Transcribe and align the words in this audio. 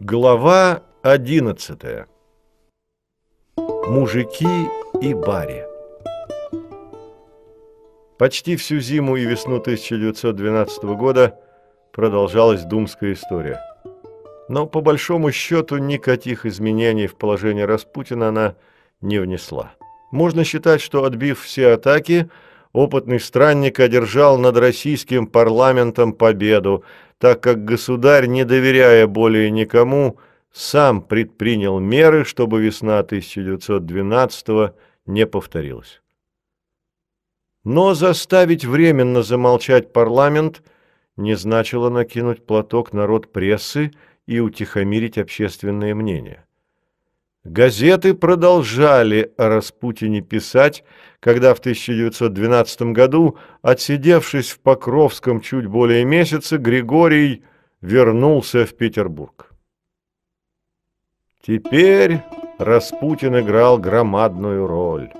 Глава 0.00 0.84
11. 1.02 2.06
Мужики 3.88 4.46
и 5.02 5.12
баре. 5.12 5.66
Почти 8.16 8.54
всю 8.54 8.78
зиму 8.78 9.16
и 9.16 9.24
весну 9.24 9.56
1912 9.56 10.84
года 10.84 11.40
продолжалась 11.92 12.62
думская 12.62 13.14
история. 13.14 13.60
Но 14.48 14.66
по 14.66 14.82
большому 14.82 15.32
счету 15.32 15.78
никаких 15.78 16.46
изменений 16.46 17.08
в 17.08 17.16
положении 17.16 17.62
Распутина 17.62 18.28
она 18.28 18.54
не 19.00 19.18
внесла. 19.18 19.72
Можно 20.12 20.44
считать, 20.44 20.80
что 20.80 21.02
отбив 21.02 21.40
все 21.40 21.72
атаки, 21.72 22.30
опытный 22.72 23.18
странник 23.18 23.80
одержал 23.80 24.38
над 24.38 24.58
российским 24.58 25.26
парламентом 25.26 26.12
победу, 26.12 26.84
так 27.18 27.42
как 27.42 27.64
государь, 27.64 28.26
не 28.26 28.44
доверяя 28.44 29.06
более 29.06 29.50
никому, 29.50 30.18
сам 30.52 31.02
предпринял 31.02 31.78
меры, 31.78 32.24
чтобы 32.24 32.62
весна 32.62 33.00
1912 33.00 34.72
не 35.06 35.26
повторилась. 35.26 36.00
Но 37.64 37.94
заставить 37.94 38.64
временно 38.64 39.22
замолчать 39.22 39.92
парламент 39.92 40.62
не 41.16 41.34
значило 41.34 41.90
накинуть 41.90 42.46
платок 42.46 42.92
народ 42.92 43.32
прессы 43.32 43.90
и 44.26 44.38
утихомирить 44.38 45.18
общественное 45.18 45.94
мнение. 45.94 46.46
Газеты 47.44 48.14
продолжали 48.14 49.32
о 49.36 49.48
Распутине 49.48 50.20
писать, 50.20 50.84
когда 51.20 51.54
в 51.54 51.60
1912 51.60 52.82
году, 52.92 53.38
отсидевшись 53.62 54.50
в 54.50 54.60
Покровском 54.60 55.40
чуть 55.40 55.66
более 55.66 56.04
месяца, 56.04 56.58
Григорий 56.58 57.44
вернулся 57.80 58.66
в 58.66 58.74
Петербург. 58.74 59.52
Теперь 61.40 62.20
Распутин 62.58 63.38
играл 63.38 63.78
громадную 63.78 64.66
роль 64.66 65.10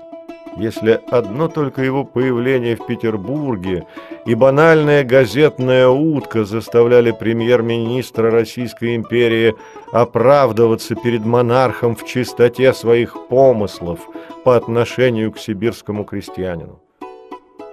если 0.57 0.99
одно 1.11 1.47
только 1.47 1.81
его 1.81 2.03
появление 2.03 2.75
в 2.75 2.85
Петербурге 2.85 3.85
и 4.25 4.35
банальная 4.35 5.03
газетная 5.03 5.87
утка 5.87 6.45
заставляли 6.45 7.11
премьер-министра 7.11 8.31
Российской 8.31 8.95
империи 8.95 9.55
оправдываться 9.91 10.95
перед 10.95 11.25
монархом 11.25 11.95
в 11.95 12.05
чистоте 12.05 12.73
своих 12.73 13.15
помыслов 13.27 13.99
по 14.43 14.55
отношению 14.55 15.31
к 15.31 15.39
сибирскому 15.39 16.03
крестьянину. 16.03 16.81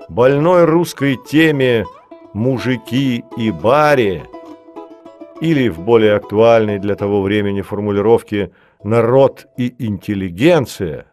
Больной 0.08 0.64
русской 0.64 1.18
теме 1.28 1.84
«мужики 2.32 3.24
и 3.36 3.50
баре» 3.50 4.24
или 5.40 5.68
в 5.68 5.80
более 5.80 6.14
актуальной 6.14 6.78
для 6.78 6.94
того 6.94 7.22
времени 7.22 7.60
формулировке 7.60 8.52
«народ 8.82 9.46
и 9.56 9.74
интеллигенция» 9.78 11.06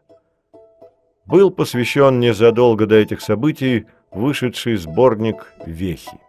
был 1.25 1.51
посвящен 1.51 2.19
незадолго 2.19 2.85
до 2.85 2.95
этих 2.95 3.21
событий 3.21 3.85
вышедший 4.11 4.75
сборник 4.75 5.53
«Вехи». 5.65 6.19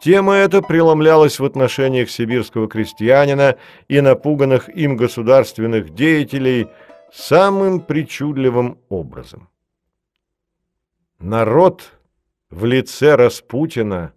Тема 0.00 0.34
эта 0.34 0.62
преломлялась 0.62 1.40
в 1.40 1.44
отношениях 1.44 2.08
сибирского 2.08 2.68
крестьянина 2.68 3.56
и 3.88 4.00
напуганных 4.00 4.68
им 4.68 4.96
государственных 4.96 5.94
деятелей 5.94 6.68
самым 7.12 7.80
причудливым 7.80 8.78
образом. 8.88 9.48
Народ 11.18 11.92
в 12.48 12.64
лице 12.64 13.16
Распутина 13.16 14.12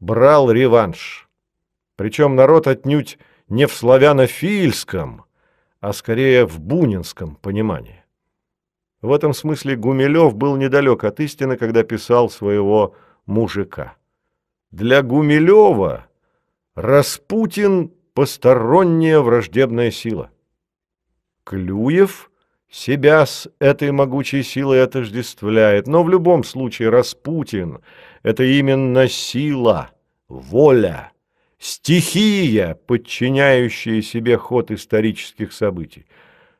брал 0.00 0.50
реванш. 0.50 1.28
Причем 1.96 2.34
народ 2.34 2.66
отнюдь 2.66 3.18
не 3.48 3.66
в 3.66 3.72
славянофильском, 3.72 5.24
а 5.80 5.92
скорее 5.92 6.44
в 6.44 6.58
бунинском 6.58 7.36
понимании. 7.36 8.03
В 9.04 9.12
этом 9.12 9.34
смысле 9.34 9.76
Гумилев 9.76 10.34
был 10.34 10.56
недалек 10.56 11.04
от 11.04 11.20
истины, 11.20 11.58
когда 11.58 11.82
писал 11.82 12.30
своего 12.30 12.94
мужика. 13.26 13.98
Для 14.70 15.02
Гумилева 15.02 16.06
Распутин– 16.74 17.92
посторонняя 18.14 19.20
враждебная 19.20 19.90
сила. 19.90 20.30
Клюев 21.44 22.30
себя 22.70 23.26
с 23.26 23.46
этой 23.58 23.92
могучей 23.92 24.42
силой 24.42 24.82
отождествляет, 24.82 25.86
но 25.86 26.02
в 26.02 26.08
любом 26.08 26.42
случае 26.42 26.88
Распутин– 26.88 27.80
это 28.22 28.42
именно 28.42 29.06
сила, 29.06 29.90
воля, 30.28 31.12
стихия, 31.58 32.78
подчиняющая 32.86 34.00
себе 34.00 34.38
ход 34.38 34.70
исторических 34.70 35.52
событий. 35.52 36.06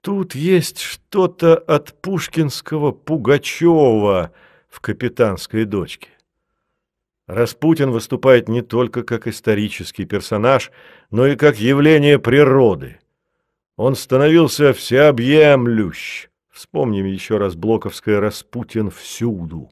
Тут 0.04 0.34
есть 0.34 0.81
что-то 0.81 1.56
от 1.56 1.94
пушкинского 1.94 2.92
Пугачева 2.92 4.32
в 4.69 4.81
«Капитанской 4.81 5.65
дочке». 5.65 6.10
Распутин 7.26 7.91
выступает 7.91 8.47
не 8.47 8.60
только 8.60 9.03
как 9.03 9.26
исторический 9.26 10.04
персонаж, 10.04 10.72
но 11.10 11.26
и 11.26 11.37
как 11.37 11.56
явление 11.56 12.19
природы. 12.19 12.98
Он 13.78 13.94
становился 13.94 14.75
всеобъемлющ. 14.75 16.28
Вспомним 16.50 17.06
еще 17.06 17.38
раз 17.38 17.54
Блоковское 17.54 18.21
«Распутин 18.21 18.91
всюду». 18.91 19.71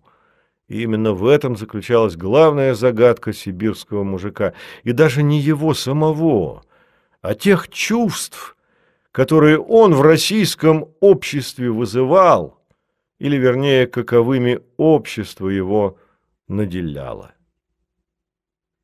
И 0.66 0.80
именно 0.80 1.12
в 1.12 1.26
этом 1.26 1.58
заключалась 1.58 2.16
главная 2.16 2.72
загадка 2.72 3.34
сибирского 3.34 4.02
мужика. 4.02 4.54
И 4.82 4.92
даже 4.92 5.22
не 5.22 5.40
его 5.40 5.74
самого, 5.74 6.62
а 7.20 7.34
тех 7.34 7.68
чувств, 7.68 8.56
которые 9.12 9.58
он 9.58 9.94
в 9.94 10.00
российском 10.00 10.88
обществе 11.00 11.70
вызывал, 11.70 12.58
или, 13.18 13.36
вернее, 13.36 13.86
каковыми 13.86 14.60
общество 14.78 15.48
его 15.48 15.98
наделяло. 16.48 17.32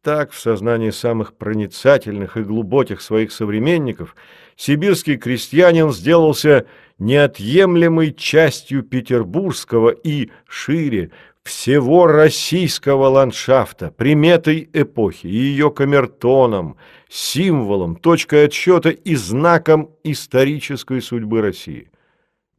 Так, 0.05 0.31
в 0.31 0.39
сознании 0.39 0.91
самых 0.91 1.35
проницательных 1.35 2.37
и 2.37 2.43
глубоких 2.43 3.01
своих 3.01 3.33
современников, 3.33 4.15
сибирский 4.55 5.17
крестьянин 5.17 5.91
сделался 5.93 6.67
неотъемлемой 6.99 8.13
частью 8.13 8.85
петербургского 8.85 9.91
и, 9.91 10.31
шире, 10.47 11.11
всего 11.43 12.07
российского 12.07 13.09
ландшафта, 13.09 13.91
приметой 13.91 14.69
эпохи, 14.73 15.27
ее 15.27 15.71
камертоном, 15.71 16.77
символом, 17.09 17.97
точкой 17.97 18.47
отсчета 18.47 18.91
и 18.91 19.15
знаком 19.15 19.91
исторической 20.05 21.01
судьбы 21.01 21.41
России. 21.41 21.91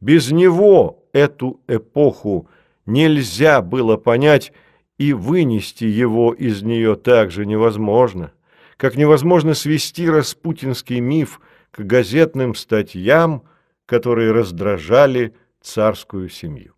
Без 0.00 0.30
него 0.30 1.04
эту 1.12 1.60
эпоху 1.68 2.48
нельзя 2.86 3.62
было 3.62 3.96
понять 3.96 4.52
и 4.98 5.12
вынести 5.12 5.84
его 5.84 6.32
из 6.32 6.62
нее 6.62 6.96
также 6.96 7.46
невозможно, 7.46 8.32
как 8.76 8.96
невозможно 8.96 9.54
свести 9.54 10.08
распутинский 10.08 11.00
миф 11.00 11.40
к 11.70 11.80
газетным 11.80 12.54
статьям, 12.54 13.44
которые 13.86 14.32
раздражали 14.32 15.34
царскую 15.60 16.28
семью. 16.28 16.74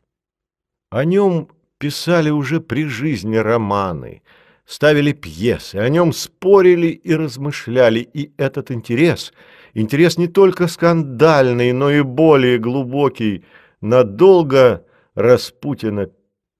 О 0.90 1.04
нем 1.04 1.48
писали 1.78 2.30
уже 2.30 2.60
при 2.60 2.84
жизни 2.84 3.36
романы, 3.36 4.22
ставили 4.64 5.12
пьесы, 5.12 5.76
о 5.76 5.88
нем 5.88 6.12
спорили 6.12 6.88
и 6.88 7.14
размышляли, 7.14 8.00
и 8.00 8.32
этот 8.36 8.70
интерес, 8.70 9.32
интерес 9.74 10.18
не 10.18 10.28
только 10.28 10.68
скандальный, 10.68 11.72
но 11.72 11.90
и 11.90 12.02
более 12.02 12.58
глубокий, 12.58 13.44
надолго 13.80 14.84
Распутина 15.14 16.10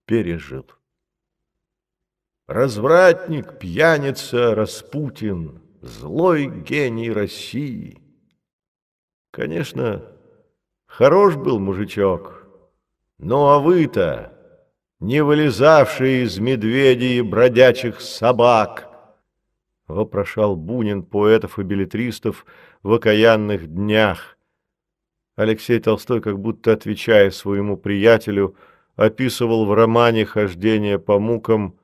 пережил. 0.05 0.67
Развратник, 2.47 3.59
пьяница, 3.59 4.55
Распутин, 4.55 5.63
злой 5.81 6.47
гений 6.47 7.11
России. 7.11 8.03
Конечно, 9.31 10.05
хорош 10.87 11.37
был 11.37 11.59
мужичок, 11.59 12.47
ну 13.19 13.47
а 13.47 13.59
вы-то 13.59 14.32
не 15.03 15.21
вылезавшие 15.21 16.23
из 16.23 16.39
медведей 16.39 17.19
и 17.19 17.23
бродячих 17.23 18.01
собак, 18.01 18.89
вопрошал 19.89 20.55
Бунин 20.55 21.03
поэтов 21.03 21.59
и 21.59 21.65
билетристов 21.65 22.47
в 22.85 22.93
окаянных 22.93 23.67
днях. 23.67 24.39
Алексей 25.35 25.81
Толстой, 25.81 26.21
как 26.21 26.39
будто 26.39 26.73
отвечая 26.73 27.33
своему 27.33 27.77
приятелю, 27.77 28.55
описывал 28.95 29.67
в 29.67 29.75
романе 29.75 30.25
«Хождение 30.25 31.01
по 31.01 31.19
мукам», 31.19 31.81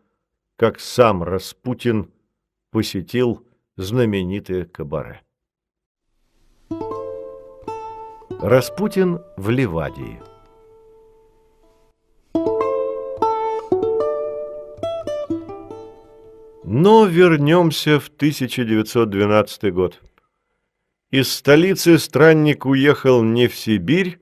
как 0.57 0.79
сам 0.79 1.25
Распутин 1.25 2.13
посетил 2.71 3.45
знаменитое 3.77 4.65
кабаре. 4.65 5.23
Распутин 8.41 9.21
в 9.37 9.51
Ливадии 9.51 10.28
Но 16.71 17.07
вернемся 17.07 17.99
в 17.99 18.09
1912 18.09 19.73
год. 19.73 20.03
Из 21.11 21.33
столицы 21.33 21.99
странник 21.99 22.67
уехал 22.67 23.23
не 23.23 23.49
в 23.49 23.57
Сибирь, 23.57 24.19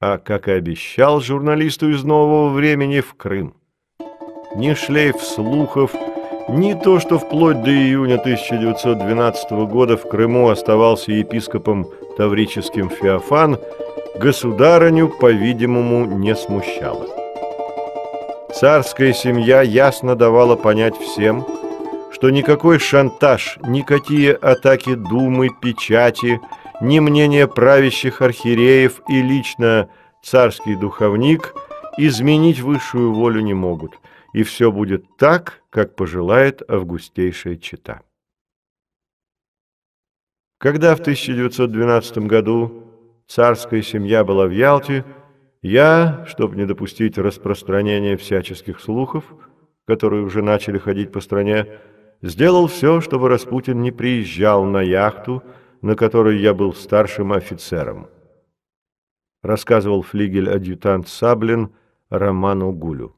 а, 0.00 0.16
как 0.16 0.48
и 0.48 0.52
обещал 0.52 1.20
журналисту 1.20 1.90
из 1.90 2.02
«Нового 2.02 2.48
времени», 2.48 3.00
в 3.00 3.12
Крым. 3.12 3.56
Ни 4.56 4.72
шлейф 4.72 5.20
слухов, 5.20 5.92
ни 6.48 6.72
то, 6.72 6.98
что 6.98 7.18
вплоть 7.18 7.62
до 7.62 7.70
июня 7.70 8.14
1912 8.14 9.66
года 9.66 9.98
в 9.98 10.08
Крыму 10.08 10.48
оставался 10.48 11.12
епископом 11.12 11.90
таврическим 12.16 12.88
Феофан, 12.88 13.58
государыню, 14.18 15.10
по-видимому, 15.10 16.06
не 16.06 16.34
смущало. 16.36 17.06
Царская 18.54 19.12
семья 19.12 19.60
ясно 19.60 20.16
давала 20.16 20.56
понять 20.56 20.96
всем– 20.96 21.46
что 22.22 22.30
никакой 22.30 22.78
шантаж, 22.78 23.58
никакие 23.64 24.32
атаки 24.32 24.94
думы, 24.94 25.48
печати, 25.60 26.40
ни 26.80 27.00
мнение 27.00 27.48
правящих 27.48 28.22
архиереев 28.22 29.00
и 29.08 29.20
лично 29.20 29.90
царский 30.22 30.76
духовник 30.76 31.52
изменить 31.98 32.60
высшую 32.60 33.12
волю 33.12 33.40
не 33.40 33.54
могут, 33.54 33.98
и 34.32 34.44
все 34.44 34.70
будет 34.70 35.16
так, 35.16 35.64
как 35.68 35.96
пожелает 35.96 36.62
августейшая 36.70 37.56
чита. 37.56 38.02
Когда 40.58 40.94
в 40.94 41.00
1912 41.00 42.18
году 42.18 42.84
царская 43.26 43.82
семья 43.82 44.22
была 44.22 44.46
в 44.46 44.52
Ялте, 44.52 45.04
я, 45.60 46.24
чтобы 46.28 46.54
не 46.54 46.66
допустить 46.66 47.18
распространения 47.18 48.16
всяческих 48.16 48.78
слухов, 48.78 49.24
которые 49.88 50.22
уже 50.22 50.40
начали 50.40 50.78
ходить 50.78 51.10
по 51.10 51.20
стране, 51.20 51.80
сделал 52.22 52.68
все, 52.68 53.00
чтобы 53.00 53.28
Распутин 53.28 53.82
не 53.82 53.90
приезжал 53.90 54.64
на 54.64 54.80
яхту, 54.80 55.42
на 55.82 55.96
которой 55.96 56.38
я 56.38 56.54
был 56.54 56.72
старшим 56.72 57.32
офицером. 57.32 58.08
Рассказывал 59.42 60.02
флигель-адъютант 60.02 61.08
Саблин 61.08 61.74
Роману 62.08 62.72
Гулю. 62.72 63.16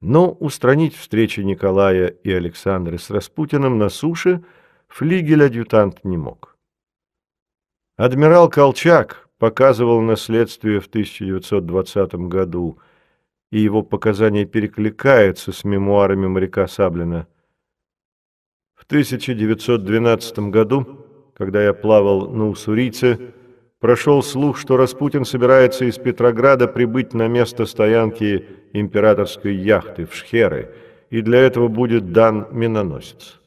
Но 0.00 0.32
устранить 0.32 0.96
встречи 0.96 1.40
Николая 1.40 2.08
и 2.08 2.32
Александры 2.32 2.98
с 2.98 3.10
Распутиным 3.10 3.76
на 3.76 3.90
суше 3.90 4.42
флигель-адъютант 4.88 6.04
не 6.04 6.16
мог. 6.16 6.56
Адмирал 7.98 8.48
Колчак 8.48 9.28
показывал 9.36 10.00
на 10.00 10.16
следствии 10.16 10.78
в 10.78 10.86
1920 10.86 12.14
году, 12.14 12.78
и 13.50 13.60
его 13.60 13.82
показания 13.82 14.46
перекликаются 14.46 15.52
с 15.52 15.64
мемуарами 15.64 16.26
моряка 16.26 16.66
Саблина– 16.66 17.26
1912 18.90 20.50
году, 20.50 20.84
когда 21.36 21.62
я 21.62 21.72
плавал 21.72 22.28
на 22.28 22.48
Уссурийце, 22.48 23.20
прошел 23.78 24.20
слух, 24.20 24.58
что 24.58 24.76
Распутин 24.76 25.24
собирается 25.24 25.84
из 25.84 25.96
Петрограда 25.96 26.66
прибыть 26.66 27.14
на 27.14 27.28
место 27.28 27.66
стоянки 27.66 28.46
императорской 28.72 29.54
яхты 29.54 30.06
в 30.06 30.14
Шхеры, 30.16 30.74
и 31.08 31.20
для 31.20 31.38
этого 31.38 31.68
будет 31.68 32.12
дан 32.12 32.48
миноносец. 32.50 33.40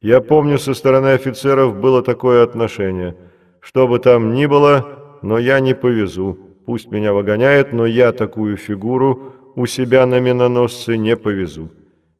Я 0.00 0.22
помню, 0.22 0.58
со 0.58 0.72
стороны 0.72 1.08
офицеров 1.08 1.78
было 1.78 2.02
такое 2.02 2.42
отношение. 2.42 3.14
Что 3.60 3.86
бы 3.86 3.98
там 3.98 4.32
ни 4.32 4.46
было, 4.46 5.18
но 5.20 5.36
я 5.36 5.60
не 5.60 5.74
повезу. 5.74 6.38
Пусть 6.64 6.90
меня 6.90 7.12
выгоняет, 7.12 7.74
но 7.74 7.84
я 7.84 8.12
такую 8.12 8.56
фигуру 8.56 9.34
у 9.54 9.66
себя 9.66 10.06
на 10.06 10.18
миноносце 10.18 10.96
не 10.96 11.14
повезу. 11.14 11.68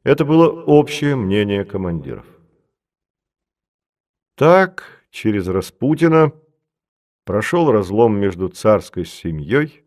Это 0.03 0.23
было 0.23 0.49
общее 0.49 1.15
мнение 1.15 1.65
командиров. 1.65 2.25
Так, 4.39 4.85
через 5.11 5.49
Распутина 5.49 6.31
прошел 7.25 7.69
разлом 7.73 8.17
между 8.17 8.47
царской 8.47 9.03
семьей 9.03 9.83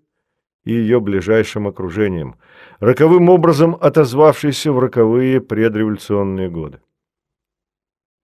и 0.65 0.75
ее 0.75 1.01
ближайшим 1.01 1.67
окружением, 1.67 2.37
роковым 2.79 3.31
образом 3.31 3.75
отозвавшийся 3.81 4.71
в 4.73 4.79
роковые 4.79 5.41
предреволюционные 5.41 6.51
годы. 6.51 6.83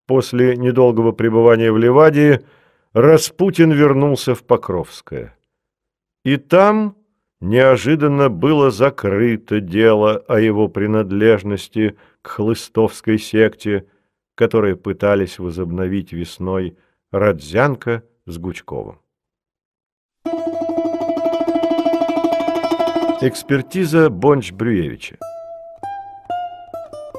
После 0.06 0.54
недолгого 0.58 1.12
пребывания 1.12 1.72
в 1.72 1.78
Ливадии 1.78 2.40
Распутин 2.92 3.72
вернулся 3.72 4.34
в 4.34 4.44
Покровское. 4.44 5.34
И 6.26 6.36
там 6.36 6.94
неожиданно 7.40 8.28
было 8.28 8.70
закрыто 8.70 9.60
дело 9.60 10.18
о 10.28 10.38
его 10.40 10.68
принадлежности 10.68 11.96
к 12.20 12.28
хлыстовской 12.28 13.18
секте– 13.18 13.86
которые 14.38 14.76
пытались 14.76 15.40
возобновить 15.40 16.12
весной 16.12 16.76
Радзянка 17.10 18.04
с 18.24 18.38
Гучковым. 18.38 19.00
Экспертиза 23.20 24.10
Бонч-Брюевича 24.10 25.16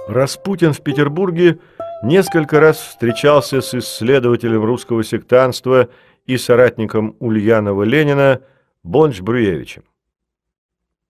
Распутин 0.08 0.72
в 0.72 0.82
Петербурге 0.82 1.60
несколько 2.04 2.62
раз 2.62 2.78
встречался 2.78 3.60
с 3.60 3.74
исследователем 3.74 4.64
русского 4.64 5.04
сектанства 5.04 5.90
и 6.26 6.38
соратником 6.38 7.18
Ульянова 7.20 7.84
Ленина 7.84 8.40
Бонч-Брюевичем. 8.84 9.84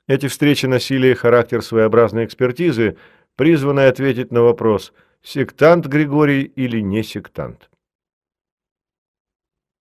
Эти 0.08 0.28
встречи 0.28 0.66
носили 0.66 1.14
характер 1.14 1.62
своеобразной 1.62 2.26
экспертизы, 2.26 2.98
призванной 3.36 3.90
ответить 3.90 4.32
на 4.32 4.42
вопрос– 4.42 4.92
сектант 5.24 5.86
Григорий 5.88 6.44
или 6.44 6.80
не 6.80 7.04
сектант. 7.04 7.70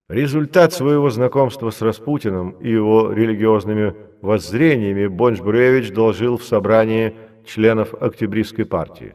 Результат 0.08 0.72
своего 0.72 1.10
знакомства 1.10 1.70
с 1.70 1.82
Распутиным 1.82 2.50
и 2.60 2.70
его 2.70 3.12
религиозными 3.12 3.94
воззрениями 4.22 5.06
Бонч-Бруевич 5.06 5.92
доложил 5.92 6.38
в 6.38 6.44
собрании 6.44 7.14
членов 7.44 7.94
Октябристской 7.94 8.64
партии. 8.64 9.14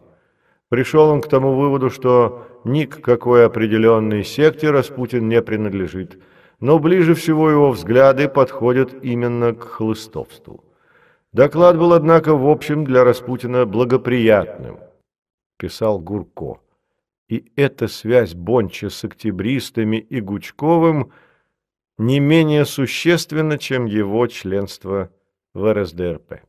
Пришел 0.70 1.10
он 1.10 1.22
к 1.22 1.28
тому 1.28 1.56
выводу, 1.56 1.90
что 1.90 2.48
ни 2.64 2.86
к 2.86 3.02
какой 3.02 3.46
определенной 3.46 4.24
секте 4.24 4.72
Распутин 4.72 5.28
не 5.28 5.42
принадлежит, 5.42 6.20
но 6.60 6.80
ближе 6.80 7.16
всего 7.16 7.50
его 7.50 7.72
взгляды 7.72 8.30
подходят 8.30 9.04
именно 9.04 9.54
к 9.54 9.64
хлыстовству. 9.64 10.64
Доклад 11.34 11.78
был, 11.78 11.94
однако, 11.94 12.36
в 12.36 12.48
общем 12.48 12.86
для 12.86 13.04
Распутина 13.04 13.66
благоприятным– 13.66 14.78
писал 15.58 16.00
Гурко. 16.00 16.60
И 17.30 17.52
эта 17.56 17.88
связь 17.88 18.34
Бонча 18.34 18.90
с 18.90 19.04
октябристами 19.04 19.98
и 19.98 20.20
Гучковым 20.20 21.12
не 21.98 22.20
менее 22.20 22.66
существенна, 22.66 23.58
чем 23.58 23.86
его 23.86 24.28
членство 24.28 25.10
в 25.54 25.74
РСДРП. 25.74 26.42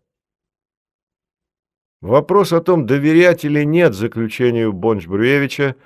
Вопрос 2.00 2.52
о 2.52 2.60
том, 2.60 2.86
доверять 2.86 3.44
или 3.44 3.64
нет 3.64 3.94
заключению 3.94 4.72
Бонч-Бруевича, 4.72 5.76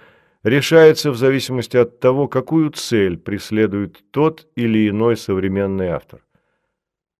решается 0.42 1.10
в 1.12 1.16
зависимости 1.16 1.76
от 1.76 2.00
того, 2.00 2.26
какую 2.26 2.70
цель 2.70 3.18
преследует 3.18 4.02
тот 4.10 4.48
или 4.56 4.88
иной 4.88 5.16
современный 5.16 5.88
автор. 5.88 6.24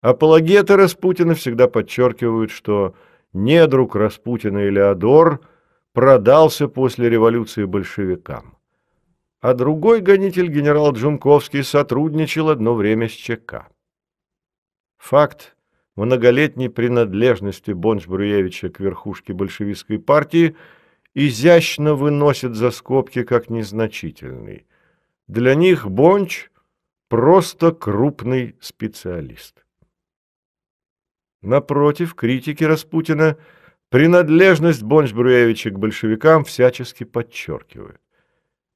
Апологеты 0.01 0.77
Распутина 0.77 1.35
всегда 1.35 1.69
подчеркивают, 1.69 2.51
что 2.51 2.97
недруг 3.33 3.95
Распутина 3.95 4.59
Илиодор – 4.59 5.51
продался 5.99 6.69
после 6.69 7.11
революции 7.11 7.65
большевикам. 7.65 8.57
А 9.41 9.53
другой 9.53 10.01
гонитель, 10.01 10.47
генерал 10.47 10.93
Джунковский, 10.93 11.65
сотрудничал 11.65 12.51
одно 12.51 12.77
время 12.77 13.09
с 13.09 13.13
ЧК. 13.13 13.67
Факт 14.99 15.57
многолетней 15.97 16.69
принадлежности 16.69 17.73
Бонч-Бруевича 17.73 18.69
к 18.69 18.79
верхушке 18.79 19.33
большевистской 19.33 19.99
партии 19.99 20.55
изящно 21.15 21.97
выносит 21.97 22.55
за 22.55 22.71
скобки 22.71 23.25
как 23.25 23.51
незначительный. 23.51 24.69
Для 25.27 25.57
них 25.57 25.91
Бонч– 25.91 26.51
просто 27.09 27.73
крупный 27.73 28.55
специалист. 28.61 29.67
Напротив, 31.43 32.15
критики 32.15 32.63
Распутина– 32.63 33.37
Принадлежность 33.91 34.83
Бонч-Бруевича 34.83 35.71
к 35.71 35.79
большевикам 35.79 36.45
всячески 36.45 37.05
подчеркивают. 37.05 38.01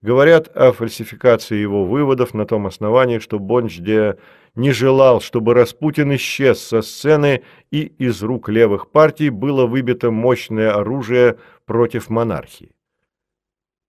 Говорят 0.00 0.49
о 0.57 0.73
фальсификации 0.73 1.57
его 1.57 1.85
выводов 1.85 2.35
на 2.35 2.47
том 2.47 2.66
основании, 2.66 3.19
что 3.19 3.38
Бонч-де 3.38 4.16
не 4.54 4.73
желал, 4.73 5.21
чтобы 5.21 5.54
Распутин 5.54 6.14
исчез 6.16 6.61
со 6.61 6.83
сцены 6.83 7.45
и 7.71 7.83
из 7.83 8.23
рук 8.23 8.49
левых 8.49 8.90
партий 8.90 9.31
было 9.31 9.66
выбито 9.66 10.11
мощное 10.11 10.73
оружие 10.73 11.38
против 11.66 12.09
монархии. 12.09 12.75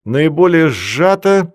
Наиболее 0.06 0.68
сжато 0.68 1.54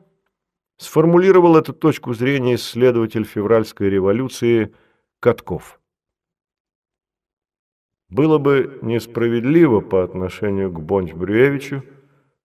сформулировал 0.78 1.56
эту 1.56 1.72
точку 1.72 2.14
зрения 2.14 2.54
исследователь 2.54 3.24
февральской 3.24 3.90
революции 3.90 4.74
Катков. 5.20 5.77
Было 8.10 8.38
бы 8.38 8.78
несправедливо 8.80 9.80
по 9.80 10.02
отношению 10.02 10.72
к 10.72 10.80
Бонч-Бруевичу 10.80 11.82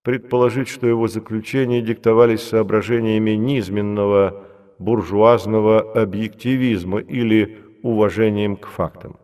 предположить, 0.01 0.67
что 0.67 0.88
его 0.88 1.08
заключения 1.08 1.82
диктовались 1.82 2.41
соображениями 2.41 3.32
низменного 3.32 4.46
буржуазного 4.77 5.79
объективизма 5.93 7.00
или 7.00 7.60
уважением 7.82 8.58
к 8.58 8.67
фактам. 8.67 9.17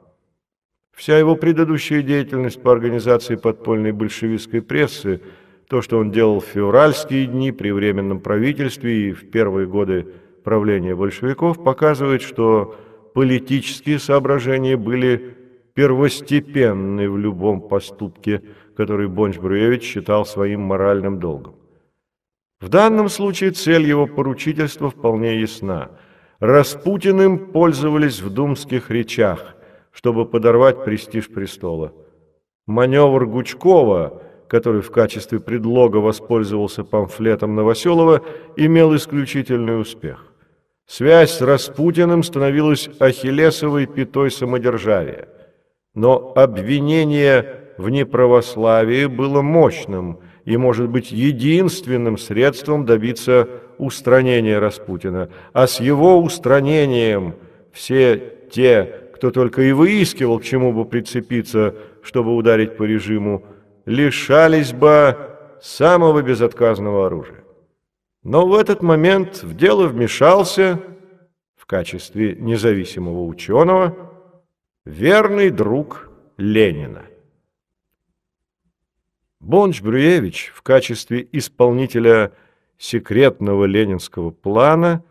Вся 0.96 1.18
его 1.18 1.36
предыдущая 1.36 2.02
деятельность 2.02 2.62
по 2.62 2.72
организации 2.72 3.36
подпольной 3.36 3.92
большевистской 3.92 4.62
прессы, 4.62 5.22
то, 5.68 5.82
что 5.82 5.98
он 5.98 6.12
делал 6.12 6.40
в 6.40 6.46
февральские 6.46 7.26
дни 7.26 7.52
при 7.52 7.72
Временном 7.72 8.22
правительстве 8.22 9.10
и 9.10 9.12
в 9.12 9.30
первые 9.30 9.68
годы 9.68 10.08
правления 10.44 10.96
большевиков, 10.96 11.62
показывает, 11.64 12.22
что 12.22 12.76
политические 13.14 14.00
соображения 14.00 14.78
были 14.78 15.36
первостепенны 15.80 17.10
в 17.10 17.18
любом 17.18 17.62
поступке, 17.62 18.42
который 18.76 19.08
Бонч-Бруевич 19.08 19.84
считал 19.84 20.26
своим 20.26 20.60
моральным 20.60 21.20
долгом. 21.20 21.56
В 22.60 22.68
данном 22.68 23.08
случае 23.08 23.52
цель 23.52 23.84
его 23.84 24.06
поручительства 24.06 24.90
вполне 24.90 25.40
ясна. 25.40 25.92
Распутиным 26.42 27.52
пользовались 27.54 28.22
в 28.22 28.30
думских 28.30 28.92
речах, 28.92 29.56
чтобы 29.94 30.26
подорвать 30.26 30.84
престиж 30.84 31.30
престола. 31.30 31.94
Маневр 32.68 33.26
Гучкова, 33.26 34.22
который 34.50 34.82
в 34.82 34.92
качестве 34.92 35.40
предлога 35.40 35.98
воспользовался 35.98 36.84
памфлетом 36.84 37.56
Новоселова, 37.56 38.22
имел 38.58 38.94
исключительный 38.98 39.80
успех. 39.80 40.26
Связь 40.88 41.32
с 41.32 41.42
Распутиным 41.42 42.22
становилась 42.24 42.90
ахиллесовой 43.00 43.86
пятой 43.86 44.30
самодержавия. 44.30 45.30
Но 45.94 46.34
обвинение 46.36 47.72
в 47.78 47.90
неправославии 47.90 49.06
было 49.06 49.42
мощным– 49.42 50.20
и 50.50 50.58
может 50.58 50.90
быть 50.90 51.12
единственным 51.12 52.18
средством 52.18 52.84
добиться 52.84 53.48
устранения 53.78 54.58
Распутина. 54.58 55.30
А 55.54 55.68
с 55.68 55.80
его 55.80 56.20
устранением 56.20 57.36
все 57.72 58.34
те, 58.52 59.12
кто 59.14 59.30
только 59.30 59.62
и 59.62 59.74
выискивал, 59.74 60.40
к 60.40 60.44
чему 60.44 60.74
бы 60.74 60.86
прицепиться, 60.86 61.76
чтобы 62.02 62.36
ударить 62.36 62.78
по 62.78 62.84
режиму, 62.84 63.46
лишались 63.86 64.74
бы 64.74 65.16
самого 65.62 66.24
безотказного 66.24 67.06
оружия. 67.06 67.44
Но 68.24 68.48
в 68.48 68.56
этот 68.56 68.82
момент 68.82 69.44
в 69.44 69.56
дело 69.56 69.86
вмешался 69.86 70.80
в 71.58 71.68
качестве 71.68 72.36
независимого 72.40 73.24
ученого 73.26 73.96
верный 74.90 75.52
друг 75.52 76.10
Ленина. 76.38 77.06
Бонч-Брюевич 79.40 80.52
в 80.54 80.64
качестве 80.64 81.28
исполнителя 81.32 82.34
секретного 82.78 83.66
ленинского 83.66 84.32
плана 84.32 85.04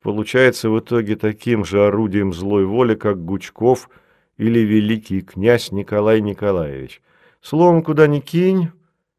получается 0.00 0.70
в 0.70 0.78
итоге 0.80 1.16
таким 1.16 1.64
же 1.64 1.86
орудием 1.86 2.32
злой 2.32 2.64
воли, 2.64 2.94
как 2.94 3.24
Гучков 3.24 3.90
или 4.38 4.60
великий 4.60 5.20
князь 5.20 5.70
Николай 5.70 6.20
Николаевич. 6.22 7.02
Словом, 7.42 7.82
куда 7.82 8.06
ни 8.06 8.20
кинь, 8.20 8.70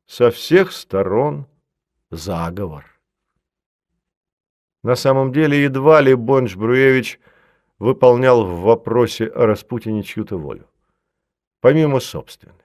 со 0.08 0.32
всех 0.32 0.72
сторон 0.72 1.46
заговор. 2.10 2.86
На 4.84 4.96
самом 4.96 5.32
деле 5.32 5.62
едва 5.62 6.02
ли 6.02 6.14
Бонч-Бруевич 6.14 7.20
выполнял 7.80 8.44
в 8.44 8.62
вопросе 8.62 9.26
о 9.26 9.46
Распутине 9.46 10.04
чью-то 10.04 10.38
волю, 10.38 10.68
помимо 11.62 12.00
собственной. 12.00 12.56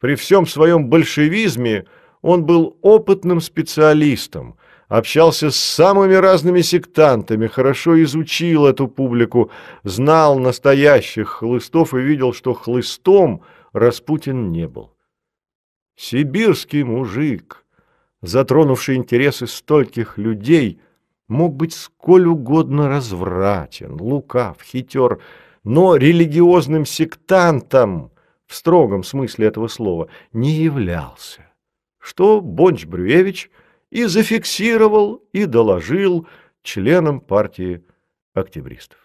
При 0.00 0.14
всем 0.14 0.46
своем 0.46 0.88
большевизме 0.88 1.86
он 2.22 2.44
был 2.44 2.78
опытным 2.82 3.40
специалистом, 3.40 4.56
общался 4.88 5.50
с 5.50 5.56
самыми 5.56 6.14
разными 6.14 6.60
сектантами, 6.62 7.46
хорошо 7.46 8.00
изучил 8.02 8.66
эту 8.66 8.88
публику, 8.88 9.50
знал 9.84 10.38
настоящих 10.38 11.28
хлыстов 11.28 11.94
и 11.94 11.98
видел, 11.98 12.32
что 12.32 12.54
хлыстом 12.54 13.42
Распутин 13.72 14.50
не 14.50 14.66
был. 14.66 14.94
Сибирский 15.96 16.84
мужик, 16.84 17.64
затронувший 18.22 18.96
интересы 18.96 19.46
стольких 19.46 20.16
людей, 20.16 20.80
мог 21.28 21.54
быть 21.54 21.74
сколь 21.74 22.26
угодно 22.26 22.88
развратен, 22.88 24.00
лукав, 24.00 24.62
хитер, 24.62 25.20
но 25.64 25.96
религиозным 25.96 26.84
сектантом– 26.84 28.10
в 28.48 28.54
строгом 28.54 29.04
смысле 29.04 29.46
этого 29.46 29.68
слова, 29.68 30.08
не 30.32 30.50
являлся, 30.50 31.46
что 32.00 32.40
Бонч-Брюевич 32.40 33.50
и 33.90 34.04
зафиксировал, 34.04 35.22
и 35.32 35.44
доложил 35.44 36.26
членам 36.62 37.20
партии 37.20 37.84
октябристов. 38.34 38.98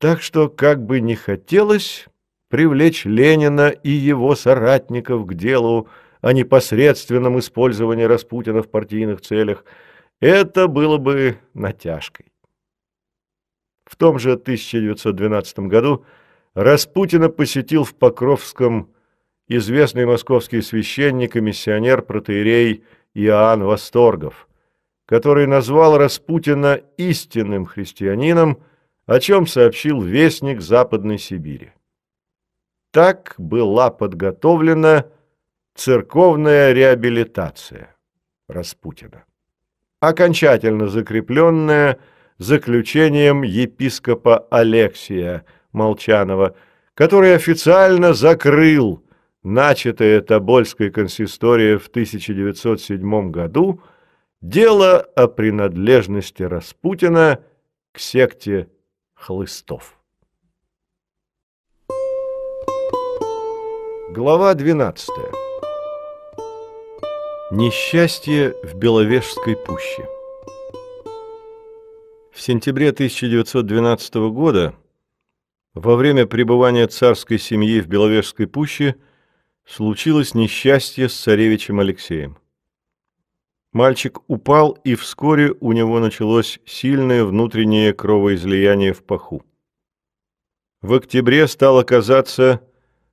Так 0.00 0.22
что, 0.22 0.48
как 0.48 0.84
бы 0.84 1.00
не 1.00 1.14
хотелось 1.14 2.06
привлечь 2.48 3.04
Ленина 3.04 3.68
и 3.68 3.90
его 3.90 4.34
соратников 4.34 5.26
к 5.26 5.34
делу 5.34 5.88
о 6.22 6.32
непосредственном 6.32 7.38
использовании 7.38 8.04
Распутина 8.04 8.62
в 8.62 8.70
партийных 8.70 9.20
целях, 9.20 9.64
это 10.20 10.68
было 10.68 10.98
бы 10.98 11.38
натяжкой. 11.54 12.32
В 13.84 13.96
том 13.96 14.18
же 14.18 14.32
1912 14.32 15.60
году 15.60 16.04
Распутина 16.54 17.28
посетил 17.28 17.84
в 17.84 17.94
Покровском 17.94 18.92
известный 19.46 20.06
московский 20.06 20.60
священник 20.60 21.36
и 21.36 21.40
миссионер 21.40 22.02
протеерей 22.02 22.84
Иоанн 23.14 23.62
Восторгов, 23.64 24.48
который 25.06 25.46
назвал 25.46 25.96
Распутина 25.96 26.80
истинным 26.96 27.64
христианином, 27.64 28.62
о 29.06 29.20
чем 29.20 29.46
сообщил 29.46 30.02
вестник 30.02 30.60
Западной 30.60 31.18
Сибири. 31.18 31.72
Так 32.90 33.34
была 33.38 33.90
подготовлена 33.90 35.06
церковная 35.74 36.72
реабилитация 36.72 37.96
Распутина, 38.48 39.24
окончательно 40.00 40.88
закрепленная 40.88 41.98
заключением 42.38 43.42
епископа 43.42 44.46
Алексия– 44.50 45.44
Молчанова, 45.72 46.54
который 46.94 47.34
официально 47.34 48.12
закрыл 48.12 49.04
начатое 49.42 50.20
Тобольской 50.20 50.90
консисторией 50.90 51.76
в 51.76 51.88
1907 51.88 53.30
году 53.30 53.82
дело 54.40 55.00
о 55.00 55.28
принадлежности 55.28 56.42
Распутина 56.42 57.40
к 57.92 57.98
секте 57.98 58.68
хлыстов. 59.14 59.98
Глава 64.10 64.54
12. 64.54 65.47
Несчастье 67.50 68.54
в 68.62 68.74
Беловежской 68.74 69.56
пуще. 69.56 70.06
В 72.30 72.42
сентябре 72.42 72.90
1912 72.90 74.14
года 74.30 74.74
во 75.72 75.96
время 75.96 76.26
пребывания 76.26 76.86
царской 76.88 77.38
семьи 77.38 77.80
в 77.80 77.86
Беловежской 77.86 78.46
пуще 78.46 78.96
случилось 79.64 80.34
несчастье 80.34 81.08
с 81.08 81.14
царевичем 81.14 81.80
Алексеем. 81.80 82.36
Мальчик 83.72 84.18
упал, 84.28 84.72
и 84.84 84.94
вскоре 84.94 85.54
у 85.60 85.72
него 85.72 86.00
началось 86.00 86.60
сильное 86.66 87.24
внутреннее 87.24 87.94
кровоизлияние 87.94 88.92
в 88.92 89.02
паху. 89.02 89.42
В 90.82 90.92
октябре 90.92 91.48
стало 91.48 91.82
казаться, 91.82 92.60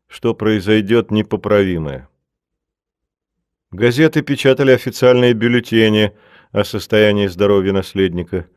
что 0.08 0.36
произойдет 0.36 1.10
непоправимое. 1.10 2.10
Газеты 3.76 4.22
печатали 4.22 4.72
официальные 4.72 5.34
бюллетени 5.34 6.14
о 6.54 6.64
состоянии 6.64 7.28
здоровья 7.28 7.74
наследника. 7.74 8.48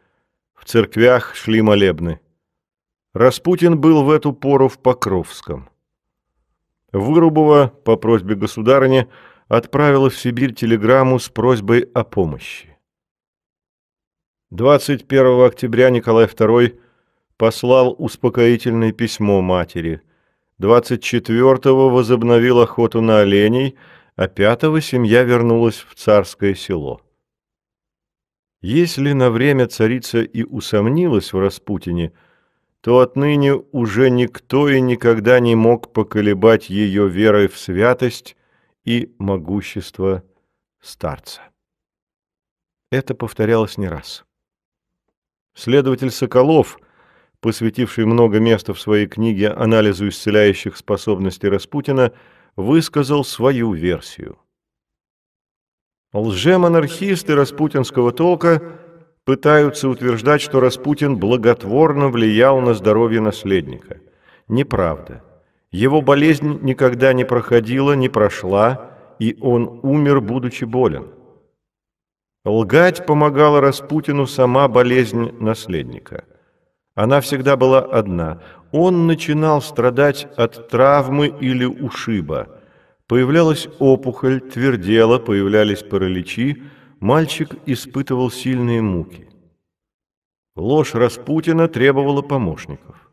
В 0.54 0.64
церквях 0.64 1.34
шли 1.34 1.60
молебны. 1.60 2.20
Распутин 3.14 3.80
был 3.80 4.04
в 4.04 4.12
эту 4.12 4.32
пору 4.32 4.68
в 4.68 4.78
Покровском. 4.78 5.70
Вырубова 6.92 7.66
по 7.84 7.96
просьбе 7.96 8.36
государыни 8.36 9.08
отправила 9.48 10.08
в 10.08 10.16
Сибирь 10.16 10.54
телеграмму 10.54 11.18
с 11.18 11.28
просьбой 11.28 11.90
о 11.94 12.04
помощи. 12.04 12.78
21 14.50 15.46
октября 15.46 15.90
Николай 15.90 16.26
II 16.26 16.78
послал 17.36 17.92
успокоительное 17.98 18.92
письмо 18.92 19.40
матери. 19.40 20.00
24-го 20.62 21.90
возобновил 21.90 22.60
охоту 22.60 23.00
на 23.00 23.18
оленей, 23.18 23.76
а 24.18 24.26
5-го 24.26 24.80
семья 24.80 25.22
вернулась 25.22 25.78
в 25.78 25.94
царское 25.94 26.54
село. 26.54 27.00
Если 28.60 29.12
на 29.12 29.30
время 29.30 29.66
царица 29.68 30.20
и 30.20 30.42
усомнилась 30.42 31.32
в 31.32 31.38
Распутине– 31.38 32.12
то 32.80 33.00
отныне 33.00 33.54
уже 33.54 34.08
никто 34.10 34.68
и 34.68 34.80
никогда 34.80 35.40
не 35.40 35.54
мог 35.54 35.92
поколебать 35.92 36.70
ее 36.70 37.08
верой 37.08 37.48
в 37.48 37.58
святость 37.58 38.36
и 38.84 39.14
могущество 39.18 40.24
старца. 40.80 41.42
Это 42.90 43.14
повторялось 43.14 43.76
не 43.78 43.88
раз. 43.88 44.24
Следователь 45.54 46.10
Соколов, 46.10 46.78
посвятивший 47.40 48.06
много 48.06 48.38
места 48.38 48.74
в 48.74 48.80
своей 48.80 49.06
книге 49.06 49.50
анализу 49.50 50.08
исцеляющих 50.08 50.76
способностей 50.76 51.48
Распутина, 51.48 52.12
высказал 52.58 53.24
свою 53.24 53.72
версию. 53.72 54.36
Лжемонархисты 56.12 57.36
распутинского 57.36 58.10
толка 58.10 58.60
пытаются 59.24 59.88
утверждать, 59.88 60.40
что 60.40 60.58
Распутин 60.58 61.18
благотворно 61.18 62.08
влиял 62.08 62.60
на 62.60 62.74
здоровье 62.74 63.20
наследника. 63.20 64.00
Неправда. 64.48 65.22
Его 65.70 66.02
болезнь 66.02 66.58
никогда 66.62 67.12
не 67.12 67.24
проходила, 67.24 67.92
не 67.92 68.08
прошла, 68.08 68.90
и 69.20 69.38
он 69.40 69.78
умер, 69.84 70.20
будучи 70.20 70.64
болен. 70.64 71.12
Лгать 72.44 73.06
помогала 73.06 73.60
Распутину 73.60 74.26
сама 74.26 74.66
болезнь 74.66 75.30
наследника. 75.38 76.24
Она 76.96 77.20
всегда 77.20 77.56
была 77.56 77.78
одна. 77.78 78.42
Он 78.72 79.06
начинал 79.06 79.62
страдать 79.62 80.28
от 80.36 80.68
травмы 80.68 81.28
или 81.40 81.64
ушиба. 81.64 82.48
Появлялась 83.06 83.68
опухоль, 83.78 84.40
твердела, 84.40 85.18
появлялись 85.18 85.82
параличи. 85.82 86.62
Мальчик 87.00 87.54
испытывал 87.66 88.30
сильные 88.30 88.82
муки. 88.82 89.28
Ложь 90.56 90.94
Распутина 90.94 91.68
требовала 91.68 92.22
помощников. 92.22 93.10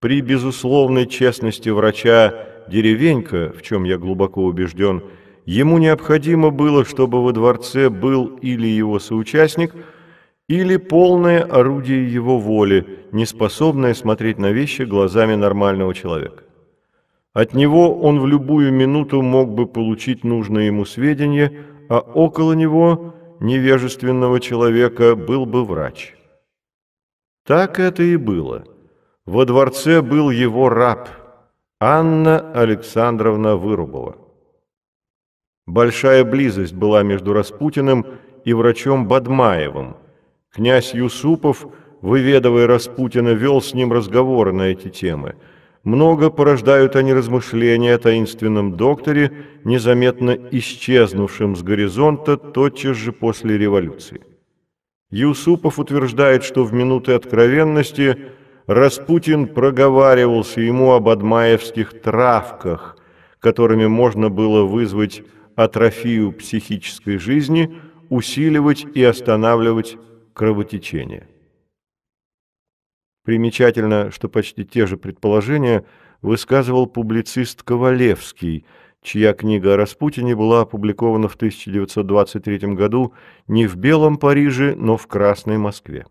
При 0.00 0.20
безусловной 0.22 1.06
честности 1.06 1.68
врача 1.68 2.46
Деревенька, 2.68 3.52
в 3.56 3.62
чем 3.62 3.84
я 3.84 3.98
глубоко 3.98 4.42
убежден, 4.42 5.02
Ему 5.46 5.78
необходимо 5.78 6.50
было, 6.50 6.84
чтобы 6.84 7.24
во 7.24 7.32
дворце 7.32 7.88
был 7.88 8.36
или 8.40 8.68
его 8.68 9.00
соучастник, 9.00 9.74
или 10.50 10.78
полное 10.78 11.44
орудие 11.44 12.12
его 12.12 12.36
воли, 12.36 13.06
неспособное 13.12 13.94
смотреть 13.94 14.38
на 14.38 14.50
вещи 14.50 14.82
глазами 14.82 15.36
нормального 15.36 15.94
человека. 15.94 16.42
От 17.32 17.54
него 17.54 18.00
он 18.00 18.18
в 18.18 18.26
любую 18.26 18.72
минуту 18.72 19.22
мог 19.22 19.50
бы 19.54 19.68
получить 19.68 20.24
нужные 20.24 20.66
ему 20.66 20.84
сведения, 20.84 21.52
а 21.88 22.00
около 22.00 22.54
него, 22.54 23.14
невежественного 23.38 24.40
человека, 24.40 25.14
был 25.14 25.46
бы 25.46 25.64
врач. 25.64 26.16
Так 27.46 27.78
это 27.78 28.02
и 28.02 28.16
было. 28.16 28.64
Во 29.26 29.44
дворце 29.44 30.02
был 30.02 30.30
его 30.30 30.68
раб, 30.68 31.08
Анна 31.78 32.50
Александровна 32.54 33.54
Вырубова. 33.54 34.16
Большая 35.68 36.24
близость 36.24 36.74
была 36.74 37.04
между 37.04 37.34
Распутиным 37.34 38.04
и 38.44 38.52
врачом 38.52 39.06
Бадмаевым. 39.06 39.94
Князь 40.52 40.94
Юсупов, 40.94 41.66
выведывая 42.00 42.66
Распутина, 42.66 43.28
вел 43.28 43.62
с 43.62 43.72
ним 43.72 43.92
разговоры 43.92 44.52
на 44.52 44.62
эти 44.62 44.88
темы. 44.88 45.36
Много 45.84 46.28
порождают 46.28 46.96
они 46.96 47.14
размышления 47.14 47.94
о 47.94 47.98
таинственном 47.98 48.76
докторе, 48.76 49.30
незаметно 49.64 50.36
исчезнувшем 50.50 51.54
с 51.54 51.62
горизонта 51.62 52.36
тотчас 52.36 52.96
же 52.96 53.12
после 53.12 53.56
революции. 53.56 54.22
Юсупов 55.10 55.78
утверждает, 55.78 56.42
что 56.42 56.64
в 56.64 56.72
минуты 56.72 57.12
откровенности 57.12 58.18
Распутин 58.66 59.46
проговаривался 59.46 60.60
ему 60.60 60.92
об 60.92 61.08
адмаевских 61.08 62.00
травках, 62.02 62.96
которыми 63.38 63.86
можно 63.86 64.30
было 64.30 64.64
вызвать 64.64 65.22
атрофию 65.54 66.32
психической 66.32 67.18
жизни, 67.18 67.72
усиливать 68.08 68.84
и 68.94 69.02
останавливать 69.02 69.96
кровотечение. 70.40 71.28
Примечательно, 73.26 74.10
что 74.10 74.30
почти 74.30 74.64
те 74.64 74.86
же 74.86 74.96
предположения 74.96 75.84
высказывал 76.22 76.86
публицист 76.86 77.62
Ковалевский, 77.62 78.64
чья 79.02 79.34
книга 79.34 79.74
о 79.74 79.76
Распутине 79.76 80.34
была 80.34 80.62
опубликована 80.62 81.28
в 81.28 81.34
1923 81.34 82.74
году 82.74 83.12
не 83.48 83.66
в 83.66 83.76
Белом 83.76 84.16
Париже, 84.16 84.74
но 84.74 84.96
в 84.96 85.06
Красной 85.08 85.58
Москве. 85.58 86.06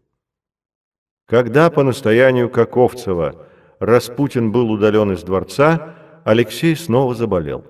Когда 1.28 1.72
по 1.72 1.82
настоянию 1.82 2.52
Каковцева 2.52 3.48
Распутин 3.80 4.52
был 4.52 4.70
удален 4.70 5.12
из 5.12 5.24
дворца, 5.24 5.96
Алексей 6.24 6.76
снова 6.76 7.16
заболел 7.16 7.66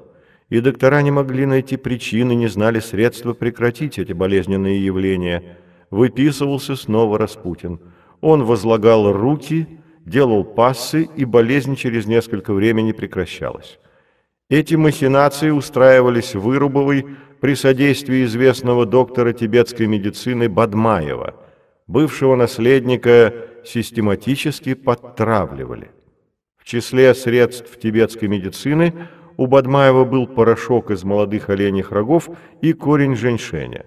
и 0.49 0.59
доктора 0.59 1.03
не 1.03 1.11
могли 1.11 1.45
найти 1.45 1.77
причины, 1.77 2.35
не 2.35 2.47
знали 2.47 2.81
средства 2.81 3.31
прекратить 3.31 3.97
эти 3.97 4.11
болезненные 4.11 4.83
явления. 4.83 5.57
Выписывался 5.91 6.75
снова 6.75 7.17
Распутин. 7.17 7.79
Он 8.21 8.43
возлагал 8.43 9.11
руки, 9.11 9.67
делал 10.05 10.43
пассы, 10.43 11.07
и 11.15 11.25
болезнь 11.25 11.75
через 11.75 12.05
несколько 12.05 12.53
времени 12.53 12.91
прекращалась. 12.91 13.79
Эти 14.49 14.75
махинации 14.75 15.51
устраивались 15.51 16.35
Вырубовой 16.35 17.05
при 17.39 17.55
содействии 17.55 18.25
известного 18.25 18.85
доктора 18.85 19.33
тибетской 19.33 19.87
медицины 19.87 20.49
Бадмаева. 20.49 21.35
Бывшего 21.87 22.35
наследника 22.35 23.33
систематически 23.65 24.73
подтравливали. 24.73 25.91
В 26.57 26.65
числе 26.65 27.13
средств 27.15 27.79
тибетской 27.79 28.27
медицины– 28.27 28.93
у 29.39 29.47
Бадмаева 29.47 30.03
был 30.03 30.27
порошок 30.27 30.91
из 30.91 31.05
молодых 31.05 31.49
оленьих 31.49 31.93
рогов 31.93 32.27
и 32.61 32.73
корень 32.73 33.15
женьшеня. 33.15 33.85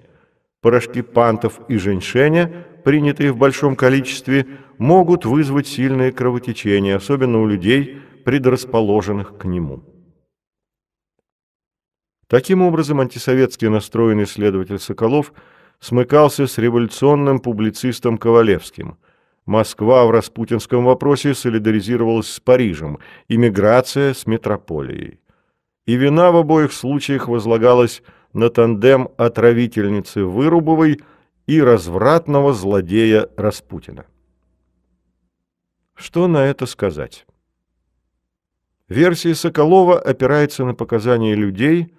Порошки 0.62 1.02
пантов 1.02 1.60
и 1.68 1.76
женьшеня, 1.76 2.64
принятые 2.84 3.32
в 3.32 3.36
большом 3.36 3.74
количестве, 3.74 4.46
могут 4.78 5.24
вызвать 5.24 5.66
сильное 5.66 6.12
кровотечение, 6.12 6.94
особенно 6.94 7.42
у 7.42 7.46
людей, 7.46 8.00
предрасположенных 8.24 9.36
к 9.38 9.44
нему. 9.44 9.82
Таким 12.28 12.62
образом, 12.62 13.00
антисоветски 13.00 13.66
настроенный 13.66 14.26
следователь 14.26 14.78
Соколов 14.78 15.32
смыкался 15.80 16.46
с 16.46 16.56
революционным 16.58 17.40
публицистом 17.40 18.16
Ковалевским. 18.16 18.98
Москва 19.44 20.06
в 20.06 20.12
распутинском 20.12 20.84
вопросе 20.84 21.34
солидаризировалась 21.34 22.28
с 22.28 22.38
Парижем, 22.38 23.00
иммиграция 23.28 24.14
с 24.14 24.28
метрополией 24.28 25.18
и 25.86 25.96
вина 25.96 26.30
в 26.30 26.36
обоих 26.36 26.72
случаях 26.72 27.28
возлагалась 27.28 28.02
на 28.32 28.50
тандем 28.50 29.08
отравительницы 29.16 30.24
Вырубовой 30.24 31.00
и 31.46 31.60
развратного 31.60 32.52
злодея 32.52 33.28
Распутина. 33.36 34.06
Что 35.94 36.26
на 36.26 36.46
это 36.46 36.66
сказать? 36.66 37.26
Версия 38.88 39.34
Соколова 39.34 40.00
опирается 40.00 40.64
на 40.64 40.74
показания 40.74 41.34
людей, 41.34 41.94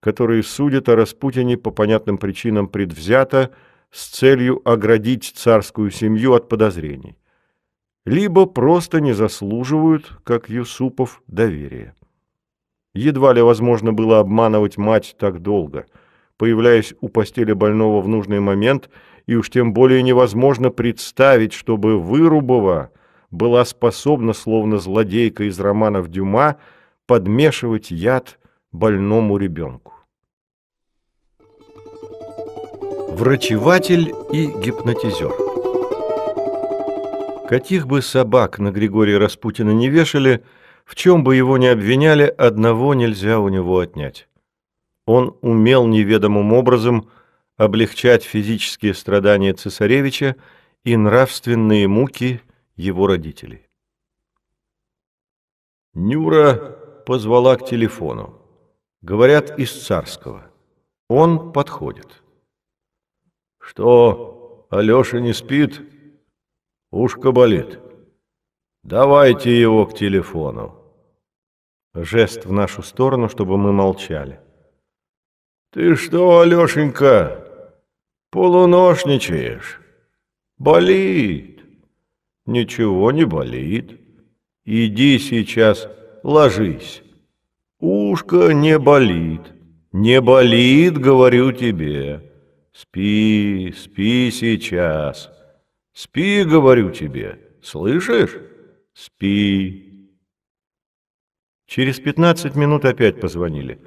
которые 0.00 0.42
судят 0.42 0.88
о 0.88 0.96
Распутине 0.96 1.56
по 1.56 1.70
понятным 1.70 2.18
причинам 2.18 2.66
предвзято 2.68 3.52
с 3.90 4.08
целью 4.08 4.60
оградить 4.68 5.32
царскую 5.36 5.90
семью 5.90 6.32
от 6.34 6.48
подозрений, 6.48 7.16
либо 8.04 8.46
просто 8.46 9.00
не 9.00 9.12
заслуживают, 9.12 10.18
как 10.24 10.48
Юсупов, 10.48 11.22
доверия. 11.28 11.94
Едва 12.94 13.32
ли 13.32 13.40
возможно 13.40 13.92
было 13.92 14.20
обманывать 14.20 14.76
мать 14.76 15.16
так 15.18 15.40
долго. 15.40 15.86
Появляясь 16.36 16.94
у 17.00 17.08
постели 17.08 17.52
больного 17.52 18.00
в 18.00 18.08
нужный 18.08 18.40
момент, 18.40 18.90
и 19.26 19.34
уж 19.34 19.48
тем 19.48 19.72
более 19.72 20.02
невозможно 20.02 20.70
представить, 20.70 21.52
чтобы 21.52 21.98
Вырубова 21.98 22.90
была 23.30 23.64
способна, 23.64 24.34
словно 24.34 24.78
злодейка 24.78 25.44
из 25.44 25.58
романов 25.58 26.08
Дюма, 26.08 26.56
подмешивать 27.06 27.90
яд 27.90 28.38
больному 28.72 29.38
ребенку. 29.38 29.94
Врачеватель 33.08 34.12
и 34.32 34.46
гипнотизер 34.46 35.30
Каких 37.48 37.86
бы 37.86 38.02
собак 38.02 38.58
на 38.58 38.70
Григория 38.70 39.18
Распутина 39.18 39.70
не 39.70 39.88
вешали– 39.88 40.42
в 40.92 40.94
чем 40.94 41.24
бы 41.24 41.34
его 41.34 41.56
ни 41.56 41.64
обвиняли, 41.64 42.24
одного 42.24 42.92
нельзя 42.92 43.40
у 43.40 43.48
него 43.48 43.78
отнять. 43.78 44.28
Он 45.06 45.38
умел 45.40 45.86
неведомым 45.86 46.52
образом 46.52 47.08
облегчать 47.56 48.24
физические 48.24 48.92
страдания 48.92 49.54
цесаревича 49.54 50.36
и 50.84 50.94
нравственные 50.94 51.88
муки 51.88 52.42
его 52.76 53.06
родителей. 53.06 53.62
Нюра 55.94 56.56
позвала 57.06 57.56
к 57.56 57.64
телефону. 57.64 58.38
Говорят, 59.00 59.58
из 59.58 59.72
царского. 59.72 60.50
Он 61.08 61.54
подходит. 61.54 62.22
«Что, 63.58 64.66
Алеша 64.68 65.20
не 65.20 65.32
спит? 65.32 65.80
Ушко 66.90 67.32
болит». 67.32 67.80
«Давайте 68.82 69.58
его 69.58 69.86
к 69.86 69.96
телефону». 69.96 70.81
Жест 71.94 72.46
в 72.46 72.52
нашу 72.52 72.82
сторону, 72.82 73.28
чтобы 73.28 73.58
мы 73.58 73.72
молчали. 73.72 74.40
Ты 75.72 75.94
что, 75.96 76.40
Алешенька, 76.40 77.46
полуношничаешь? 78.30 79.80
Болит. 80.58 81.62
Ничего 82.46 83.12
не 83.12 83.24
болит. 83.24 84.00
Иди 84.64 85.18
сейчас, 85.18 85.88
ложись. 86.22 87.02
Ушко 87.78 88.52
не 88.52 88.78
болит. 88.78 89.42
Не 89.92 90.20
болит, 90.20 90.96
говорю 90.96 91.52
тебе. 91.52 92.32
Спи, 92.72 93.74
спи 93.76 94.30
сейчас. 94.30 95.30
Спи, 95.92 96.44
говорю 96.44 96.90
тебе. 96.90 97.38
Слышишь? 97.62 98.38
Спи. 98.94 99.81
Через 101.74 101.98
пятнадцать 102.00 102.54
минут 102.54 102.84
опять 102.84 103.18
позвонили. 103.18 103.80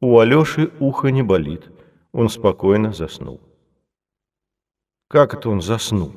У 0.00 0.18
Алёши 0.18 0.72
ухо 0.80 1.08
не 1.08 1.22
болит. 1.22 1.70
Он 2.12 2.30
спокойно 2.30 2.94
заснул. 2.94 3.42
Как 5.10 5.34
это 5.34 5.50
он 5.50 5.60
заснул? 5.60 6.14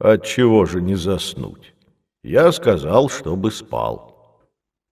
От 0.00 0.24
чего 0.26 0.66
же 0.66 0.82
не 0.82 0.96
заснуть? 0.96 1.76
Я 2.24 2.50
сказал, 2.50 3.08
чтобы 3.10 3.52
спал. 3.52 4.40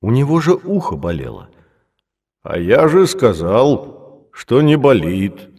У 0.01 0.12
него 0.12 0.40
же 0.40 0.55
ухо 0.55 0.94
болело. 0.94 1.51
А 2.44 2.57
я 2.57 2.87
же 2.87 3.09
сказал, 3.09 4.29
что 4.31 4.62
не 4.62 4.77
болит. 4.77 5.51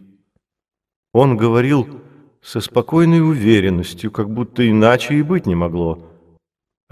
Он 1.12 1.36
говорил 1.36 2.00
со 2.40 2.62
спокойной 2.62 3.20
уверенностью, 3.20 4.10
как 4.12 4.30
будто 4.30 4.66
иначе 4.66 5.16
и 5.16 5.22
быть 5.22 5.44
не 5.44 5.54
могло. 5.54 6.11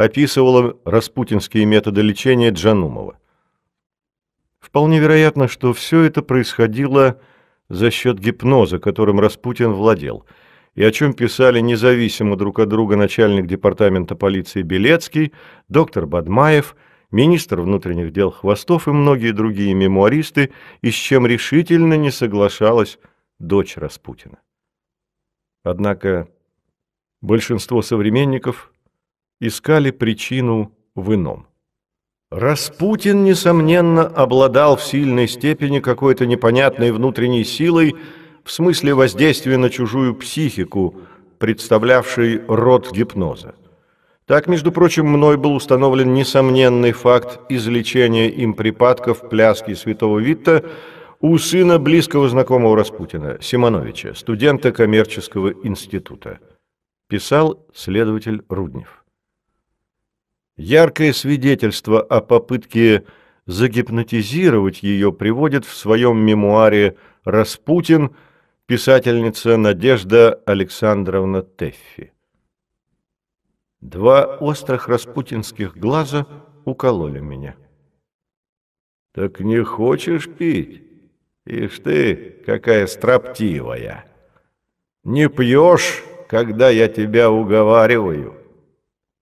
Описывала 0.00 0.78
распутинские 0.86 1.66
методы 1.66 2.00
лечения 2.00 2.48
Джанумова. 2.48 3.18
Вполне 4.58 4.98
вероятно, 4.98 5.46
что 5.46 5.74
все 5.74 6.04
это 6.04 6.22
происходило 6.22 7.20
за 7.68 7.90
счет 7.90 8.18
гипноза, 8.18 8.78
которым 8.78 9.20
Распутин 9.20 9.72
владел, 9.72 10.24
и 10.74 10.82
о 10.82 10.90
чем 10.90 11.12
писали 11.12 11.60
независимо 11.60 12.36
друг 12.36 12.60
от 12.60 12.70
друга 12.70 12.96
начальник 12.96 13.46
департамента 13.46 14.14
полиции 14.14 14.62
Белецкий, 14.62 15.34
доктор 15.68 16.06
Бадмаев, 16.06 16.76
министр 17.10 17.60
внутренних 17.60 18.10
дел 18.10 18.30
Хвостов 18.30 18.88
и 18.88 18.92
многие 18.92 19.32
другие 19.32 19.74
мемуаристы, 19.74 20.50
и 20.80 20.90
с 20.90 20.94
чем 20.94 21.26
решительно 21.26 21.98
не 21.98 22.10
соглашалась 22.10 22.98
дочь 23.38 23.76
Распутина. 23.76 24.38
Однако 25.62 26.26
большинство 27.20 27.82
современников 27.82 28.72
искали 29.40 29.90
причину 29.90 30.72
в 30.94 31.14
ином. 31.14 31.46
Распутин, 32.30 33.24
несомненно, 33.24 34.06
обладал 34.06 34.76
в 34.76 34.84
сильной 34.84 35.26
степени 35.26 35.80
какой-то 35.80 36.26
непонятной 36.26 36.92
внутренней 36.92 37.44
силой 37.44 37.96
в 38.44 38.52
смысле 38.52 38.94
воздействия 38.94 39.56
на 39.56 39.68
чужую 39.68 40.14
психику, 40.14 40.96
представлявшей 41.38 42.42
род 42.46 42.92
гипноза. 42.92 43.54
Так, 44.26 44.46
между 44.46 44.70
прочим, 44.70 45.06
мной 45.06 45.36
был 45.36 45.54
установлен 45.54 46.14
несомненный 46.14 46.92
факт 46.92 47.40
излечения 47.48 48.28
им 48.28 48.54
припадков 48.54 49.28
пляски 49.28 49.74
святого 49.74 50.20
Витта 50.20 50.64
у 51.20 51.36
сына 51.36 51.80
близкого 51.80 52.28
знакомого 52.28 52.76
Распутина, 52.76 53.38
Симоновича, 53.40 54.14
студента 54.14 54.70
коммерческого 54.70 55.52
института. 55.64 56.38
Писал 57.08 57.66
следователь 57.74 58.44
Руднев. 58.48 58.99
Яркое 60.60 61.14
свидетельство 61.14 62.02
о 62.02 62.20
попытке 62.20 63.06
загипнотизировать 63.46 64.82
ее 64.82 65.10
приводит 65.10 65.64
в 65.64 65.74
своем 65.74 66.18
мемуаре 66.18 66.98
«Распутин» 67.24 68.14
писательница 68.66 69.56
Надежда 69.56 70.34
Александровна 70.44 71.42
Теффи. 71.42 72.12
Два 73.80 74.36
острых 74.36 74.86
распутинских 74.86 75.78
глаза 75.78 76.26
укололи 76.66 77.20
меня. 77.20 77.56
«Так 79.14 79.40
не 79.40 79.64
хочешь 79.64 80.28
пить? 80.28 80.82
Ишь 81.46 81.78
ты, 81.78 82.42
какая 82.44 82.86
строптивая! 82.86 84.04
Не 85.04 85.30
пьешь, 85.30 86.04
когда 86.28 86.68
я 86.68 86.86
тебя 86.88 87.30
уговариваю!» 87.30 88.36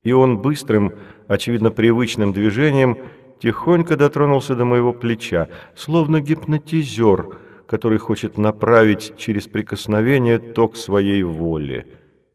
И 0.03 0.13
он 0.13 0.39
быстрым, 0.39 0.95
очевидно 1.29 1.71
привычным 1.71 2.33
движением, 2.33 2.99
тихонько 3.39 3.97
дотронулся 3.97 4.57
до 4.57 4.65
моего 4.65 4.93
плеча, 4.93 5.49
словно 5.77 6.21
гипнотизер, 6.21 7.39
который 7.67 7.99
хочет 7.99 8.39
направить 8.39 9.13
через 9.17 9.47
прикосновение 9.47 10.39
ток 10.39 10.77
своей 10.77 11.23
воли. 11.23 11.87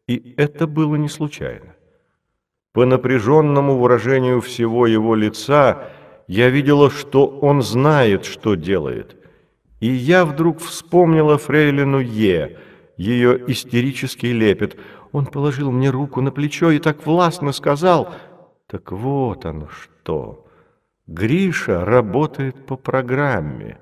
И 0.06 0.34
это 0.36 0.66
было 0.66 0.94
не 0.96 1.08
случайно. 1.08 1.74
По 2.72 2.86
напряженному 2.86 3.78
выражению 3.78 4.40
всего 4.40 4.86
его 4.86 5.14
лица 5.14 5.90
я 6.26 6.48
видела, 6.48 6.90
что 6.90 7.26
он 7.26 7.62
знает, 7.62 8.24
что 8.24 8.54
делает. 8.54 9.16
И 9.80 9.88
я 9.88 10.24
вдруг 10.24 10.60
вспомнила 10.60 11.36
фрейлину 11.36 12.00
Е, 12.00 12.58
ее 12.96 13.40
истерический 13.48 14.32
лепет. 14.32 14.76
Он 15.12 15.26
положил 15.26 15.70
мне 15.70 15.90
руку 15.90 16.20
на 16.20 16.30
плечо 16.30 16.70
и 16.70 16.78
так 16.78 17.06
властно 17.06 17.52
сказал— 17.52 18.14
так 18.66 18.92
вот 18.92 19.44
оно 19.44 19.68
что. 19.68 20.46
Гриша 21.06 21.84
работает 21.84 22.66
по 22.66 22.76
программе. 22.76 23.78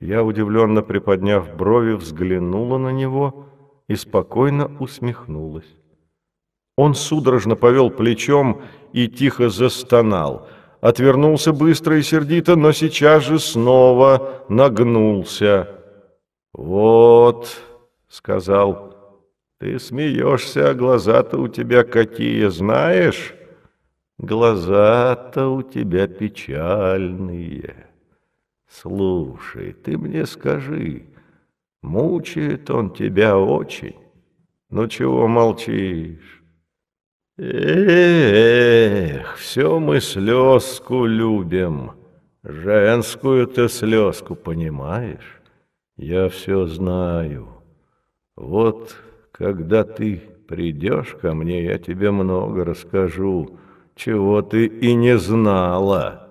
Я, 0.00 0.24
удивленно 0.24 0.82
приподняв 0.82 1.54
брови, 1.56 1.92
взглянула 1.92 2.78
на 2.78 2.88
него 2.88 3.46
и 3.88 3.96
спокойно 3.96 4.70
усмехнулась. 4.80 5.76
Он 6.76 6.94
судорожно 6.94 7.56
повел 7.56 7.90
плечом 7.90 8.62
и 8.94 9.06
тихо 9.06 9.50
застонал. 9.50 10.48
Отвернулся 10.80 11.52
быстро 11.52 11.98
и 11.98 12.02
сердито, 12.02 12.56
но 12.56 12.72
сейчас 12.72 13.24
же 13.24 13.38
снова 13.38 14.44
нагнулся. 14.48 15.68
«Вот»,— 16.54 17.60
сказал,— 18.08 18.96
«ты 19.60 19.78
смеешься, 19.78 20.70
а 20.70 20.74
глаза-то 20.74 21.36
у 21.36 21.48
тебя 21.48 21.84
какие, 21.84 22.46
знаешь?» 22.46 23.34
Глаза-то 24.22 25.48
у 25.48 25.62
тебя 25.62 26.06
печальные. 26.06 27.86
Слушай, 28.68 29.72
ты 29.72 29.96
мне 29.96 30.26
скажи, 30.26 31.04
мучает 31.80 32.68
он 32.68 32.90
тебя 32.90 33.38
очень? 33.38 33.96
Ну 34.68 34.88
чего 34.88 35.26
молчишь? 35.26 36.42
Эх, 37.38 39.36
все 39.38 39.80
мы 39.80 40.00
слезку 40.02 41.06
любим, 41.06 41.92
женскую-то 42.42 43.70
слезку, 43.70 44.34
понимаешь? 44.34 45.40
Я 45.96 46.28
все 46.28 46.66
знаю. 46.66 47.48
Вот 48.36 48.98
когда 49.32 49.82
ты 49.82 50.20
придешь 50.46 51.16
ко 51.22 51.32
мне, 51.32 51.64
я 51.64 51.78
тебе 51.78 52.10
много 52.10 52.66
расскажу, 52.66 53.56
чего 53.94 54.42
ты 54.42 54.66
и 54.66 54.94
не 54.94 55.18
знала. 55.18 56.28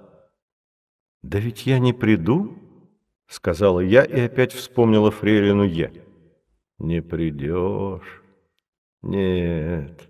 Да 1.22 1.40
ведь 1.40 1.66
я 1.66 1.80
не 1.80 1.94
приду, 1.94 2.58
сказала 3.28 3.80
я 3.80 4.04
и 4.04 4.20
опять 4.22 4.54
вспомнила 4.54 5.12
фрейлину 5.12 5.64
Е. 5.64 5.92
Не 6.80 7.02
придешь. 7.02 8.24
Нет, 9.02 10.02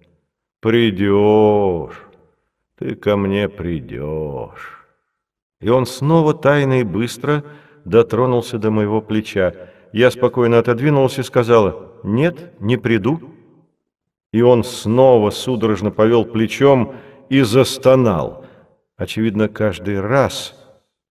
придешь. 0.59 2.05
Ты 2.77 2.95
ко 2.95 3.17
мне 3.17 3.49
придешь. 3.49 4.85
И 5.59 5.69
он 5.69 5.85
снова 5.85 6.33
тайно 6.33 6.81
и 6.81 6.83
быстро 6.83 7.43
дотронулся 7.85 8.57
до 8.57 8.71
моего 8.71 9.01
плеча. 9.01 9.53
Я 9.91 10.11
спокойно 10.11 10.59
отодвинулась 10.59 11.17
и 11.19 11.23
сказала, 11.23 11.91
«Нет, 12.03 12.53
не 12.61 12.77
приду». 12.77 13.19
И 14.31 14.41
он 14.41 14.63
снова 14.63 15.31
судорожно 15.31 15.91
повел 15.91 16.23
плечом, 16.23 16.95
и 17.29 17.41
застонал. 17.41 18.45
Очевидно, 18.97 19.47
каждый 19.47 19.99
раз, 20.01 20.55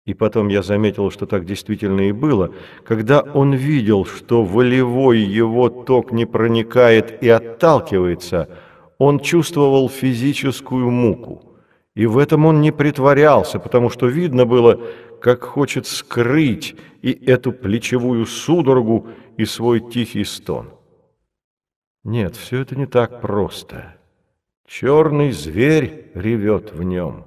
и 0.06 0.14
потом 0.14 0.48
я 0.48 0.64
заметил, 0.64 1.12
что 1.12 1.26
так 1.26 1.46
действительно 1.46 2.02
и 2.02 2.12
было, 2.12 2.54
когда 2.84 3.22
он 3.22 3.54
видел, 3.54 4.06
что 4.06 4.44
волевой 4.44 5.20
его 5.20 5.70
ток 5.70 6.12
не 6.12 6.26
проникает 6.26 7.24
и 7.24 7.30
отталкивается, 7.30 8.50
он 8.98 9.20
чувствовал 9.20 9.88
физическую 9.90 10.90
муку. 10.90 11.56
И 11.96 12.06
в 12.06 12.18
этом 12.18 12.46
он 12.46 12.62
не 12.62 12.72
притворялся, 12.72 13.60
потому 13.60 13.90
что 13.90 14.08
видно 14.08 14.46
было, 14.46 14.82
как 15.22 15.44
хочет 15.44 15.86
скрыть 15.86 16.76
и 17.02 17.12
эту 17.12 17.52
плечевую 17.52 18.26
судорогу, 18.26 19.08
и 19.38 19.46
свой 19.46 19.80
тихий 19.80 20.26
стон. 20.26 20.72
Нет, 22.04 22.36
все 22.36 22.60
это 22.62 22.76
не 22.76 22.86
так 22.86 23.22
просто. 23.22 23.99
Черный 24.70 25.32
зверь 25.32 26.12
ревет 26.14 26.74
в 26.74 26.84
нем. 26.84 27.26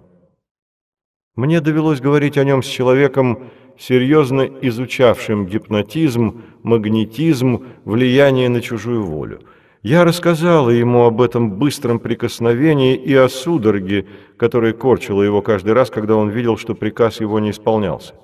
Мне 1.35 1.61
довелось 1.61 2.01
говорить 2.01 2.39
о 2.39 2.45
нем 2.45 2.63
с 2.63 2.67
человеком, 2.67 3.51
серьезно 3.77 4.43
изучавшим 4.43 5.47
гипнотизм, 5.47 6.41
магнетизм, 6.63 7.67
влияние 7.85 8.49
на 8.49 8.61
чужую 8.61 9.03
волю. 9.03 9.43
Я 9.83 10.05
рассказала 10.05 10.71
ему 10.71 11.03
об 11.03 11.21
этом 11.21 11.59
быстром 11.59 11.99
прикосновении 11.99 12.95
и 12.95 13.13
о 13.13 13.29
судороге, 13.29 14.07
которая 14.37 14.73
корчила 14.73 15.21
его 15.21 15.43
каждый 15.43 15.73
раз, 15.73 15.91
когда 15.91 16.15
он 16.15 16.31
видел, 16.31 16.57
что 16.57 16.77
приказ 16.77 17.21
его 17.21 17.41
не 17.41 17.51
исполнялся. 17.51 18.15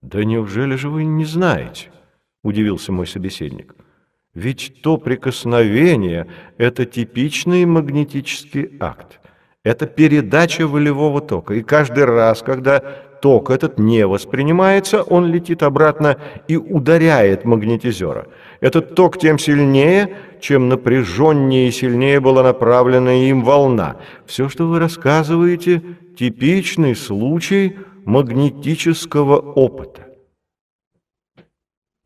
«Да 0.00 0.22
неужели 0.22 0.76
же 0.76 0.90
вы 0.90 1.04
не 1.04 1.24
знаете?»– 1.24 1.90
удивился 2.44 2.92
мой 2.92 3.08
собеседник. 3.08 3.74
«Ведь 4.38 4.82
то 4.82 4.98
прикосновение– 4.98 6.28
это 6.58 6.84
типичный 6.84 7.64
магнетический 7.64 8.70
акт. 8.78 9.18
Это 9.64 9.86
передача 9.86 10.68
волевого 10.68 11.20
тока. 11.20 11.54
И 11.54 11.62
каждый 11.62 12.04
раз, 12.04 12.42
когда 12.42 12.78
ток 13.20 13.50
этот 13.50 13.80
не 13.80 14.06
воспринимается, 14.06 15.02
он 15.02 15.26
летит 15.26 15.64
обратно 15.64 16.18
и 16.46 16.56
ударяет 16.56 17.44
магнетизера. 17.44 18.28
Этот 18.60 18.94
ток 18.94 19.18
тем 19.18 19.40
сильнее, 19.40 20.14
чем 20.40 20.68
напряженнее 20.68 21.66
и 21.66 21.72
сильнее 21.72 22.20
была 22.20 22.44
направлена 22.44 23.14
им 23.14 23.42
волна. 23.42 23.96
Все, 24.24 24.48
что 24.48 24.68
вы 24.68 24.78
рассказываете, 24.78 25.82
типичный 26.16 26.94
случай 26.94 27.76
магнетического 28.04 29.36
опыта. 29.40 30.07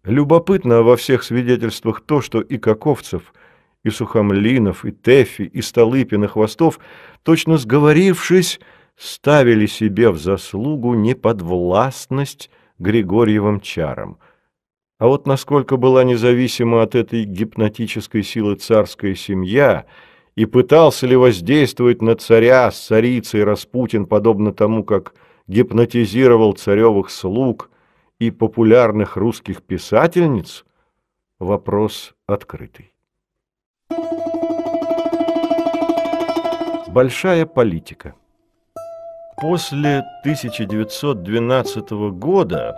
Любопытно 0.04 0.82
во 0.82 0.96
всех 0.96 1.22
свидетельствах 1.22 2.00
то, 2.00 2.20
что 2.20 2.40
и 2.40 2.58
Каковцев, 2.58 3.32
и 3.84 3.90
Сухомлинов, 3.90 4.84
и 4.84 4.90
Тефи, 4.92 5.42
и 5.42 5.62
Столыпин, 5.62 6.24
и 6.24 6.26
Хвостов, 6.26 6.80
точно 7.22 7.56
сговорившись, 7.56 8.58
ставили 8.96 9.66
себе 9.66 10.10
в 10.10 10.18
заслугу 10.18 10.94
неподвластность 10.94 12.50
Григорьевым 12.78 13.60
чарам. 13.60 14.18
А 14.98 15.06
вот 15.06 15.26
насколько 15.26 15.76
была 15.76 16.04
независима 16.04 16.82
от 16.82 16.94
этой 16.94 17.24
гипнотической 17.24 18.22
силы 18.22 18.56
царская 18.56 19.14
семья 19.14 19.84
и 20.36 20.46
пытался 20.46 21.06
ли 21.06 21.16
воздействовать 21.16 22.02
на 22.02 22.16
царя 22.16 22.70
с 22.70 22.86
царицей 22.86 23.44
Распутин, 23.44 24.06
подобно 24.06 24.52
тому, 24.52 24.84
как 24.84 25.14
гипнотизировал 25.46 26.52
царевых 26.54 27.10
слуг 27.10 27.71
и 28.22 28.30
популярных 28.30 29.16
русских 29.16 29.62
писательниц, 29.64 30.64
вопрос 31.40 32.14
открытый. 32.28 32.92
Большая 36.86 37.46
политика 37.46 38.14
После 39.40 40.04
1912 40.20 41.90
года 42.12 42.76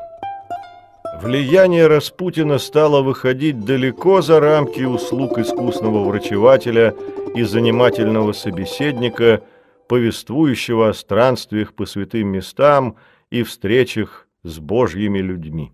влияние 1.21 1.89
Распутина 1.89 2.57
стало 2.57 3.03
выходить 3.03 3.67
далеко 3.67 4.23
за 4.23 4.41
рамки 4.41 4.81
услуг 4.85 5.37
искусного 5.37 6.09
врачевателя 6.09 6.95
и 7.35 7.43
занимательного 7.43 8.33
собеседника, 8.33 9.43
повествующего 9.89 10.89
о 10.89 10.95
странствиях 10.95 11.75
по 11.75 11.85
святым 11.85 12.29
местам 12.29 12.97
и 13.29 13.43
встречах 13.43 14.24
с 14.45 14.61
божьими 14.61 15.19
людьми. 15.19 15.73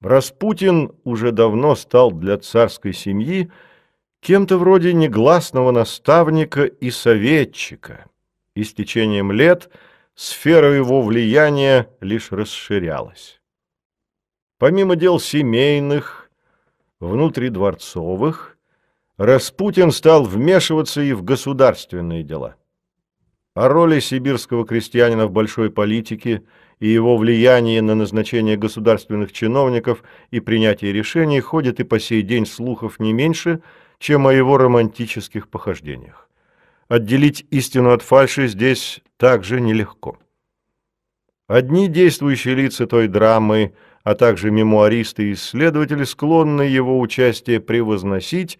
Распутин 0.00 0.92
уже 1.04 1.30
давно 1.30 1.76
стал 1.76 2.10
для 2.10 2.36
царской 2.38 2.92
семьи 2.92 3.50
кем-то 4.20 4.58
вроде 4.58 4.92
негласного 4.92 5.70
наставника 5.70 6.64
и 6.64 6.90
советчика– 6.90 8.06
и 8.54 8.64
с 8.64 8.74
течением 8.74 9.32
лет 9.32 9.70
сфера 10.14 10.72
его 10.74 11.02
влияния 11.02 11.88
лишь 12.00 12.32
расширялась. 12.32 13.40
Помимо 14.58 14.96
дел 14.96 15.18
семейных, 15.18 16.30
внутридворцовых, 16.98 18.58
Распутин 19.16 19.92
стал 19.92 20.24
вмешиваться 20.24 21.00
и 21.00 21.12
в 21.12 21.22
государственные 21.22 22.22
дела. 22.22 22.56
О 23.54 23.68
роли 23.68 24.00
сибирского 24.00 24.66
крестьянина 24.66 25.26
в 25.26 25.30
большой 25.30 25.70
политике 25.70 26.42
и 26.80 26.88
его 26.88 27.16
влиянии 27.16 27.78
на 27.80 27.94
назначение 27.94 28.56
государственных 28.56 29.32
чиновников 29.32 30.02
и 30.30 30.40
принятие 30.40 30.92
решений 30.92 31.40
ходит 31.40 31.78
и 31.78 31.84
по 31.84 32.00
сей 32.00 32.22
день 32.22 32.46
слухов 32.46 32.98
не 32.98 33.12
меньше, 33.12 33.62
чем 33.98 34.26
о 34.26 34.32
его 34.32 34.56
романтических 34.56 35.48
похождениях. 35.48 36.28
Отделить 36.88 37.46
истину 37.50 37.92
от 37.92 38.02
фальши 38.02 38.48
здесь 38.48 39.00
также 39.18 39.60
нелегко. 39.60 40.18
Одни 41.46 41.86
действующие 41.88 42.54
лица 42.54 42.86
той 42.86 43.08
драмы, 43.08 43.74
а 44.02 44.14
также 44.14 44.50
мемуаристы 44.50 45.28
и 45.28 45.32
исследователи 45.34 46.04
склонны 46.04 46.62
его 46.62 46.98
участие 46.98 47.60
превозносить 47.60 48.58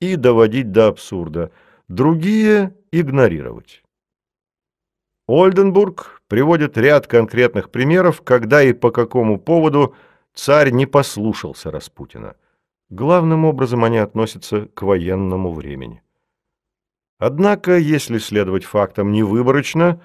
и 0.00 0.16
доводить 0.16 0.72
до 0.72 0.88
абсурда, 0.88 1.50
другие– 1.88 2.74
игнорировать. 2.92 3.82
Ольденбург 5.26 6.17
приводит 6.28 6.78
ряд 6.78 7.06
конкретных 7.06 7.70
примеров, 7.70 8.22
когда 8.22 8.62
и 8.62 8.72
по 8.72 8.90
какому 8.90 9.40
поводу 9.40 9.94
царь 10.34 10.70
не 10.70 10.86
послушался 10.86 11.70
Распутина. 11.70 12.36
Главным 12.90 13.44
образом 13.44 13.84
они 13.84 13.98
относятся 13.98 14.66
к 14.66 14.82
военному 14.82 15.52
времени. 15.52 16.02
Однако, 17.18 17.76
если 17.76 18.18
следовать 18.18 18.64
фактам 18.64 19.10
невыборочно, 19.10 20.00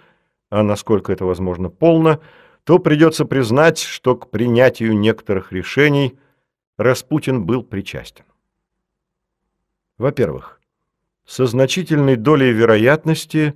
а 0.50 0.64
насколько 0.64 1.14
это 1.14 1.26
возможно 1.26 1.70
полно, 1.70 2.20
то 2.64 2.80
придется 2.80 3.26
признать, 3.26 3.78
что 3.80 4.16
к 4.16 4.32
принятию 4.32 4.98
некоторых 4.98 5.52
решений 5.52 6.18
Распутин 6.78 7.46
был 7.46 7.64
причастен. 7.64 8.26
Во-первых, 9.98 10.60
со 11.26 11.46
значительной 11.46 12.16
долей 12.16 12.52
вероятности 12.52 13.54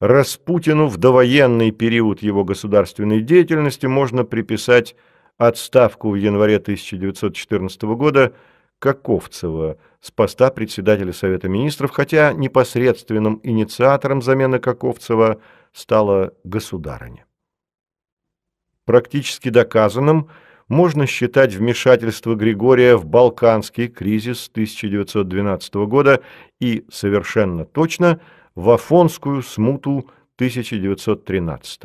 Распутину 0.00 0.88
в 0.88 0.98
довоенный 0.98 1.70
период 1.70 2.20
его 2.20 2.44
государственной 2.44 3.22
деятельности 3.22 3.86
можно 3.86 4.24
приписать 4.24 4.94
отставку 5.38 6.10
в 6.10 6.16
январе 6.16 6.56
1914 6.56 7.82
года 7.82 8.34
Каковцева 8.78 9.78
с 10.02 10.10
поста 10.10 10.50
председателя 10.50 11.14
Совета 11.14 11.48
Министров, 11.48 11.92
хотя 11.92 12.34
непосредственным 12.34 13.40
инициатором 13.42 14.20
замены 14.20 14.58
Каковцева 14.58 15.40
стала 15.72 16.34
государыня. 16.44 17.24
Практически 18.84 19.48
доказанным 19.48 20.28
можно 20.68 21.06
считать 21.06 21.54
вмешательство 21.54 22.34
Григория 22.34 22.96
в 22.96 23.06
Балканский 23.06 23.88
кризис 23.88 24.48
1912 24.52 25.74
года 25.86 26.22
и, 26.60 26.84
совершенно 26.90 27.64
точно, 27.64 28.20
в 28.56 28.70
Афонскую 28.70 29.42
смуту 29.42 30.10
1913 30.34 31.82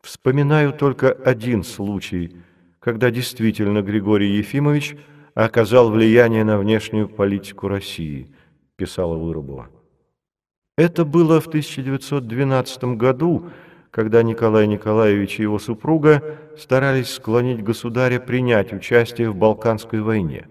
Вспоминаю 0.00 0.72
только 0.72 1.12
один 1.12 1.62
случай– 1.62 2.34
когда 2.80 3.10
действительно 3.10 3.82
Григорий 3.82 4.38
Ефимович 4.38 4.96
оказал 5.34 5.90
влияние 5.90 6.44
на 6.44 6.58
внешнюю 6.58 7.08
политику 7.08 7.68
России, 7.68 8.34
писала 8.76 9.16
Вырубова. 9.16 9.68
Это 10.76 11.04
было 11.04 11.40
в 11.40 11.46
1912 11.46 12.84
году, 12.96 13.50
когда 13.90 14.22
Николай 14.22 14.66
Николаевич 14.66 15.38
и 15.38 15.42
его 15.42 15.58
супруга 15.58 16.38
старались 16.58 17.10
склонить 17.10 17.62
государя 17.62 18.18
принять 18.18 18.72
участие 18.72 19.30
в 19.30 19.36
Балканской 19.36 20.00
войне. 20.00 20.48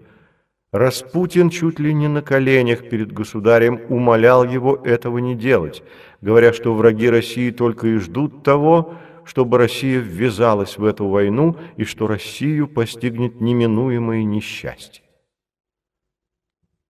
Распутин 0.72 1.50
чуть 1.50 1.80
ли 1.80 1.92
не 1.92 2.06
на 2.06 2.22
коленях 2.22 2.88
перед 2.88 3.10
государем 3.10 3.80
умолял 3.88 4.44
его 4.44 4.76
этого 4.76 5.18
не 5.18 5.34
делать, 5.34 5.82
говоря, 6.20 6.52
что 6.52 6.74
враги 6.74 7.10
России 7.10 7.50
только 7.50 7.88
и 7.88 7.96
ждут 7.96 8.44
того, 8.44 8.94
чтобы 9.24 9.58
Россия 9.58 9.98
ввязалась 9.98 10.78
в 10.78 10.84
эту 10.84 11.08
войну 11.08 11.56
и 11.76 11.84
что 11.84 12.06
Россию 12.06 12.68
постигнет 12.68 13.40
неминуемое 13.40 14.22
несчастье. 14.22 15.02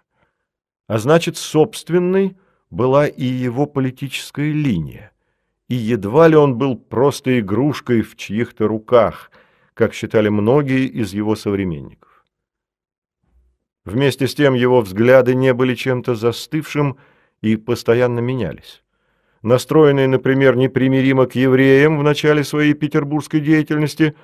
А 0.89 0.99
значит, 0.99 1.37
собственной 1.37 2.37
была 2.69 3.07
и 3.07 3.25
его 3.25 3.67
политическая 3.67 4.51
линия, 4.51 5.13
и 5.69 5.77
едва 5.77 6.27
ли 6.27 6.35
он 6.35 6.59
был 6.59 6.75
просто 6.75 7.39
игрушкой 7.39 8.03
в 8.03 8.17
чьих-то 8.17 8.67
руках, 8.67 9.31
как 9.73 9.95
считали 9.95 10.29
многие 10.29 10.87
из 10.87 11.15
его 11.15 11.37
современников. 11.37 12.25
Вместе 13.85 14.27
с 14.27 14.35
тем 14.35 14.55
его 14.55 14.81
взгляды 14.81 15.37
не 15.37 15.55
были 15.55 15.77
чем-то 15.77 16.17
застывшим 16.17 16.99
и 17.41 17.55
постоянно 17.55 18.19
менялись. 18.19 18.83
Настроенный, 19.43 20.07
например, 20.07 20.57
непримиримо 20.57 21.27
к 21.27 21.35
евреям 21.35 21.99
в 21.99 22.03
начале 22.03 22.43
своей 22.43 22.75
петербургской 22.75 23.41
деятельности, 23.41 24.15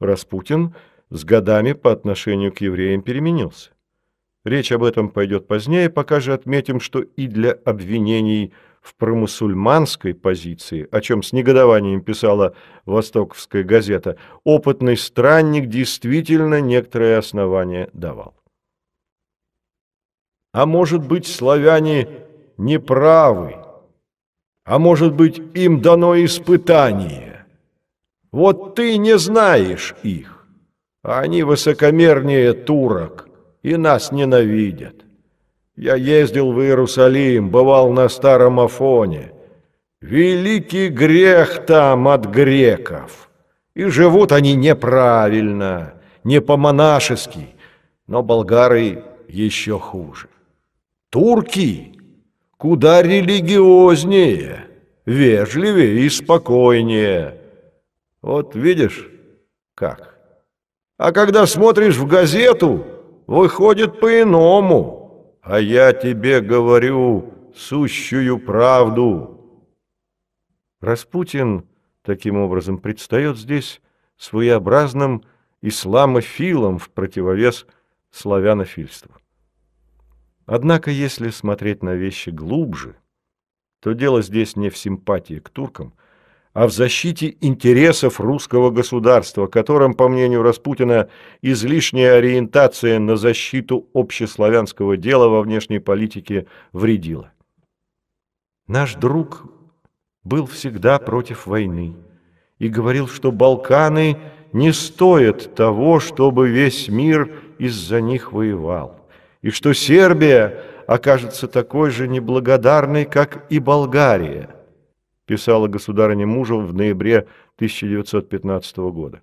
Распутин 0.00 0.74
с 1.10 1.24
годами 1.24 1.72
по 1.72 1.92
отношению 1.92 2.52
к 2.52 2.60
евреям 2.60 3.02
переменился. 3.02 3.70
Речь 4.44 4.72
об 4.72 4.84
этом 4.84 5.08
пойдет 5.08 5.46
позднее, 5.46 5.88
пока 5.88 6.20
же 6.20 6.32
отметим, 6.32 6.80
что 6.80 7.00
и 7.00 7.26
для 7.26 7.52
обвинений 7.52 8.52
в 8.80 8.94
промусульманской 8.94 10.14
позиции, 10.14 10.86
о 10.92 11.00
чем 11.00 11.22
с 11.22 11.32
негодованием 11.32 12.00
писала 12.00 12.54
«Востоковская 12.84 13.64
газета», 13.64 14.16
опытный 14.44 14.96
странник 14.96 15.66
действительно 15.66 16.60
некоторые 16.60 17.16
основания 17.16 17.90
давал. 17.92 18.36
А 20.52 20.66
может 20.66 21.06
быть, 21.06 21.26
славяне 21.26 22.08
неправы, 22.56 23.65
а 24.66 24.80
может 24.80 25.14
быть, 25.14 25.40
им 25.54 25.80
дано 25.80 26.22
испытание. 26.24 27.46
Вот 28.32 28.74
ты 28.74 28.98
не 28.98 29.16
знаешь 29.16 29.94
их, 30.02 30.46
а 31.02 31.20
они 31.20 31.44
высокомернее 31.44 32.52
турок 32.52 33.28
и 33.62 33.76
нас 33.76 34.10
ненавидят. 34.10 34.96
Я 35.76 35.94
ездил 35.94 36.52
в 36.52 36.60
Иерусалим, 36.60 37.48
бывал 37.48 37.92
на 37.92 38.08
Старом 38.08 38.58
Афоне. 38.58 39.32
Великий 40.00 40.88
грех 40.88 41.64
там 41.64 42.08
от 42.08 42.26
греков. 42.26 43.30
И 43.74 43.84
живут 43.84 44.32
они 44.32 44.54
неправильно, 44.54 45.94
не 46.24 46.40
по-монашески, 46.40 47.54
но 48.06 48.22
болгары 48.22 49.04
еще 49.28 49.78
хуже. 49.78 50.28
Турки 51.10 51.95
куда 52.66 53.00
религиознее, 53.00 54.66
вежливее 55.04 56.04
и 56.04 56.08
спокойнее. 56.08 57.40
Вот 58.22 58.56
видишь, 58.56 59.08
как. 59.76 60.18
А 60.98 61.12
когда 61.12 61.46
смотришь 61.46 61.94
в 61.94 62.08
газету 62.08 62.84
выходит 63.28 64.00
по-иному, 64.00 65.38
а 65.42 65.60
я 65.60 65.92
тебе 65.92 66.40
говорю 66.40 67.34
сущую 67.54 68.40
правду. 68.40 69.62
Распутин 70.80 71.68
таким 72.02 72.36
образом 72.36 72.78
предстает 72.78 73.38
здесь 73.38 73.80
своеобразным 74.16 75.22
исламофилом 75.62 76.78
в 76.78 76.90
противовес 76.90 77.64
славянофильству. 78.10 79.14
Однако, 80.46 80.90
если 80.90 81.30
смотреть 81.30 81.82
на 81.82 81.94
вещи 81.94 82.30
глубже, 82.30 82.96
то 83.80 83.92
дело 83.92 84.22
здесь 84.22 84.56
не 84.56 84.70
в 84.70 84.78
симпатии 84.78 85.38
к 85.40 85.50
туркам– 85.50 85.94
а 86.56 86.66
в 86.66 86.72
защите 86.72 87.36
интересов 87.42 88.18
русского 88.18 88.70
государства, 88.70 89.46
которым, 89.46 89.92
по 89.92 90.08
мнению 90.08 90.40
Распутина, 90.40 91.10
излишняя 91.42 92.14
ориентация 92.14 92.98
на 92.98 93.16
защиту 93.16 93.90
общеславянского 93.92 94.96
дела 94.96 95.28
во 95.28 95.42
внешней 95.42 95.80
политике 95.80 96.46
вредила. 96.72 97.30
Наш 98.66 98.94
друг 98.94 99.44
был 100.24 100.46
всегда 100.46 100.98
против 100.98 101.46
войны 101.46 101.94
и 102.58 102.68
говорил, 102.68 103.06
что 103.06 103.32
Балканы 103.32 104.16
не 104.54 104.72
стоят 104.72 105.54
того, 105.54 106.00
чтобы 106.00 106.48
весь 106.48 106.88
мир 106.88 107.38
из-за 107.58 108.00
них 108.00 108.32
воевал, 108.32 109.05
и 109.46 109.50
что 109.50 109.72
Сербия 109.74 110.60
окажется 110.88 111.46
такой 111.46 111.90
же 111.90 112.08
неблагодарной, 112.08 113.04
как 113.04 113.46
и 113.48 113.60
Болгария– 113.60 114.50
писала 115.24 115.68
государыня 115.68 116.26
мужу 116.26 116.58
в 116.58 116.74
ноябре 116.74 117.28
1915 117.54 118.76
года. 118.90 119.22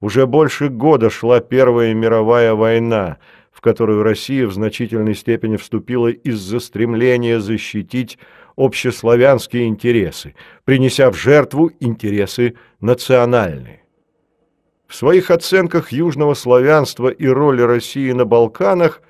Уже 0.00 0.24
больше 0.28 0.68
года 0.68 1.10
шла 1.10 1.40
Первая 1.40 1.94
мировая 1.94 2.54
война, 2.54 3.18
в 3.50 3.60
которую 3.60 4.04
Россия 4.04 4.46
в 4.46 4.52
значительной 4.52 5.16
степени 5.16 5.56
вступила 5.56 6.06
из-за 6.06 6.60
стремления 6.60 7.40
защитить 7.40 8.20
общеславянские 8.54 9.66
интересы, 9.66 10.36
принеся 10.64 11.10
в 11.10 11.16
жертву 11.16 11.72
интересы 11.80 12.54
национальные. 12.80 13.82
В 14.86 14.94
своих 14.94 15.32
оценках 15.32 15.90
южного 15.90 16.34
славянства 16.34 17.08
и 17.08 17.26
роли 17.26 17.62
России 17.62 18.12
на 18.12 18.24
Балканах 18.24 19.02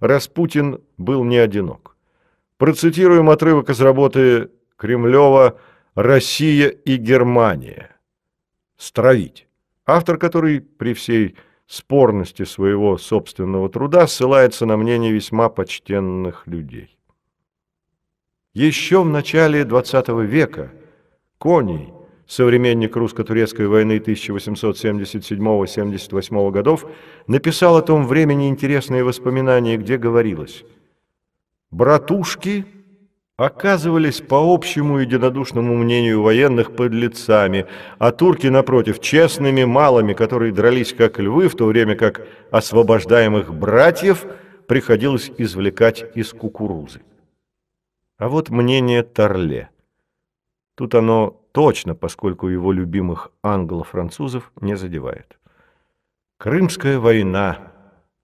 Распутин 0.00 0.80
был 0.98 1.24
не 1.24 1.38
одинок. 1.38 1.96
Процитируем 2.58 3.30
отрывок 3.30 3.70
из 3.70 3.80
работы 3.80 4.50
Кремлева 4.76 5.58
«Россия 5.94 6.68
и 6.68 6.96
Германия». 6.96 7.90
Стравить. 8.76 9.46
Автор 9.86 10.18
который 10.18 10.60
при 10.60 10.94
всей 10.94 11.36
спорности 11.66 12.44
своего 12.44 12.98
собственного 12.98 13.68
труда 13.68 14.06
ссылается 14.06 14.66
на 14.66 14.76
мнение 14.76 15.12
весьма 15.12 15.48
почтенных 15.48 16.46
людей. 16.46 16.98
Еще 18.54 19.02
в 19.02 19.06
начале 19.06 19.62
XX 19.62 20.24
века 20.24 20.72
Коней, 21.38 21.92
современник 22.26 22.96
русско-турецкой 22.96 23.68
войны 23.68 23.98
1877-78 23.98 26.50
годов, 26.50 26.86
написал 27.26 27.76
о 27.76 27.82
том 27.82 28.06
времени 28.06 28.48
интересные 28.48 29.04
воспоминания, 29.04 29.76
где 29.76 29.96
говорилось 29.96 30.64
«Братушки– 31.70 32.64
оказывались 33.36 34.20
по 34.20 34.54
общему 34.54 34.98
единодушному 34.98 35.76
мнению 35.76 36.22
военных 36.22 36.74
подлецами, 36.74 37.66
а 37.98 38.12
турки, 38.12 38.46
напротив, 38.46 39.00
честными 39.00 39.64
малыми, 39.64 40.14
которые 40.14 40.52
дрались 40.52 40.94
как 40.94 41.18
львы, 41.18 41.48
в 41.48 41.54
то 41.54 41.66
время 41.66 41.96
как 41.96 42.26
освобождаемых 42.50 43.54
братьев 43.54 44.24
приходилось 44.66 45.30
извлекать 45.36 46.04
из 46.14 46.32
кукурузы. 46.32 47.02
А 48.18 48.28
вот 48.28 48.48
мнение 48.48 49.02
Торле. 49.02 49.68
Тут 50.74 50.94
оно 50.94 51.42
точно, 51.56 51.94
поскольку 51.94 52.48
его 52.48 52.70
любимых 52.70 53.30
англо-французов 53.42 54.52
не 54.60 54.76
задевает. 54.76 55.38
Крымская 56.36 56.98
война 56.98 57.72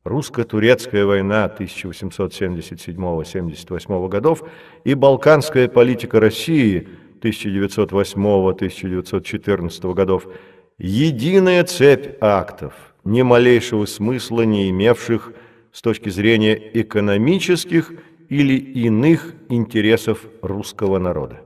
русско-турецкая 0.04 1.06
война 1.06 1.50
1877-78 1.58 4.08
годов 4.10 4.42
и 4.84 4.92
балканская 4.92 5.68
политика 5.68 6.20
России 6.20 6.86
1908-1914 7.22 9.94
годов– 9.94 10.26
единая 10.78 11.64
цепь 11.64 12.18
актов, 12.20 12.74
ни 13.02 13.22
малейшего 13.22 13.86
смысла 13.86 14.42
не 14.42 14.68
имевших 14.68 15.32
с 15.72 15.80
точки 15.80 16.10
зрения 16.10 16.60
экономических 16.74 17.94
или 18.28 18.58
иных 18.58 19.32
интересов 19.48 20.26
русского 20.42 20.98
народа. 20.98 21.40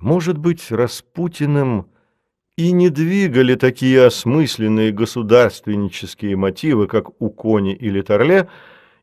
Может 0.00 0.38
быть, 0.38 0.70
Распутиным– 0.70 1.86
и 2.60 2.72
не 2.72 2.90
двигали 2.90 3.54
такие 3.54 4.04
осмысленные 4.04 4.92
государственнические 4.92 6.36
мотивы, 6.36 6.88
как 6.88 7.10
у 7.20 7.30
Кони 7.30 7.74
или 7.74 8.02
Торле, 8.02 8.48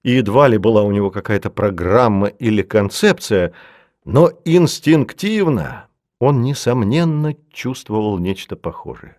и 0.04 0.12
едва 0.12 0.48
ли 0.48 0.60
была 0.60 0.84
у 0.84 0.91
него 0.91 1.10
какая-то 1.10 1.50
программа 1.50 2.28
или 2.28 2.62
концепция, 2.62 3.54
но 4.06 4.32
инстинктивно 4.45 5.88
он, 6.20 6.43
несомненно, 6.43 7.36
чувствовал 7.52 8.20
нечто 8.20 8.56
похожее. 8.56 9.18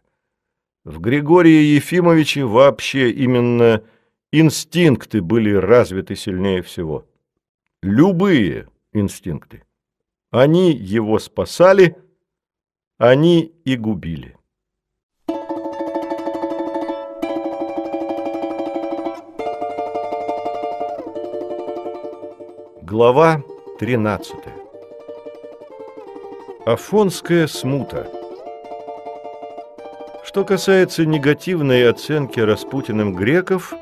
В 0.85 1.01
Григории 1.01 1.75
Ефимовиче 1.75 2.45
вообще 2.45 3.11
именно 3.11 3.83
инстинкты 4.31 5.21
были 5.21 5.53
развиты 5.53 6.15
сильнее 6.15 6.63
всего. 6.63 7.07
Любые 7.83 8.69
инстинкты. 8.93 9.65
Они 10.31 10.73
его 10.73 11.19
спасали– 11.19 11.97
они 12.99 13.53
и 13.65 13.77
губили. 13.77 14.37
Глава 22.83 23.45
13 23.79 24.35
Афонская 26.67 27.47
смута 27.47 28.11
Что 30.25 30.45
касается 30.45 31.07
негативной 31.07 31.89
оценки 31.89 32.41
Распутиным 32.41 33.15
греков, 33.15 33.75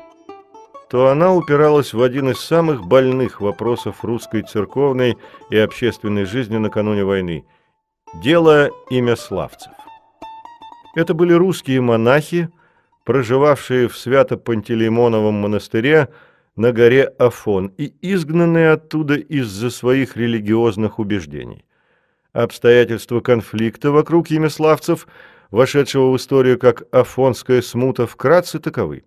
то 0.89 1.07
она 1.07 1.33
упиралась 1.33 1.93
в 1.93 2.01
один 2.01 2.29
из 2.29 2.39
самых 2.39 2.85
больных 2.85 3.41
вопросов 3.41 4.03
русской 4.03 4.43
церковной 4.43 5.17
и 5.49 5.57
общественной 5.57 6.25
жизни 6.25 6.57
накануне 6.57 7.03
войны– 7.03 7.45
дело 8.13 8.69
имя 8.89 9.15
славцев. 9.15 9.71
Это 10.95 11.13
были 11.13 11.33
русские 11.33 11.81
монахи, 11.81 12.49
проживавшие 13.03 13.87
в 13.87 13.97
Свято-Пантелеймоновом 13.97 15.35
монастыре 15.35 16.09
на 16.55 16.71
горе 16.71 17.03
Афон 17.03 17.67
и 17.77 17.93
изгнанные 18.01 18.71
оттуда 18.71 19.15
из-за 19.15 19.69
своих 19.69 20.17
религиозных 20.17 20.99
убеждений. 20.99 21.65
Обстоятельства 22.33 23.19
конфликта 23.19 23.91
вокруг 23.91 24.31
имяславцев, 24.31 25.07
вошедшего 25.51 26.11
в 26.11 26.17
историю 26.17 26.57
как 26.57 26.83
Афонская 26.91 27.61
смута, 27.61 28.07
вкратце 28.07 28.59
таковы. 28.59 29.03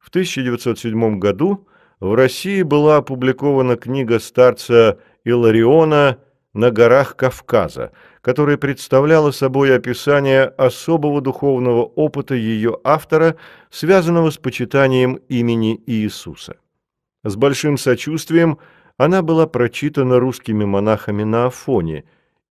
В 0.00 0.08
1907 0.08 1.18
году 1.20 1.68
в 2.00 2.14
России 2.14 2.62
была 2.62 2.96
опубликована 2.96 3.76
книга 3.76 4.18
старца 4.18 4.98
Илариона 5.24 6.18
«На 6.52 6.72
горах 6.72 7.14
Кавказа», 7.14 7.92
которая 8.20 8.56
представляла 8.56 9.30
собой 9.30 9.76
описание 9.76 10.44
особого 10.44 11.20
духовного 11.20 11.84
опыта 11.84 12.34
ее 12.34 12.80
автора, 12.82 13.36
связанного 13.70 14.30
с 14.30 14.38
почитанием 14.38 15.20
имени 15.28 15.80
Иисуса. 15.86 16.56
С 17.22 17.36
большим 17.36 17.78
сочувствием– 17.78 18.58
она 19.00 19.22
была 19.22 19.46
прочитана 19.46 20.20
русскими 20.20 20.66
монахами 20.66 21.22
на 21.22 21.46
Афоне, 21.46 22.04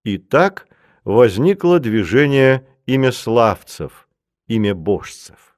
и 0.04 0.18
так 0.18 0.68
возникло 1.04 1.78
движение 1.78 2.68
имя 2.88 3.12
славцев, 3.12 4.08
имя 4.48 4.74
божцев. 4.74 5.49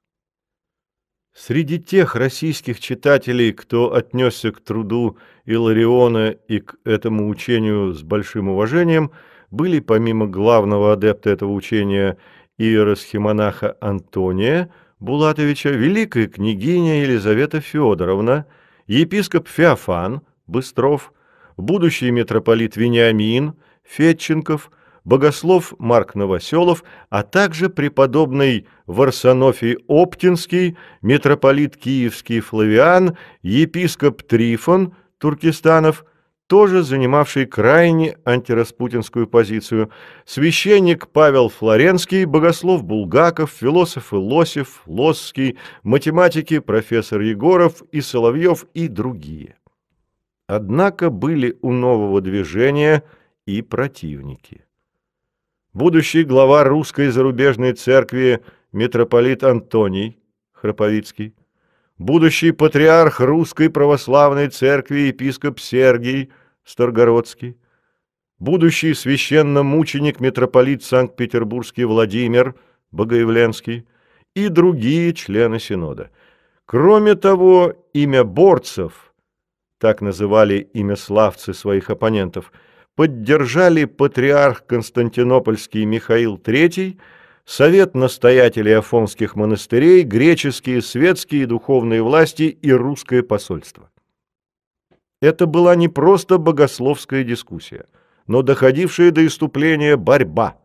Среди 1.34 1.78
тех 1.78 2.14
российских 2.14 2.78
читателей, 2.78 3.52
кто 3.52 3.94
отнесся 3.94 4.52
к 4.52 4.60
труду 4.60 5.16
Илариона 5.46 6.30
и 6.30 6.60
к 6.60 6.76
этому 6.84 7.28
учению 7.28 7.94
с 7.94 8.02
большим 8.02 8.48
уважением, 8.48 9.12
были 9.50 9.80
помимо 9.80 10.26
главного 10.26 10.92
адепта 10.92 11.30
этого 11.30 11.52
учения 11.52 12.18
иеросхимонаха 12.58 13.76
Антония 13.80 14.70
Булатовича, 15.00 15.70
великая 15.70 16.28
княгиня 16.28 17.02
Елизавета 17.02 17.60
Федоровна, 17.60 18.46
епископ 18.86 19.48
Феофан– 19.48 20.22
Быстров, 20.46 21.12
будущий 21.56 22.10
митрополит 22.10 22.76
Вениамин, 22.76 23.54
Фетченков, 23.84 24.70
богослов 25.04 25.72
Марк 25.78 26.14
Новоселов, 26.14 26.84
а 27.08 27.22
также 27.22 27.68
преподобный 27.70 28.66
Варсонофий 28.92 29.78
Оптинский, 29.88 30.76
митрополит 31.00 31.76
Киевский 31.76 32.40
Флавиан, 32.40 33.16
епископ 33.42 34.22
Трифон 34.22 34.94
Туркестанов, 35.18 36.04
тоже 36.46 36.82
занимавший 36.82 37.46
крайне 37.46 38.18
антираспутинскую 38.26 39.26
позицию, 39.26 39.90
священник 40.26 41.08
Павел 41.08 41.48
Флоренский, 41.48 42.26
богослов 42.26 42.84
Булгаков, 42.84 43.50
философ 43.50 44.12
Лосев, 44.12 44.82
Лосский, 44.86 45.56
математики 45.82 46.58
профессор 46.58 47.22
Егоров 47.22 47.82
и 47.90 48.02
Соловьев 48.02 48.66
и 48.74 48.88
другие. 48.88 49.56
Однако 50.46 51.08
были 51.08 51.56
у 51.62 51.72
нового 51.72 52.20
движения 52.20 53.02
и 53.46 53.62
противники. 53.62 54.66
Будущий 55.72 56.24
глава 56.24 56.64
русской 56.64 57.08
зарубежной 57.08 57.72
церкви 57.72 58.42
митрополит 58.72 59.44
Антоний 59.44 60.18
Храповицкий, 60.52 61.34
будущий 61.98 62.52
патриарх 62.52 63.20
русской 63.20 63.68
православной 63.68 64.48
церкви 64.48 65.08
епископ 65.08 65.60
Сергий 65.60 66.30
Старгородский, 66.64 67.56
будущий 68.38 68.94
священномученик 68.94 70.20
митрополит 70.20 70.82
Санкт-Петербургский 70.82 71.84
Владимир 71.84 72.54
Богоявленский 72.90 73.86
и 74.34 74.48
другие 74.48 75.12
члены 75.14 75.58
Синода. 75.58 76.10
Кроме 76.64 77.14
того, 77.14 77.74
имя 77.92 78.24
борцев– 78.24 79.08
так 79.82 80.00
называли 80.00 80.68
имя 80.74 80.94
славцы 80.94 81.52
своих 81.52 81.90
оппонентов, 81.90 82.52
поддержали 82.94 83.84
патриарх 83.84 84.64
Константинопольский 84.64 85.84
Михаил 85.84 86.36
III, 86.36 87.00
совет 87.44 87.94
настоятелей 87.94 88.72
афонских 88.72 89.36
монастырей, 89.36 90.02
греческие 90.02 90.82
светские 90.82 91.46
духовные 91.46 92.02
власти 92.02 92.44
и 92.44 92.72
русское 92.72 93.22
посольство. 93.22 93.90
Это 95.20 95.46
была 95.46 95.74
не 95.76 95.88
просто 95.88 96.38
богословская 96.38 97.24
дискуссия, 97.24 97.86
но 98.26 98.42
доходившая 98.42 99.10
до 99.10 99.26
иступления 99.26 99.96
борьба– 99.96 100.56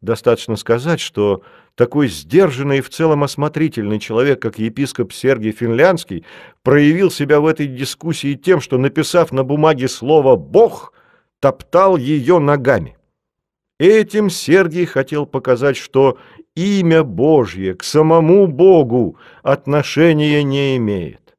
Достаточно 0.00 0.56
сказать, 0.56 0.98
что 0.98 1.42
такой 1.74 2.08
сдержанный 2.08 2.78
и 2.78 2.80
в 2.80 2.88
целом 2.88 3.22
осмотрительный 3.22 3.98
человек, 3.98 4.40
как 4.40 4.58
епископ 4.58 5.12
Сергий 5.12 5.52
Финляндский, 5.52 6.24
проявил 6.62 7.10
себя 7.10 7.40
в 7.40 7.46
этой 7.46 7.66
дискуссии 7.66 8.34
тем, 8.34 8.60
что, 8.62 8.78
написав 8.78 9.30
на 9.30 9.44
бумаге 9.44 9.88
слово 9.88 10.36
«Бог», 10.36 10.94
топтал 11.38 11.96
ее 11.96 12.38
ногами. 12.38 12.96
Этим 13.80 14.28
Сергий 14.28 14.84
хотел 14.84 15.24
показать, 15.24 15.78
что 15.78 16.18
имя 16.54 17.02
Божье 17.02 17.72
к 17.72 17.82
самому 17.82 18.46
Богу 18.46 19.16
отношения 19.42 20.42
не 20.42 20.76
имеет. 20.76 21.34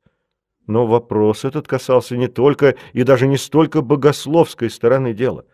Но 0.66 0.88
вопрос 0.88 1.46
этот 1.46 1.68
касался 1.68 2.18
не 2.18 2.28
только 2.28 2.78
и 2.94 3.04
даже 3.04 3.28
не 3.28 3.38
столько 3.38 3.84
богословской 3.84 4.72
стороны 4.72 5.14
дела. 5.14 5.46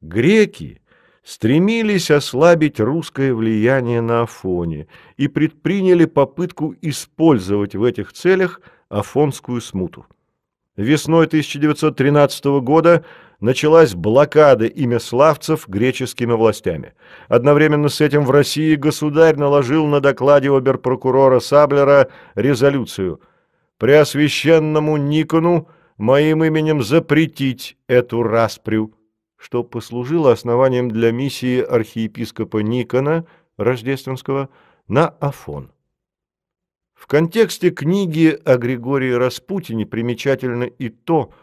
Греки– 0.00 0.80
стремились 1.24 2.12
ослабить 2.12 2.78
русское 2.78 3.34
влияние 3.34 4.00
на 4.00 4.22
Афоне 4.22 4.86
и 5.16 5.26
предприняли 5.26 6.04
попытку 6.04 6.76
использовать 6.80 7.74
в 7.74 7.82
этих 7.82 8.12
целях 8.12 8.60
афонскую 8.88 9.60
смуту. 9.60 10.06
Весной 10.76 11.26
1913 11.26 12.44
года 12.60 13.04
началась 13.44 13.94
блокада 13.94 14.64
имя 14.64 14.98
славцев 14.98 15.68
греческими 15.68 16.32
властями. 16.32 16.94
Одновременно 17.28 17.90
с 17.90 18.00
этим 18.00 18.24
в 18.24 18.30
России 18.30 18.74
государь 18.74 19.36
наложил 19.36 19.86
на 19.86 20.00
докладе 20.00 20.50
оберпрокурора 20.50 21.40
Саблера 21.40 22.08
резолюцию 22.34 23.20
«Преосвященному 23.78 24.96
Никону 24.96 25.68
моим 25.98 26.42
именем 26.42 26.82
запретить 26.82 27.76
эту 27.86 28.22
распрю» 28.22 28.94
что 29.36 29.62
послужило 29.62 30.32
основанием 30.32 30.90
для 30.90 31.12
миссии 31.12 31.60
архиепископа 31.60 32.62
Никона 32.62 33.26
Рождественского 33.58 34.48
на 34.88 35.08
Афон. 35.20 35.70
В 36.94 37.06
контексте 37.06 37.68
книги 37.68 38.38
о 38.46 38.56
Григории 38.56 39.12
Распутине 39.12 39.84
примечательно 39.84 40.64
и 40.64 40.88
то, 40.88 41.24
что 41.24 41.34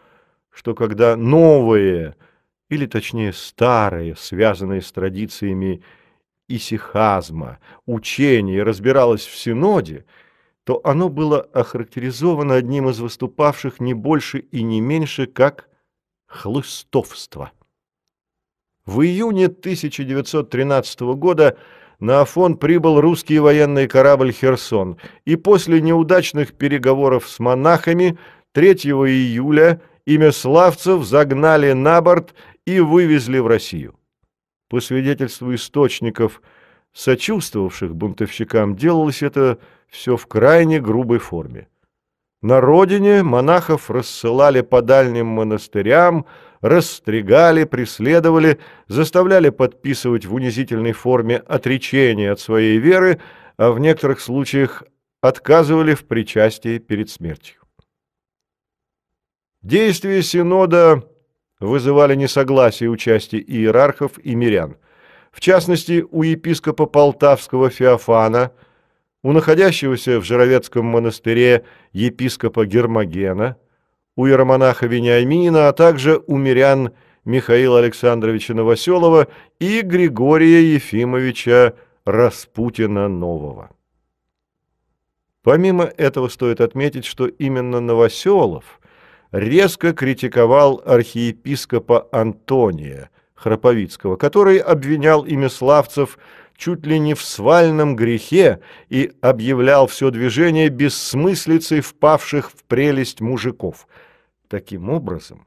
когда 0.74 1.16
новые, 1.16 2.14
или 2.68 2.86
точнее 2.86 3.32
старые, 3.32 4.14
связанные 4.14 4.82
с 4.82 4.92
традициями 4.92 5.82
исихазма, 6.48 7.58
учение 7.86 8.62
разбиралось 8.62 9.26
в 9.26 9.36
Синоде, 9.36 10.04
то 10.64 10.80
оно 10.84 11.08
было 11.08 11.40
охарактеризовано 11.40 12.54
одним 12.54 12.88
из 12.88 13.00
выступавших 13.00 13.80
не 13.80 13.94
больше 13.94 14.38
и 14.38 14.62
не 14.62 14.80
меньше, 14.80 15.26
как 15.26 15.68
хлыстовство. 16.26 17.50
В 18.84 19.00
июне 19.02 19.46
1913 19.46 21.00
года 21.00 21.56
на 21.98 22.22
Афон 22.22 22.56
прибыл 22.56 23.00
русский 23.00 23.38
военный 23.38 23.86
корабль 23.86 24.32
«Херсон», 24.32 24.98
и 25.24 25.36
после 25.36 25.80
неудачных 25.80 26.54
переговоров 26.54 27.28
с 27.28 27.38
монахами 27.38 28.18
3 28.52 28.72
июля 28.72 29.80
имя 30.06 30.32
славцев 30.32 31.04
загнали 31.04 31.72
на 31.72 32.00
борт 32.00 32.34
и 32.66 32.80
вывезли 32.80 33.38
в 33.38 33.46
Россию. 33.46 33.94
По 34.68 34.80
свидетельству 34.80 35.54
источников, 35.54 36.40
сочувствовавших 36.92 37.94
бунтовщикам, 37.94 38.76
делалось 38.76 39.22
это 39.22 39.58
все 39.88 40.16
в 40.16 40.26
крайне 40.26 40.80
грубой 40.80 41.18
форме. 41.18 41.68
На 42.40 42.60
родине 42.60 43.22
монахов 43.22 43.88
рассылали 43.90 44.62
по 44.62 44.82
дальним 44.82 45.26
монастырям, 45.26 46.26
расстригали, 46.60 47.64
преследовали, 47.64 48.58
заставляли 48.88 49.50
подписывать 49.50 50.26
в 50.26 50.34
унизительной 50.34 50.92
форме 50.92 51.36
отречение 51.36 52.32
от 52.32 52.40
своей 52.40 52.78
веры, 52.78 53.20
а 53.58 53.70
в 53.70 53.78
некоторых 53.78 54.20
случаях 54.20 54.82
отказывали 55.20 55.94
в 55.94 56.04
причастии 56.04 56.78
перед 56.78 57.10
смертью. 57.10 57.61
Действия 59.62 60.22
Синода 60.22 61.04
вызывали 61.60 62.16
несогласие 62.16 62.90
участия 62.90 63.38
иерархов 63.38 64.18
и 64.18 64.34
мирян. 64.34 64.76
В 65.30 65.40
частности, 65.40 66.04
у 66.10 66.24
епископа 66.24 66.86
Полтавского 66.86 67.70
Феофана, 67.70 68.50
у 69.22 69.30
находящегося 69.30 70.18
в 70.18 70.24
Жировецком 70.24 70.86
монастыре 70.86 71.64
епископа 71.92 72.66
Гермогена, 72.66 73.56
у 74.16 74.26
иеромонаха 74.26 74.86
Вениамина, 74.86 75.68
а 75.68 75.72
также 75.72 76.20
у 76.26 76.36
мирян 76.36 76.90
Михаила 77.24 77.78
Александровича 77.78 78.54
Новоселова 78.54 79.28
и 79.60 79.82
Григория 79.82 80.74
Ефимовича 80.74 81.74
Распутина 82.04 83.08
Нового. 83.08 83.70
Помимо 85.42 85.84
этого 85.84 86.26
стоит 86.26 86.60
отметить, 86.60 87.04
что 87.04 87.26
именно 87.26 87.78
Новоселов 87.78 88.80
резко 89.32 89.92
критиковал 89.92 90.82
архиепископа 90.84 92.08
Антония 92.12 93.10
Храповицкого, 93.34 94.16
который 94.16 94.58
обвинял 94.58 95.26
имиславцев 95.26 96.18
чуть 96.56 96.86
ли 96.86 96.98
не 97.00 97.14
в 97.14 97.22
свальном 97.22 97.96
грехе 97.96 98.60
и 98.88 99.10
объявлял 99.20 99.88
все 99.88 100.10
движение 100.10 100.68
бессмыслицей 100.68 101.80
впавших 101.80 102.52
в 102.52 102.62
прелесть 102.64 103.20
мужиков. 103.20 103.88
Таким 104.48 104.90
образом, 104.90 105.46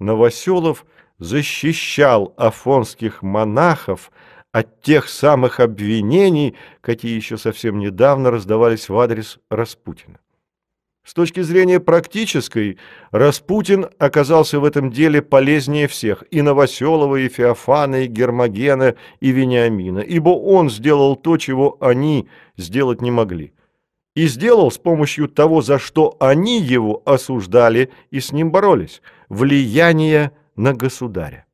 Новоселов 0.00 0.86
защищал 1.18 2.34
афонских 2.36 3.22
монахов 3.22 4.10
от 4.50 4.80
тех 4.80 5.08
самых 5.08 5.60
обвинений, 5.60 6.56
какие 6.80 7.14
еще 7.14 7.36
совсем 7.36 7.78
недавно 7.78 8.30
раздавались 8.30 8.88
в 8.88 8.98
адрес 8.98 9.38
Распутина. 9.50 10.18
С 11.06 11.14
точки 11.14 11.40
зрения 11.42 11.78
практической, 11.78 12.78
Распутин 13.12 13.86
оказался 13.98 14.58
в 14.58 14.64
этом 14.64 14.90
деле 14.90 15.22
полезнее 15.22 15.86
всех, 15.86 16.24
и 16.32 16.42
Новоселова, 16.42 17.14
и 17.14 17.28
Феофана, 17.28 18.02
и 18.02 18.06
Гермогена, 18.08 18.96
и 19.20 19.30
Вениамина, 19.30 20.00
ибо 20.00 20.30
он 20.30 20.68
сделал 20.68 21.14
то, 21.14 21.36
чего 21.36 21.78
они 21.80 22.28
сделать 22.56 23.02
не 23.02 23.12
могли. 23.12 23.52
И 24.16 24.26
сделал 24.26 24.68
с 24.72 24.78
помощью 24.78 25.28
того, 25.28 25.62
за 25.62 25.78
что 25.78 26.16
они 26.18 26.60
его 26.60 27.02
осуждали 27.04 27.90
и 28.10 28.18
с 28.18 28.32
ним 28.32 28.50
боролись– 28.50 29.00
влияние 29.28 30.32
на 30.56 30.74
государя. 30.74 31.46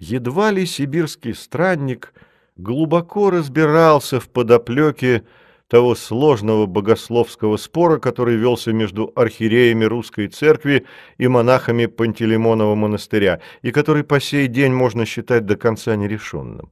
Едва 0.00 0.50
ли 0.50 0.66
сибирский 0.66 1.34
странник 1.34 2.12
глубоко 2.56 3.30
разбирался 3.30 4.18
в 4.18 4.28
подоплеке 4.28 5.22
того 5.68 5.94
сложного 5.94 6.66
богословского 6.66 7.58
спора, 7.58 7.98
который 7.98 8.36
велся 8.36 8.72
между 8.72 9.12
архиереями 9.14 9.84
русской 9.84 10.28
церкви 10.28 10.86
и 11.18 11.28
монахами 11.28 11.86
Пантелеймонова 11.86 12.74
монастыря, 12.74 13.40
и 13.62 13.70
который 13.70 14.02
по 14.02 14.18
сей 14.18 14.48
день 14.48 14.72
можно 14.72 15.04
считать 15.04 15.44
до 15.44 15.56
конца 15.56 15.94
нерешенным. 15.94 16.70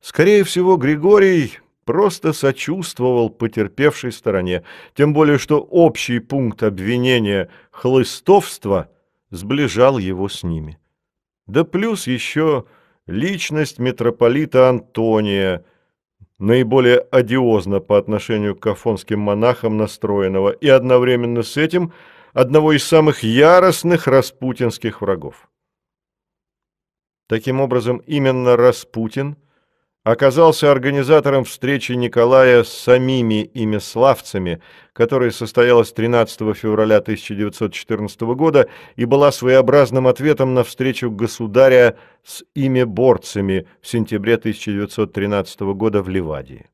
Скорее 0.00 0.44
всего, 0.44 0.76
Григорий 0.76 1.58
просто 1.84 2.32
сочувствовал 2.32 3.28
потерпевшей 3.28 4.10
стороне, 4.10 4.64
тем 4.94 5.12
более 5.12 5.38
что 5.38 5.60
общий 5.60 6.18
пункт 6.18 6.62
обвинения 6.62 7.50
хлыстовства 7.70 8.88
сближал 9.30 9.98
его 9.98 10.28
с 10.28 10.42
ними. 10.42 10.78
Да 11.46 11.64
плюс 11.64 12.06
еще 12.06 12.64
личность 13.06 13.78
митрополита 13.78 14.70
Антония, 14.70 15.64
наиболее 16.44 16.98
одиозно 16.98 17.80
по 17.80 17.98
отношению 17.98 18.54
к 18.54 18.66
афонским 18.66 19.20
монахам 19.20 19.76
настроенного 19.76 20.50
и 20.50 20.68
одновременно 20.68 21.42
с 21.42 21.56
этим 21.56 21.92
одного 22.32 22.72
из 22.72 22.84
самых 22.84 23.22
яростных 23.22 24.06
распутинских 24.06 25.00
врагов. 25.00 25.48
Таким 27.28 27.60
образом, 27.60 27.98
именно 27.98 28.56
Распутин– 28.56 29.36
оказался 30.04 30.70
организатором 30.70 31.44
встречи 31.44 31.92
Николая 31.92 32.62
с 32.62 32.68
самими 32.68 33.50
имиславцами, 33.54 34.60
которая 34.92 35.30
состоялась 35.30 35.92
13 35.92 36.54
февраля 36.54 36.98
1914 36.98 38.20
года 38.20 38.68
и 38.96 39.06
была 39.06 39.32
своеобразным 39.32 40.06
ответом 40.06 40.52
на 40.52 40.62
встречу 40.62 41.10
государя 41.10 41.96
с 42.22 42.44
имеборцами 42.54 43.66
в 43.80 43.88
сентябре 43.88 44.34
1913 44.34 45.60
года 45.60 46.02
в 46.02 46.10
Ливадии. 46.10 46.66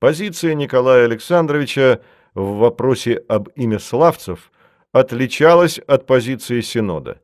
Позиция 0.00 0.54
Николая 0.54 1.04
Александровича 1.04 2.00
в 2.34 2.56
вопросе 2.56 3.22
об 3.28 3.48
имиславцев 3.54 4.50
отличалась 4.92 5.78
от 5.78 6.04
позиции 6.06 6.62
Синода. 6.62 7.20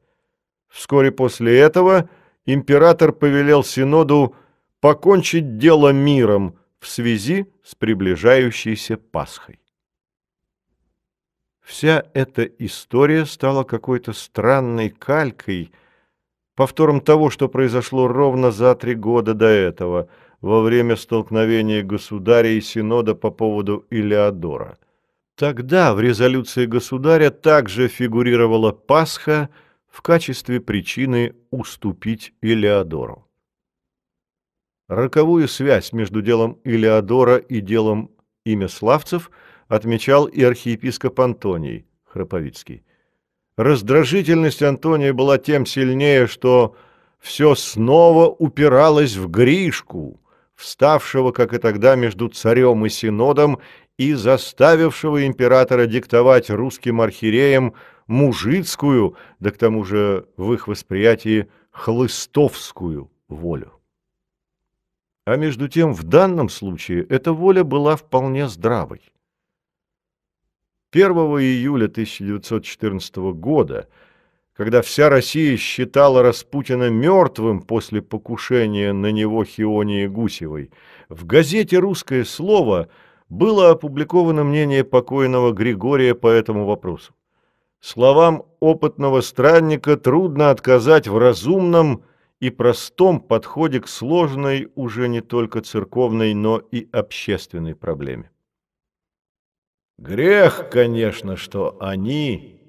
Вскоре 0.69 1.11
после 1.11 1.59
этого 1.59 2.09
император 2.45 3.11
повелел 3.11 3.65
Синоду 3.65 4.37
покончить 4.87 5.59
дело 5.59 5.93
миром 5.93 6.61
в 6.79 6.87
связи 6.87 7.47
с 7.65 7.75
приближающейся 7.75 8.97
Пасхой. 8.97 9.59
Вся 11.61 12.05
эта 12.15 12.45
история 12.45 13.27
стала 13.27 13.65
какой-то 13.65 14.13
странной 14.13 14.91
калькой, 14.91 15.73
повтором 16.55 17.01
того, 17.01 17.31
что 17.31 17.49
произошло 17.49 18.07
ровно 18.07 18.53
за 18.53 18.77
три 18.77 18.95
года 18.95 19.35
до 19.35 19.47
этого, 19.47 20.09
во 20.41 20.61
время 20.61 20.95
столкновения 20.95 21.83
государя 21.83 22.51
и 22.51 22.61
синода 22.61 23.17
по 23.17 23.33
поводу 23.33 23.87
Илеодора. 23.91 24.79
Тогда 25.35 25.95
в 25.95 26.01
резолюции 26.01 26.65
государя 26.67 27.31
также 27.31 27.89
фигурировала 27.89 28.71
Пасха 28.71 29.49
в 29.89 30.01
качестве 30.01 30.61
причины 30.61 31.35
уступить 31.51 32.35
Илеодору. 32.41 33.26
Роковую 34.89 35.49
связь 35.49 35.93
между 35.93 36.23
делом 36.23 36.61
Илеодора 36.63 37.39
и 37.39 37.61
делом 37.61 38.11
имя 38.45 38.69
Славцев 38.69 39.31
отмечал 39.67 40.27
и 40.27 40.43
архиепископ 40.43 41.19
Антоний 41.19 41.87
Храповицкий. 42.05 42.85
Раздражительность 43.57 44.63
Антония 44.63 45.13
была 45.13 45.39
тем 45.39 45.67
сильнее, 45.67 46.29
что 46.29 46.77
все 47.19 47.57
снова 47.57 48.29
упиралось 48.29 49.17
в 49.17 49.29
Гришку, 49.29 50.21
вставшего, 50.55 51.33
как 51.33 51.53
и 51.53 51.59
тогда, 51.59 51.97
между 51.97 52.29
царем 52.29 52.87
и 52.87 52.89
синодом 52.89 53.59
и 53.99 54.13
заставившего 54.13 55.27
императора 55.27 55.87
диктовать 55.87 56.49
русским 56.49 57.01
архиереям 57.01 57.75
мужицкую, 58.07 59.17
да 59.41 59.51
к 59.51 59.57
тому 59.57 59.85
же 59.85 60.27
в 60.37 60.53
их 60.53 60.69
восприятии 60.69 61.49
хлыстовскую 61.73 63.11
волю. 63.29 63.76
А 65.27 65.35
между 65.37 65.69
тем, 65.69 65.93
в 65.93 66.05
данном 66.05 66.49
случае 66.49 67.05
эта 67.05 67.33
воля 67.33 67.65
была 67.65 67.97
вполне 67.97 68.49
здравой. 68.49 69.03
1 70.93 71.11
июля 71.11 71.87
1914 71.87 73.17
года, 73.35 73.89
когда 74.55 74.83
вся 74.83 75.11
Россия 75.11 75.57
считала 75.57 76.23
Распутина 76.23 76.91
мертвым 76.91 77.61
после 77.61 78.03
покушения 78.03 78.93
на 78.93 79.11
него 79.11 79.45
Хионии 79.45 80.07
Гусевой, 80.07 80.71
в 81.09 81.27
газете 81.27 81.79
«Русское 81.81 82.25
слово» 82.25 82.89
было 83.29 83.73
опубликовано 83.73 84.45
мнение 84.45 84.85
покойного 84.85 85.51
Григория 85.51 86.15
по 86.15 86.29
этому 86.29 86.67
вопросу. 86.67 87.13
Словам 87.81 88.45
опытного 88.61 89.23
странника 89.23 89.97
трудно 89.97 90.51
отказать 90.51 91.09
в 91.09 91.19
разумном 91.19 92.05
и 92.41 92.51
простом 92.51 93.21
подходе 93.21 93.81
к 93.81 93.89
сложной 93.89 94.71
уже 94.75 95.09
не 95.09 95.21
только 95.21 95.61
церковной, 95.63 96.35
но 96.35 96.59
и 96.59 96.89
общественной 96.93 97.75
проблеме. 97.75 98.31
Грех, 99.99 100.69
конечно, 100.71 101.37
что 101.37 101.79
они, 101.81 102.61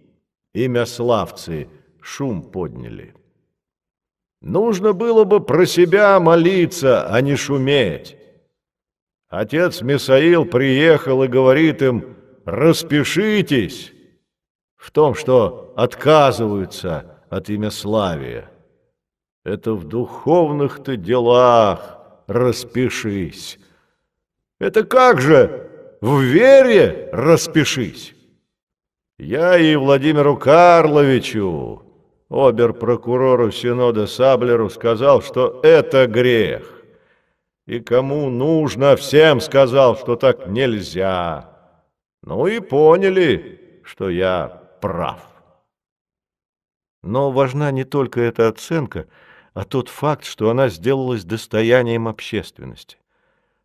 имя 0.54 0.86
славцы, 0.86 1.70
шум 2.02 2.42
подняли. 2.42 3.14
Нужно 4.42 4.94
было 4.94 5.26
бы 5.26 5.42
про 5.42 5.66
себя 5.66 6.20
молиться, 6.20 7.06
а 7.08 7.20
не 7.22 7.36
шуметь. 7.36 8.16
Отец 9.28 9.82
Мисаил 9.82 10.46
приехал 10.46 11.24
и 11.24 11.28
говорит 11.28 11.82
им, 11.82 12.16
распишитесь 12.46 13.92
в 14.78 14.92
том, 14.92 15.16
что 15.16 15.74
отказываются 15.76 17.26
от 17.30 17.50
имя 17.50 17.72
славия. 17.72 18.50
Это 19.48 19.76
в 19.76 19.86
духовных-то 19.86 20.98
делах 20.98 22.00
распишись. 22.28 23.58
Это 24.60 24.84
как 24.84 25.22
же 25.22 25.70
в 26.02 26.20
вере 26.20 27.08
распишись? 27.14 28.14
Я 29.18 29.58
и 29.58 29.78
Владимиру 29.78 30.36
Карловичу, 30.36 31.82
обер-прокурору 32.30 33.50
Синода 33.54 34.06
Саблеру, 34.06 34.70
сказал, 34.70 35.22
что 35.22 35.62
это 35.64 36.08
грех. 36.08 36.84
И 37.68 37.80
кому 37.80 38.30
нужно, 38.30 38.98
всем 38.98 39.40
сказал, 39.40 39.96
что 39.96 40.18
так 40.18 40.48
нельзя. 40.48 41.50
Ну 42.22 42.48
и 42.48 42.60
поняли, 42.60 43.82
что 43.86 44.10
я 44.10 44.62
прав. 44.82 45.22
Но 47.02 47.32
важна 47.32 47.72
не 47.72 47.86
только 47.86 48.20
эта 48.20 48.50
оценка, 48.50 49.08
а 49.58 49.64
тот 49.64 49.90
факт, 49.90 50.24
что 50.24 50.52
она 50.52 50.70
сделалась 50.70 51.24
достоянием 51.24 52.08
общественности. 52.08 52.98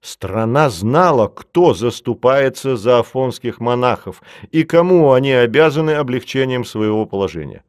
Страна 0.01 0.71
знала, 0.71 1.29
кто 1.29 1.75
заступается 1.75 2.79
за 2.79 3.01
афонских 3.01 3.61
монахов 3.61 4.23
и 4.51 4.65
кому 4.65 5.13
они 5.13 5.33
обязаны 5.33 5.91
облегчением 5.91 6.65
своего 6.65 7.05
положения. 7.05 7.63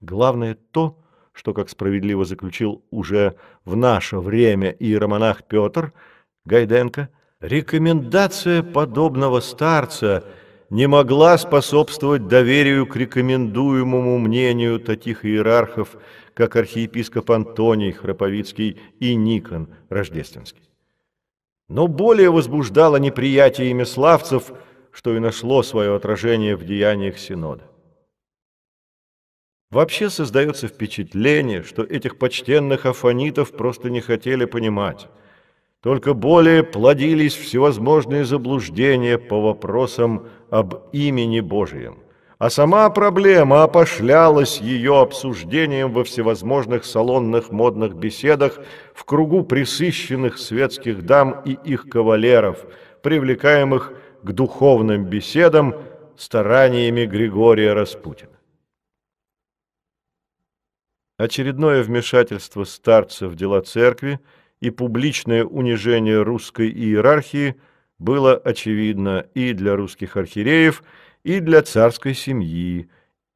Главное 0.00 0.58
то, 0.72 0.98
что, 1.30 1.54
как 1.54 1.70
справедливо 1.70 2.24
заключил 2.24 2.82
уже 2.90 3.36
в 3.64 3.76
наше 3.76 4.18
время 4.18 4.70
иеромонах 4.70 5.44
Петр 5.44 5.92
Гайденко, 6.46 7.10
рекомендация 7.38 8.64
подобного 8.64 9.38
старца 9.38 10.24
не 10.70 10.86
могла 10.86 11.38
способствовать 11.38 12.28
доверию 12.28 12.86
к 12.86 12.96
рекомендуемому 12.96 14.18
мнению 14.18 14.80
таких 14.80 15.24
иерархов, 15.24 15.96
как 16.34 16.56
архиепископ 16.56 17.30
Антоний 17.30 17.92
Храповицкий 17.92 18.78
и 19.00 19.14
Никон 19.14 19.74
Рождественский. 19.88 20.68
Но 21.68 21.86
более 21.86 22.30
возбуждало 22.30 22.96
неприятие 22.96 23.72
имяславцев, 23.72 24.52
что 24.92 25.16
и 25.16 25.20
нашло 25.20 25.62
свое 25.62 25.94
отражение 25.94 26.56
в 26.56 26.64
деяниях 26.64 27.18
Синода. 27.18 27.64
Вообще 29.70 30.08
создается 30.08 30.66
впечатление, 30.66 31.62
что 31.62 31.82
этих 31.82 32.18
почтенных 32.18 32.86
афонитов 32.86 33.52
просто 33.52 33.90
не 33.90 34.00
хотели 34.00 34.46
понимать. 34.46 35.08
Только 35.82 36.12
более 36.12 36.64
плодились 36.64 37.36
всевозможные 37.36 38.24
заблуждения 38.24 39.16
по 39.16 39.40
вопросам 39.40 40.28
об 40.50 40.88
имени 40.92 41.40
Божьем. 41.40 41.98
А 42.38 42.50
сама 42.50 42.88
проблема 42.90 43.64
опошлялась 43.64 44.60
ее 44.60 45.00
обсуждением 45.00 45.92
во 45.92 46.04
всевозможных 46.04 46.84
салонных 46.84 47.50
модных 47.50 47.94
беседах 47.94 48.60
в 48.94 49.04
кругу 49.04 49.42
присыщенных 49.42 50.38
светских 50.38 51.04
дам 51.04 51.42
и 51.44 51.52
их 51.52 51.88
кавалеров, 51.88 52.64
привлекаемых 53.02 53.92
к 54.22 54.32
духовным 54.32 55.04
беседам 55.04 55.74
стараниями 56.16 57.06
Григория 57.06 57.72
Распутина. 57.72 58.32
Очередное 61.16 61.82
вмешательство 61.82 62.62
старца 62.62 63.26
в 63.26 63.34
дела 63.34 63.60
церкви 63.62 64.20
и 64.60 64.70
публичное 64.70 65.44
унижение 65.44 66.22
русской 66.22 66.70
иерархии 66.70 67.56
было 67.98 68.36
очевидно 68.36 69.26
и 69.34 69.52
для 69.52 69.76
русских 69.76 70.16
архиереев, 70.16 70.82
и 71.24 71.40
для 71.40 71.62
царской 71.62 72.14
семьи, 72.14 72.88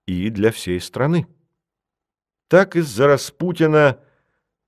и 0.06 0.30
для 0.30 0.50
всей 0.52 0.80
страны. 0.80 1.26
Так 2.48 2.76
из-за 2.76 3.06
Распутина 3.06 3.98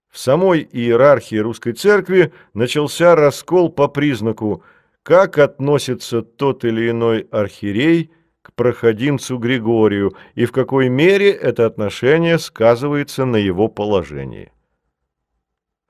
в 0.08 0.18
самой 0.18 0.68
иерархии 0.70 1.36
русской 1.36 1.72
церкви 1.72 2.32
начался 2.54 3.14
раскол 3.14 3.68
по 3.68 3.88
признаку, 3.88 4.62
как 5.02 5.38
относится 5.38 6.22
тот 6.22 6.64
или 6.64 6.90
иной 6.90 7.26
архиерей– 7.30 8.10
к 8.44 8.52
проходимцу 8.52 9.38
Григорию 9.38 10.14
и 10.34 10.44
в 10.44 10.52
какой 10.52 10.90
мере 10.90 11.30
это 11.30 11.64
отношение 11.64 12.38
сказывается 12.38 13.24
на 13.24 13.36
его 13.36 13.68
положении. 13.68 14.52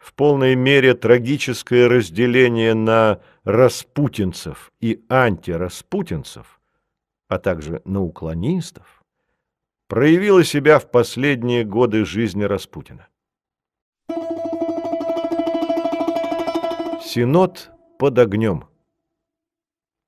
В 0.04 0.12
полной 0.12 0.54
мере 0.54 0.92
трагическое 0.92 1.88
разделение 1.88 2.74
на 2.74 3.22
распутинцев 3.44 4.70
и 4.78 5.02
антираспутинцев, 5.08 6.60
а 7.28 7.38
также 7.38 7.80
на 7.86 8.02
уклонистов, 8.02 9.02
проявило 9.88 10.44
себя 10.44 10.78
в 10.78 10.90
последние 10.90 11.64
годы 11.64 12.04
жизни 12.04 12.42
Распутина. 12.42 13.08
Синод 17.02 17.70
под 17.98 18.18
огнем. 18.18 18.66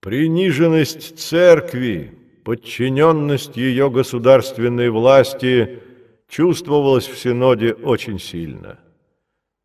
Приниженность 0.03 1.19
церкви 1.19 2.19
подчиненность 2.45 3.57
ее 3.57 3.91
государственной 3.91 4.91
власти 4.91 5.83
чувствовалась 6.29 7.07
в 7.07 7.17
Синоде 7.17 7.73
очень 7.73 8.19
сильно. 8.19 8.79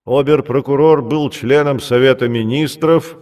Обер-прокурор 0.06 1.02
был 1.02 1.30
членом 1.30 1.80
Совета 1.80 2.28
Министров 2.28 3.18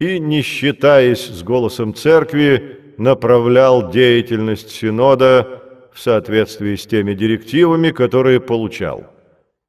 и, 0.00 0.18
не 0.18 0.42
считаясь 0.42 1.26
с 1.26 1.42
голосом 1.42 1.94
церкви, 1.94 2.94
направлял 2.98 3.90
деятельность 3.90 4.70
Синода 4.70 5.62
в 5.92 6.00
соответствии 6.00 6.74
с 6.74 6.86
теми 6.86 7.14
директивами, 7.14 7.90
которые 7.90 8.40
получал. 8.40 9.06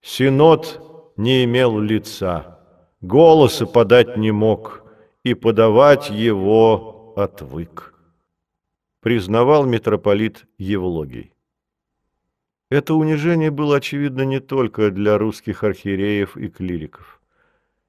Синод 0.01 0.81
не 1.17 1.43
имел 1.43 1.79
лица, 1.79 2.59
голоса 3.01 3.65
подать 3.65 4.17
не 4.17 4.31
мог, 4.31 4.83
и 5.23 5.33
подавать 5.33 6.09
его 6.09 7.13
отвык 7.15 7.93
признавал 9.03 9.65
митрополит 9.65 10.45
Евлогий. 10.57 11.32
Это 12.73 12.95
унижение 12.95 13.51
было 13.51 13.77
очевидно 13.77 14.23
не 14.23 14.39
только 14.39 14.89
для 14.89 15.19
русских 15.19 15.63
архиереев 15.63 16.35
и 16.37 16.47
клириков. 16.47 17.21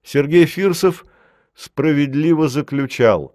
Сергей 0.02 0.44
Фирсов 0.44 1.06
справедливо 1.54 2.48
заключал, 2.48 3.34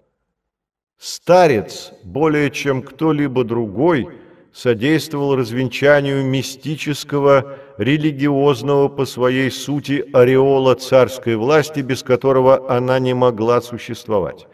«Старец, 0.99 1.91
более 2.03 2.51
чем 2.51 2.83
кто-либо 2.83 3.43
другой, 3.43 4.09
содействовал 4.53 5.35
развенчанию 5.35 6.23
мистического, 6.23 7.57
религиозного 7.79 8.87
по 8.87 9.05
своей 9.05 9.49
сути 9.49 10.05
ореола 10.13 10.75
царской 10.75 11.35
власти, 11.35 11.79
без 11.79 12.03
которого 12.03 12.69
она 12.69 12.99
не 12.99 13.15
могла 13.15 13.61
существовать. 13.61 14.45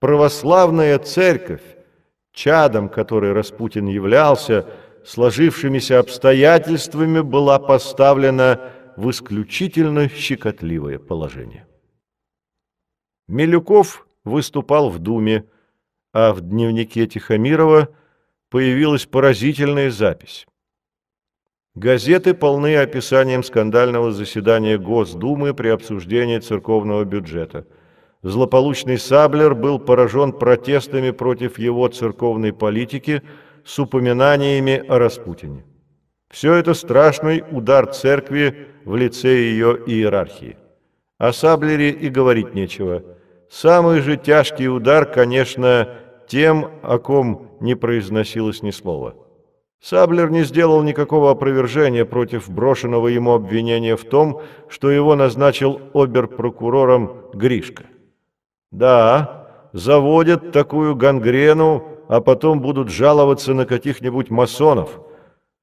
Православная 0.00 0.98
церковь 0.98 1.62
чадом 2.34 2.88
которой 2.88 3.32
Распутин 3.32 3.86
являлся, 3.86 4.66
сложившимися 5.04 5.98
обстоятельствами 5.98 7.20
была 7.20 7.58
поставлена 7.58 8.72
в 8.96 9.10
исключительно 9.10 10.08
щекотливое 10.08 10.98
положение. 10.98 11.66
Милюков 13.28 14.06
выступал 14.24 14.90
в 14.90 14.98
Думе, 14.98 15.44
а 16.12 16.32
в 16.32 16.40
дневнике 16.40 17.06
Тихомирова 17.06 17.88
появилась 18.50 19.06
поразительная 19.06 19.90
запись. 19.90 20.46
Газеты 21.74 22.34
полны 22.34 22.76
описанием 22.76 23.42
скандального 23.42 24.12
заседания 24.12 24.78
Госдумы 24.78 25.54
при 25.54 25.68
обсуждении 25.68 26.38
церковного 26.38 27.04
бюджета– 27.04 27.66
Злополучный 28.24 28.96
Саблер 28.96 29.54
был 29.54 29.78
поражен 29.78 30.32
протестами 30.32 31.10
против 31.10 31.58
его 31.58 31.86
церковной 31.88 32.54
политики 32.54 33.22
с 33.64 33.78
упоминаниями 33.78 34.84
о 34.88 34.98
Распутине. 34.98 35.64
Все 36.30 36.54
это 36.54 36.74
страшный 36.74 37.44
удар 37.50 37.86
церкви 37.86 38.68
в 38.84 38.96
лице 38.96 39.28
ее 39.28 39.78
иерархии. 39.86 40.56
О 41.18 41.32
Саблере 41.32 41.90
и 41.90 42.08
говорить 42.08 42.54
нечего. 42.54 43.02
Самый 43.48 44.00
же 44.00 44.16
тяжкий 44.16 44.68
удар, 44.68 45.06
конечно, 45.06 45.88
тем, 46.26 46.70
о 46.82 46.98
ком 46.98 47.56
не 47.60 47.74
произносилось 47.74 48.62
ни 48.62 48.70
слова. 48.70 49.14
Саблер 49.80 50.30
не 50.30 50.44
сделал 50.44 50.82
никакого 50.82 51.30
опровержения 51.30 52.04
против 52.04 52.48
брошенного 52.48 53.08
ему 53.08 53.34
обвинения 53.34 53.96
в 53.96 54.04
том, 54.04 54.40
что 54.66 54.90
его 54.90 55.14
назначил 55.14 55.78
оберпрокурором 55.92 57.30
Гришка. 57.34 57.84
Да, 58.70 59.68
заводят 59.72 60.52
такую 60.52 60.96
гангрену, 60.96 61.93
а 62.08 62.20
потом 62.20 62.60
будут 62.60 62.90
жаловаться 62.90 63.54
на 63.54 63.66
каких-нибудь 63.66 64.30
масонов. 64.30 65.00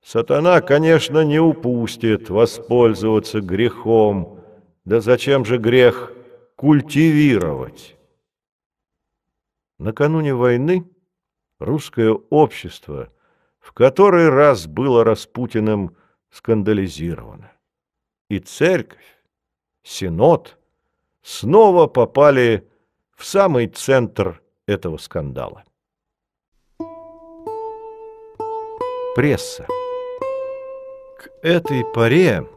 Сатана, 0.03 0.61
конечно, 0.61 1.23
не 1.23 1.39
упустит 1.39 2.29
воспользоваться 2.29 3.41
грехом. 3.41 4.39
Да 4.85 4.99
зачем 4.99 5.45
же 5.45 5.57
грех 5.57 6.11
культивировать? 6.55 7.95
Накануне 9.77 10.33
войны 10.33 10.85
русское 11.59 12.11
общество 12.11 13.09
в 13.61 13.73
который 13.73 14.29
раз 14.29 14.67
было 14.67 15.03
Распутиным 15.03 15.95
скандализировано. 16.31 17.51
И 18.27 18.39
церковь, 18.39 19.23
синод 19.83 20.57
снова 21.21 21.87
попали 21.87 22.67
в 23.15 23.23
самый 23.23 23.67
центр 23.67 24.41
этого 24.65 24.97
скандала. 24.97 25.63
Пресса. 29.13 29.67
К 31.19 31.29
этой 31.41 31.83
поре 31.83 32.47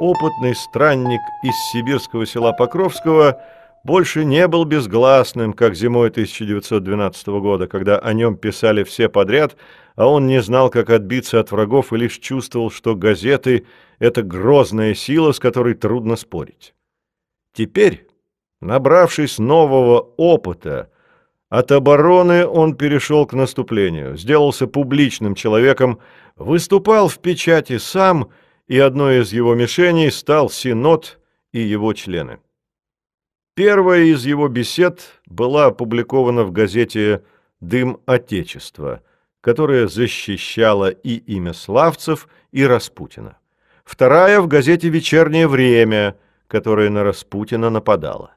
опытный 0.00 0.54
странник 0.54 1.20
из 1.42 1.54
сибирского 1.72 2.26
села 2.26 2.52
Покровского 2.52 3.40
больше 3.84 4.26
не 4.26 4.46
был 4.46 4.66
безгласным, 4.66 5.54
как 5.54 5.74
зимой 5.74 6.10
1912 6.10 7.26
года, 7.28 7.68
когда 7.68 7.98
о 7.98 8.12
нем 8.12 8.36
писали 8.36 8.84
все 8.84 9.08
подряд, 9.08 9.56
а 9.96 10.06
он 10.06 10.26
не 10.26 10.42
знал, 10.42 10.68
как 10.68 10.90
отбиться 10.90 11.40
от 11.40 11.50
врагов 11.50 11.94
и 11.94 11.96
лишь 11.96 12.18
чувствовал, 12.18 12.70
что 12.70 12.94
газеты– 12.94 13.64
это 13.98 14.22
грозная 14.22 14.92
сила, 14.92 15.32
с 15.32 15.40
которой 15.40 15.72
трудно 15.72 16.16
спорить. 16.16 16.74
Теперь, 17.54 18.06
набравшись 18.60 19.38
нового 19.38 20.12
опыта, 20.18 20.90
от 21.58 21.70
обороны 21.70 22.44
он 22.44 22.74
перешел 22.74 23.26
к 23.26 23.32
наступлению, 23.32 24.16
сделался 24.16 24.66
публичным 24.66 25.36
человеком, 25.36 26.00
выступал 26.34 27.06
в 27.06 27.20
печати 27.20 27.78
сам, 27.78 28.30
и 28.66 28.76
одной 28.80 29.20
из 29.20 29.32
его 29.32 29.54
мишеней 29.54 30.10
стал 30.10 30.50
Синод 30.50 31.20
и 31.52 31.60
его 31.60 31.92
члены. 31.92 32.40
Первая 33.54 34.02
из 34.02 34.26
его 34.26 34.48
бесед 34.48 35.20
была 35.26 35.66
опубликована 35.66 36.42
в 36.42 36.50
газете 36.50 37.22
«Дым 37.60 38.00
Отечества», 38.04 39.02
которая 39.40 39.86
защищала 39.86 40.90
и 40.90 41.18
имя 41.18 41.52
Славцев, 41.52 42.26
и 42.50 42.66
Распутина. 42.66 43.38
Вторая 43.84 44.40
в 44.40 44.48
газете 44.48 44.88
«Вечернее 44.88 45.46
время», 45.46 46.16
которая 46.48 46.90
на 46.90 47.04
Распутина 47.04 47.70
нападала. 47.70 48.34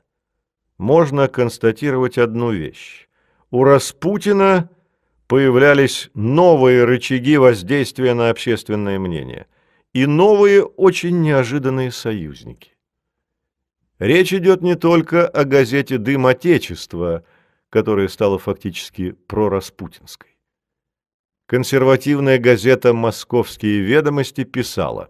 Можно 0.78 1.28
констатировать 1.28 2.20
одну 2.20 2.52
вещь. 2.52 3.07
У 3.50 3.64
Распутина 3.64 4.70
появлялись 5.28 6.10
новые 6.14 6.84
рычаги 6.84 7.38
воздействия 7.38 8.14
на 8.14 8.30
общественное 8.30 9.00
мнение 9.00 9.48
и 9.94 10.06
новые 10.06 10.64
очень 10.64 11.22
неожиданные 11.22 11.92
союзники. 11.92 12.72
Речь 14.00 14.34
идет 14.34 14.62
не 14.62 14.76
только 14.76 15.28
о 15.28 15.46
газете 15.46 15.98
«Дым 15.98 16.28
Отечества», 16.28 17.24
которая 17.70 18.10
стала 18.10 18.38
фактически 18.38 19.12
прораспутинской. 19.12 20.38
Консервативная 21.48 22.38
газета 22.38 22.94
«Московские 22.94 23.80
ведомости» 23.80 24.44
писала 24.44 25.10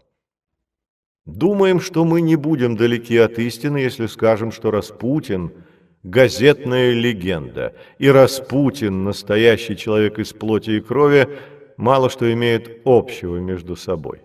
«Думаем, 1.25 1.81
что 1.81 2.05
мы 2.05 2.21
не 2.21 2.35
будем 2.35 2.77
далеки 2.77 3.17
от 3.17 3.39
истины, 3.39 3.77
если 3.77 4.05
скажем, 4.05 4.51
что 4.51 4.69
Распутин– 4.69 5.51
газетная 6.03 6.91
легенда, 6.91 7.73
и 7.99 8.09
Распутин, 8.09 9.03
настоящий 9.03 9.75
человек 9.75 10.19
из 10.19 10.33
плоти 10.33 10.71
и 10.71 10.81
крови, 10.81 11.27
мало 11.77 12.09
что 12.09 12.31
имеет 12.31 12.81
общего 12.85 13.37
между 13.37 13.75
собой. 13.75 14.21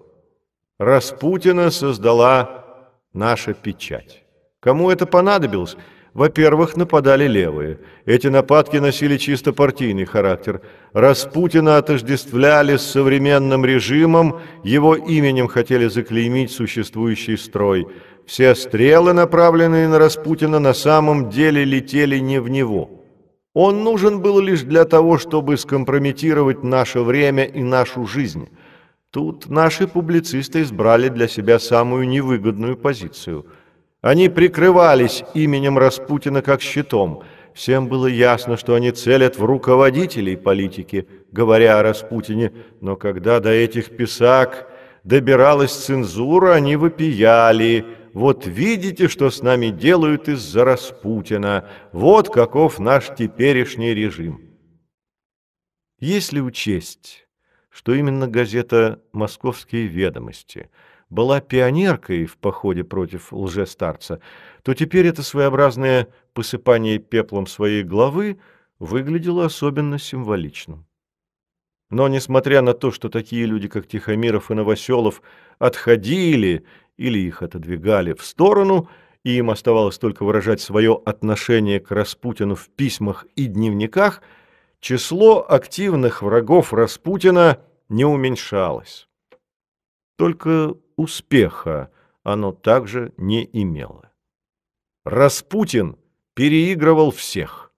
Распутина 0.78 1.70
создала 1.70 2.64
наша 3.12 3.54
печать». 3.54 4.22
Кому 4.62 4.92
это 4.92 5.06
понадобилось? 5.06 5.76
Во-первых, 6.14 6.76
нападали 6.76 7.26
левые. 7.26 7.80
Эти 8.04 8.28
нападки 8.28 8.76
носили 8.76 9.16
чисто 9.16 9.52
партийный 9.52 10.04
характер. 10.04 10.60
Распутина 10.92 11.78
отождествляли 11.78 12.76
с 12.76 12.82
современным 12.82 13.64
режимом, 13.64 14.40
его 14.62 14.94
именем 14.94 15.48
хотели 15.48 15.88
заклеймить 15.88 16.52
существующий 16.52 17.36
строй. 17.36 17.88
Все 18.26 18.54
стрелы, 18.54 19.12
направленные 19.12 19.88
на 19.88 19.98
Распутина, 19.98 20.58
на 20.58 20.74
самом 20.74 21.28
деле 21.30 21.64
летели 21.64 22.18
не 22.18 22.40
в 22.40 22.48
него. 22.48 22.90
Он 23.54 23.84
нужен 23.84 24.20
был 24.20 24.40
лишь 24.40 24.62
для 24.62 24.84
того, 24.84 25.18
чтобы 25.18 25.56
скомпрометировать 25.56 26.62
наше 26.62 27.00
время 27.00 27.44
и 27.44 27.62
нашу 27.62 28.06
жизнь. 28.06 28.48
Тут 29.10 29.50
наши 29.50 29.86
публицисты 29.86 30.62
избрали 30.62 31.08
для 31.08 31.28
себя 31.28 31.58
самую 31.58 32.08
невыгодную 32.08 32.76
позицию– 32.76 33.46
они 34.02 34.28
прикрывались 34.28 35.22
именем 35.32 35.78
Распутина 35.78 36.42
как 36.42 36.60
щитом. 36.60 37.22
Всем 37.54 37.86
было 37.86 38.08
ясно, 38.08 38.56
что 38.56 38.74
они 38.74 38.90
целят 38.90 39.38
в 39.38 39.44
руководителей 39.44 40.36
политики, 40.36 41.06
говоря 41.30 41.78
о 41.78 41.82
Распутине, 41.84 42.52
но 42.80 42.96
когда 42.96 43.38
до 43.38 43.50
этих 43.50 43.96
писак 43.96 44.68
добиралась 45.04 45.72
цензура, 45.72 46.54
они 46.54 46.74
вопияли. 46.74 47.86
Вот 48.14 48.46
видите, 48.46 49.08
что 49.08 49.30
с 49.30 49.42
нами 49.42 49.68
делают 49.68 50.28
из-за 50.28 50.64
Распутина. 50.64 51.68
Вот 51.92 52.28
каков 52.28 52.78
наш 52.78 53.08
теперешний 53.16 53.94
режим. 53.94 54.40
Если 55.98 56.40
учесть, 56.40 57.26
что 57.70 57.94
именно 57.94 58.28
газета 58.28 59.02
«Московские 59.12 59.86
ведомости» 59.86 60.68
была 61.08 61.40
пионеркой 61.40 62.26
в 62.26 62.36
походе 62.36 62.84
против 62.84 63.32
лжестарца, 63.32 64.20
то 64.62 64.74
теперь 64.74 65.06
это 65.06 65.22
своеобразное 65.22 66.08
посыпание 66.34 66.98
пеплом 66.98 67.46
своей 67.46 67.82
главы 67.82 68.38
выглядело 68.78 69.46
особенно 69.46 69.98
символичным. 69.98 70.86
Но 71.92 72.08
несмотря 72.08 72.62
на 72.62 72.72
то, 72.72 72.90
что 72.90 73.10
такие 73.10 73.44
люди, 73.44 73.68
как 73.68 73.86
Тихомиров 73.86 74.50
и 74.50 74.54
Новоселов, 74.54 75.20
отходили 75.58 76.64
или 77.03 77.18
их 77.18 77.42
отодвигали 77.42 78.12
в 78.14 78.24
сторону, 78.24 78.88
и 79.24 79.36
им 79.36 79.50
оставалось 79.50 79.98
только 79.98 80.24
выражать 80.24 80.61
свое 80.61 81.00
отношение 81.05 81.80
к 81.80 81.90
Распутину 81.90 82.55
в 82.55 82.68
письмах 82.70 83.26
и 83.34 83.46
дневниках, 83.46 84.22
число 84.80 85.44
активных 85.48 86.22
врагов 86.22 86.72
Распутина 86.72 87.59
не 87.88 88.05
уменьшалось. 88.05 89.09
Только 90.16 90.74
успеха 90.96 91.90
оно 92.22 92.53
также 92.53 93.12
не 93.16 93.48
имело. 93.53 94.11
Распутин 95.05 95.96
переигрывал 96.34 97.11
всех. 97.11 97.72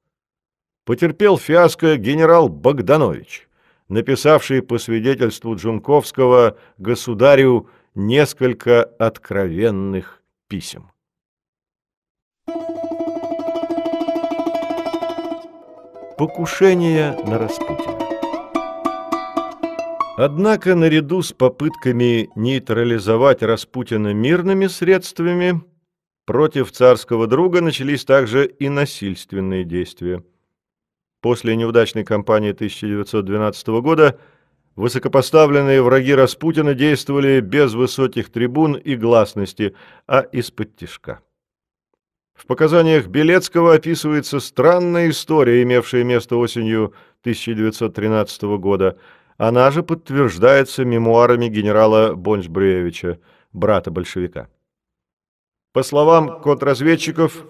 Потерпел 0.85 1.39
фиаско 1.39 1.97
генерал 1.97 2.51
Богданович, 2.51 3.49
написавший 3.89 4.61
по 4.61 4.77
свидетельству 4.77 5.57
Джунковского 5.57 6.59
государю 6.77 7.71
несколько 7.95 8.83
откровенных 8.83 10.23
писем. 10.49 10.91
Покушение 16.19 17.13
на 17.27 17.39
Распутина 17.39 17.99
Однако 20.17 20.77
наряду 20.77 21.23
с 21.23 21.33
попытками 21.33 22.31
нейтрализовать 22.37 23.43
Распутина 23.43 24.15
мирными 24.15 24.69
средствами, 24.69 25.61
против 26.25 26.71
царского 26.71 27.27
друга 27.27 27.61
начались 27.61 28.05
также 28.05 28.47
и 28.47 28.69
насильственные 28.69 29.65
действия. 29.65 30.23
После 31.21 31.57
неудачной 31.57 32.05
кампании 32.05 32.51
1912 32.51 33.67
года 33.83 34.21
высокопоставленные 34.77 35.83
враги 35.83 36.15
Распутина 36.15 36.75
действовали 36.75 37.41
без 37.41 37.75
высоких 37.75 38.31
трибун 38.31 38.75
и 38.75 38.97
гласности, 38.97 39.75
а 40.07 40.21
из-под 40.21 40.77
тишка. 40.77 41.21
В 42.35 42.47
показаниях 42.47 43.07
Белецкого 43.07 43.75
описывается 43.75 44.41
странная 44.41 45.11
история, 45.11 45.63
имевшая 45.63 46.05
место 46.05 46.37
осенью 46.37 46.93
1913 47.23 48.43
года– 48.59 48.99
она 49.37 49.71
же 49.71 49.83
подтверждается 49.83 50.85
мемуарами 50.85 51.49
генерала 51.49 52.15
Бонч-Брюевича, 52.15 53.19
брата 53.53 53.91
большевика. 53.91 54.49
По 55.73 55.83
словам 55.83 56.41
контрразведчиков, 56.41 57.45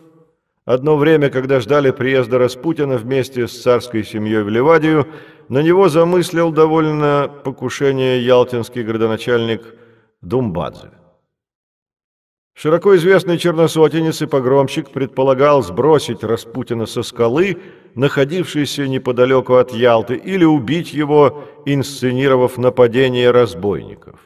одно 0.64 0.96
время, 0.96 1.30
когда 1.30 1.60
ждали 1.60 1.90
приезда 1.90 2.38
Распутина 2.38 2.96
вместе 2.96 3.46
с 3.46 3.62
царской 3.62 4.04
семьей 4.04 4.42
в 4.42 4.48
Ливадию, 4.48 5.06
на 5.48 5.62
него 5.62 5.88
замыслил 5.88 6.52
довольно 6.52 7.30
покушение 7.44 8.24
ялтинский 8.24 8.82
градоначальник 8.82 9.74
Думбадзе. 10.22 10.90
Широко 12.56 12.94
известный 12.96 13.36
черносотенец 13.36 14.22
и 14.22 14.26
погромщик 14.26 14.90
предполагал 14.90 15.62
сбросить 15.62 16.22
Распутина 16.22 16.86
со 16.86 17.02
скалы, 17.02 17.58
находившейся 17.96 18.86
неподалеку 18.86 19.54
от 19.54 19.72
Ялты, 19.72 20.14
или 20.14 20.44
убить 20.44 20.94
его, 20.94 21.44
инсценировав 21.66 22.56
нападение 22.56 23.32
разбойников. 23.32 24.20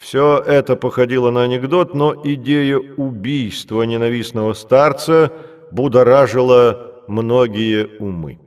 Все 0.00 0.38
это 0.38 0.74
походило 0.74 1.30
на 1.30 1.42
анекдот, 1.42 1.94
но 1.94 2.18
идея 2.24 2.78
убийства 2.78 3.82
ненавистного 3.82 4.54
старца 4.54 5.32
будоражила 5.70 7.04
многие 7.06 7.86
умы. 7.98 8.40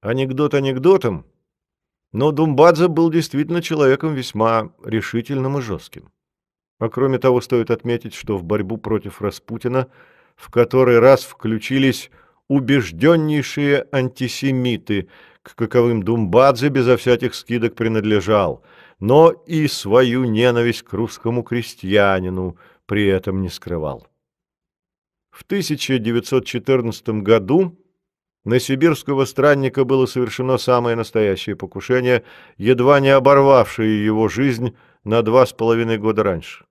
Анекдот 0.00 0.54
анекдотом, 0.54 1.24
но 2.12 2.32
Думбадзе 2.32 2.88
был 2.88 3.10
действительно 3.10 3.62
человеком 3.62 4.14
весьма 4.14 4.72
решительным 4.82 5.58
и 5.58 5.62
жестким. 5.62 6.10
А 6.80 6.88
кроме 6.88 7.18
того, 7.18 7.40
стоит 7.40 7.70
отметить, 7.70 8.14
что 8.14 8.36
в 8.36 8.42
борьбу 8.42 8.78
против 8.78 9.20
Распутина 9.20 9.88
в 10.36 10.50
который 10.50 10.98
раз 10.98 11.22
включились 11.22 12.10
убежденнейшие 12.48 13.86
антисемиты, 13.92 15.08
к 15.42 15.54
каковым 15.54 16.02
Думбадзе 16.02 16.68
безо 16.68 16.96
всяких 16.96 17.34
скидок 17.34 17.74
принадлежал, 17.74 18.62
но 19.02 19.32
и 19.32 19.66
свою 19.66 20.22
ненависть 20.26 20.84
к 20.84 20.92
русскому 20.92 21.42
крестьянину 21.42 22.56
при 22.86 23.08
этом 23.08 23.42
не 23.42 23.48
скрывал. 23.48 24.06
В 25.32 25.42
В 25.42 25.42
1914 25.42 27.08
году 27.20 27.76
на 28.44 28.60
сибирского 28.60 29.24
странника 29.24 29.82
было 29.84 30.06
совершено 30.06 30.56
самое 30.56 30.94
настоящее 30.94 31.56
покушение, 31.56 32.22
едва 32.58 33.00
не 33.00 33.08
оборвавшее 33.08 34.04
его 34.04 34.28
жизнь 34.28 34.76
на 35.02 35.22
два 35.22 35.46
с 35.46 35.52
половиной 35.52 35.98
года 35.98 36.22
раньше. 36.22 36.64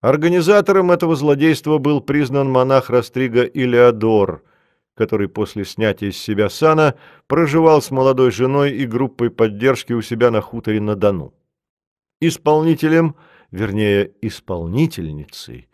Организатором 0.00 0.90
этого 0.90 1.14
злодейства 1.14 1.78
был 1.78 2.00
признан 2.00 2.50
монах 2.50 2.90
Растрига 2.90 3.44
Илеодор, 3.44 4.42
который 4.98 5.28
после 5.28 5.64
снятия 5.64 6.10
с 6.10 6.16
себя 6.16 6.50
сана 6.50 6.96
проживал 7.28 7.80
с 7.80 7.92
молодой 7.92 8.32
женой 8.32 8.72
и 8.72 8.84
группой 8.84 9.30
поддержки 9.30 9.92
у 9.92 10.02
себя 10.02 10.32
на 10.32 10.40
хуторе 10.40 10.80
на 10.80 10.96
Дону. 10.96 11.32
Исполнителем, 12.20 13.14
вернее, 13.52 14.10
исполнительницей, 14.22 15.68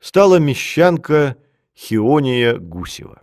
стала 0.00 0.36
мещанка 0.36 1.36
Хиония 1.76 2.56
Гусева. 2.56 3.20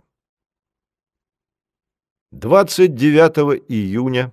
29 2.30 3.64
июня, 3.68 4.32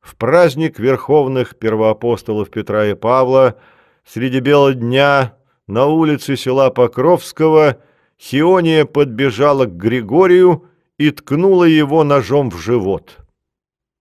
в 0.00 0.16
праздник 0.16 0.78
верховных 0.78 1.58
первоапостолов 1.58 2.50
Петра 2.50 2.86
и 2.86 2.94
Павла, 2.94 3.60
среди 4.06 4.40
бела 4.40 4.72
дня 4.72 5.36
на 5.66 5.84
улице 5.84 6.36
села 6.36 6.70
Покровского 6.70 7.82
Хиония 8.22 8.84
подбежала 8.84 9.66
к 9.66 9.76
Григорию 9.76 10.68
и 10.96 11.10
ткнула 11.10 11.64
его 11.64 12.04
ножом 12.04 12.50
в 12.50 12.58
живот. 12.58 13.18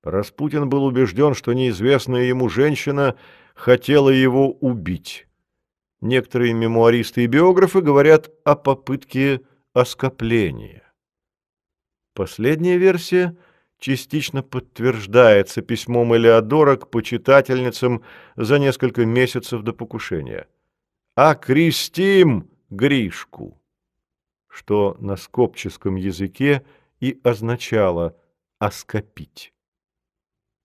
Распутин 0.03 0.69
был 0.69 0.85
убежден, 0.85 1.33
что 1.33 1.53
неизвестная 1.53 2.25
ему 2.25 2.47
женщина 2.47 3.15
хотела 3.55 4.09
его 4.09 4.51
убить. 4.51 5.27
Некоторые 6.01 6.53
мемуаристы 6.53 7.23
и 7.23 7.27
биографы 7.27 7.81
говорят 7.81 8.29
о 8.43 8.55
попытке 8.55 9.41
оскопления. 9.73 10.83
Последняя 12.13 12.77
версия 12.77 13.35
частично 13.79 14.43
подтверждается 14.43 15.63
письмом 15.63 16.15
Элеодора 16.15 16.75
к 16.75 16.91
почитательницам 16.91 18.03
за 18.35 18.59
несколько 18.59 19.03
месяцев 19.03 19.63
до 19.63 19.73
покушения. 19.73 20.47
«Окрестим 21.15 22.47
Гришку», 22.69 23.60
что 24.51 24.97
на 24.99 25.15
скопческом 25.15 25.95
языке 25.95 26.63
и 26.99 27.19
означало 27.23 28.15
«оскопить». 28.59 29.53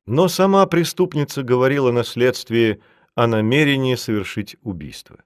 Но 0.06 0.28
сама 0.28 0.66
преступница 0.66 1.42
говорила 1.42 1.92
на 1.92 2.04
следствии 2.04 2.82
о 3.14 3.26
намерении 3.26 3.94
совершить 3.94 4.56
убийство. 4.62 5.24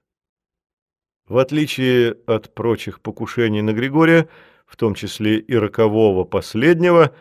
В 1.27 1.37
отличие 1.37 2.17
от 2.25 2.53
прочих 2.53 3.01
покушений 3.01 3.61
на 3.61 3.73
Григория, 3.73 4.29
в 4.65 4.75
том 4.77 4.95
числе 4.95 5.37
и 5.39 5.55
рокового 5.55 6.23
последнего, 6.23 7.13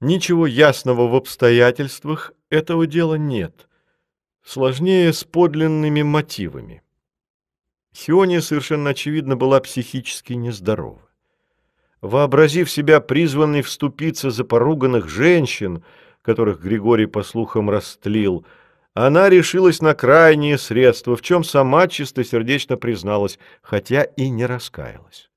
ничего 0.00 0.46
ясного 0.46 1.06
в 1.06 1.14
обстоятельствах 1.14 2.32
этого 2.50 2.86
дела 2.86 3.14
нет. 3.14 3.68
Сложнее 4.44 5.12
с 5.12 5.24
подлинными 5.24 6.02
мотивами. 6.02 6.82
Хиония 7.96 8.42
совершенно 8.42 8.90
очевидно 8.90 9.36
была 9.36 9.58
психически 9.58 10.34
нездорова. 10.34 11.00
Вообразив 12.02 12.70
себя 12.70 13.00
призванной 13.00 13.62
вступиться 13.62 14.30
за 14.30 14.44
поруганных 14.44 15.08
женщин, 15.08 15.82
которых 16.20 16.60
Григорий, 16.60 17.06
по 17.06 17.22
слухам, 17.22 17.70
растлил, 17.70 18.44
она 18.92 19.30
решилась 19.30 19.80
на 19.80 19.94
крайние 19.94 20.58
средства, 20.58 21.16
в 21.16 21.22
чем 21.22 21.42
сама 21.42 21.88
чистосердечно 21.88 22.76
призналась, 22.76 23.38
хотя 23.62 24.02
и 24.02 24.28
не 24.28 24.44
раскаялась. 24.44 25.30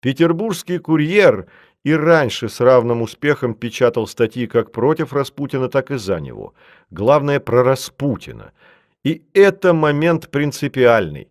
Петербургский 0.00 0.78
курьер 0.78 1.46
и 1.84 1.94
раньше 1.94 2.50
с 2.50 2.60
равным 2.60 3.00
успехом 3.00 3.54
печатал 3.54 4.06
статьи 4.06 4.46
как 4.46 4.72
против 4.72 5.14
Распутина, 5.14 5.70
так 5.70 5.90
и 5.90 5.96
за 5.96 6.20
него. 6.20 6.52
Главное, 6.90 7.40
про 7.40 7.62
Распутина. 7.62 8.52
И 9.04 9.22
это 9.34 9.74
момент 9.74 10.30
принципиальный. 10.30 11.28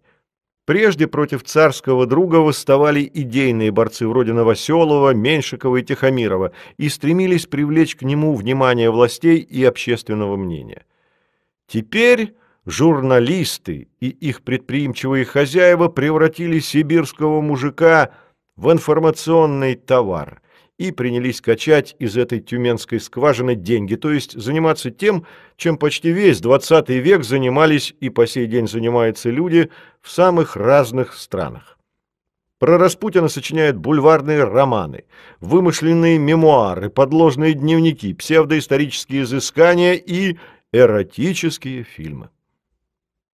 Прежде 0.66 1.08
против 1.08 1.44
царского 1.44 2.06
друга 2.06 2.38
восставали 2.38 3.10
идейные 3.14 3.72
борцы 3.72 4.08
вроде 4.08 4.32
Новоселова, 4.32 5.14
Меньшикова 5.14 5.78
и 5.78 5.84
Тихомирова 5.84 6.54
и 6.78 6.88
стремились 6.88 7.48
привлечь 7.48 7.98
к 7.98 8.04
нему 8.04 8.34
внимание 8.36 8.90
властей 8.90 9.40
и 9.40 9.64
общественного 9.66 10.38
мнения. 10.38 10.86
Теперь 11.68 12.36
журналисты 12.66 13.90
и 14.00 14.08
их 14.08 14.44
предприимчивые 14.44 15.26
хозяева 15.26 15.90
превратили 15.90 16.60
сибирского 16.60 17.42
мужика– 17.42 18.12
в 18.56 18.72
информационный 18.72 19.76
товар 19.76 20.42
и 20.78 20.92
принялись 20.92 21.42
качать 21.42 21.96
из 22.00 22.18
этой 22.18 22.40
тюменской 22.40 23.00
скважины 23.00 23.56
деньги, 23.56 23.96
то 23.96 24.12
есть 24.12 24.40
заниматься 24.40 24.92
тем, 24.92 25.26
чем 25.56 25.78
почти 25.78 26.12
весь 26.12 26.42
20 26.42 26.90
век 26.90 27.24
занимались 27.24 27.96
и 28.00 28.10
по 28.10 28.26
сей 28.26 28.48
день 28.48 28.68
занимаются 28.68 29.30
люди 29.30 29.70
в 30.02 30.12
самых 30.12 30.56
разных 30.56 31.14
странах. 31.14 31.78
Про 32.60 32.78
Распутина 32.78 33.28
сочиняют 33.28 33.78
бульварные 33.78 34.44
романы, 34.44 35.04
вымышленные 35.42 36.18
мемуары, 36.18 36.90
подложные 36.90 37.54
дневники, 37.54 38.14
псевдоисторические 38.14 39.24
изыскания 39.24 39.94
и 39.94 40.38
эротические 40.72 41.84
фильмы. 41.84 42.30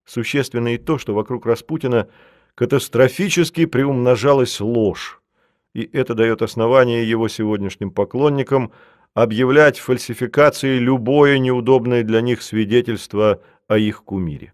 Существенно 0.05 0.73
и 0.73 0.77
то, 0.77 0.97
что 0.97 1.13
вокруг 1.13 1.45
Распутина– 1.45 2.07
катастрофически 2.59 3.65
приумножалась 3.65 4.59
ложь, 4.59 5.21
и 5.73 5.89
это 5.93 6.13
дает 6.15 6.41
основание 6.41 7.07
его 7.07 7.27
сегодняшним 7.27 7.91
поклонникам 7.91 8.71
объявлять 9.13 9.79
фальсификацией 9.79 10.79
любое 10.79 11.37
неудобное 11.39 12.03
для 12.03 12.21
них 12.21 12.41
свидетельство 12.41 13.41
о 13.67 13.77
их 13.77 14.03
кумире. 14.03 14.53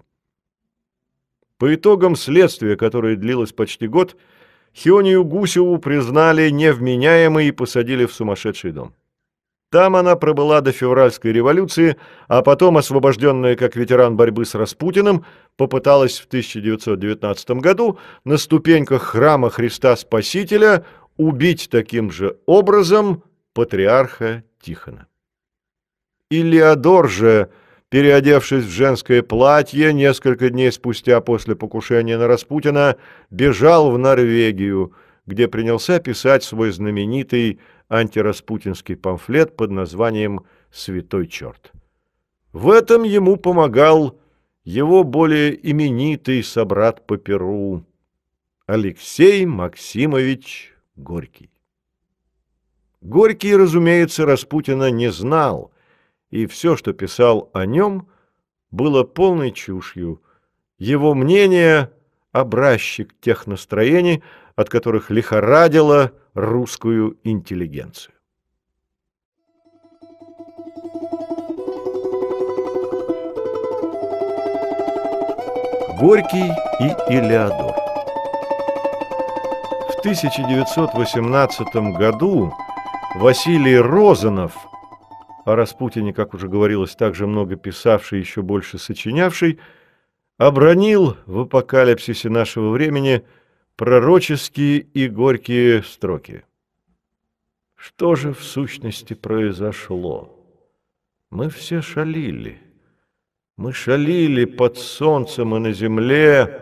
По 1.58 1.74
итогам 1.74 2.16
следствия, 2.16 2.76
которое 2.76 3.16
длилось 3.16 3.54
почти 3.54 3.88
год, 3.88 4.18
Хионию 4.76 5.24
Гусеву 5.24 5.78
признали 5.78 6.50
невменяемой 6.50 7.48
и 7.48 7.52
посадили 7.52 8.06
в 8.06 8.14
сумасшедший 8.14 8.72
дом. 8.72 8.94
Там 9.72 9.96
она 9.96 10.16
пробыла 10.16 10.62
до 10.62 10.72
февральской 10.72 11.34
революции, 11.34 11.98
а 12.28 12.42
потом, 12.42 12.78
освобожденная 12.78 13.56
как 13.56 13.76
ветеран 13.76 14.16
борьбы 14.16 14.46
с 14.46 14.56
Распутиным, 14.56 15.26
попыталась 15.58 16.20
в 16.20 16.28
1919 16.28 17.52
году 17.52 17.98
на 18.24 18.38
ступеньках 18.38 19.02
храма 19.04 19.50
Христа 19.50 19.96
Спасителя 19.96 20.86
убить 21.18 21.70
таким 21.70 22.12
же 22.12 22.38
образом 22.46 23.24
патриарха 23.54 24.44
Тихона. 24.60 25.08
Илеодор 26.30 27.10
же, 27.10 27.52
переодевшись 27.90 28.66
в 28.66 28.70
женское 28.70 29.22
платье, 29.22 29.94
несколько 29.94 30.50
дней 30.50 30.72
спустя 30.72 31.22
после 31.22 31.56
покушения 31.56 32.18
на 32.18 32.28
Распутина, 32.28 32.98
бежал 33.30 33.92
в 33.92 33.98
Норвегию, 33.98 34.94
где 35.26 35.48
принялся 35.48 36.00
писать 36.00 36.44
свой 36.44 36.72
знаменитый 36.72 37.60
антираспутинский 37.90 38.96
памфлет 38.96 39.56
под 39.56 39.72
названием 39.72 40.42
«Святой 40.72 41.28
черт». 41.28 41.72
В 42.52 42.70
этом 42.70 43.04
ему 43.04 43.38
помогал 43.38 44.20
его 44.64 45.04
более 45.04 45.54
именитый 45.70 46.44
собрат 46.44 47.06
по 47.06 47.18
Перу 47.18 47.86
Алексей 48.66 49.46
Максимович 49.46 50.75
Горький. 50.96 51.52
Горький, 53.02 53.56
разумеется, 53.56 54.26
Распутина 54.26 54.90
не 54.90 55.12
знал, 55.12 55.72
и 56.32 56.46
все, 56.48 56.76
что 56.76 56.94
писал 56.94 57.50
о 57.54 57.66
нем, 57.66 58.08
было 58.72 59.04
полной 59.04 59.52
чушью. 59.52 60.22
Его 60.78 61.14
мнение– 61.14 61.92
образчик 62.32 63.14
тех 63.22 63.48
настроений, 63.48 64.24
от 64.56 64.70
которых 64.70 65.10
лихорадило– 65.10 66.14
русскую 66.34 67.18
интеллигенцию. 67.24 68.14
Горький 76.00 76.52
и 76.82 76.88
Илеодор 77.10 77.72
В 77.72 77.75
1918 80.06 81.76
году 81.98 82.54
Василий 83.16 83.80
Розанов, 83.80 84.56
о 85.46 85.56
Распутине, 85.56 86.14
как 86.14 86.36
уже 86.36 86.48
говорилось, 86.48 86.96
также 86.96 87.26
много 87.26 87.56
писавший, 87.56 88.20
еще 88.20 88.44
больше 88.44 88.78
сочинявший, 88.78 89.60
обронил 90.38 91.18
в 91.26 91.40
апокалипсисе 91.40 92.30
нашего 92.30 92.70
времени– 92.70 93.24
пророческие 93.76 94.78
и 94.78 95.08
горькие 95.08 95.82
строки. 95.82 96.44
Что 97.76 98.14
же 98.14 98.32
в 98.32 98.44
сущности 98.44 99.16
произошло? 99.16 100.40
Мы 101.32 101.50
все 101.50 101.82
шалили. 101.82 102.62
Мы 103.58 103.74
шалили 103.74 104.46
под 104.46 104.78
солнцем 104.78 105.56
и 105.56 105.60
на 105.60 105.74
земле, 105.74 106.62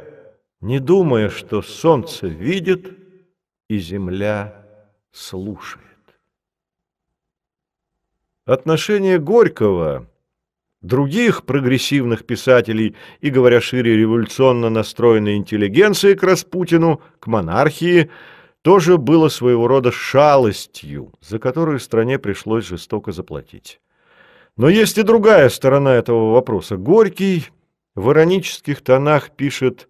не 0.61 0.79
думая, 0.79 1.27
что 1.27 1.61
солнце 1.61 2.27
видит 2.27 3.02
и 3.69 3.77
земля 3.77 4.65
слушает. 5.11 5.83
Отношение 8.45 9.19
Горького, 9.19 10.07
других 10.81 11.43
прогрессивных 11.43 12.25
писателей 12.25 12.95
и, 13.21 13.29
говоря 13.29 13.61
шире, 13.61 13.95
революционно 13.95 14.69
настроенной 14.69 15.37
интеллигенции 15.37 16.13
к 16.13 16.23
Распутину, 16.23 17.01
к 17.19 17.27
монархии, 17.27 18.11
тоже 18.61 18.97
было 18.97 19.29
своего 19.29 19.67
рода 19.67 19.91
шалостью, 19.91 21.13
за 21.21 21.39
которую 21.39 21.79
стране 21.79 22.19
пришлось 22.19 22.65
жестоко 22.65 23.11
заплатить. 23.11 23.79
Но 24.55 24.69
есть 24.69 24.97
и 24.97 25.03
другая 25.03 25.49
сторона 25.49 25.95
этого 25.95 26.31
вопроса. 26.31 26.77
Горький 26.77 27.47
в 27.95 28.11
иронических 28.11 28.81
тонах 28.81 29.31
пишет 29.31 29.89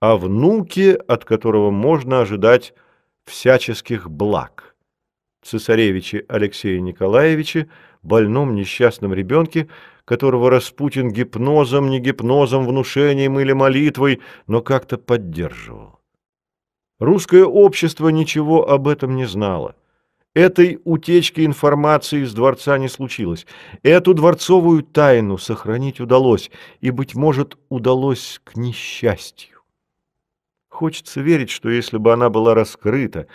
о 0.00 0.16
внуке, 0.16 0.94
от 0.94 1.24
которого 1.24 1.70
можно 1.70 2.20
ожидать 2.20 2.74
всяческих 3.26 4.08
благ 4.10 4.76
цесаревиче 5.42 6.24
Алексее 6.28 6.80
Николаевиче, 6.80 7.68
больном 8.02 8.54
несчастном 8.54 9.14
ребенке, 9.14 9.68
которого 10.04 10.50
Распутин 10.50 11.10
гипнозом, 11.10 11.90
не 11.90 12.00
гипнозом, 12.00 12.66
внушением 12.66 13.38
или 13.40 13.52
молитвой, 13.52 14.20
но 14.46 14.62
как-то 14.62 14.98
поддерживал. 14.98 16.00
Русское 16.98 17.44
общество 17.44 18.08
ничего 18.08 18.68
об 18.68 18.88
этом 18.88 19.16
не 19.16 19.26
знало. 19.26 19.76
Этой 20.34 20.80
утечки 20.84 21.44
информации 21.44 22.22
из 22.22 22.34
дворца 22.34 22.76
не 22.78 22.88
случилось. 22.88 23.46
Эту 23.82 24.14
дворцовую 24.14 24.82
тайну 24.82 25.38
сохранить 25.38 26.00
удалось, 26.00 26.50
и, 26.80 26.90
быть 26.90 27.14
может, 27.14 27.56
удалось 27.68 28.40
к 28.44 28.56
несчастью. 28.56 29.55
Хочется 30.76 31.22
верить, 31.22 31.48
что 31.48 31.70
если 31.70 31.96
бы 31.96 32.12
она 32.12 32.28
была 32.28 32.52
раскрыта, 32.52 33.28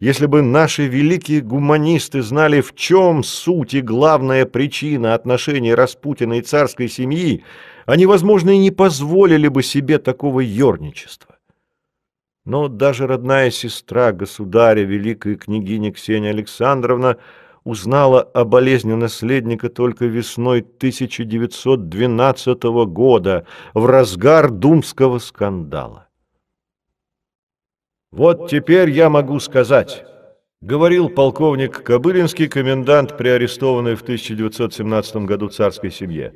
если 0.00 0.26
бы 0.26 0.42
наши 0.42 0.88
великие 0.88 1.40
гуманисты 1.40 2.20
знали, 2.20 2.60
в 2.60 2.74
чем 2.74 3.22
суть 3.22 3.74
и 3.74 3.80
главная 3.80 4.44
причина 4.44 5.14
отношений 5.14 5.72
Распутина 5.72 6.32
и 6.32 6.42
царской 6.42 6.88
семьи, 6.88 7.44
они, 7.86 8.06
возможно, 8.06 8.50
и 8.50 8.58
не 8.58 8.72
позволили 8.72 9.46
бы 9.46 9.62
себе 9.62 9.98
такого 9.98 10.40
ерничества. 10.40 11.36
Но 12.44 12.66
даже 12.66 13.06
родная 13.06 13.52
сестра 13.52 14.10
государя, 14.10 14.82
великая 14.82 15.36
княгиня 15.36 15.92
Ксения 15.92 16.30
Александровна, 16.30 17.18
узнала 17.62 18.22
о 18.22 18.44
болезни 18.44 18.94
наследника 18.94 19.68
только 19.68 20.06
весной 20.06 20.58
1912 20.58 22.64
года, 22.88 23.46
в 23.74 23.86
разгар 23.86 24.50
думского 24.50 25.20
скандала. 25.20 26.08
«Вот 28.12 28.50
теперь 28.50 28.90
я 28.90 29.08
могу 29.08 29.38
сказать»,— 29.38 30.04
говорил 30.60 31.08
полковник 31.08 31.82
Кобылинский, 31.82 32.48
комендант, 32.48 33.16
приарестованный 33.16 33.94
в 33.94 34.02
1917 34.02 35.16
году 35.26 35.48
царской 35.48 35.92
семье, 35.92 36.34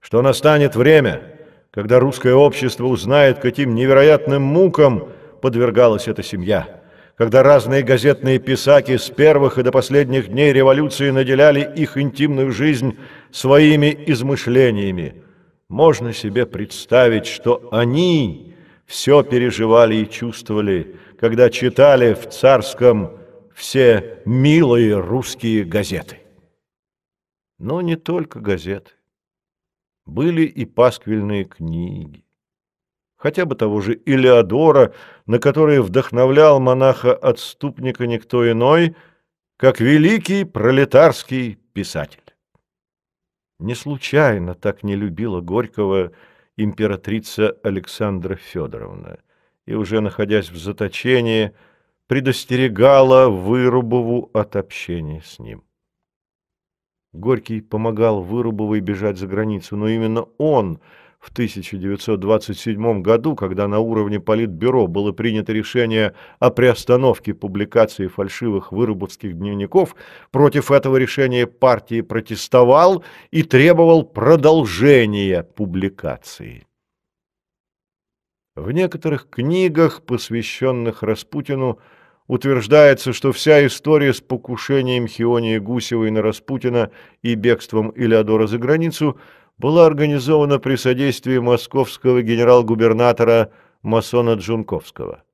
«что 0.00 0.20
настанет 0.20 0.76
время, 0.76 1.22
когда 1.70 1.98
русское 1.98 2.34
общество 2.34 2.86
узнает, 2.86 3.38
каким 3.38 3.74
невероятным 3.74 4.42
мукам 4.42 5.08
подвергалась 5.40 6.08
эта 6.08 6.22
семья» 6.22 6.80
когда 7.16 7.42
разные 7.42 7.82
газетные 7.82 8.38
писаки 8.38 8.96
с 8.96 9.08
первых 9.08 9.58
и 9.58 9.62
до 9.62 9.70
последних 9.70 10.28
дней 10.28 10.52
революции 10.52 11.10
наделяли 11.10 11.72
их 11.76 11.96
интимную 11.96 12.50
жизнь 12.50 12.96
своими 13.30 13.96
измышлениями. 14.06 15.22
Можно 15.68 16.12
себе 16.12 16.44
представить, 16.44 17.26
что 17.26 17.68
они 17.70 18.54
все 18.86 19.22
переживали 19.22 19.96
и 19.96 20.10
чувствовали, 20.10 20.96
когда 21.24 21.48
читали 21.48 22.12
в 22.12 22.28
царском 22.28 23.18
все 23.54 24.20
милые 24.26 25.00
русские 25.00 25.64
газеты. 25.64 26.18
Но 27.58 27.80
не 27.80 27.96
только 27.96 28.40
газеты. 28.40 28.90
Были 30.04 30.42
и 30.42 30.66
пасквильные 30.66 31.44
книги. 31.44 32.26
Хотя 33.16 33.46
бы 33.46 33.54
того 33.54 33.80
же 33.80 33.98
Илеодора, 34.04 34.92
на 35.24 35.38
которые 35.38 35.80
вдохновлял 35.80 36.60
монаха-отступника 36.60 38.06
никто 38.06 38.46
иной, 38.52 38.94
как 39.56 39.80
великий 39.80 40.44
пролетарский 40.44 41.54
писатель. 41.72 42.34
Не 43.58 43.74
случайно 43.74 44.54
так 44.54 44.82
не 44.82 44.94
любила 44.94 45.40
Горького 45.40 46.12
императрица 46.58 47.56
Александра 47.62 48.36
Федоровна 48.36 49.23
и, 49.66 49.74
уже 49.74 50.00
находясь 50.00 50.50
в 50.50 50.56
заточении, 50.56 51.52
предостерегала 52.06 53.28
Вырубову 53.28 54.30
от 54.34 54.56
общения 54.56 55.22
с 55.24 55.38
ним. 55.38 55.64
Горький 57.12 57.60
помогал 57.60 58.22
Вырубовой 58.22 58.80
бежать 58.80 59.18
за 59.18 59.26
границу, 59.26 59.76
но 59.76 59.88
именно 59.88 60.22
он 60.38 60.80
в 61.20 61.30
1927 61.30 63.00
году, 63.00 63.34
когда 63.34 63.66
на 63.66 63.78
уровне 63.78 64.20
Политбюро 64.20 64.86
было 64.88 65.12
принято 65.12 65.52
решение 65.52 66.12
о 66.38 66.50
приостановке 66.50 67.32
публикации 67.32 68.08
фальшивых 68.08 68.72
вырубовских 68.72 69.38
дневников, 69.38 69.96
против 70.30 70.70
этого 70.70 70.98
решения 70.98 71.46
партии 71.46 72.02
протестовал 72.02 73.04
и 73.30 73.42
требовал 73.42 74.02
продолжения 74.02 75.44
публикации. 75.44 76.66
В 78.56 78.70
некоторых 78.70 79.28
книгах, 79.28 80.02
посвященных 80.02 81.02
Распутину, 81.02 81.80
утверждается, 82.28 83.12
что 83.12 83.32
вся 83.32 83.66
история 83.66 84.14
с 84.14 84.20
покушением 84.20 85.08
Хионии 85.08 85.58
Гусевой 85.58 86.12
на 86.12 86.22
Распутина 86.22 86.92
и 87.22 87.34
бегством 87.34 87.92
Илеодора 87.96 88.46
за 88.46 88.58
границу 88.58 89.18
была 89.58 89.86
организована 89.86 90.60
при 90.60 90.76
содействии 90.76 91.38
московского 91.38 92.22
генерал-губернатора 92.22 93.50
Масона 93.82 94.34
Джунковского. 94.34 95.24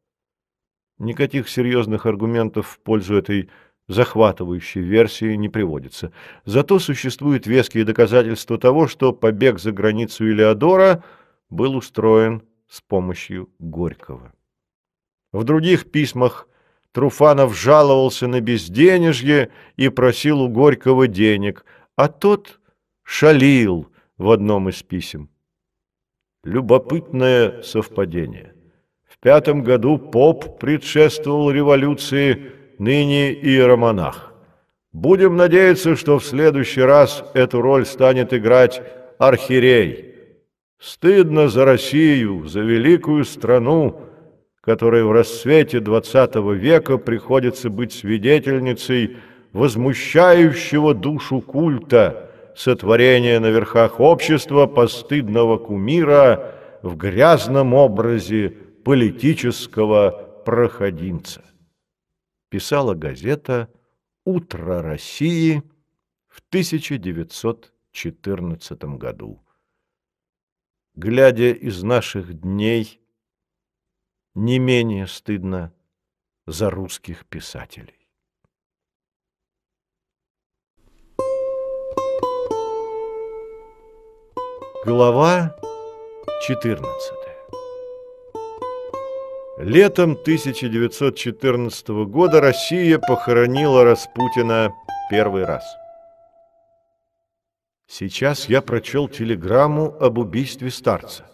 Никаких 0.98 1.50
серьезных 1.50 2.06
аргументов 2.06 2.68
в 2.68 2.80
пользу 2.80 3.16
этой 3.16 3.50
захватывающей 3.86 4.80
версии 4.80 5.34
не 5.34 5.50
приводится. 5.50 6.12
Зато 6.46 6.78
существуют 6.78 7.46
веские 7.46 7.84
доказательства 7.84 8.56
того, 8.56 8.88
что 8.88 9.12
побег 9.12 9.58
за 9.58 9.72
границу 9.72 10.26
Илеодора 10.26 11.04
был 11.50 11.76
устроен 11.76 12.42
с 12.70 12.80
помощью 12.80 13.50
Горького. 13.58 14.32
В 15.32 15.44
других 15.44 15.90
письмах 15.90 16.48
Труфанов 16.92 17.56
жаловался 17.56 18.26
на 18.28 18.40
безденежье 18.40 19.50
и 19.76 19.88
просил 19.88 20.40
у 20.40 20.48
Горького 20.48 21.08
денег, 21.08 21.64
а 21.96 22.08
тот 22.08 22.60
шалил 23.02 23.88
в 24.18 24.30
одном 24.30 24.68
из 24.68 24.82
писем. 24.82 25.28
Любопытное 26.44 27.62
совпадение. 27.62 28.54
В 29.08 29.18
пятом 29.18 29.62
году 29.62 29.98
поп 29.98 30.58
предшествовал 30.58 31.50
революции, 31.50 32.52
ныне 32.78 33.32
иеромонах. 33.32 34.32
Будем 34.92 35.36
надеяться, 35.36 35.96
что 35.96 36.18
в 36.18 36.24
следующий 36.24 36.82
раз 36.82 37.24
эту 37.34 37.60
роль 37.60 37.84
станет 37.84 38.32
играть 38.32 38.80
архиерей– 39.18 40.06
Стыдно 40.80 41.48
за 41.50 41.66
Россию, 41.66 42.46
за 42.46 42.60
великую 42.60 43.26
страну, 43.26 44.06
которой 44.62 45.04
в 45.04 45.12
расцвете 45.12 45.76
XX 45.78 46.56
века 46.56 46.96
приходится 46.96 47.68
быть 47.68 47.92
свидетельницей 47.92 49.18
возмущающего 49.52 50.94
душу 50.94 51.42
культа, 51.42 52.30
сотворения 52.56 53.38
на 53.40 53.50
верхах 53.50 54.00
общества 54.00 54.64
постыдного 54.66 55.58
кумира 55.58 56.54
в 56.82 56.96
грязном 56.96 57.74
образе 57.74 58.48
политического 58.82 60.40
проходимца. 60.46 61.44
Писала 62.48 62.94
газета 62.94 63.68
«Утро 64.24 64.80
России» 64.80 65.62
в 66.26 66.40
1914 66.48 68.84
году 68.96 69.42
глядя 70.94 71.52
из 71.52 71.82
наших 71.82 72.40
дней, 72.40 73.00
не 74.34 74.58
менее 74.58 75.06
стыдно 75.06 75.72
за 76.46 76.70
русских 76.70 77.26
писателей. 77.26 78.08
Глава 84.84 85.56
14 86.46 87.20
Летом 89.58 90.12
1914 90.12 91.88
года 92.06 92.40
Россия 92.40 92.98
похоронила 92.98 93.84
Распутина 93.84 94.72
первый 95.10 95.44
раз. 95.44 95.79
Сейчас 97.92 98.48
я 98.48 98.62
прочел 98.62 99.08
телеграмму 99.08 99.96
об 99.98 100.18
убийстве 100.18 100.70
старца. 100.70 101.28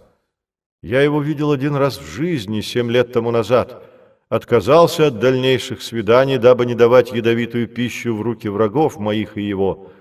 Я 0.81 1.03
его 1.03 1.21
видел 1.21 1.53
один 1.53 1.77
раз 1.77 1.99
в 1.99 2.07
жизни, 2.07 2.63
семь 2.63 2.91
лет 2.91 3.13
тому 3.13 3.31
назад. 3.31 3.85
Отказался 4.31 5.09
от 5.09 5.19
дальнейших 5.19 5.83
свиданий, 5.83 6.39
дабы 6.39 6.65
не 6.65 6.75
давать 6.75 7.13
ядовитую 7.13 7.69
пищу 7.69 8.17
в 8.17 8.23
руки 8.23 8.49
врагов 8.49 8.99
моих 8.99 9.37
и 9.37 9.43
его. 9.43 9.93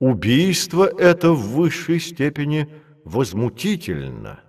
Убийство 0.00 0.86
это 0.86 1.32
в 1.32 1.42
высшей 1.42 2.00
степени 2.00 2.72
возмутительно, 3.04 4.40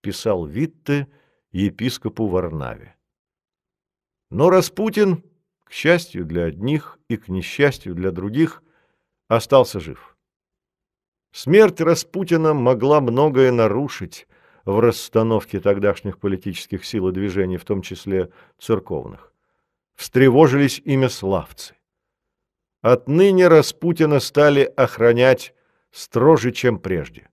писал 0.00 0.46
Витте 0.46 1.06
епископу 1.50 2.28
Варнаве. 2.28 2.96
Но 4.30 4.48
Распутин, 4.48 5.22
к 5.64 5.72
счастью 5.72 6.24
для 6.24 6.44
одних 6.44 6.98
и 7.08 7.18
к 7.18 7.28
несчастью 7.28 7.94
для 7.94 8.10
других, 8.10 8.62
остался 9.28 9.78
жив. 9.78 10.11
Смерть 11.32 11.80
Распутина 11.80 12.52
могла 12.52 13.00
многое 13.00 13.50
нарушить 13.52 14.28
в 14.66 14.78
расстановке 14.78 15.60
тогдашних 15.60 16.18
политических 16.18 16.84
сил 16.84 17.08
и 17.08 17.12
движений, 17.12 17.56
в 17.56 17.64
том 17.64 17.80
числе 17.80 18.28
церковных. 18.58 19.32
Встревожились 19.94 20.80
имя 20.84 21.08
славцы. 21.08 21.74
Отныне 22.82 23.48
Распутина 23.48 24.20
стали 24.20 24.70
охранять 24.76 25.54
строже, 25.90 26.52
чем 26.52 26.78
прежде. 26.78 27.28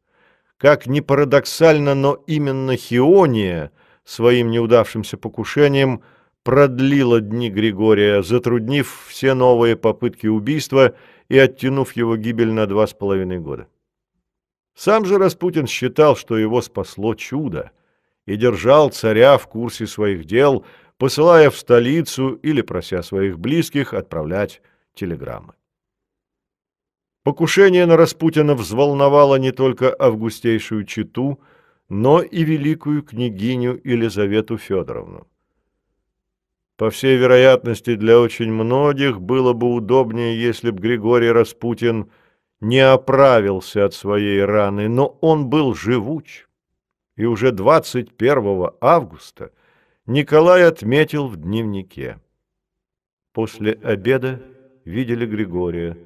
Как 0.58 0.88
ни 0.88 1.02
парадоксально, 1.02 1.94
но 1.94 2.24
именно 2.26 2.78
Хиония 2.78 3.72
своим 4.06 4.50
неудавшимся 4.50 5.18
покушением 5.18 6.04
продлила 6.44 7.20
дни 7.20 7.50
Григория, 7.50 8.24
затруднив 8.24 9.06
все 9.08 9.34
новые 9.34 9.76
попытки 9.76 10.28
убийства 10.28 10.96
и 11.28 11.38
оттянув 11.38 11.94
его 11.94 12.16
гибель 12.16 12.52
на 12.52 12.66
два 12.66 12.88
с 12.88 12.94
половиной 12.94 13.40
года. 13.40 13.68
Сам 14.80 15.04
же 15.04 15.18
Распутин 15.18 15.68
считал, 15.68 16.16
что 16.16 16.38
его 16.38 16.62
спасло 16.62 17.14
чудо, 17.14 17.72
и 18.26 18.38
держал 18.38 18.90
царя 18.92 19.38
в 19.38 19.46
курсе 19.46 19.86
своих 19.86 20.24
дел, 20.24 20.66
посылая 20.98 21.50
в 21.50 21.58
столицу 21.58 22.36
или 22.36 22.62
прося 22.62 23.04
своих 23.04 23.40
близких 23.40 23.94
отправлять 23.94 24.62
телеграммы. 24.94 25.54
Покушение 27.24 27.86
на 27.88 27.98
Распутина 27.98 28.56
взволновало 28.56 29.36
не 29.36 29.52
только 29.52 29.94
августейшую 30.00 30.86
читу, 30.86 31.42
но 31.90 32.22
и 32.22 32.46
великую 32.46 33.04
княгиню 33.04 33.82
Елизавету 33.84 34.58
Федоровну. 34.58 35.28
По 36.78 36.90
всей 36.90 37.18
вероятности, 37.18 37.96
для 37.96 38.18
очень 38.18 38.54
многих 38.54 39.20
было 39.20 39.52
бы 39.52 39.74
удобнее, 39.74 40.42
если 40.42 40.72
б 40.72 40.80
Григорий 40.80 41.32
Распутин 41.32 42.10
не 42.62 42.80
оправился 42.80 43.86
от 43.86 43.94
своей 43.94 44.44
раны, 44.44 44.90
но 44.90 45.18
он 45.22 45.50
был 45.50 45.74
живуч, 45.74 46.48
и 47.16 47.26
уже 47.26 47.52
21 47.52 48.72
августа 48.82 49.52
Николай 50.06 50.66
отметил 50.66 51.28
в 51.28 51.38
дневнике. 51.38 52.20
После 53.32 53.74
обеда 53.74 54.42
видели 54.86 55.26
Григория 55.26 55.98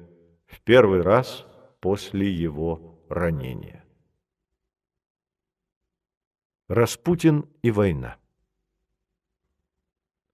в 0.46 0.60
первый 0.60 1.02
раз 1.02 1.46
после 1.80 2.30
его 2.30 3.00
ранения. 3.08 3.84
Распутин 6.68 7.46
и 7.62 7.70
война 7.70 8.16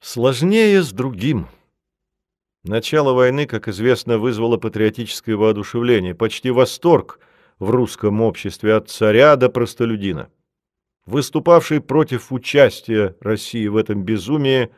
Сложнее 0.01 0.83
с 0.83 0.93
другим. 0.93 1.49
Начало 2.63 3.15
войны, 3.15 3.47
как 3.47 3.69
известно, 3.69 4.19
вызвало 4.19 4.59
патриотическое 4.59 5.37
воодушевление, 5.37 6.15
почти 6.15 6.51
восторг 6.51 7.19
в 7.59 7.71
русском 7.71 8.21
обществе 8.21 8.75
от 8.75 8.91
царя 8.91 9.37
до 9.37 9.49
простолюдина. 9.49 10.31
Выступавший 11.07 11.81
против 11.81 12.33
участия 12.33 13.17
России 13.21 13.67
в 13.67 13.77
этом 13.77 14.05
безумии, 14.05 14.71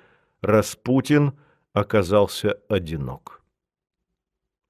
Распутин 0.43 1.33
оказался 1.72 2.59
одинок. 2.68 3.43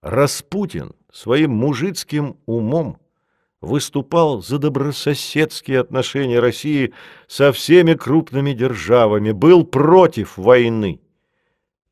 Распутин 0.00 0.94
своим 1.12 1.52
мужицким 1.52 2.38
умом 2.46 2.98
выступал 3.60 4.42
за 4.42 4.58
добрососедские 4.58 5.80
отношения 5.80 6.40
России 6.40 6.92
со 7.28 7.52
всеми 7.52 7.94
крупными 7.94 8.52
державами, 8.54 9.32
был 9.32 9.64
против 9.64 10.36
войны. 10.36 11.00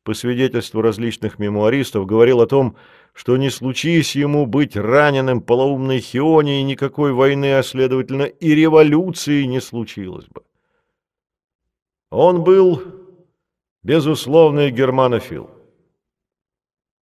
По 0.03 0.15
свидетельству 0.15 0.81
различных 0.81 1.37
мемуаристов, 1.37 2.07
говорил 2.07 2.41
о 2.41 2.47
том, 2.47 2.75
что 3.13 3.37
не 3.37 3.51
случись 3.51 4.15
ему 4.15 4.47
быть 4.47 4.75
раненым 4.75 5.41
полоумной 5.41 5.99
Хионией, 5.99 6.63
никакой 6.63 7.13
войны, 7.13 7.57
а 7.57 7.63
следовательно 7.63 8.23
и 8.23 8.55
революции 8.55 9.43
не 9.43 9.61
случилось 9.61 10.25
бы. 10.25 10.41
Он 12.09 12.43
был 12.43 12.81
безусловный 13.83 14.71
германофил. 14.71 15.49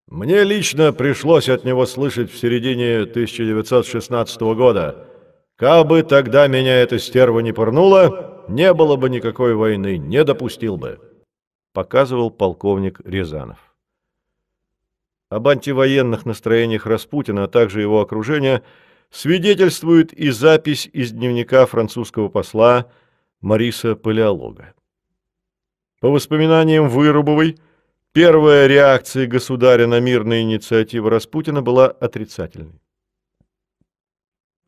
Мне 0.08 0.43
лично 0.43 0.91
пришлось 0.91 1.50
от 1.50 1.64
него 1.64 1.86
слышать 1.86 2.32
в 2.32 2.38
середине 2.38 3.02
1916 3.02 4.41
года. 4.41 5.08
Кабы 5.56 6.04
тогда 6.04 6.47
меня 6.47 6.82
эта 6.82 7.00
стерва 7.00 7.39
не 7.39 7.54
пырнула, 7.54 8.43
не 8.50 8.74
было 8.74 8.95
бы 8.95 9.10
никакой 9.10 9.54
войны, 9.54 9.97
не 9.97 10.24
допустил 10.24 10.78
бы, 10.78 11.00
показывал 11.74 12.32
полковник 12.32 13.00
Рязанов. 13.04 13.58
Об 15.30 15.48
антивоенных 15.48 16.26
настроениях 16.26 16.86
Распутина, 16.86 17.44
а 17.44 17.48
также 17.48 17.82
его 17.82 18.02
окружения 18.02 18.64
свидетельствует 19.12 20.12
и 20.14 20.30
запись 20.30 20.90
из 20.92 21.12
дневника 21.12 21.66
французского 21.66 22.30
посла 22.30 22.88
Мариса 23.42 23.96
Палеолога. 23.96 24.74
По 26.00 26.10
воспоминаниям 26.10 26.90
Вырубовой, 26.90 27.58
Первая 28.12 28.66
реакция 28.66 29.28
государя 29.28 29.86
на 29.86 30.00
мирные 30.00 30.42
инициативы 30.42 31.12
Распутина 31.12 31.62
была 31.62 31.86
отрицательной. 31.86 32.82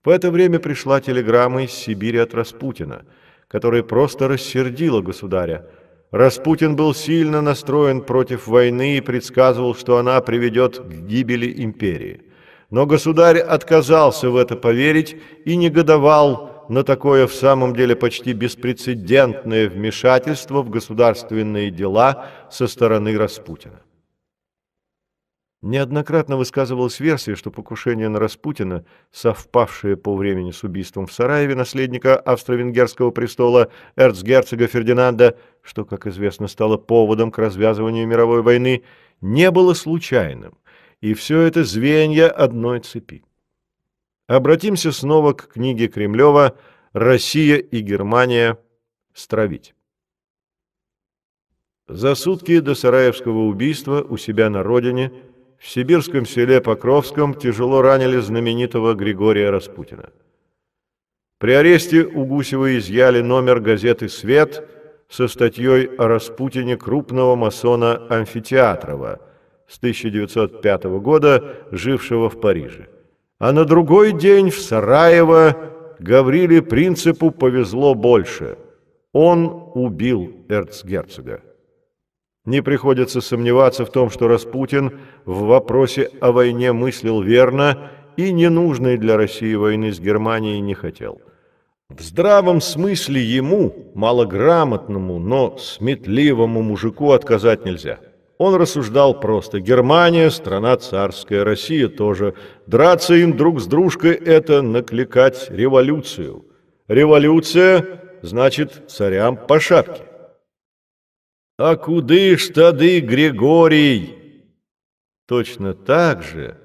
В 0.04 0.10
это 0.10 0.30
время 0.30 0.60
пришла 0.60 1.02
телеграмма 1.02 1.64
из 1.64 1.72
Сибири 1.72 2.20
от 2.20 2.36
Распутина, 2.36 3.04
которая 3.47 3.82
просто 3.82 4.28
рассердила 4.28 5.02
государя. 5.02 5.68
Распутин 6.12 6.76
был 6.76 6.93
сильно 6.93 7.41
настроен 7.41 8.01
против 8.01 8.47
войны 8.47 8.97
и 8.97 9.01
предсказывал, 9.01 9.76
что 9.76 9.97
она 9.97 10.20
приведет 10.20 10.78
к 10.78 10.91
гибели 11.07 11.64
империи. 11.64 12.22
Но 12.70 12.86
государь 12.86 13.39
отказался 13.39 14.30
в 14.30 14.36
это 14.36 14.55
поверить 14.57 15.16
и 15.45 15.55
негодовал 15.55 16.66
на 16.68 16.84
такое 16.84 17.28
в 17.28 17.34
самом 17.34 17.76
деле 17.76 17.95
почти 17.95 18.34
беспрецедентное 18.34 19.70
вмешательство 19.70 20.62
в 20.62 20.70
государственные 20.70 21.72
дела 21.72 22.28
со 22.49 22.68
стороны 22.68 23.18
Распутина. 23.18 23.81
Неоднократно 25.61 26.38
высказывалась 26.38 26.99
версия, 26.99 27.35
что 27.35 27.51
покушение 27.51 28.09
на 28.09 28.19
Распутина, 28.19 28.83
совпавшее 29.11 29.95
по 29.95 30.15
времени 30.15 30.49
с 30.49 30.63
убийством 30.63 31.05
в 31.05 31.13
Сараеве 31.13 31.53
наследника 31.53 32.17
австро-венгерского 32.17 33.11
престола 33.11 33.69
эрцгерцога 33.95 34.65
Фердинанда, 34.65 35.38
что, 35.61 35.85
как 35.85 36.07
известно, 36.07 36.47
стало 36.47 36.77
поводом 36.77 37.31
к 37.31 37.38
развязыванию 37.38 38.07
мировой 38.07 38.41
войны, 38.41 38.81
не 39.21 39.51
было 39.51 39.75
случайным, 39.75 40.57
и 40.99 41.13
все 41.13 41.41
это 41.41 41.63
звенья 41.63 42.27
одной 42.27 42.79
цепи. 42.79 43.23
Обратимся 44.27 44.91
снова 44.91 45.33
к 45.33 45.49
книге 45.49 45.89
Кремлева 45.89 46.57
«Россия 46.91 47.57
и 47.57 47.81
Германия. 47.81 48.57
Стравить». 49.13 49.75
За 51.88 52.15
сутки 52.15 52.59
до 52.61 52.73
Сараевского 52.73 53.39
убийства 53.47 54.01
у 54.01 54.15
себя 54.17 54.49
на 54.49 54.63
родине 54.63 55.11
в 55.61 55.69
сибирском 55.69 56.25
селе 56.25 56.59
Покровском 56.59 57.35
тяжело 57.35 57.83
ранили 57.83 58.17
знаменитого 58.17 58.95
Григория 58.95 59.51
Распутина. 59.51 60.09
При 61.38 61.51
аресте 61.51 62.03
у 62.03 62.25
Гусева 62.25 62.77
изъяли 62.77 63.21
номер 63.21 63.59
газеты 63.59 64.09
«Свет» 64.09 64.67
со 65.07 65.27
статьей 65.27 65.85
о 65.97 66.07
Распутине 66.07 66.77
крупного 66.77 67.35
масона 67.35 68.07
Амфитеатрова 68.09 69.19
с 69.67 69.77
1905 69.77 70.83
года, 70.99 71.57
жившего 71.71 72.29
в 72.29 72.41
Париже. 72.41 72.88
А 73.38 73.51
на 73.51 73.63
другой 73.63 74.13
день 74.13 74.49
в 74.49 74.59
Сараево 74.59 75.55
Гавриле 75.99 76.63
Принципу 76.63 77.29
повезло 77.29 77.93
больше. 77.93 78.57
Он 79.13 79.71
убил 79.75 80.43
эрцгерцога. 80.49 81.41
Не 82.45 82.61
приходится 82.61 83.22
сомневаться 83.22 83.85
в 83.85 83.91
том, 83.91 84.09
что 84.09 84.27
Распутин 84.27 84.99
в 85.26 85.41
вопросе 85.41 86.09
о 86.22 86.31
войне 86.31 86.73
мыслил 86.73 87.22
верно 87.22 87.91
и 88.18 88.31
ненужной 88.31 88.97
для 88.97 89.15
России 89.15 89.53
войны 89.53 89.93
с 89.93 89.99
Германией 89.99 90.59
не 90.59 90.73
хотел. 90.73 91.22
В 91.89 92.01
здравом 92.01 92.61
смысле 92.61 93.22
ему, 93.22 93.91
малограмотному, 93.93 95.19
но 95.19 95.57
сметливому 95.57 96.61
мужику 96.61 97.11
отказать 97.11 97.65
нельзя. 97.65 97.99
Он 98.38 98.55
рассуждал 98.55 99.19
просто. 99.19 99.59
Германия– 99.59 100.30
страна 100.31 100.77
царская, 100.77 101.43
Россия 101.43 101.89
тоже. 101.89 102.34
Драться 102.65 103.13
им 103.13 103.38
друг 103.38 103.61
с 103.61 103.68
дружкой– 103.68 104.13
это 104.26 104.63
накликать 104.63 105.47
революцию. 105.51 106.45
Революция 106.88 107.85
значит, 108.23 108.89
царям 108.89 109.38
по 109.38 109.59
шапке. 109.59 110.01
А 111.63 111.75
куды 111.75 112.38
ж 112.38 112.49
тады, 112.49 113.01
Григорий? 113.01 114.17
Точно 115.27 115.75
так 115.75 116.23
же, 116.23 116.57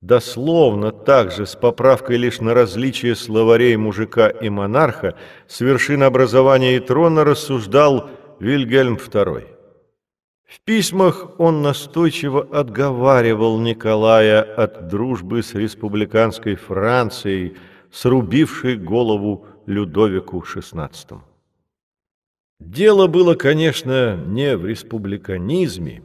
дословно 0.00 0.90
так 0.90 1.30
же, 1.30 1.46
с 1.46 1.54
поправкой 1.54 2.16
лишь 2.16 2.40
на 2.40 2.52
различие 2.52 3.14
словарей 3.14 3.76
мужика 3.76 4.28
и 4.28 4.48
монарха, 4.48 5.14
с 5.46 5.60
вершин 5.60 6.02
образования 6.02 6.74
и 6.74 6.80
трона 6.80 7.22
рассуждал 7.22 8.10
Вильгельм 8.40 8.96
II. 8.96 9.46
В 10.48 10.60
письмах 10.64 11.38
он 11.38 11.62
настойчиво 11.62 12.44
отговаривал 12.50 13.60
Николая 13.60 14.42
от 14.42 14.88
дружбы 14.88 15.44
с 15.44 15.54
республиканской 15.54 16.56
Францией, 16.56 17.56
срубившей 17.92 18.76
голову 18.76 19.46
Людовику 19.66 20.42
XVI. 20.42 21.29
Дело 22.60 23.06
было, 23.06 23.34
конечно, 23.34 24.16
не 24.16 24.54
в 24.54 24.66
республиканизме, 24.66 26.02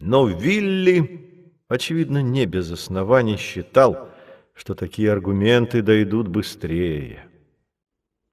но 0.00 0.26
Вилли, 0.26 1.54
очевидно, 1.68 2.20
не 2.20 2.46
без 2.46 2.70
оснований 2.72 3.36
считал, 3.36 4.08
что 4.54 4.74
такие 4.74 5.12
аргументы 5.12 5.82
дойдут 5.82 6.26
быстрее. 6.26 7.28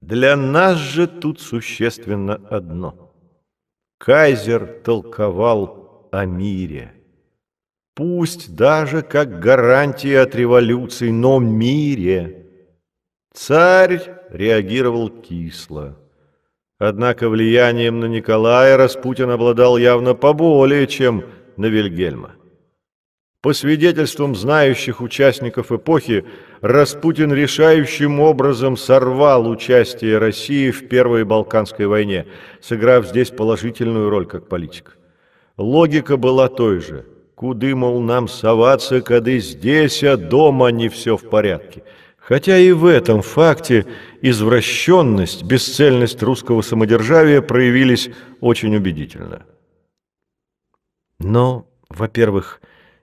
Для 0.00 0.36
нас 0.36 0.76
же 0.76 1.06
тут 1.06 1.40
существенно 1.40 2.34
одно. 2.34 3.14
Кайзер 3.98 4.80
толковал 4.84 6.08
о 6.10 6.24
мире. 6.24 6.92
Пусть 7.94 8.56
даже 8.56 9.02
как 9.02 9.38
гарантия 9.38 10.20
от 10.20 10.34
революции, 10.34 11.10
но 11.10 11.38
мире. 11.38 12.48
Царь 13.32 14.02
реагировал 14.30 15.08
кисло. 15.08 16.01
Однако 16.84 17.28
влиянием 17.28 18.00
на 18.00 18.06
Николая 18.06 18.76
Распутин 18.76 19.30
обладал 19.30 19.76
явно 19.76 20.14
поболее, 20.14 20.88
чем 20.88 21.22
на 21.56 21.66
Вильгельма. 21.66 22.32
По 23.40 23.52
свидетельствам 23.52 24.34
знающих 24.34 25.00
участников 25.00 25.70
эпохи, 25.70 26.24
Распутин 26.60 27.32
решающим 27.32 28.18
образом 28.18 28.76
сорвал 28.76 29.48
участие 29.48 30.18
России 30.18 30.72
в 30.72 30.88
Первой 30.88 31.22
Балканской 31.22 31.86
войне, 31.86 32.26
сыграв 32.60 33.06
здесь 33.06 33.30
положительную 33.30 34.10
роль 34.10 34.26
как 34.26 34.48
политик. 34.48 34.98
Логика 35.56 36.16
была 36.16 36.48
той 36.48 36.80
же. 36.80 37.06
Куды, 37.36 37.76
мол, 37.76 38.00
нам 38.00 38.26
соваться, 38.26 39.02
когда 39.02 39.38
здесь, 39.38 40.02
а 40.02 40.16
дома 40.16 40.72
не 40.72 40.88
все 40.88 41.16
в 41.16 41.30
порядке– 41.30 41.84
Хотя 42.22 42.56
и 42.56 42.70
в 42.70 42.86
этом 42.86 43.20
факте 43.20 43.84
извращенность, 44.20 45.42
бесцельность 45.42 46.22
русского 46.22 46.62
самодержавия 46.62 47.42
проявились 47.42 48.10
очень 48.40 48.76
убедительно. 48.76 49.44
Но, 51.18 51.68
во-первых, 51.88 52.60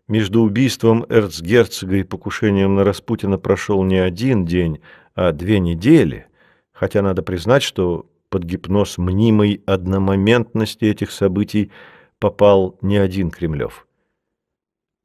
между 0.08 0.42
убийством 0.42 1.06
эрцгерцога 1.10 1.98
и 1.98 2.04
покушением 2.04 2.76
на 2.76 2.86
Распутина 2.86 3.38
прошел 3.38 3.84
не 3.84 3.98
один 3.98 4.46
день, 4.46 4.80
а 5.16 5.34
две 5.34 5.60
недели, 5.60 6.28
хотя 6.72 7.02
надо 7.02 7.22
признать, 7.22 7.62
что 7.62 8.10
под 8.30 8.44
гипноз 8.44 8.98
мнимой 8.98 9.62
одномоментности 9.66 10.86
этих 10.86 11.12
событий 11.12 11.72
попал 12.20 12.78
не 12.82 12.96
один 12.96 13.32
Кремлев. 13.32 13.86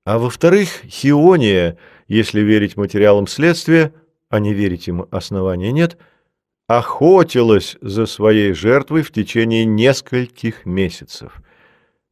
А 0.04 0.18
во-вторых, 0.18 0.68
Хиония, 0.86 1.78
если 2.06 2.40
верить 2.40 2.76
материалам 2.76 3.26
следствия, 3.26 3.92
а 4.34 4.40
не 4.40 4.52
верить 4.52 4.88
ему 4.88 5.06
основания 5.12 5.70
нет, 5.70 5.96
охотилась 6.66 7.76
за 7.80 8.04
своей 8.04 8.52
жертвой 8.52 9.02
в 9.02 9.12
течение 9.12 9.64
нескольких 9.64 10.66
месяцев. 10.66 11.40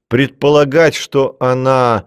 Предполагать, 0.08 0.94
что 0.94 1.36
она, 1.40 2.04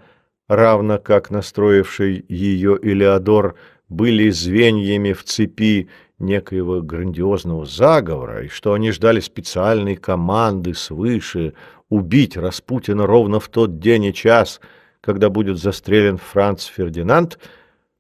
равно 0.48 1.00
как 1.00 1.32
настроивший 1.32 2.24
ее 2.30 2.80
Илеодор, 2.82 3.56
были 3.90 4.30
звеньями 4.30 5.12
в 5.12 5.26
цепи 5.26 5.90
некоего 6.18 6.82
грандиозного 6.82 7.66
заговора, 7.66 8.46
и 8.46 8.48
что 8.48 8.72
они 8.72 8.92
ждали 8.92 9.20
специальной 9.20 9.98
команды 9.98 10.76
свыше 10.76 11.56
убить 11.90 12.38
Распутина 12.38 13.06
ровно 13.06 13.42
в 13.42 13.50
тот 13.50 13.80
день 13.80 14.06
и 14.06 14.14
час, 14.14 14.62
когда 15.02 15.30
будет 15.30 15.58
застрелен 15.58 16.18
Франц 16.18 16.68
Фердинанд, 16.68 17.38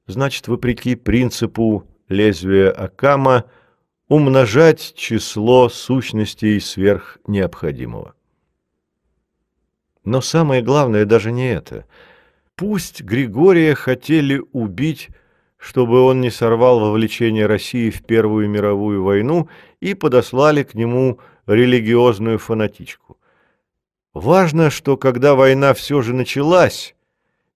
значит, 0.07 0.47
вопреки 0.47 0.95
принципу 0.95 1.83
лезвие 2.09 2.69
Акама 2.69 3.45
умножать 4.07 4.93
число 4.95 5.69
сущностей 5.69 6.59
сверх 6.59 7.17
необходимого. 7.27 8.13
Но 10.03 10.21
самое 10.21 10.61
главное 10.61 11.05
даже 11.05 11.31
не 11.31 11.51
это. 11.51 11.85
Пусть 12.55 13.01
Григория 13.01 13.73
хотели 13.73 14.41
убить, 14.53 15.09
чтобы 15.57 16.01
он 16.01 16.21
не 16.21 16.29
сорвал 16.29 16.79
вовлечение 16.79 17.47
России 17.47 17.89
в 17.89 18.03
Первую 18.03 18.47
мировую 18.47 19.03
войну 19.03 19.49
и 19.79 19.95
подослали 19.95 20.63
к 20.63 20.75
нему 20.75 21.19
религиозную 21.47 22.37
фанатичку. 22.37 23.17
Важно, 24.13 24.69
что 24.69 24.95
когда 24.95 25.35
война 25.35 25.73
все 25.73 26.01
же 26.01 26.13
началась, 26.13 26.94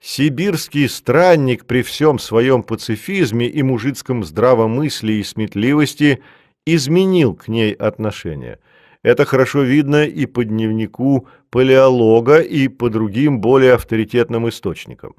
Сибирский 0.01 0.87
странник 0.87 1.65
при 1.65 1.81
всем 1.81 2.19
своем 2.19 2.63
пацифизме 2.63 3.47
и 3.47 3.61
мужицком 3.63 4.23
здравомыслии 4.23 5.15
и 5.15 5.23
сметливости 5.23 6.23
изменил 6.65 7.35
к 7.35 7.49
ней 7.49 7.73
отношение. 7.73 8.59
Это 9.03 9.25
хорошо 9.25 9.61
видно 9.63 10.05
и 10.05 10.25
по 10.25 10.45
дневнику 10.45 11.27
палеолога, 11.49 12.39
и 12.39 12.67
по 12.67 12.89
другим 12.89 13.41
более 13.41 13.73
авторитетным 13.73 14.47
источникам. 14.47 15.15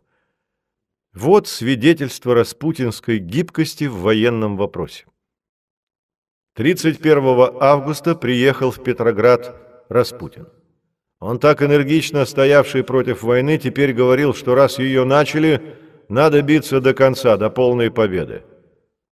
Вот 1.13 1.49
свидетельство 1.49 2.35
распутинской 2.35 3.19
гибкости 3.19 3.85
в 3.85 3.97
военном 3.97 4.57
вопросе. 4.57 5.07
31 6.55 7.57
августа 7.61 8.15
приехал 8.15 8.71
в 8.71 8.83
Петроград 8.83 9.57
Распутин. 9.89 10.47
Он 11.21 11.39
так 11.39 11.63
энергично 11.63 12.25
стоявший 12.25 12.83
против 12.83 13.23
войны 13.23 13.59
теперь 13.59 13.93
говорил, 13.93 14.35
что 14.35 14.55
раз 14.55 14.79
ее 14.79 15.05
начали, 15.05 15.61
надо 16.09 16.41
биться 16.43 16.81
до 16.81 16.95
конца, 16.95 17.37
до 17.37 17.51
полной 17.51 17.91
победы. 17.91 18.43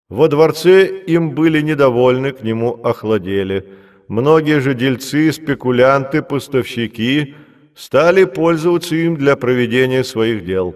Во 0.09 0.27
дворце 0.27 0.87
им 0.87 1.35
были 1.35 1.61
недовольны, 1.61 2.31
к 2.31 2.41
нему 2.41 2.79
охладели. 2.83 3.69
Многие 4.07 4.59
же 4.59 4.73
дельцы, 4.73 5.31
спекулянты, 5.31 6.23
поставщики 6.23 7.35
стали 7.75 8.23
пользоваться 8.25 8.95
им 8.95 9.15
для 9.15 9.35
проведения 9.35 10.03
своих 10.03 10.43
дел. 10.45 10.75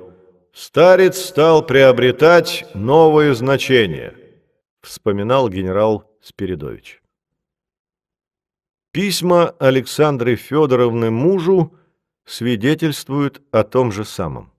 Старец 0.54 1.18
стал 1.18 1.66
приобретать 1.66 2.64
новые 2.76 3.34
значения, 3.34 4.14
вспоминал 4.82 5.50
генерал 5.50 6.06
Спиридович. 6.22 7.03
Письма 8.94 9.56
Александры 9.58 10.36
Федоровны 10.36 11.10
мужу 11.10 11.74
свидетельствуют 12.26 13.42
о 13.50 13.64
том 13.64 13.92
же 13.92 14.06
самом. 14.06 14.54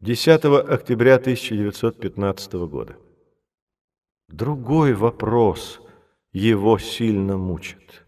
10 0.00 0.44
октября 0.68 1.14
1915 1.14 2.52
года. 2.68 2.96
Другой 4.28 4.92
вопрос 4.92 5.80
его 6.30 6.78
сильно 6.78 7.38
мучит. 7.38 8.04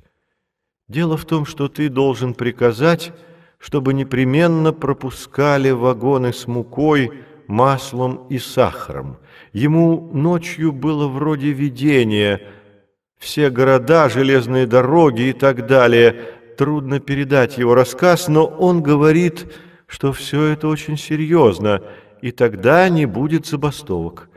Дело 0.89 1.16
в 1.16 1.24
том, 1.24 1.47
что 1.47 1.68
ты 1.68 1.89
должен 1.89 2.34
приказать, 2.34 3.14
чтобы 3.56 3.94
непременно 3.94 4.74
пропускали 4.74 5.70
вагоны 5.70 6.34
с 6.34 6.47
мукой, 6.47 7.24
маслом 7.47 8.26
и 8.28 8.36
сахаром. 8.39 9.16
Ему 9.55 10.10
ночью 10.12 10.70
было 10.70 11.09
вроде 11.09 11.52
видения– 11.52 12.43
все 13.23 13.51
города, 13.51 14.09
железные 14.09 14.66
дороги 14.66 15.28
и 15.28 15.32
так 15.32 15.66
далее. 15.69 16.16
Трудно 16.59 16.99
передать 16.99 17.57
его 17.57 17.73
рассказ, 17.77 18.27
но 18.27 18.44
он 18.44 18.82
говорит, 18.82 19.47
что 19.86 20.12
все 20.12 20.47
это 20.47 20.66
очень 20.66 20.99
серьезно, 20.99 21.82
и 22.20 22.32
тогда 22.32 22.89
не 22.89 23.07
будет 23.07 23.47
забастовок. 23.47 24.28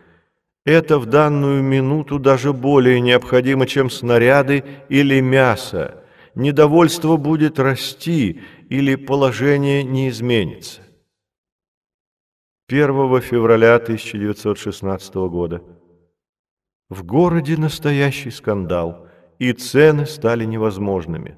Это 0.66 1.00
в 1.00 1.08
данную 1.08 1.64
минуту 1.64 2.20
даже 2.20 2.54
более 2.54 3.00
необходимо, 3.00 3.66
чем 3.66 3.90
снаряды 3.90 4.64
или 4.88 5.20
мясо. 5.20 6.04
Недовольство 6.36 7.18
будет 7.18 7.58
расти, 7.58 8.42
или 8.70 8.96
положение 8.96 9.84
не 9.84 10.10
изменится. 10.10 10.82
1 12.68 13.22
февраля 13.22 13.76
1916 13.76 15.16
года. 15.16 15.62
В 16.90 17.04
городе 17.04 17.58
настоящий 17.58 18.30
скандал, 18.30 19.08
и 19.40 19.52
цены 19.54 20.06
стали 20.06 20.46
невозможными. 20.46 21.38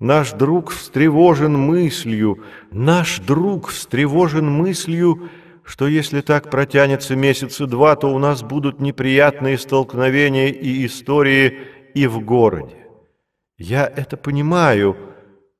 Наш 0.00 0.32
друг 0.32 0.70
встревожен 0.70 1.56
мыслью, 1.56 2.42
наш 2.72 3.20
друг 3.20 3.68
встревожен 3.68 4.50
мыслью, 4.50 5.30
что 5.62 5.86
если 5.86 6.20
так 6.20 6.50
протянется 6.50 7.14
месяца 7.14 7.66
два, 7.66 7.94
то 7.94 8.12
у 8.12 8.18
нас 8.18 8.42
будут 8.42 8.80
неприятные 8.80 9.56
столкновения 9.56 10.48
и 10.48 10.84
истории 10.84 11.58
и 11.94 12.08
в 12.08 12.18
городе. 12.18 12.88
Я 13.56 13.86
это 13.86 14.16
понимаю, 14.16 14.96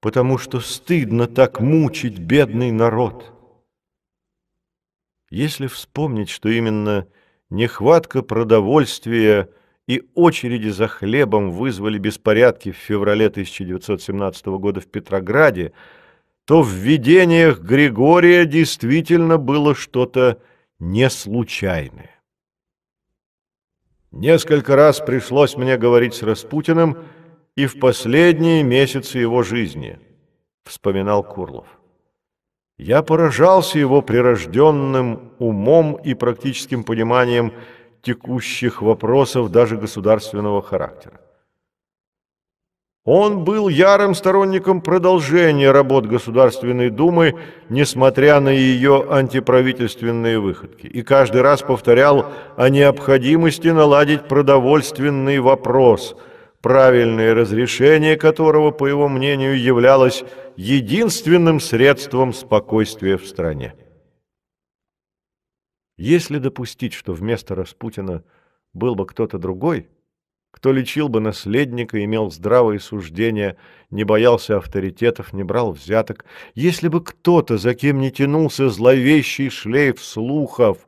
потому 0.01 0.39
что 0.39 0.59
стыдно 0.59 1.29
так 1.29 1.61
мучить 1.61 2.19
бедный 2.19 2.73
народ. 2.73 3.33
Если 5.31 5.69
вспомнить, 5.69 6.29
что 6.29 6.49
именно 6.49 7.07
нехватка 7.53 8.23
продовольствия 8.23 9.51
и 9.87 10.03
очереди 10.15 10.71
за 10.71 10.89
хлебом 10.89 11.51
вызвали 11.51 11.99
беспорядки 11.99 12.73
в 12.73 12.77
феврале 12.77 13.27
1917 13.27 14.47
года 14.47 14.81
в 14.81 14.87
Петрограде, 14.87 15.73
то 16.47 16.63
в 16.63 16.71
видениях 16.71 17.61
Григория 17.61 18.47
действительно 18.47 19.37
было 19.37 19.75
что-то 19.75 20.41
неслучайное. 20.79 22.11
Несколько 24.11 24.75
раз 24.75 25.01
пришлось 25.01 25.57
мне 25.57 25.77
говорить 25.77 26.15
с 26.15 26.23
Распутиным 26.23 27.05
и 27.55 27.67
в 27.67 27.79
последние 27.79 28.63
месяцы 28.63 29.19
его 29.19 29.43
жизни, 29.43 29.99
вспоминал 30.65 31.23
Курлов. 31.23 31.67
Я 32.83 33.03
поражался 33.03 33.79
его 33.79 34.03
прирожденным 34.03 35.31
умом 35.39 35.95
и 36.03 36.15
практическим 36.15 36.83
пониманием 36.83 37.53
текущих 38.03 38.83
вопросов 38.83 39.53
даже 39.53 39.77
государственного 39.77 40.63
характера. 40.63 41.21
Он 43.05 43.45
был 43.45 43.69
ярым 43.69 44.17
сторонником 44.17 44.81
продолжения 44.81 45.71
работ 45.71 46.07
Государственной 46.07 46.91
Думы, 46.91 47.37
несмотря 47.69 48.41
на 48.41 48.49
ее 48.49 49.07
антиправительственные 49.09 50.41
выходки, 50.41 50.89
и 50.89 51.03
каждый 51.03 51.43
раз 51.43 51.63
повторял 51.63 52.33
о 52.57 52.69
необходимости 52.69 53.69
наладить 53.69 54.27
продовольственный 54.27 55.39
вопрос, 55.39 56.17
правильное 56.61 57.33
разрешение 57.33 58.17
которого, 58.17 58.73
по 58.73 58.89
его 58.89 59.09
мнению, 59.09 59.61
являлось 59.61 60.25
единственным 60.57 61.61
средством 61.61 62.33
спокойствия 62.33 63.17
в 63.17 63.27
стране. 63.27 63.75
Если 65.97 66.39
допустить, 66.39 66.93
что 66.93 67.13
вместо 67.13 67.55
Распутина 67.55 68.25
был 68.73 68.95
бы 68.95 69.07
кто-то 69.07 69.39
другой– 69.39 69.89
кто 70.53 70.71
лечил 70.71 71.09
бы 71.09 71.19
наследника, 71.21 72.05
имел 72.05 72.31
здравые 72.31 72.79
суждения, 72.79 73.57
не 73.91 74.05
боялся 74.05 74.59
авторитетов, 74.59 75.33
не 75.33 75.43
брал 75.43 75.73
взяток. 75.73 76.27
Если 76.55 76.89
бы 76.89 77.03
кто-то, 77.03 77.57
за 77.57 77.75
кем 77.75 77.99
не 77.99 78.13
тянулся 78.13 78.69
зловещий 78.69 79.49
шлейф 79.49 80.01
слухов, 80.01 80.87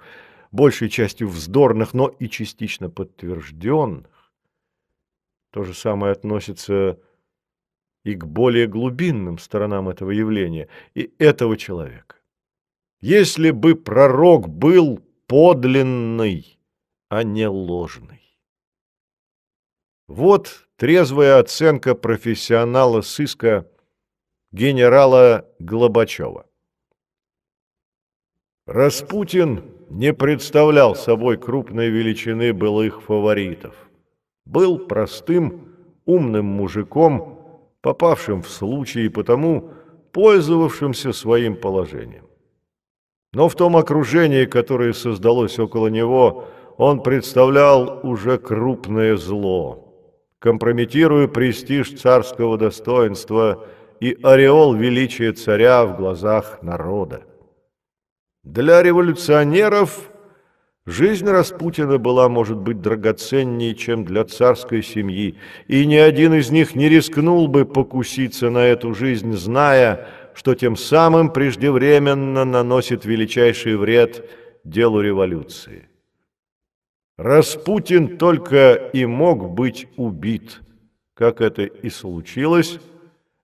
большей 0.52 0.90
частью 0.90 1.28
вздорных, 1.28 1.94
но 1.94 2.08
и 2.08 2.28
частично 2.28 2.90
подтвержденных, 2.90 4.06
то 5.50 5.64
же 5.64 5.72
самое 5.72 6.12
относится 6.12 6.98
и 8.04 8.14
к 8.14 8.26
более 8.26 8.66
глубинным 8.66 9.38
сторонам 9.38 9.88
этого 9.88 10.10
явления, 10.10 10.68
и 10.94 11.12
этого 11.18 11.56
человека. 11.56 12.16
Если 13.00 13.50
бы 13.50 13.74
пророк 13.74 14.48
был 14.48 15.00
подлинный, 15.26 16.58
а 17.08 17.22
не 17.22 17.48
ложный. 17.48 18.20
Вот 20.06 20.68
трезвая 20.76 21.38
оценка 21.38 21.94
профессионала 21.94 23.00
сыска 23.00 23.66
генерала 24.52 25.48
Глобачева. 25.58 26.46
Распутин 28.66 29.64
не 29.90 30.14
представлял 30.14 30.94
собой 30.94 31.36
крупной 31.36 31.88
величины 31.88 32.52
былых 32.52 33.02
фаворитов. 33.02 33.74
Был 34.44 34.78
простым, 34.78 35.74
умным 36.04 36.46
мужиком, 36.46 37.33
попавшим 37.84 38.40
в 38.40 38.48
случай 38.48 39.04
и 39.04 39.10
потому 39.10 39.70
пользовавшимся 40.12 41.12
своим 41.12 41.54
положением. 41.54 42.24
Но 43.34 43.48
в 43.48 43.54
том 43.54 43.76
окружении, 43.76 44.46
которое 44.46 44.94
создалось 44.94 45.58
около 45.58 45.88
него, 45.88 46.46
он 46.78 47.02
представлял 47.02 48.00
уже 48.02 48.38
крупное 48.38 49.16
зло– 49.16 49.80
компрометируя 50.38 51.28
престиж 51.28 52.00
царского 52.00 52.56
достоинства 52.56 53.66
и 54.00 54.16
ореол 54.22 54.74
величия 54.74 55.32
царя 55.32 55.84
в 55.84 55.96
глазах 55.96 56.62
народа. 56.62 57.22
Для 58.44 58.82
революционеров 58.82 60.10
жизнь 60.86 61.26
Распутина 61.26 61.98
была, 61.98 62.28
может 62.28 62.58
быть, 62.58 62.80
драгоценнее, 62.80 63.74
чем 63.74 64.04
для 64.04 64.24
царской 64.24 64.82
семьи, 64.82 65.36
и 65.66 65.86
ни 65.86 65.96
один 65.96 66.34
из 66.34 66.50
них 66.50 66.74
не 66.74 66.88
рискнул 66.88 67.48
бы 67.48 67.64
покуситься 67.64 68.50
на 68.50 68.66
эту 68.66 68.94
жизнь, 68.94 69.32
зная, 69.34 70.08
что 70.34 70.54
тем 70.54 70.76
самым 70.76 71.30
преждевременно 71.30 72.44
наносит 72.44 73.04
величайший 73.04 73.76
вред 73.76 74.28
делу 74.64 75.00
революции. 75.00 75.88
Распутин 77.16 78.18
только 78.18 78.74
и 78.74 79.06
мог 79.06 79.50
быть 79.50 79.86
убит, 79.96 80.60
как 81.14 81.40
это 81.40 81.62
и 81.62 81.88
случилось, 81.88 82.80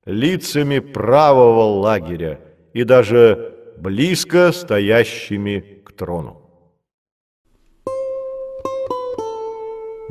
лицами 0.04 0.80
правого 0.80 1.80
лагеря 1.80 2.40
и 2.72 2.82
даже 2.82 3.54
близко 3.78 4.50
стоящими 4.50 5.60
к 5.84 5.92
трону. 5.92 6.39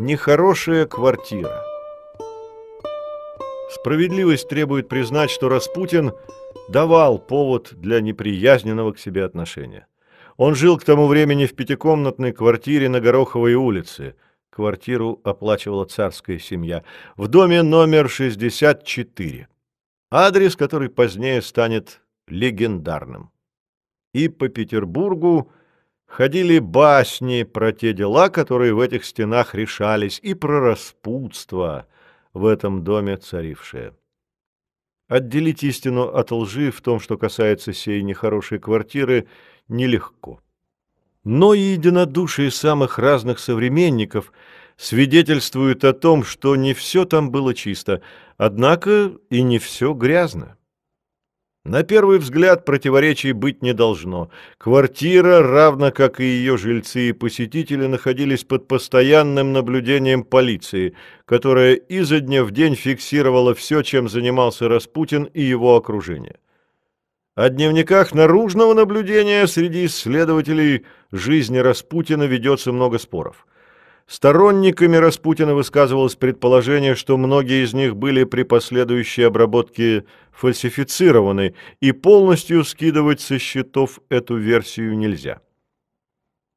Нехорошая 0.02 0.86
квартира. 0.86 1.62
Справедливость 3.70 4.48
требует 4.48 4.88
признать, 4.88 5.30
что 5.30 5.50
Распутин 5.50 6.14
давал 6.70 7.20
повод 7.20 7.74
для 7.74 8.00
неприязненного 8.00 8.94
к 8.94 8.98
себе 8.98 9.26
отношения. 9.26 9.88
Он 10.38 10.56
жил 10.56 10.78
к 10.78 10.86
тому 10.86 11.08
времени 11.08 11.48
в 11.48 11.54
пятикомнатной 11.54 12.32
квартире 12.32 12.88
на 12.88 13.02
Гороховой 13.02 13.56
улице. 13.56 14.16
Квартиру 14.50 15.20
оплачивала 15.26 15.84
царская 15.84 16.40
семья. 16.40 16.86
В 17.18 17.28
доме 17.28 17.62
номер 17.62 18.08
64. 18.08 19.50
Адрес, 20.12 20.56
который 20.56 20.88
позднее 20.88 21.42
станет 21.42 22.00
легендарным. 22.30 23.32
И 24.14 24.30
по 24.30 24.48
Петербургу 24.48 25.52
ходили 26.10 26.60
басни 26.60 27.44
про 27.44 27.72
те 27.72 27.94
дела, 27.94 28.30
которые 28.30 28.74
в 28.74 28.80
этих 28.82 29.06
стенах 29.06 29.56
решались, 29.56 30.20
и 30.22 30.34
про 30.34 30.60
распутство 30.60 31.88
в 32.34 32.46
этом 32.46 32.84
доме 32.84 33.16
царившее. 33.16 33.94
Отделить 35.08 35.64
истину 35.64 36.04
от 36.04 36.32
лжи 36.32 36.72
в 36.72 36.82
том, 36.82 37.00
что 37.00 37.18
касается 37.18 37.74
сей 37.74 38.02
нехорошей 38.04 38.60
квартиры– 38.60 39.28
нелегко. 39.70 40.42
Но 41.24 41.54
и 41.54 41.60
единодушие 41.60 42.52
самых 42.52 42.98
разных 42.98 43.40
современников 43.40 44.34
свидетельствует 44.78 45.84
о 45.84 45.94
том, 45.94 46.24
что 46.24 46.56
не 46.56 46.74
все 46.74 47.06
там 47.06 47.32
было 47.32 47.54
чисто, 47.54 48.02
однако 48.38 49.14
и 49.30 49.42
не 49.42 49.60
все 49.60 49.94
грязно. 49.94 50.58
На 51.66 51.84
первый 51.84 52.20
взгляд 52.20 52.64
противоречий 52.64 53.34
быть 53.34 53.62
не 53.62 53.74
должно. 53.74 54.30
Квартира, 54.58 55.42
равно 55.42 55.92
как 55.92 56.22
и 56.22 56.24
ее 56.24 56.58
жильцы 56.58 57.10
и 57.10 57.12
посетители, 57.12 57.86
находились 57.86 58.46
под 58.46 58.68
постоянным 58.70 59.52
наблюдением 59.52 60.24
полиции, 60.24 60.96
которая 61.26 61.74
изо 61.74 62.22
дня 62.22 62.46
в 62.46 62.52
день 62.52 62.76
фиксировала 62.76 63.54
все, 63.54 63.82
чем 63.82 64.08
занимался 64.08 64.70
Распутин 64.70 65.26
и 65.26 65.42
его 65.42 65.76
окружение. 65.76 66.38
О 67.36 67.50
дневниках 67.50 68.14
наружного 68.14 68.74
наблюдения 68.74 69.46
среди 69.46 69.86
исследователей 69.86 70.86
жизни 71.12 71.58
Распутина 71.58 72.24
ведется 72.24 72.72
много 72.72 73.00
споров. 73.00 73.46
Сторонниками 74.10 74.98
Распутина 74.98 75.54
высказывалось 75.54 76.16
предположение, 76.16 76.96
что 76.96 77.16
многие 77.16 77.64
из 77.64 77.76
них 77.76 77.96
были 77.96 78.24
при 78.24 78.42
последующей 78.42 79.22
обработке 79.22 80.06
фальсифицированы, 80.32 81.54
и 81.80 81.92
полностью 81.92 82.64
скидывать 82.64 83.22
со 83.22 83.38
счетов 83.38 84.00
эту 84.10 84.36
версию 84.36 84.98
нельзя. 84.98 85.42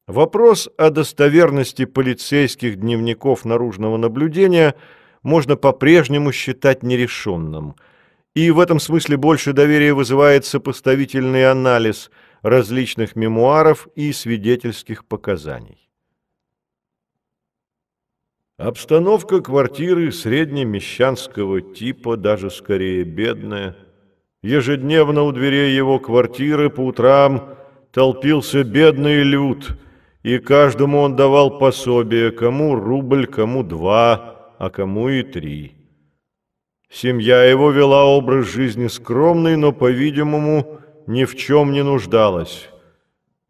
Вопрос 0.07 0.71
о 0.79 0.89
достоверности 0.89 1.85
полицейских 1.85 2.77
дневников 2.77 3.45
наружного 3.45 3.99
наблюдения 3.99 4.75
можно 5.23 5.55
по-прежнему 5.57 6.33
считать 6.33 6.83
нерешенным– 6.83 7.77
и 8.35 8.51
в 8.51 8.61
этом 8.61 8.81
смысле 8.81 9.19
больше 9.19 9.53
доверия 9.53 9.93
вызывает 9.93 10.47
сопоставительный 10.47 11.51
анализ 11.51 12.11
различных 12.41 13.15
мемуаров 13.15 13.89
и 13.95 14.11
свидетельских 14.11 15.05
показаний. 15.05 15.82
Обстановка 18.59 19.41
квартиры 19.41 20.13
среднемещанского 20.13 21.63
типа, 21.63 22.17
даже 22.17 22.51
скорее 22.51 23.05
бедная. 23.05 23.77
Ежедневно 24.43 25.23
у 25.23 25.33
дверей 25.33 25.75
его 25.75 25.99
квартиры 25.99 26.69
по 26.69 26.81
утрам 26.81 27.57
толпился 27.93 28.63
бедный 28.63 29.23
люд, 29.23 29.79
и 30.23 30.39
каждому 30.39 31.01
он 31.01 31.17
давал 31.17 31.59
пособие, 31.59 32.31
кому 32.31 32.75
рубль, 32.75 33.27
кому 33.27 33.63
два, 33.63 34.55
а 34.59 34.69
кому 34.69 35.09
и 35.09 35.23
три. 35.23 35.73
Семья 36.91 37.45
его 37.45 37.71
вела 37.71 38.05
образ 38.05 38.53
жизни 38.53 38.89
скромный, 38.89 39.57
но, 39.57 39.73
по-видимому, 39.73 40.79
ни 41.07 41.25
в 41.25 41.37
чем 41.37 41.73
не 41.73 41.83
нуждалась. 41.83 42.69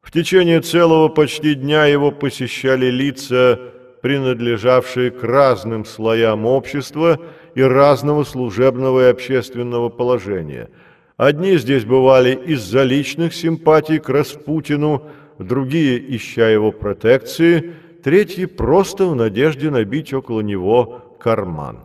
В 0.00 0.12
течение 0.12 0.60
целого 0.60 1.08
почти 1.08 1.54
дня 1.54 1.86
его 1.86 2.12
посещали 2.12 2.86
лица, 2.86 3.71
принадлежавшие 4.02 5.12
к 5.12 5.22
разным 5.22 5.84
слоям 5.86 6.44
общества 6.44 7.18
и 7.54 7.62
разного 7.62 8.24
служебного 8.24 9.06
и 9.06 9.10
общественного 9.10 9.88
положения. 9.88 10.68
Одни 11.16 11.56
здесь 11.56 11.84
бывали 11.84 12.34
из-за 12.34 12.82
личных 12.82 13.32
симпатий 13.32 14.00
к 14.00 14.08
Распутину, 14.08 15.04
другие, 15.38 16.16
ища 16.16 16.48
его 16.48 16.72
протекции, 16.72 17.74
третьи 18.02 18.46
просто 18.46 19.06
в 19.06 19.14
надежде 19.14 19.70
набить 19.70 20.12
около 20.12 20.40
него 20.40 21.16
карман. 21.20 21.84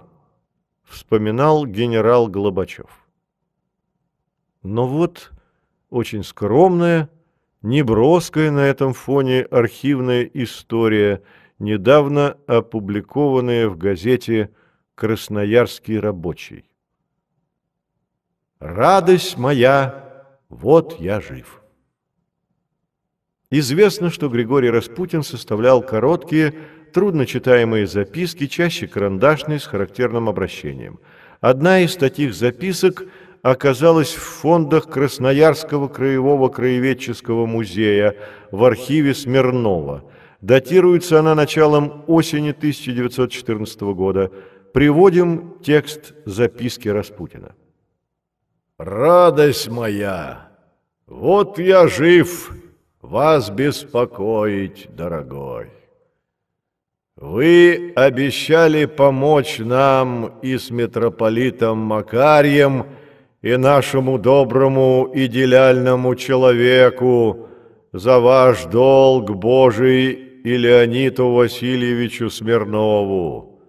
Вспоминал 0.86 1.68
генерал 1.68 2.28
Глобачев. 2.28 2.90
Но 4.64 4.88
вот 4.88 5.32
очень 5.92 6.24
скромная, 6.24 7.10
неброская 7.62 8.50
на 8.50 8.62
этом 8.62 8.94
фоне 8.94 9.42
архивная 9.42 10.24
история, 10.34 11.22
недавно 11.60 12.38
опубликованная 12.48 13.68
в 13.68 13.78
газете 13.78 14.50
«Красноярский 14.96 16.00
рабочий». 16.00 16.70
«Радость 18.60 19.38
моя, 19.38 20.26
вот 20.50 21.00
я 21.00 21.22
жив». 21.22 21.62
Известно, 23.50 24.10
что 24.10 24.30
Григорий 24.30 24.70
Распутин 24.70 25.24
составлял 25.24 25.82
короткие, 25.82 26.54
трудночитаемые 26.94 27.88
записки, 27.88 28.48
чаще 28.48 28.88
карандашные, 28.88 29.60
с 29.60 29.66
характерным 29.66 30.28
обращением. 30.28 31.00
Одна 31.40 31.80
из 31.82 31.96
таких 31.96 32.34
записок– 32.34 33.04
оказалась 33.42 34.14
в 34.14 34.22
фондах 34.22 34.90
Красноярского 34.90 35.88
краевого 35.88 36.50
краеведческого 36.50 37.46
музея 37.46 38.16
в 38.52 38.64
архиве 38.64 39.14
Смирнова. 39.14 40.04
Датируется 40.42 41.20
она 41.20 41.34
началом 41.34 42.04
осени 42.08 42.52
1914 42.52 43.82
года. 43.82 44.32
Приводим 44.74 45.58
текст 45.64 46.14
записки 46.26 46.88
Распутина. 46.90 47.56
«Радость 48.78 49.70
моя! 49.70 50.50
Вот 51.08 51.58
я 51.58 51.88
жив, 51.88 52.52
вас 53.02 53.50
беспокоить, 53.50 54.88
дорогой. 54.94 55.72
Вы 57.16 57.94
обещали 57.96 58.86
помочь 58.86 59.58
нам 59.58 60.38
и 60.44 60.58
с 60.58 60.70
митрополитом 60.70 61.80
Макарием 61.80 62.86
и 63.42 63.56
нашему 63.56 64.20
доброму 64.20 65.10
идеальному 65.16 66.14
человеку 66.16 67.48
за 67.94 68.20
ваш 68.20 68.66
долг 68.66 69.32
Божий 69.32 70.27
и 70.48 70.56
Леониту 70.56 71.34
Васильевичу 71.34 72.30
Смирнову. 72.30 73.60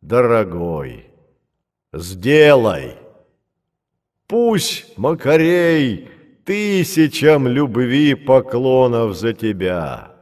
Дорогой, 0.00 1.10
сделай. 1.92 2.94
Пусть 4.26 4.96
Макарей 4.96 6.08
тысячам 6.46 7.46
любви 7.46 8.14
поклонов 8.14 9.14
за 9.14 9.34
тебя. 9.34 10.12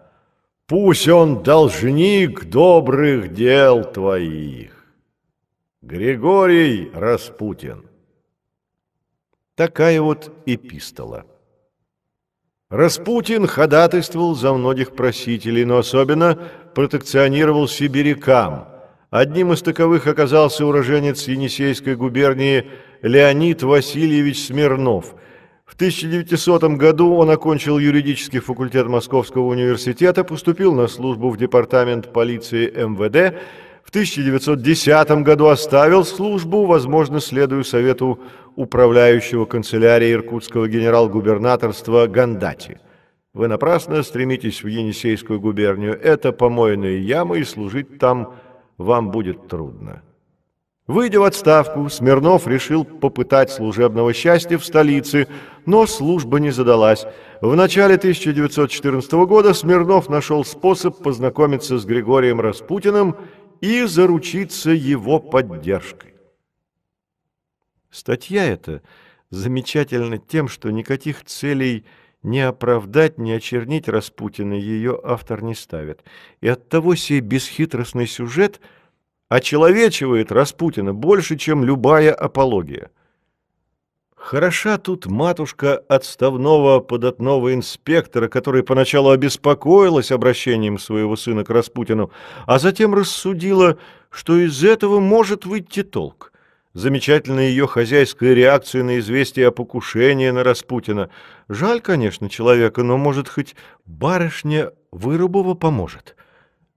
Пусть 0.67 1.07
он 1.07 1.45
должник 1.45 2.47
добрых 2.47 3.33
дел 3.33 3.85
твоих. 3.85 4.73
Григорий 5.81 6.91
Распутин 6.93 7.85
Такая 9.55 10.01
вот 10.01 10.33
эпистола. 10.45 11.25
Распутин 12.71 13.47
ходатайствовал 13.47 14.35
за 14.35 14.53
многих 14.53 14.93
просителей, 14.93 15.65
но 15.65 15.79
особенно 15.79 16.39
протекционировал 16.75 17.69
сибирякам. 17.69 18.69
Одним 19.11 19.53
из 19.53 19.63
таковых 19.63 20.07
оказался 20.07 20.67
уроженец 20.67 21.29
Енисейской 21.29 21.95
губернии 21.95 22.67
Леонид 23.03 23.63
Васильевич 23.63 24.47
Смирнов. 24.47 25.15
В 25.67 25.75
1900 25.75 26.65
году 26.77 27.15
он 27.15 27.31
окончил 27.31 27.79
юридический 27.79 28.41
факультет 28.41 28.87
Московского 28.87 29.45
университета, 29.45 30.25
поступил 30.25 30.75
на 30.75 30.89
службу 30.89 31.31
в 31.31 31.37
департамент 31.37 32.13
полиции 32.13 32.67
МВД, 32.67 33.39
1910 33.95 35.23
году 35.23 35.47
оставил 35.47 36.05
службу, 36.05 36.67
возможно, 36.67 37.21
следуя 37.21 37.63
совету 37.63 38.19
управляющего 38.57 39.45
канцелярией 39.45 40.15
иркутского 40.15 40.67
генерал-губернаторства 40.67 42.09
Гандати. 42.09 42.81
Вы 43.35 43.47
напрасно 43.47 44.03
стремитесь 44.03 44.65
в 44.65 44.67
Енисейскую 44.67 45.41
губернию. 45.41 45.97
Это 45.97 46.33
помойные 46.33 47.07
ямы, 47.07 47.39
и 47.39 47.45
служить 47.45 48.01
там 48.01 48.35
вам 48.79 49.13
будет 49.13 49.47
трудно. 49.47 50.03
Выйдя 50.89 51.21
в 51.21 51.23
отставку, 51.23 51.89
Смирнов 51.89 52.49
решил 52.49 52.85
попытать 52.85 53.51
служебного 53.51 54.13
счастья 54.13 54.59
в 54.59 54.65
столице, 54.65 55.29
но 55.67 55.87
служба 55.87 56.41
не 56.41 56.51
задалась. 56.51 57.07
В 57.41 57.55
начале 57.55 57.95
1914 57.95 59.13
года 59.13 59.55
Смирнов 59.55 60.09
нашел 60.09 60.45
способ 60.45 61.01
познакомиться 61.01 61.79
с 61.79 61.85
Григорием 61.85 62.41
Распутиным 62.41 63.17
и 63.65 63.87
заручиться 63.87 64.73
его 64.73 65.19
поддержкой. 65.19 66.13
Статья 67.91 68.45
эта 68.45 68.83
замечательна 69.31 70.19
тем, 70.19 70.49
что 70.49 70.71
никаких 70.71 71.25
целей 71.25 71.87
не 72.23 72.41
оправдать, 72.41 73.17
не 73.17 73.33
очернить 73.33 73.89
Распутина 73.89 74.53
ее 74.53 75.01
автор 75.03 75.43
не 75.43 75.55
ставит. 75.55 76.05
И 76.43 76.49
оттого 76.49 76.95
сей 76.95 77.21
бесхитростный 77.21 78.07
сюжет 78.07 78.61
очеловечивает 79.31 80.31
Распутина 80.31 80.93
больше, 80.93 81.39
чем 81.39 81.65
любая 81.65 82.13
апология. 82.13 82.91
Хороша 84.25 84.79
тут 84.79 85.05
матушка 85.05 85.77
отставного 85.87 86.81
податного 86.81 87.53
инспектора, 87.53 88.29
который 88.29 88.63
поначалу 88.63 89.11
обеспокоилась 89.11 90.11
обращением 90.11 90.79
своего 90.79 91.15
сына 91.15 91.45
к 91.45 91.51
Распутину, 91.51 92.11
а 92.47 92.59
затем 92.59 92.95
рассудила, 92.95 93.77
что 94.09 94.39
из 94.39 94.65
этого 94.65 94.99
может 94.99 95.45
выйти 95.45 95.83
толк. 95.83 96.33
Замечательна 96.73 97.41
ее 97.41 97.67
хозяйская 97.67 98.33
реакция 98.33 98.83
на 98.83 98.99
известие 98.99 99.49
о 99.49 99.51
покушении 99.51 100.31
на 100.31 100.43
Распутина. 100.43 101.11
Жаль, 101.51 101.83
конечно, 101.83 102.31
человека, 102.31 102.83
но, 102.83 102.97
может, 102.97 103.29
хоть 103.29 103.55
барышня 103.85 104.73
Вырубова 104.91 105.53
поможет. 105.53 106.17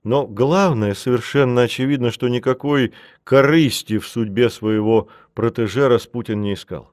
Но 0.03 0.27
главное, 0.27 0.93
совершенно 0.93 1.61
очевидно, 1.61 2.11
что 2.11 2.27
никакой 2.27 2.91
корысти 3.23 3.99
в 3.99 4.05
судьбе 4.05 4.49
своего 4.49 5.07
протеже 5.33 5.87
Распутин 5.87 6.41
не 6.41 6.53
искал. 6.55 6.91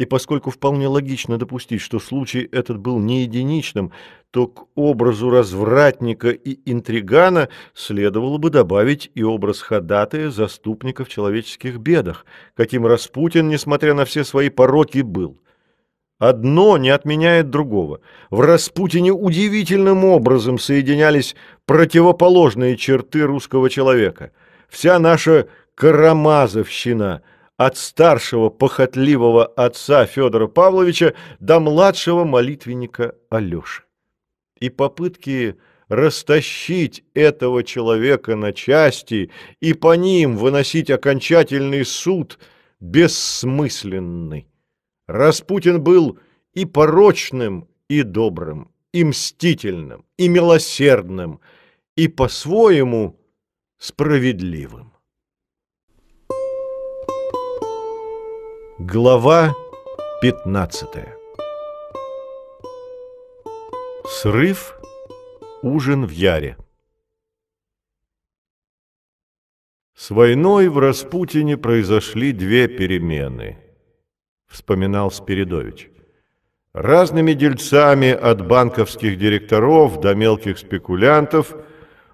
И 0.00 0.06
поскольку 0.06 0.48
вполне 0.48 0.88
логично 0.88 1.36
допустить, 1.36 1.82
что 1.82 1.98
случай 1.98 2.48
этот 2.52 2.78
был 2.78 2.98
не 2.98 3.24
единичным, 3.24 3.92
то 4.30 4.46
к 4.46 4.64
образу 4.74 5.28
развратника 5.28 6.30
и 6.30 6.58
интригана 6.64 7.50
следовало 7.74 8.38
бы 8.38 8.48
добавить 8.48 9.10
и 9.14 9.22
образ 9.22 9.60
ходатая, 9.60 10.30
заступника 10.30 11.04
в 11.04 11.10
человеческих 11.10 11.76
бедах, 11.76 12.24
каким 12.56 12.86
Распутин, 12.86 13.48
несмотря 13.48 13.92
на 13.92 14.06
все 14.06 14.24
свои 14.24 14.48
пороки, 14.48 15.02
был. 15.02 15.38
Одно 16.18 16.78
не 16.78 16.88
отменяет 16.88 17.50
другого. 17.50 18.00
В 18.30 18.40
Распутине 18.40 19.12
удивительным 19.12 20.06
образом 20.06 20.58
соединялись 20.58 21.36
противоположные 21.66 22.78
черты 22.78 23.24
русского 23.24 23.68
человека. 23.68 24.32
Вся 24.70 24.98
наша 24.98 25.48
карамазовщина– 25.74 27.20
от 27.60 27.76
старшего 27.76 28.48
похотливого 28.48 29.44
отца 29.44 30.06
Федора 30.06 30.46
Павловича 30.46 31.12
до 31.40 31.60
младшего 31.60 32.24
молитвенника 32.24 33.16
Алеши. 33.28 33.82
И 34.60 34.70
попытки 34.70 35.58
растащить 35.88 37.04
этого 37.12 37.62
человека 37.62 38.34
на 38.34 38.54
части 38.54 39.30
и 39.60 39.74
по 39.74 39.94
ним 39.94 40.38
выносить 40.38 40.88
окончательный 40.88 41.84
суд 41.84 42.38
бессмысленны. 42.80 44.48
Распутин 45.06 45.82
был 45.82 46.18
и 46.54 46.64
порочным, 46.64 47.68
и 47.90 48.00
добрым, 48.00 48.70
и 48.94 49.04
мстительным, 49.04 50.06
и 50.16 50.28
милосердным, 50.28 51.40
и 51.94 52.08
по-своему 52.08 53.20
справедливым. 53.76 54.89
Глава 58.82 59.54
15 60.22 60.88
Срыв, 64.06 64.74
ужин 65.60 66.06
в 66.06 66.10
Яре 66.10 66.56
С 69.94 70.08
войной 70.08 70.68
в 70.70 70.78
Распутине 70.78 71.58
произошли 71.58 72.32
две 72.32 72.68
перемены, 72.68 73.58
вспоминал 74.46 75.10
Спиридович. 75.10 75.90
Разными 76.72 77.34
дельцами 77.34 78.10
от 78.12 78.46
банковских 78.46 79.18
директоров 79.18 80.00
до 80.00 80.14
мелких 80.14 80.56
спекулянтов 80.56 81.54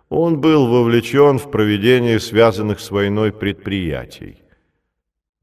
он 0.08 0.40
был 0.40 0.66
вовлечен 0.66 1.38
в 1.38 1.48
проведение 1.48 2.18
связанных 2.18 2.80
с 2.80 2.90
войной 2.90 3.30
предприятий. 3.32 4.42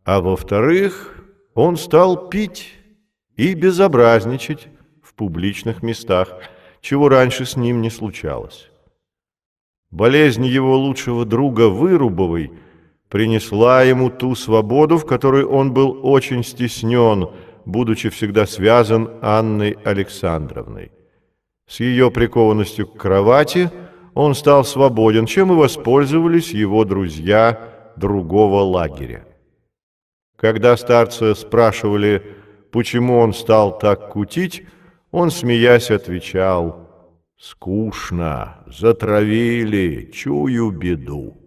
А 0.06 0.20
во-вторых, 0.20 1.24
он 1.54 1.78
стал 1.78 2.30
пить 2.30 2.74
и 3.38 3.54
безобразничать 3.54 4.68
в 5.02 5.14
публичных 5.14 5.82
местах, 5.82 6.30
чего 6.82 7.08
раньше 7.08 7.46
с 7.46 7.56
ним 7.56 7.82
не 7.82 7.90
случалось. 7.90 8.70
Болезнь 9.92 10.46
его 10.46 10.78
лучшего 10.78 11.24
друга 11.24 11.70
Вырубовой 11.70 12.52
принесла 13.10 13.84
ему 13.84 14.10
ту 14.10 14.36
свободу, 14.36 14.98
в 14.98 15.06
которой 15.06 15.46
он 15.46 15.72
был 15.72 16.00
очень 16.02 16.44
стеснен, 16.44 17.30
будучи 17.66 18.10
всегда 18.10 18.46
связан 18.46 19.10
Анной 19.22 19.78
Александровной. 19.86 20.92
С 21.68 21.80
ее 21.80 22.12
прикованностью 22.12 22.88
к 22.88 22.98
кровати 22.98 23.70
он 24.16 24.36
стал 24.36 24.66
свободен, 24.66 25.28
чем 25.28 25.54
и 25.54 25.56
воспользовались 25.56 26.52
его 26.52 26.84
друзья 26.84 27.94
другого 27.96 28.62
лагеря. 28.62 29.26
Когда 30.44 30.76
старца 30.76 31.36
спрашивали, 31.36 32.22
почему 32.70 33.18
он 33.18 33.34
стал 33.34 33.80
так 33.80 34.10
кутить, 34.10 34.68
он, 35.10 35.32
смеясь, 35.32 35.90
отвечал– 35.90 36.90
Скучно, 37.38 38.64
затравили, 38.68 40.12
чую 40.14 40.72
беду. 40.72 41.38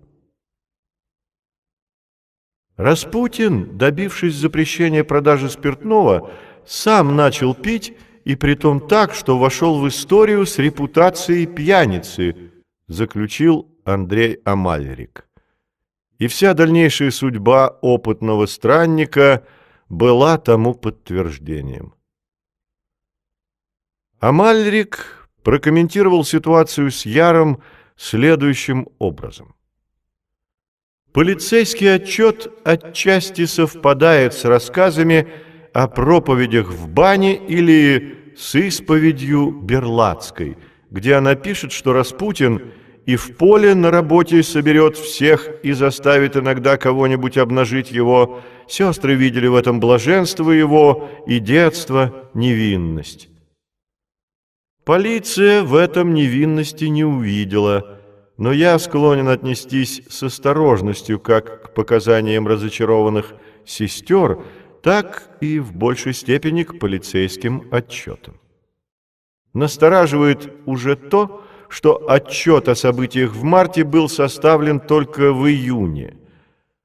Распутин, 2.77 3.77
добившись 3.77 4.35
запрещения 4.35 5.05
продажи 5.05 5.51
спиртного, 5.51 6.31
сам 6.67 7.17
начал 7.17 7.55
пить, 7.55 7.95
и 8.25 8.35
притом 8.35 8.89
так, 8.89 9.15
что 9.15 9.39
вошел 9.39 9.79
в 9.79 9.89
историю 9.89 10.47
с 10.47 10.59
репутацией 10.59 11.47
пьяницы, 11.47 12.35
заключил 12.89 13.69
Андрей 13.85 14.41
Амальрик. 14.45 15.27
И 16.19 16.29
вся 16.29 16.55
дальнейшая 16.55 17.11
судьба 17.11 17.69
опытного 17.83 18.47
странника 18.47 19.45
была 19.89 20.39
тому 20.39 20.75
подтверждением. 20.75 21.95
Амальрик 24.19 25.29
прокомментировал 25.43 26.25
ситуацию 26.25 26.91
с 26.91 27.05
Яром 27.05 27.63
следующим 27.97 28.89
образом. 28.99 29.55
Полицейский 31.13 31.95
отчет 31.95 32.51
отчасти 32.65 33.47
совпадает 33.47 34.35
с 34.35 34.45
рассказами 34.45 35.29
о 35.73 35.89
проповедях 35.89 36.69
в 36.69 36.89
бане 36.89 37.37
или 37.37 38.35
с 38.37 38.55
исповедью 38.55 39.51
Берлацкой, 39.51 40.57
где 40.91 41.15
она 41.15 41.35
пишет, 41.35 41.73
что 41.73 41.93
Распутин 41.93 42.73
и 43.07 43.15
в 43.15 43.37
поле 43.37 43.75
на 43.75 43.93
работе 43.93 44.43
соберет 44.43 44.97
всех 44.97 45.49
и 45.63 45.73
заставит 45.73 46.37
иногда 46.37 46.77
кого-нибудь 46.77 47.39
обнажить 47.39 47.93
его. 47.93 48.41
Сестры 48.67 49.15
видели 49.15 49.47
в 49.47 49.55
этом 49.55 49.79
блаженство 49.79 50.51
его 50.51 51.09
и 51.25 51.39
детство, 51.39 52.29
невинность. 52.35 53.29
Полиция 54.85 55.63
в 55.63 55.77
этом 55.77 56.15
невинности 56.15 56.87
не 56.87 57.05
увидела, 57.05 58.01
но 58.39 58.53
я 58.53 58.77
склонен 58.79 59.29
отнестись 59.29 60.03
с 60.09 60.25
осторожностью 60.25 61.21
как 61.21 61.63
к 61.63 61.75
показаниям 61.75 62.47
разочарованных 62.49 63.35
сестер, 63.65 64.41
так 64.83 65.31
и 65.41 65.61
в 65.61 65.73
большей 65.73 66.13
степени 66.13 66.65
к 66.65 66.79
полицейским 66.81 67.69
отчетам. 67.71 68.35
Настораживает 69.55 70.53
уже 70.67 70.97
то, 70.97 71.46
что 71.69 72.05
отчет 72.09 72.69
о 72.69 72.75
событиях 72.75 73.35
в 73.35 73.43
марте 73.43 73.85
был 73.85 74.09
составлен 74.09 74.81
только 74.81 75.33
в 75.33 75.49
июне. 75.49 76.17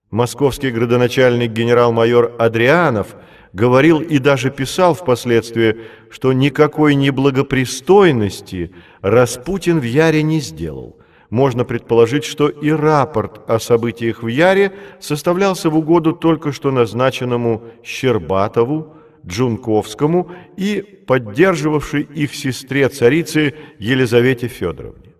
Московский 0.09 0.71
градоначальник 0.71 1.51
генерал-майор 1.51 2.33
Адрианов– 2.37 3.15
говорил 3.53 3.99
и 3.99 4.17
даже 4.17 4.49
писал 4.49 4.93
впоследствии, 4.93 5.81
что 6.09 6.33
никакой 6.33 6.95
неблагопристойности 6.95 8.71
Распутин 9.01 9.79
в 9.79 9.83
Яре 9.83 10.23
не 10.23 10.39
сделал. 10.39 10.97
Можно 11.29 11.63
предположить, 11.63 12.25
что 12.25 12.49
и 12.49 12.71
рапорт 12.71 13.49
о 13.49 13.59
событиях 13.59 14.21
в 14.21 14.27
Яре 14.27 14.73
составлялся 14.99 15.69
в 15.69 15.77
угоду 15.77 16.13
только 16.13 16.51
что 16.51 16.71
назначенному 16.71 17.63
Щербатову, 17.83 18.95
Джунковскому 19.25 20.31
и 20.57 20.81
поддерживавшей 20.81 22.03
их 22.03 22.35
сестре 22.35 22.89
царицы 22.89 23.53
Елизавете 23.79 24.47
Федоровне. 24.47 25.13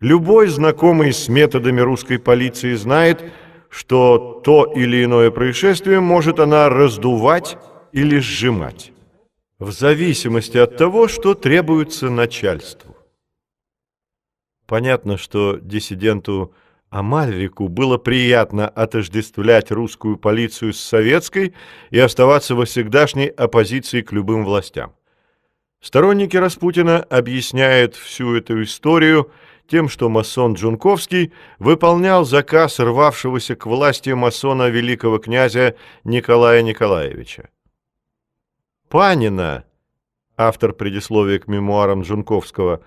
Любой 0.00 0.48
знакомый 0.48 1.12
с 1.12 1.28
методами 1.28 1.80
русской 1.80 2.18
полиции 2.18 2.74
знает, 2.74 3.32
что 3.70 4.40
то 4.44 4.72
или 4.76 5.04
иное 5.04 5.30
происшествие 5.30 6.00
может 6.00 6.38
она 6.38 6.68
раздувать 6.68 7.56
или 7.92 8.18
сжимать, 8.18 8.92
в 9.58 9.70
зависимости 9.70 10.58
от 10.58 10.76
того, 10.76 11.08
что 11.08 11.34
требуется 11.34 12.10
начальству. 12.10 12.96
Понятно, 14.66 15.16
что 15.16 15.58
диссиденту 15.60 16.52
Амальрику 16.90 17.68
было 17.68 17.98
приятно 17.98 18.68
отождествлять 18.68 19.70
русскую 19.70 20.16
полицию 20.16 20.72
с 20.72 20.80
советской 20.80 21.54
и 21.90 21.98
оставаться 21.98 22.54
во 22.54 22.64
всегдашней 22.64 23.28
оппозиции 23.28 24.02
к 24.02 24.12
любым 24.12 24.44
властям. 24.44 24.94
Сторонники 25.80 26.36
Распутина 26.36 27.02
объясняют 27.02 27.94
всю 27.94 28.34
эту 28.34 28.62
историю– 28.62 29.30
тем, 29.68 29.88
что 29.88 30.08
масон 30.08 30.54
Джунковский 30.54 31.32
выполнял 31.58 32.24
заказ 32.24 32.78
рвавшегося 32.78 33.56
к 33.56 33.66
власти 33.66 34.10
масона 34.10 34.68
великого 34.68 35.18
князя 35.18 35.76
Николая 36.04 36.62
Николаевича. 36.62 37.50
Панина, 38.88 39.64
автор 40.36 40.72
предисловия 40.72 41.38
к 41.38 41.48
мемуарам 41.48 42.02
Джунковского, 42.02 42.82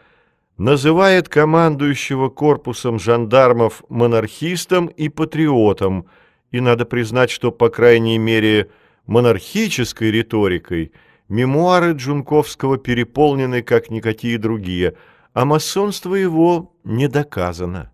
называет 0.60 1.28
командующего 1.28 2.30
корпусом 2.30 3.00
жандармов 3.00 3.84
монархистом 3.90 4.86
и 4.86 5.10
патриотом, 5.10 6.06
и 6.52 6.62
надо 6.62 6.86
признать, 6.86 7.32
что, 7.32 7.52
по 7.52 7.70
крайней 7.70 8.20
мере, 8.20 8.70
монархической 9.08 10.12
риторикой 10.12 10.92
мемуары 11.28 11.94
Джунковского 11.94 12.78
переполнены, 12.78 13.64
как 13.64 13.90
никакие 13.90 14.38
другие– 14.38 14.96
а 15.34 15.46
масонство 15.46 16.16
его 16.16 16.76
не 16.84 17.08
доказано. 17.08 17.92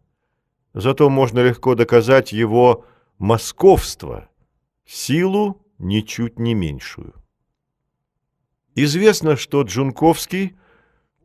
Зато 0.74 1.10
можно 1.10 1.40
легко 1.40 1.76
доказать 1.76 2.34
его 2.34 2.86
московство, 3.18 4.30
силу 4.86 5.62
ничуть 5.78 6.40
не 6.40 6.54
меньшую. 6.54 7.14
Известно, 8.76 9.38
что 9.38 9.62
Джунковский 9.62 10.58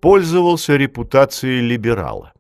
пользовался 0.01 0.77
репутацией 0.77 1.60
либерала. 1.60 2.32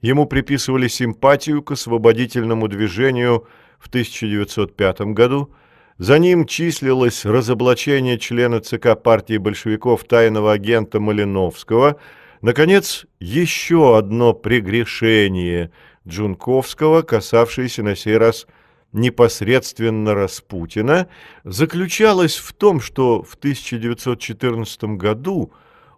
Ему 0.00 0.26
приписывали 0.26 0.88
симпатию 0.88 1.62
к 1.62 1.72
освободительному 1.72 2.68
движению 2.68 3.46
в 3.78 3.88
1905 3.88 5.00
году, 5.12 5.52
за 5.96 6.18
ним 6.18 6.46
числилось 6.46 7.24
разоблачение 7.24 8.18
члена 8.18 8.60
ЦК 8.60 9.00
партии 9.00 9.36
большевиков 9.36 10.04
тайного 10.04 10.52
агента 10.52 11.00
Малиновского– 11.00 11.96
Наконец, 12.44 13.06
еще 13.20 13.96
одно 13.96 14.34
прегрешение 14.34 15.70
Джунковского, 16.06 17.00
касавшееся 17.00 17.82
на 17.82 17.96
сей 17.96 18.18
раз 18.18 18.46
непосредственно 18.92 20.12
Распутина, 20.12 21.08
заключалось 21.44 22.36
в 22.36 22.52
том, 22.52 22.82
что 22.82 23.22
в 23.22 23.36
1914 23.36 24.84
году 24.98 25.54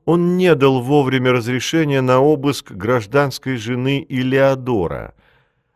он 0.07 0.37
не 0.37 0.55
дал 0.55 0.81
вовремя 0.81 1.33
разрешения 1.33 2.01
на 2.01 2.20
обыск 2.20 2.70
гражданской 2.70 3.57
жены 3.57 4.07
Илеодора. 4.09 5.15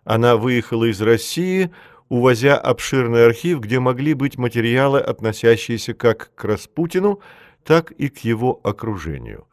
Она 0.05 0.36
выехала 0.36 0.85
из 0.85 1.02
России, 1.02 1.70
увозя 2.09 2.57
обширный 2.57 3.27
архив, 3.27 3.61
где 3.61 3.81
могли 3.81 4.15
быть 4.15 4.39
материалы, 4.39 5.01
относящиеся 5.01 5.94
как 5.94 6.32
к 6.36 6.44
Распутину, 6.44 7.20
так 7.65 7.90
и 7.90 8.09
к 8.09 8.19
его 8.19 8.61
окружению. 8.62 9.47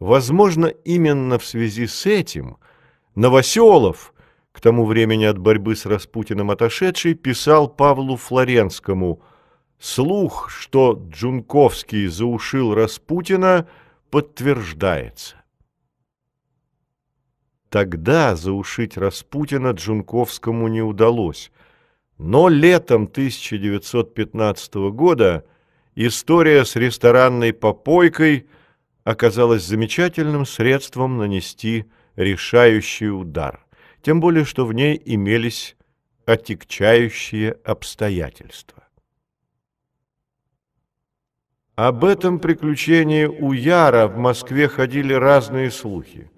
Возможно, 0.00 0.66
именно 0.66 1.38
в 1.38 1.46
связи 1.46 1.86
с 1.86 2.04
этим 2.04 2.56
Новоселов, 3.14 4.12
к 4.50 4.60
тому 4.60 4.86
времени 4.86 5.24
от 5.24 5.38
борьбы 5.38 5.76
с 5.76 5.86
Распутиным 5.86 6.50
отошедший, 6.50 7.14
писал 7.14 7.68
Павлу 7.68 8.16
Флоренскому 8.16 9.22
«Слух, 9.78 10.50
что 10.50 11.00
Джунковский 11.10 12.08
заушил 12.08 12.74
Распутина, 12.74 13.68
подтверждается». 14.10 15.36
Тогда 17.70 18.34
заушить 18.34 18.96
Распутина 18.96 19.70
Джунковскому 19.70 20.66
не 20.66 20.82
удалось. 20.82 21.52
Но 22.18 22.48
летом 22.48 23.04
1915 23.04 24.74
года 24.92 25.46
история 25.94 26.64
с 26.64 26.74
ресторанной 26.74 27.52
попойкой 27.52 28.48
оказалась 29.04 29.64
замечательным 29.64 30.46
средством 30.46 31.16
нанести 31.16 31.86
решающий 32.16 33.08
удар, 33.08 33.64
тем 34.02 34.20
более 34.20 34.44
что 34.44 34.66
в 34.66 34.72
ней 34.72 35.00
имелись 35.04 35.76
отягчающие 36.26 37.52
обстоятельства. 37.64 38.84
Об 41.80 42.04
этом 42.04 42.40
приключении 42.40 43.24
у 43.24 43.52
Яра 43.52 44.06
в 44.06 44.18
Москве 44.18 44.68
ходили 44.68 45.14
разные 45.14 45.70
слухи. 45.70 46.30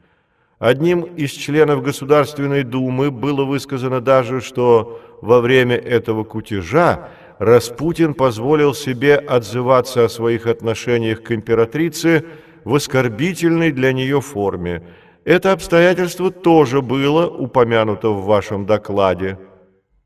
Одним 0.60 1.01
из 1.01 1.32
членов 1.32 1.82
Государственной 1.82 2.62
Думы 2.62 3.10
было 3.10 3.44
высказано 3.44 4.01
даже, 4.01 4.40
что 4.40 5.01
во 5.20 5.40
время 5.40 5.74
этого 5.74 6.23
кутежа 6.23 7.09
Распутин 7.40 8.14
позволил 8.14 8.73
себе 8.73 9.16
отзываться 9.16 10.05
о 10.05 10.09
своих 10.09 10.47
отношениях 10.47 11.24
к 11.24 11.32
императрице 11.32 12.24
в 12.62 12.77
оскорбительной 12.77 13.73
для 13.73 13.93
нее 13.93 14.20
форме. 14.20 14.85
Это 15.24 15.51
обстоятельство 15.51 16.31
тоже 16.31 16.82
было 16.82 17.27
упомянуто 17.27 18.10
в 18.10 18.27
вашем 18.27 18.64
докладе. 18.64 19.40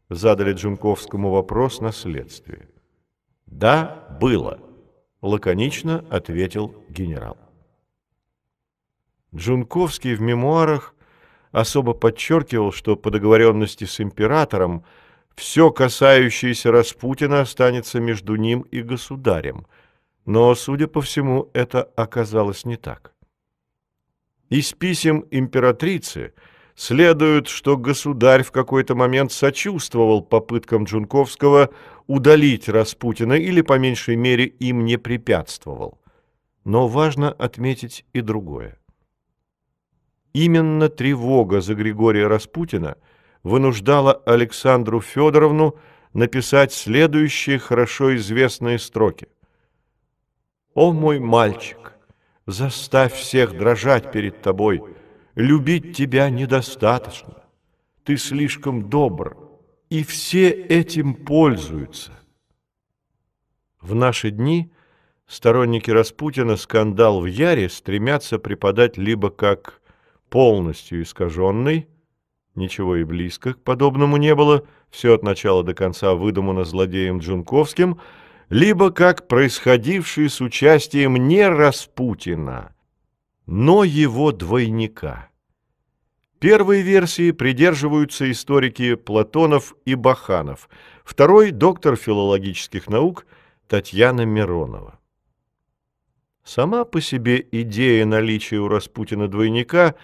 Задали 0.09 0.55
Джунковскому 0.55 1.31
вопрос 1.31 1.83
на 1.83 1.93
следствие. 1.93 2.71
Да, 3.45 4.17
было, 4.19 4.61
лаконично 5.27 6.05
ответил 6.11 6.75
генерал. 6.89 7.37
Джунковский 9.35 10.15
в 10.15 10.21
мемуарах 10.21 10.95
особо 11.53 11.93
подчеркивал, 11.93 12.73
что 12.73 12.97
по 12.97 13.11
договоренности 13.11 13.85
с 13.85 14.01
императором 14.01 14.85
все 15.35 15.71
касающееся 15.71 16.71
Распутина 16.71 17.41
останется 17.41 18.01
между 18.01 18.37
ним 18.37 18.63
и 18.63 18.81
государем, 18.83 19.67
но, 20.25 20.55
судя 20.55 20.87
по 20.87 21.03
всему, 21.03 21.51
это 21.53 21.83
оказалось 21.83 22.65
не 22.65 22.77
так. 22.77 23.13
Из 24.49 24.73
писем 24.73 25.27
императрицы 25.31 26.33
следует, 26.77 27.49
что 27.49 27.77
государь 27.77 28.43
в 28.43 28.53
какой-то 28.53 28.95
момент 28.95 29.33
сочувствовал 29.33 30.23
попыткам 30.23 30.85
Джунковского 30.85 31.71
удалить 32.07 32.69
Распутина 32.69 33.33
или, 33.33 33.63
по 33.63 33.79
меньшей 33.79 34.17
мере, 34.17 34.45
им 34.45 34.85
не 34.85 34.99
препятствовал. 34.99 35.99
Но 36.65 36.87
важно 36.87 37.33
отметить 37.33 38.05
и 38.13 38.21
другое. 38.21 38.79
Именно 40.35 40.91
тревога 40.91 41.63
за 41.63 41.75
Григория 41.75 42.27
Распутина 42.27 42.99
вынуждала 43.43 44.13
Александру 44.27 45.01
Федоровну 45.01 45.77
написать 46.13 46.73
следующие 46.73 47.59
хорошо 47.59 48.17
известные 48.17 48.79
строки. 48.79 49.29
«О 50.75 50.93
мой 50.93 51.21
мальчик, 51.21 51.95
заставь 52.45 53.15
всех 53.15 53.57
дрожать 53.57 54.13
перед 54.13 54.43
тобой, 54.43 54.83
любить 55.37 55.97
тебя 55.97 56.29
недостаточно, 56.31 57.45
ты 58.03 58.17
слишком 58.17 58.89
добр, 58.89 59.37
и 59.89 60.03
все 60.03 60.51
этим 60.51 61.15
пользуются». 61.15 62.13
В 63.81 63.95
наши 63.95 64.33
дни 64.33 64.73
сторонники 65.29 65.91
Распутина 65.91 66.57
скандал 66.57 67.21
в 67.21 67.27
Яре 67.27 67.69
стремятся 67.69 68.41
преподать 68.41 68.97
либо 68.97 69.31
как 69.31 69.81
полностью 70.29 71.03
искаженный, 71.03 71.87
ничего 72.57 72.97
и 72.97 73.05
близко 73.05 73.55
к 73.55 73.63
подобному 73.63 74.17
не 74.17 74.35
было, 74.35 74.65
все 74.91 75.15
от 75.15 75.23
начала 75.23 75.63
до 75.63 75.75
конца 75.75 76.15
выдумано 76.15 76.65
злодеем 76.65 77.19
Джунковским, 77.19 78.01
либо 78.49 78.91
как 78.91 79.29
происходивший 79.29 80.31
с 80.31 80.41
участием 80.41 81.17
не 81.29 81.47
Распутина, 81.49 82.75
но 83.47 83.85
его 83.85 84.33
двойника. 84.33 85.31
Первой 86.39 86.83
версии 86.83 87.31
придерживаются 87.31 88.31
историки 88.31 88.95
Платонов 88.95 89.75
и 89.85 89.95
Баханов, 89.95 90.69
второй– 91.05 91.51
доктор 91.53 91.97
филологических 91.97 92.89
наук 92.89 93.27
Татьяна 93.69 94.27
Миронова. 94.27 94.99
Сама 96.45 96.85
по 96.85 97.01
себе 97.01 97.45
идея 97.51 98.05
наличия 98.05 98.59
у 98.59 98.69
Распутина 98.69 99.29
двойника 99.29 99.95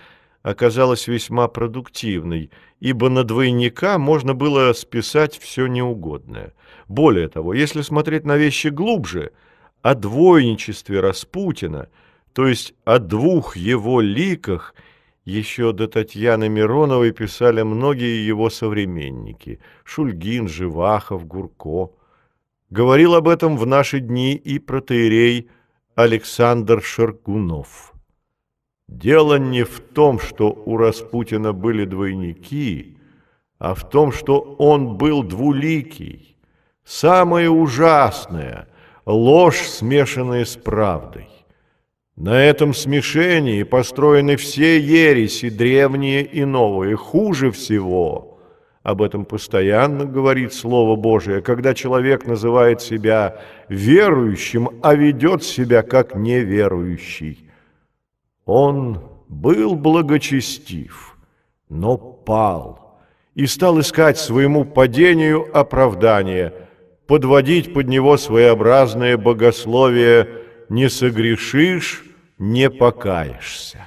оказалась 0.42 1.06
весьма 1.06 1.46
продуктивной, 1.46 2.50
ибо 2.80 3.08
на 3.08 3.22
двойника 3.22 3.98
можно 3.98 4.34
было 4.34 4.72
списать 4.72 5.38
все 5.38 5.66
неугодное. 5.66 6.54
Более 6.88 7.28
того, 7.28 7.54
если 7.54 7.82
смотреть 7.82 8.24
на 8.24 8.36
вещи 8.36 8.68
глубже, 8.68 9.32
о 9.82 9.94
двойничестве 9.94 11.00
Распутина, 11.00 11.88
то 12.32 12.46
есть 12.46 12.74
о 12.84 12.98
двух 12.98 13.56
его 13.56 14.00
ликах, 14.00 14.74
еще 15.24 15.72
до 15.72 15.86
Татьяны 15.86 16.48
Мироновой 16.48 17.12
писали 17.12 17.62
многие 17.62 18.26
его 18.26 18.50
современники– 18.50 19.60
Шульгин, 19.84 20.48
Живахов, 20.48 21.26
Гурко. 21.26 21.92
Говорил 22.70 23.14
об 23.14 23.28
этом 23.28 23.56
в 23.56 23.66
наши 23.66 24.00
дни 24.00 24.34
и 24.34 24.58
протеерей– 24.58 25.48
Александр 25.94 26.82
Шаргунов. 26.82 27.92
Дело 28.88 29.38
не 29.38 29.62
в 29.62 29.80
том, 29.80 30.18
что 30.18 30.50
у 30.50 30.78
Распутина 30.78 31.52
были 31.52 31.84
двойники, 31.84 32.96
а 33.58 33.74
в 33.74 33.88
том, 33.88 34.10
что 34.10 34.40
он 34.40 34.96
был 34.96 35.22
двуликий. 35.22 36.36
Самое 36.82 37.50
ужасное– 37.50 38.68
ложь, 39.06 39.60
смешанная 39.60 40.46
с 40.46 40.56
правдой. 40.56 41.28
На 42.22 42.40
этом 42.40 42.72
смешении 42.72 43.64
построены 43.64 44.36
все 44.36 44.78
ереси, 44.78 45.50
древние 45.50 46.22
и 46.22 46.44
новые. 46.44 46.94
Хуже 46.94 47.50
всего– 47.50 48.38
об 48.84 49.02
этом 49.02 49.24
постоянно 49.24 50.04
говорит 50.04 50.52
Слово 50.52 50.94
Божие, 50.94 51.42
когда 51.42 51.74
человек 51.74 52.24
называет 52.24 52.80
себя 52.80 53.40
верующим, 53.68 54.70
а 54.82 54.94
ведет 54.94 55.42
себя 55.42 55.82
как 55.82 56.14
неверующий. 56.14 57.50
Он 58.44 59.00
был 59.28 59.74
благочестив, 59.74 61.16
но 61.68 61.96
пал 61.96 63.00
и 63.34 63.46
стал 63.46 63.80
искать 63.80 64.16
своему 64.16 64.64
падению 64.64 65.48
оправдание, 65.52 66.52
подводить 67.08 67.74
под 67.74 67.88
него 67.88 68.16
своеобразное 68.16 69.16
богословие 69.16 70.28
«не 70.68 70.88
согрешишь, 70.88 72.04
не 72.42 72.70
покаешься». 72.70 73.78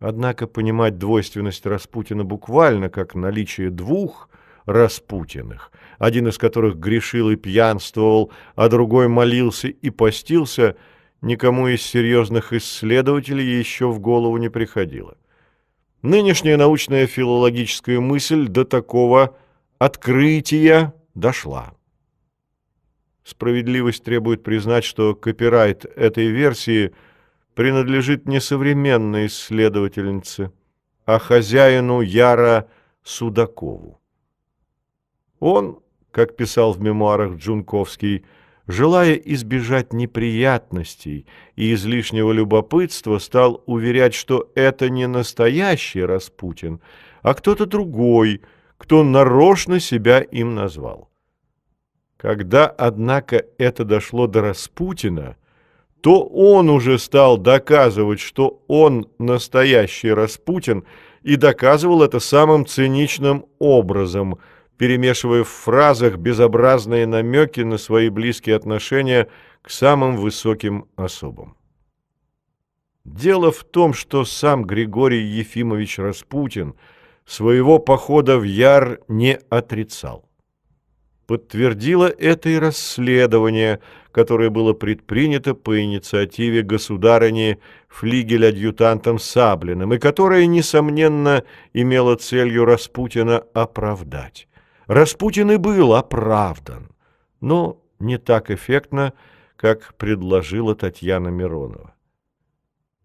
Однако 0.00 0.46
понимать 0.46 0.98
двойственность 0.98 1.66
Распутина 1.66 2.24
буквально 2.24 2.88
как 2.88 3.14
наличие 3.14 3.70
двух 3.70 4.28
Распутиных, 4.64 5.72
один 5.98 6.28
из 6.28 6.36
которых 6.36 6.76
грешил 6.76 7.30
и 7.30 7.36
пьянствовал, 7.36 8.30
а 8.54 8.68
другой 8.68 9.08
молился 9.08 9.68
и 9.68 9.90
постился, 9.90 10.76
никому 11.22 11.68
из 11.68 11.82
серьезных 11.82 12.52
исследователей 12.52 13.58
еще 13.58 13.88
в 13.88 13.98
голову 13.98 14.36
не 14.36 14.50
приходило. 14.50 15.16
Нынешняя 16.02 16.56
научная 16.56 17.06
филологическая 17.06 17.98
мысль 17.98 18.46
до 18.46 18.64
такого 18.64 19.36
открытия 19.78 20.92
дошла. 21.14 21.72
Справедливость 23.28 24.04
требует 24.04 24.42
признать, 24.42 24.84
что 24.84 25.14
копирайт 25.14 25.84
этой 25.84 26.28
версии– 26.28 26.92
принадлежит 27.58 28.28
не 28.28 28.40
современной 28.40 29.26
исследовательнице, 29.26 30.52
а 31.04 31.18
хозяину 31.18 32.02
Яра 32.02 32.68
Судакову. 33.02 34.00
Он, 35.40 35.80
как 36.12 36.36
писал 36.36 36.72
в 36.72 36.80
мемуарах 36.80 37.34
Джунковский, 37.34 38.24
желая 38.68 39.14
избежать 39.14 39.92
неприятностей 39.92 41.26
и 41.56 41.74
излишнего 41.74 42.30
любопытства, 42.30 43.18
стал 43.18 43.64
уверять, 43.66 44.14
что 44.14 44.52
это 44.54 44.88
не 44.88 45.08
настоящий 45.08 46.04
Распутин, 46.04 46.80
а 47.22 47.34
кто-то 47.34 47.66
другой, 47.66 48.42
кто 48.76 49.02
нарочно 49.02 49.80
себя 49.80 50.20
им 50.20 50.54
назвал. 50.54 51.07
Когда, 52.18 52.66
однако, 52.66 53.46
это 53.56 53.84
дошло 53.84 54.26
до 54.26 54.42
Распутина– 54.42 55.36
то 56.00 56.22
он 56.22 56.70
уже 56.70 56.98
стал 56.98 57.38
доказывать, 57.38 58.20
что 58.20 58.62
он 58.68 59.08
настоящий 59.18 60.12
Распутин, 60.12 60.84
и 61.22 61.36
доказывал 61.36 62.02
это 62.02 62.20
самым 62.20 62.64
циничным 62.64 63.46
образом, 63.58 64.38
перемешивая 64.76 65.42
в 65.42 65.48
фразах 65.48 66.16
безобразные 66.16 67.06
намеки 67.06 67.60
на 67.60 67.76
свои 67.76 68.08
близкие 68.08 68.54
отношения 68.54 69.28
к 69.60 69.70
самым 69.70 70.16
высоким 70.16 70.86
особам. 70.94 71.56
Дело 73.04 73.50
в 73.50 73.64
том, 73.64 73.92
что 73.92 74.24
сам 74.24 74.64
Григорий 74.64 75.22
Ефимович 75.22 75.98
Распутин 75.98 76.74
своего 77.26 77.78
похода 77.78 78.38
в 78.38 78.44
Яр 78.44 79.00
не 79.08 79.40
отрицал. 79.50 80.27
Подтвердило 81.28 82.06
это 82.06 82.48
и 82.48 82.56
расследование, 82.56 83.80
которое 84.12 84.48
было 84.48 84.72
предпринято 84.72 85.52
по 85.52 85.78
инициативе 85.78 86.62
государыни 86.62 87.58
флигель-адъютантом 87.88 89.18
Саблиным, 89.18 89.92
и 89.92 89.98
которое, 89.98 90.46
несомненно, 90.46 91.44
имело 91.74 92.16
целью 92.16 92.64
Распутина 92.64 93.44
оправдать. 93.52 94.48
Распутин 94.86 95.50
и 95.50 95.56
был 95.58 95.92
оправдан, 95.92 96.92
но 97.42 97.78
не 97.98 98.16
так 98.16 98.50
эффектно, 98.50 99.12
как 99.56 99.96
предложила 99.98 100.74
Татьяна 100.74 101.28
Миронова. 101.28 101.94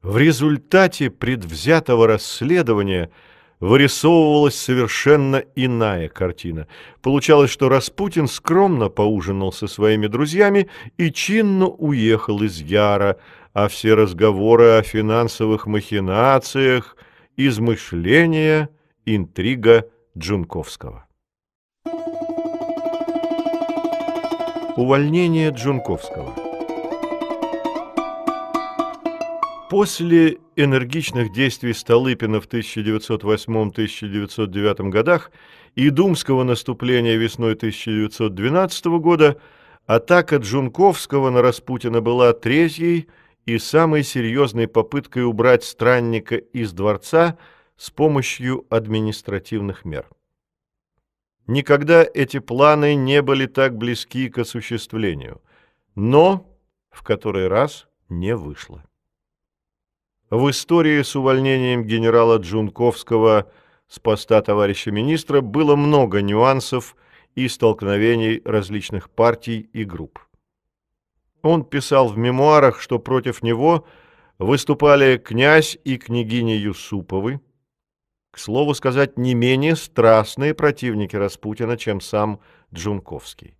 В 0.02 0.16
результате 0.18 1.10
предвзятого 1.10 2.08
расследования– 2.08 3.12
вырисовывалась 3.64 4.58
совершенно 4.58 5.42
иная 5.56 6.10
картина. 6.10 6.68
Получалось, 7.02 7.50
что 7.50 7.70
Распутин 7.70 8.28
скромно 8.28 8.90
поужинал 8.90 9.54
со 9.54 9.68
своими 9.68 10.08
друзьями 10.08 10.68
и 10.98 11.14
чинно 11.14 11.68
уехал 11.68 12.44
из 12.44 12.60
Яра, 12.60 13.18
а 13.54 13.70
все 13.70 13.94
разговоры 13.94 14.72
о 14.72 14.84
финансовых 14.84 15.66
махинациях, 15.66 16.98
измышления, 17.38 18.68
интрига 19.06 19.86
Джунковского. 20.18 21.06
Увольнение 24.76 25.52
Джунковского 25.52 26.43
После 29.74 30.38
энергичных 30.56 31.32
действий 31.32 31.74
Столыпина 31.74 32.40
в 32.40 32.48
1908-1909 32.48 34.90
годах 34.90 35.32
и 35.74 35.90
думского 35.90 36.44
наступления 36.44 37.16
весной 37.16 37.54
1912 37.54 38.86
года 39.00 39.42
атака 39.88 40.36
Джунковского 40.36 41.32
на 41.32 41.42
Распутина 41.42 42.02
была 42.02 42.34
третьей 42.34 43.08
и 43.48 43.58
самой 43.58 44.04
серьезной 44.04 44.68
попыткой 44.68 45.26
убрать 45.26 45.64
странника 45.64 46.36
из 46.36 46.72
дворца 46.72 47.40
с 47.76 47.90
помощью 47.90 48.68
административных 48.70 49.86
мер. 49.86 50.08
Никогда 51.48 52.06
эти 52.14 52.38
планы 52.38 52.94
не 52.94 53.24
были 53.24 53.48
так 53.48 53.76
близки 53.76 54.30
к 54.30 54.38
осуществлению, 54.38 55.42
но 55.96 56.48
в 56.92 57.02
который 57.02 57.48
раз 57.48 57.88
не 58.08 58.36
вышло. 58.36 58.84
В 60.34 60.50
истории 60.50 61.04
с 61.04 61.16
увольнением 61.16 61.84
генерала 61.84 62.40
Джунковского 62.40 63.52
с 63.88 64.00
поста 64.00 64.42
товарища 64.42 64.90
министра 64.90 65.42
было 65.42 65.76
много 65.76 66.24
нюансов 66.24 66.96
и 67.36 67.48
столкновений 67.48 68.42
различных 68.44 69.12
партий 69.12 69.70
и 69.74 69.84
групп. 69.84 70.18
Он 71.44 71.64
писал 71.64 72.08
в 72.08 72.18
мемуарах, 72.18 72.82
что 72.82 72.98
против 72.98 73.44
него 73.44 73.86
выступали 74.40 75.18
князь 75.20 75.78
и 75.84 75.98
княгиня 75.98 76.58
Юсуповы, 76.58 77.40
к 78.32 78.40
слову 78.40 78.74
сказать, 78.74 79.20
не 79.20 79.36
менее 79.36 79.76
страстные 79.76 80.56
противники 80.56 81.16
Распутина, 81.16 81.78
чем 81.78 82.02
сам 82.02 82.40
Джунковский, 82.74 83.56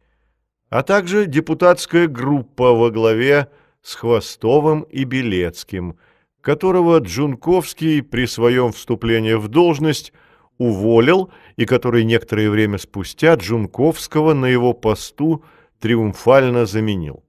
а 0.70 0.82
также 0.82 1.28
депутатская 1.28 2.08
группа 2.08 2.74
во 2.74 2.90
главе 2.90 3.52
с 3.84 3.94
Хвостовым 3.94 4.82
и 4.82 5.04
Белецким– 5.04 6.00
которого 6.44 7.00
Джунковский 7.00 8.04
при 8.04 8.28
своем 8.28 8.74
вступлении 8.74 9.34
в 9.34 9.48
должность 9.48 10.12
уволил 10.58 11.32
и 11.56 11.66
который 11.66 12.04
некоторое 12.04 12.50
время 12.50 12.78
спустя 12.78 13.36
Джунковского 13.36 14.34
на 14.34 14.48
его 14.48 14.74
посту 14.74 15.44
триумфально 15.80 16.66
заменил. 16.66 17.24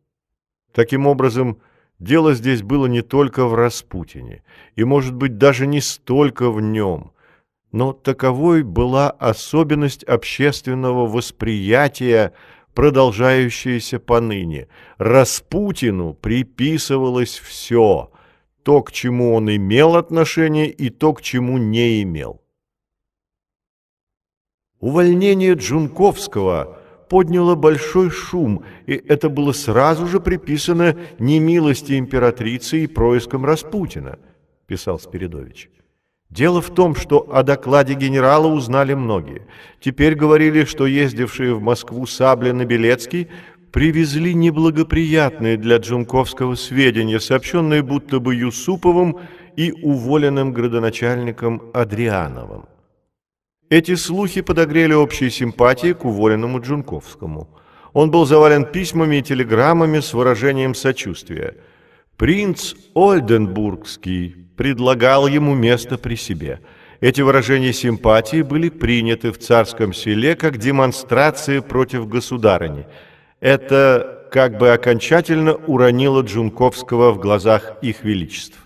Таким 0.72 1.06
образом, 1.06 1.58
дело 2.00 2.34
здесь 2.34 2.62
было 2.62 2.86
не 2.86 3.02
только 3.02 3.46
в 3.46 3.54
Распутине, 3.54 4.42
и, 4.74 4.82
может 4.82 5.14
быть, 5.14 5.38
даже 5.38 5.68
не 5.68 5.80
столько 5.80 6.50
в 6.50 6.60
нем, 6.60 7.12
но 7.70 7.92
таковой 7.92 8.64
была 8.64 9.10
особенность 9.10 10.02
общественного 10.02 11.06
восприятия, 11.06 12.32
продолжающаяся 12.74 14.00
поныне. 14.00 14.66
Распутину 14.98 16.14
приписывалось 16.14 17.38
все– 17.38 18.10
то, 18.64 18.82
к 18.82 18.90
чему 18.90 19.34
он 19.34 19.54
имел 19.54 19.94
отношение, 19.94 20.68
и 20.70 20.90
то, 20.90 21.12
к 21.12 21.22
чему 21.22 21.58
не 21.58 22.02
имел. 22.02 22.40
Увольнение 24.80 25.54
Джунковского 25.54 26.80
подняло 27.08 27.54
большой 27.54 28.10
шум, 28.10 28.64
и 28.86 28.94
это 28.94 29.28
было 29.28 29.52
сразу 29.52 30.06
же 30.06 30.18
приписано 30.18 30.96
немилости 31.18 31.98
императрицы 31.98 32.84
и 32.84 32.86
проискам 32.86 33.44
Распутина, 33.44 34.18
писал 34.66 34.98
Спиридович. 34.98 35.70
Дело 36.30 36.60
в 36.60 36.74
том, 36.74 36.96
что 36.96 37.30
о 37.30 37.42
докладе 37.42 37.94
генерала 37.94 38.48
узнали 38.48 38.94
многие. 38.94 39.46
Теперь 39.78 40.16
говорили, 40.16 40.64
что 40.64 40.86
ездившие 40.86 41.54
в 41.54 41.60
Москву 41.62 42.06
Саблин 42.06 42.62
и 42.62 42.64
Белецкий 42.64 43.28
привезли 43.74 44.34
неблагоприятные 44.34 45.56
для 45.56 45.78
Джунковского 45.78 46.54
сведения, 46.54 47.18
сообщенные 47.18 47.82
будто 47.82 48.20
бы 48.20 48.36
Юсуповым 48.36 49.16
и 49.56 49.72
уволенным 49.72 50.52
градоначальником 50.52 51.60
Адриановым. 51.74 52.66
Эти 53.70 53.96
слухи 53.96 54.42
подогрели 54.42 54.92
общие 54.94 55.28
симпатии 55.28 55.92
к 55.92 56.04
уволенному 56.04 56.60
Джунковскому. 56.60 57.48
Он 57.92 58.12
был 58.12 58.26
завален 58.26 58.64
письмами 58.64 59.16
и 59.16 59.22
телеграммами 59.22 59.98
с 59.98 60.14
выражением 60.14 60.76
сочувствия. 60.76 61.56
Принц 62.16 62.74
Ольденбургский 62.94 64.36
предлагал 64.56 65.26
ему 65.26 65.52
место 65.52 65.98
при 65.98 66.14
себе. 66.14 66.60
Эти 67.00 67.22
выражения 67.22 67.72
симпатии 67.72 68.42
были 68.42 68.68
приняты 68.68 69.32
в 69.32 69.38
царском 69.38 69.92
селе 69.92 70.36
как 70.36 70.58
демонстрации 70.58 71.58
против 71.58 72.06
государыни– 72.06 72.86
это 73.44 74.26
как 74.30 74.56
бы 74.56 74.70
окончательно 74.70 75.54
уронило 75.54 76.22
Джунковского 76.22 77.12
в 77.12 77.18
глазах 77.18 77.76
их 77.82 78.02
величеств. 78.02 78.56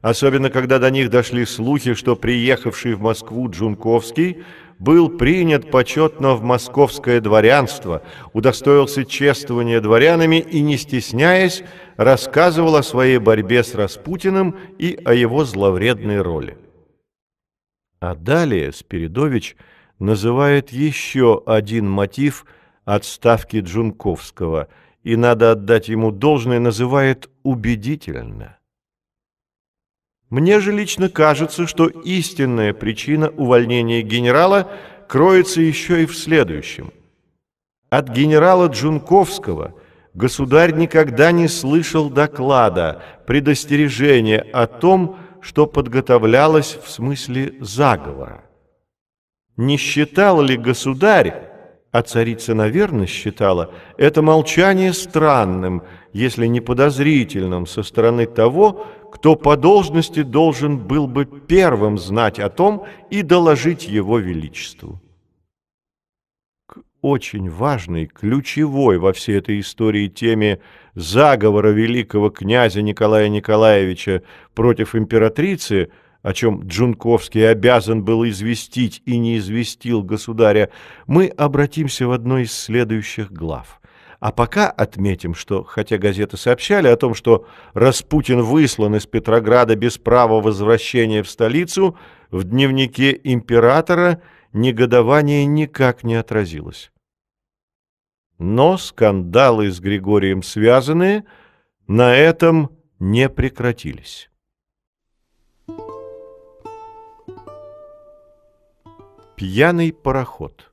Особенно, 0.00 0.48
когда 0.48 0.78
до 0.78 0.90
них 0.90 1.10
дошли 1.10 1.44
слухи, 1.44 1.92
что 1.92 2.16
приехавший 2.16 2.94
в 2.94 3.02
Москву 3.02 3.50
Джунковский 3.50 4.44
был 4.78 5.10
принят 5.10 5.70
почетно 5.70 6.34
в 6.36 6.42
московское 6.42 7.20
дворянство, 7.20 8.00
удостоился 8.32 9.04
чествования 9.04 9.82
дворянами 9.82 10.36
и, 10.36 10.62
не 10.62 10.78
стесняясь, 10.78 11.62
рассказывал 11.98 12.76
о 12.76 12.82
своей 12.82 13.18
борьбе 13.18 13.62
с 13.62 13.74
Распутиным 13.74 14.56
и 14.78 14.98
о 15.04 15.12
его 15.12 15.44
зловредной 15.44 16.22
роли. 16.22 16.56
А 18.00 18.14
далее 18.14 18.72
Спиридович 18.72 19.54
называет 19.98 20.70
еще 20.70 21.42
один 21.44 21.90
мотив– 21.90 22.46
отставки 22.84 23.58
Джунковского 23.58 24.68
и, 25.02 25.16
надо 25.16 25.52
отдать 25.52 25.88
ему 25.88 26.10
должное, 26.10 26.58
называет 26.58 27.30
убедительно. 27.42 28.58
Мне 30.30 30.60
же 30.60 30.72
лично 30.72 31.08
кажется, 31.08 31.66
что 31.66 31.86
истинная 31.86 32.72
причина 32.72 33.28
увольнения 33.30 34.02
генерала 34.02 34.70
кроется 35.08 35.60
еще 35.60 36.02
и 36.02 36.06
в 36.06 36.16
следующем. 36.16 36.92
От 37.90 38.08
генерала 38.08 38.66
Джунковского 38.66 39.74
государь 40.14 40.74
никогда 40.74 41.30
не 41.30 41.46
слышал 41.48 42.10
доклада, 42.10 43.02
предостережения 43.26 44.40
о 44.40 44.66
том, 44.66 45.18
что 45.40 45.66
подготовлялось 45.66 46.78
в 46.82 46.90
смысле 46.90 47.54
заговора. 47.60 48.44
Не 49.56 49.76
считал 49.76 50.40
ли 50.40 50.56
государь, 50.56 51.53
а 51.94 52.02
царица, 52.02 52.54
наверное, 52.54 53.06
считала 53.06 53.72
это 53.96 54.20
молчание 54.20 54.92
странным, 54.92 55.84
если 56.12 56.46
не 56.46 56.60
подозрительным 56.60 57.66
со 57.66 57.84
стороны 57.84 58.26
того, 58.26 58.84
кто 59.12 59.36
по 59.36 59.56
должности 59.56 60.24
должен 60.24 60.76
был 60.76 61.06
бы 61.06 61.24
первым 61.24 61.96
знать 61.96 62.40
о 62.40 62.48
том 62.48 62.84
и 63.10 63.22
доложить 63.22 63.86
его 63.86 64.18
величеству. 64.18 65.00
К 66.66 66.80
очень 67.00 67.48
важной, 67.48 68.06
ключевой 68.06 68.98
во 68.98 69.12
всей 69.12 69.38
этой 69.38 69.60
истории 69.60 70.08
теме 70.08 70.58
заговора 70.96 71.68
великого 71.68 72.30
князя 72.30 72.82
Николая 72.82 73.28
Николаевича 73.28 74.24
против 74.52 74.96
императрицы– 74.96 75.92
о 76.24 76.32
чем 76.32 76.62
Джунковский 76.66 77.48
обязан 77.50 78.02
был 78.02 78.26
известить 78.26 79.02
и 79.04 79.18
не 79.18 79.36
известил 79.36 80.02
государя, 80.02 80.70
мы 81.06 81.26
обратимся 81.26 82.08
в 82.08 82.12
одной 82.12 82.44
из 82.44 82.52
следующих 82.52 83.30
глав. 83.30 83.78
А 84.20 84.32
пока 84.32 84.70
отметим, 84.70 85.34
что, 85.34 85.64
хотя 85.64 85.98
газеты 85.98 86.38
сообщали 86.38 86.88
о 86.88 86.96
том, 86.96 87.14
что 87.14 87.46
Распутин 87.74 88.40
выслан 88.40 88.96
из 88.96 89.06
Петрограда 89.06 89.76
без 89.76 89.98
права 89.98 90.40
возвращения 90.40 91.22
в 91.22 91.28
столицу, 91.28 91.98
в 92.30 92.42
дневнике 92.44 93.20
императора 93.22 94.22
негодование 94.54 95.44
никак 95.44 96.04
не 96.04 96.14
отразилось. 96.14 96.90
Но 98.38 98.78
скандалы 98.78 99.70
с 99.70 99.78
Григорием 99.78 100.42
связанные 100.42 101.24
на 101.86 102.16
этом 102.16 102.70
не 102.98 103.28
прекратились. 103.28 104.30
Пьяный 109.36 109.92
пароход 109.92 110.70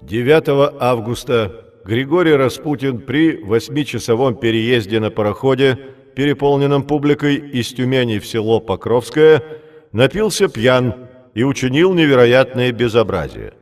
9 0.00 0.74
августа 0.80 1.66
Григорий 1.84 2.32
Распутин 2.34 2.98
при 2.98 3.36
восьмичасовом 3.44 4.34
переезде 4.34 4.98
на 4.98 5.12
пароходе, 5.12 5.78
переполненном 6.16 6.82
публикой 6.82 7.36
из 7.36 7.68
Тюмени 7.68 8.18
в 8.18 8.26
село 8.26 8.58
Покровское, 8.58 9.40
напился 9.92 10.48
пьян 10.48 11.10
и 11.34 11.44
учинил 11.44 11.94
невероятное 11.94 12.72
безобразие. 12.72 13.52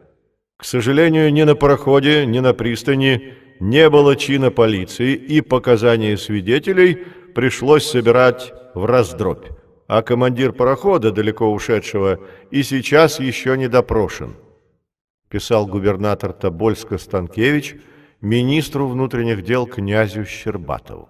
К 0.56 0.64
сожалению, 0.64 1.30
ни 1.34 1.42
на 1.42 1.54
пароходе, 1.54 2.24
ни 2.24 2.38
на 2.38 2.54
пристани 2.54 3.34
не 3.60 3.90
было 3.90 4.16
чина 4.16 4.50
полиции, 4.50 5.12
и 5.12 5.42
показания 5.42 6.16
свидетелей 6.16 7.04
пришлось 7.34 7.84
собирать 7.84 8.54
в 8.74 8.86
раздробь, 8.86 9.48
а 9.86 10.02
командир 10.02 10.52
парохода, 10.52 11.12
далеко 11.12 11.52
ушедшего, 11.52 12.20
и 12.50 12.62
сейчас 12.62 13.20
еще 13.20 13.56
не 13.56 13.68
допрошен 13.68 14.36
писал 15.34 15.66
губернатор 15.66 16.32
Тобольска 16.32 16.96
Станкевич 16.96 17.74
министру 18.20 18.86
внутренних 18.86 19.42
дел 19.42 19.66
князю 19.66 20.24
Щербатову. 20.24 21.08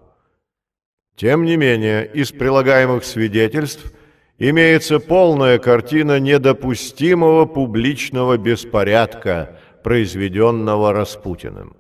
Тем 1.15 1.45
не 1.45 1.59
менее, 1.59 2.07
из 2.07 2.33
прилагаемых 2.33 3.05
свидетельств 3.05 3.93
имеется 4.39 4.99
полная 4.99 5.59
картина 5.59 6.19
недопустимого 6.21 7.45
публичного 7.45 8.39
беспорядка, 8.39 9.61
произведенного 9.83 10.95
Распутиным. 10.95 11.77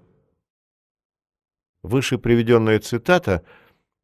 Выше 1.82 2.18
приведенная 2.18 2.78
цитата 2.78 3.42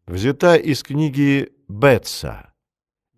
взята 0.07 0.57
из 0.57 0.83
книги 0.83 1.53
Бетса, 1.69 2.50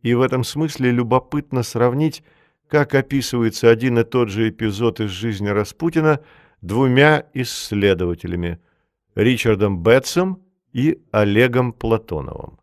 и 0.03 0.15
в 0.15 0.21
этом 0.21 0.45
смысле 0.45 0.91
любопытно 0.91 1.63
сравнить 1.63 2.23
как 2.69 2.95
описывается 2.95 3.69
один 3.69 3.99
и 3.99 4.05
тот 4.05 4.31
же 4.31 4.49
эпизод 4.49 5.01
из 5.01 5.11
жизни 5.11 5.49
Распутина 5.49 6.21
двумя 6.63 7.27
исследователями– 7.35 8.61
Ричардом 9.15 9.83
Бетсом 9.83 10.43
и 10.73 11.03
Олегом 11.11 11.75
Платоновым. 11.75 12.59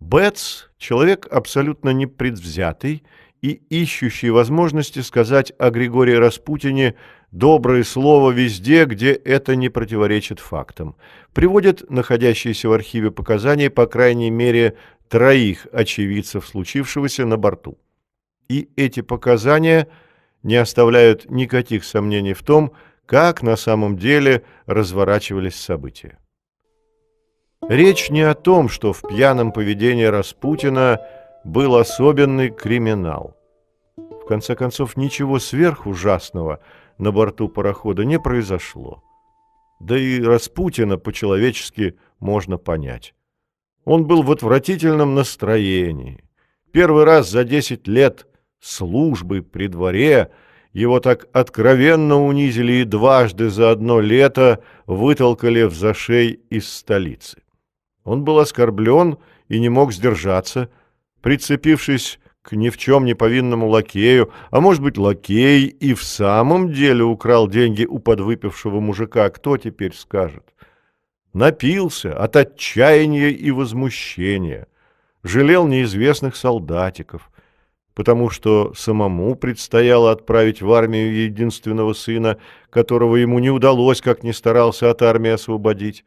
Бетс– 0.00 0.68
человек 0.78 1.26
абсолютно 1.30 1.90
непредвзятый 1.90 3.02
и 3.42 3.50
ищущий 3.68 4.30
возможности 4.30 5.00
сказать 5.00 5.52
о 5.58 5.70
Григории 5.70 6.14
Распутине 6.14 6.94
доброе 7.30 7.84
слово 7.84 8.30
везде, 8.30 8.86
где 8.86 9.12
это 9.12 9.54
не 9.54 9.68
противоречит 9.68 10.40
фактам. 10.40 10.96
Приводит 11.34 11.90
находящиеся 11.90 12.68
в 12.68 12.72
архиве 12.72 13.10
показания 13.10 13.68
по 13.68 13.86
крайней 13.86 14.30
мере 14.30 14.76
троих 15.12 15.66
очевидцев 15.72 16.46
случившегося 16.46 17.26
на 17.26 17.36
борту 17.36 17.76
и 18.48 18.70
эти 18.76 19.02
показания 19.02 19.88
не 20.42 20.56
оставляют 20.56 21.30
никаких 21.30 21.84
сомнений 21.84 22.32
в 22.32 22.42
том, 22.42 22.72
как 23.04 23.42
на 23.42 23.56
самом 23.56 23.98
деле 23.98 24.42
разворачивались 24.64 25.56
события. 25.56 26.18
Речь 27.68 28.08
не 28.08 28.22
о 28.22 28.32
том, 28.32 28.70
что 28.70 28.94
в 28.94 29.02
пьяном 29.02 29.52
поведении 29.52 30.04
Распутина 30.04 30.98
был 31.44 31.76
особенный 31.76 32.48
криминал. 32.48 33.36
В 33.96 34.24
конце 34.26 34.56
концов, 34.56 34.96
ничего 34.96 35.38
сверхужасного 35.38 36.60
на 36.96 37.12
борту 37.12 37.50
парохода 37.50 38.06
не 38.06 38.18
произошло. 38.18 39.02
Да 39.78 39.98
и 39.98 40.22
Распутина 40.22 40.96
по-человечески 40.96 41.98
можно 42.18 42.56
понять. 42.56 43.14
Он 43.84 44.06
был 44.06 44.22
в 44.22 44.30
отвратительном 44.30 45.14
настроении. 45.14 46.22
Первый 46.72 47.04
раз 47.04 47.28
за 47.30 47.44
10 47.44 47.88
лет 47.88 48.26
службы 48.60 49.42
при 49.42 49.66
дворе, 49.66 50.30
его 50.72 51.00
так 51.00 51.26
откровенно 51.32 52.22
унизили 52.22 52.74
и 52.74 52.84
дважды 52.84 53.50
за 53.50 53.70
одно 53.72 54.00
лето 54.00 54.62
вытолкали 54.86 55.64
в 55.64 55.74
зашей 55.74 56.40
из 56.48 56.68
столицы. 56.72 57.42
Он 58.04 58.24
был 58.24 58.38
оскорблен 58.38 59.18
и 59.48 59.60
не 59.60 59.68
мог 59.68 59.92
сдержаться, 59.92 60.70
прицепившись 61.20 62.18
к 62.40 62.52
ни 62.52 62.70
в 62.70 62.76
чем 62.76 63.04
не 63.04 63.14
повинному 63.14 63.68
лакею, 63.68 64.32
а 64.50 64.60
может 64.60 64.82
быть 64.82 64.98
лакей 64.98 65.66
и 65.66 65.94
в 65.94 66.02
самом 66.02 66.72
деле 66.72 67.04
украл 67.04 67.48
деньги 67.48 67.84
у 67.84 67.98
подвыпившего 67.98 68.80
мужика, 68.80 69.28
кто 69.30 69.56
теперь 69.56 69.94
скажет? 69.94 70.51
Напился 71.32 72.14
от 72.14 72.36
отчаяния 72.36 73.30
и 73.30 73.50
возмущения, 73.50 74.66
жалел 75.22 75.66
неизвестных 75.66 76.36
солдатиков, 76.36 77.30
потому 77.94 78.28
что 78.28 78.74
самому 78.74 79.34
предстояло 79.34 80.12
отправить 80.12 80.60
в 80.60 80.70
армию 80.70 81.24
единственного 81.24 81.94
сына, 81.94 82.36
которого 82.68 83.16
ему 83.16 83.38
не 83.38 83.50
удалось, 83.50 84.02
как 84.02 84.22
ни 84.22 84.32
старался 84.32 84.90
от 84.90 85.00
армии 85.00 85.30
освободить. 85.30 86.04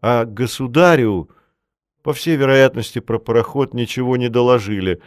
А 0.00 0.24
государю, 0.24 1.28
по 2.04 2.12
всей 2.12 2.36
вероятности, 2.36 3.00
про 3.00 3.18
пароход 3.18 3.74
ничего 3.74 4.16
не 4.16 4.28
доложили, 4.28 5.00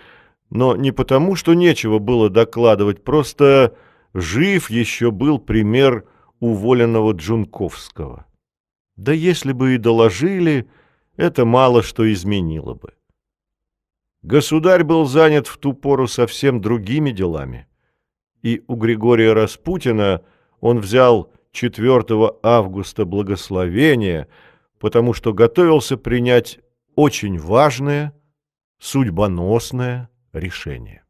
но 0.49 0.75
не 0.75 0.91
потому, 0.91 1.35
что 1.35 1.53
нечего 1.53 1.99
было 1.99 2.29
докладывать, 2.29 3.01
просто 3.01 3.75
жив 4.13 4.69
еще 4.69 5.09
был 5.09 5.39
пример 5.39 6.03
уволенного 6.41 7.13
Джунковского. 7.13 8.25
Да 8.95 9.11
если 9.11 9.53
бы 9.53 9.75
и 9.75 9.77
доложили, 9.77 10.69
это 11.17 11.45
мало 11.45 11.81
что 11.83 12.11
изменило 12.11 12.73
бы. 12.73 12.93
Государь 14.21 14.83
был 14.83 15.05
занят 15.05 15.47
в 15.47 15.57
ту 15.57 15.73
пору 15.73 16.07
совсем 16.07 16.61
другими 16.61 17.11
делами. 17.11 17.67
И 18.41 18.63
у 18.67 18.75
Григория 18.75 19.33
Распутина 19.33 20.23
он 20.59 20.79
взял 20.79 21.31
4 21.51 22.03
августа 22.41 23.05
благословение, 23.05 24.27
потому 24.79 25.13
что 25.13 25.33
готовился 25.33 25.97
принять 25.97 26.59
очень 26.95 27.37
важное, 27.37 28.13
судьбоносное 28.79 30.09
решение. 30.33 31.03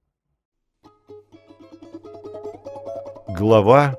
Глава 3.28 3.96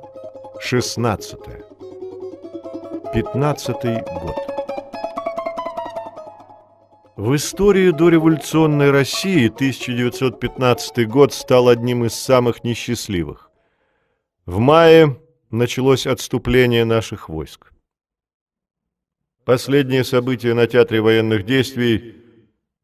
16. 0.61 1.64
15 3.15 3.77
год. 4.23 4.37
В 7.15 7.37
истории 7.37 7.93
дореволюционной 7.93 8.91
России 8.91 9.47
1915 9.47 11.09
год 11.09 11.33
стал 11.33 11.69
одним 11.69 12.05
из 12.05 12.15
самых 12.15 12.65
несчастливых. 12.65 13.53
В 14.47 14.59
мае 14.59 15.17
началось 15.53 16.09
отступление 16.09 16.85
наших 16.85 17.29
войск. 17.29 17.73
Последние 19.45 20.03
события 20.03 20.53
на 20.53 20.67
театре 20.67 21.01
военных 21.01 21.45
действий 21.45 22.17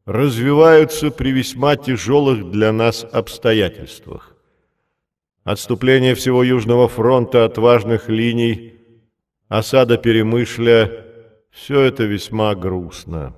развиваются 0.05 1.11
при 1.11 1.33
весьма 1.33 1.75
тяжелых 1.75 2.53
для 2.53 2.71
нас 2.71 3.03
обстоятельствах. 3.03 4.37
Отступление 5.43 6.15
всего 6.15 6.45
Южного 6.45 6.87
фронта 6.87 7.45
от 7.45 7.59
важных 7.59 8.09
линий, 8.09 8.80
осада 9.51 9.99
Перемышля– 9.99 11.07
все 11.51 11.81
это 11.81 12.05
весьма 12.05 12.55
грустно. 12.55 13.35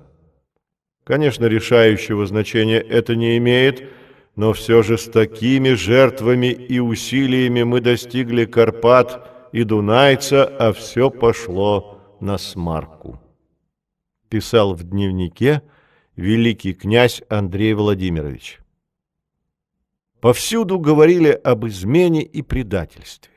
Конечно, 1.03 1.45
решающего 1.45 2.25
значения 2.27 2.79
это 2.79 3.15
не 3.15 3.37
имеет, 3.37 3.89
но 4.35 4.53
все 4.53 4.83
же 4.83 4.97
с 4.97 5.05
такими 5.05 5.73
жертвами 5.73 6.51
и 6.51 6.79
усилиями 6.79 7.63
мы 7.63 7.81
достигли 7.81 8.45
Карпат 8.45 9.49
и 9.51 9.63
Дунайца, 9.63 10.45
а 10.45 10.71
все 10.71 11.09
пошло 11.09 11.99
на 12.21 12.37
смарку. 12.37 13.19
Писал 14.29 14.75
в 14.75 14.83
дневнике 14.83 15.63
великий 16.15 16.73
князь 16.73 17.23
Андрей 17.27 17.73
Владимирович. 17.73 18.59
Повсюду 20.21 20.79
говорили 20.79 21.31
об 21.31 21.65
измене 21.65 22.21
и 22.21 22.43
предательстве. 22.43 23.32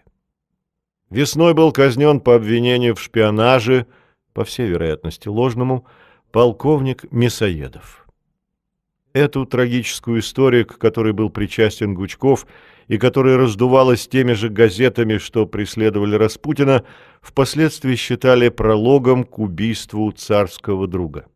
Весной 1.11 1.55
был 1.55 1.71
казнен 1.71 2.21
по 2.21 2.35
обвинению 2.35 2.95
в 2.95 3.01
шпионаже, 3.01 3.87
по 4.33 4.45
всей 4.45 4.69
вероятности 4.69 5.29
ложному, 5.29 5.87
полковник 6.33 7.11
Мясоедов. 7.13 8.07
Эту 9.13 9.47
трагическую 9.47 10.21
историю, 10.21 10.67
к 10.67 10.79
которой 10.79 11.13
был 11.13 11.31
причастен 11.31 11.95
Гучков, 11.95 12.47
и 12.89 12.99
которое 12.99 13.37
раздувалось 13.37 14.07
теми 14.07 14.33
же 14.33 14.49
газетами, 14.49 15.19
что 15.19 15.47
преследовали 15.47 16.17
Распутина, 16.17 16.85
впоследствии 17.21 17.95
считали 17.95 18.49
прологом 18.49 19.25
к 19.25 19.39
убийству 19.39 20.11
царского 20.13 20.87
друга. 20.87 21.27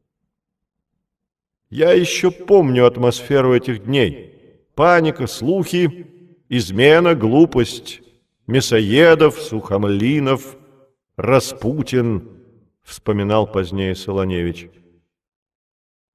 Я 1.71 1.93
еще 1.93 2.31
помню 2.31 2.87
атмосферу 2.87 3.55
этих 3.55 3.85
дней. 3.85 4.35
Паника, 4.75 5.27
слухи, 5.27 6.07
измена, 6.49 7.15
глупость, 7.15 8.03
мясоедов, 8.51 9.41
сухомлинов, 9.41 10.57
Распутин, 11.17 12.29
вспоминал 12.83 13.47
позднее 13.47 13.95
Солоневич. 13.95 14.69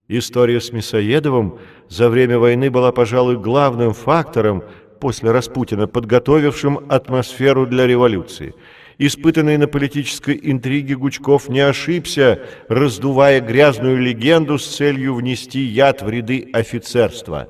История 0.08 0.60
с 0.60 0.72
Мясоедовым 0.72 1.60
за 1.90 2.10
время 2.10 2.38
войны 2.38 2.70
была, 2.70 2.92
пожалуй, 2.92 3.38
главным 3.38 3.94
фактором 3.94 4.64
после 5.00 5.32
Распутина, 5.32 5.88
подготовившим 5.88 6.86
атмосферу 6.90 7.66
для 7.66 7.88
революции. 7.88 8.54
Испытанный 8.98 9.58
на 9.58 9.68
политической 9.68 10.40
интриге 10.42 10.96
Гучков 10.96 11.50
не 11.50 11.60
ошибся, 11.60 12.42
раздувая 12.68 13.42
грязную 13.42 13.98
легенду 13.98 14.58
с 14.58 14.76
целью 14.76 15.16
внести 15.16 15.60
яд 15.60 16.02
в 16.02 16.10
ряды 16.10 16.50
офицерства. 16.54 17.50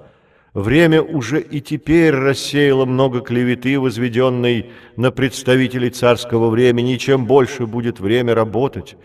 Время 0.56 1.02
уже 1.02 1.41
и 1.41 1.60
теперь 1.60 2.15
рассеяло 2.15 2.86
много 2.86 3.19
клеветы, 3.19 3.77
возведенной 3.77 4.72
на 4.95 5.11
представителей 5.11 5.90
царского 5.90 6.49
времени, 6.49 6.95
чем 6.95 7.26
больше 7.26 7.65
будет 7.65 7.99
время 7.99 8.34
работать, 8.34 8.95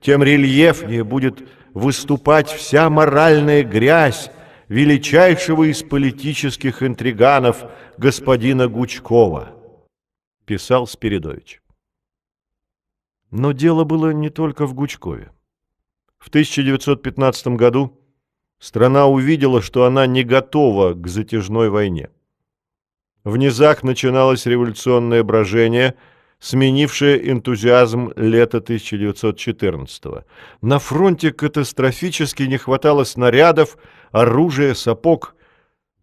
тем 0.00 0.22
рельефнее 0.22 1.02
будет 1.02 1.42
выступать 1.74 2.48
вся 2.48 2.88
моральная 2.88 3.64
грязь 3.64 4.30
величайшего 4.68 5.64
из 5.64 5.82
политических 5.82 6.84
интриганов 6.84 7.64
господина 7.98 8.68
Гучкова, 8.68 9.50
писал 10.44 10.86
Спиридович. 10.86 11.60
Но 13.32 13.50
дело 13.50 13.82
было 13.82 14.12
не 14.12 14.30
только 14.30 14.64
в 14.64 14.74
Гучкове. 14.74 15.32
В 16.18 16.28
1915 16.28 17.48
году 17.48 17.99
страна 18.60 19.08
увидела, 19.08 19.60
что 19.60 19.84
она 19.84 20.06
не 20.06 20.22
готова 20.22 20.94
к 20.94 21.08
затяжной 21.08 21.68
войне. 21.68 22.10
В 23.24 23.36
низах 23.36 23.82
начиналось 23.82 24.46
революционное 24.46 25.24
брожение– 25.24 25.94
сменившая 26.40 27.16
энтузиазм 27.16 28.12
лета 28.16 28.60
1914 28.60 30.04
-го. 30.04 30.24
На 30.62 30.78
фронте 30.78 31.32
катастрофически 31.32 32.42
не 32.44 32.56
хватало 32.56 33.04
снарядов, 33.04 33.76
оружия, 34.10 34.74
сапог. 34.74 35.36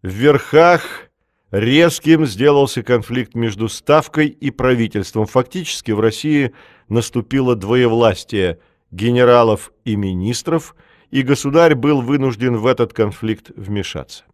В 0.02 0.08
верхах 0.08 1.10
резким 1.50 2.24
сделался 2.24 2.82
конфликт 2.82 3.34
между 3.34 3.68
Ставкой 3.68 4.28
и 4.28 4.50
правительством. 4.50 5.26
Фактически 5.26 5.90
в 5.90 6.00
России 6.00 6.52
наступило 6.88 7.56
двоевластие 7.56 8.58
генералов 8.92 9.72
и 9.84 9.96
министров, 9.96 10.76
и 11.10 11.22
государь 11.22 11.74
был 11.74 12.02
вынужден 12.02 12.56
в 12.56 12.66
этот 12.66 12.92
конфликт 12.92 13.50
вмешаться. 13.56 14.24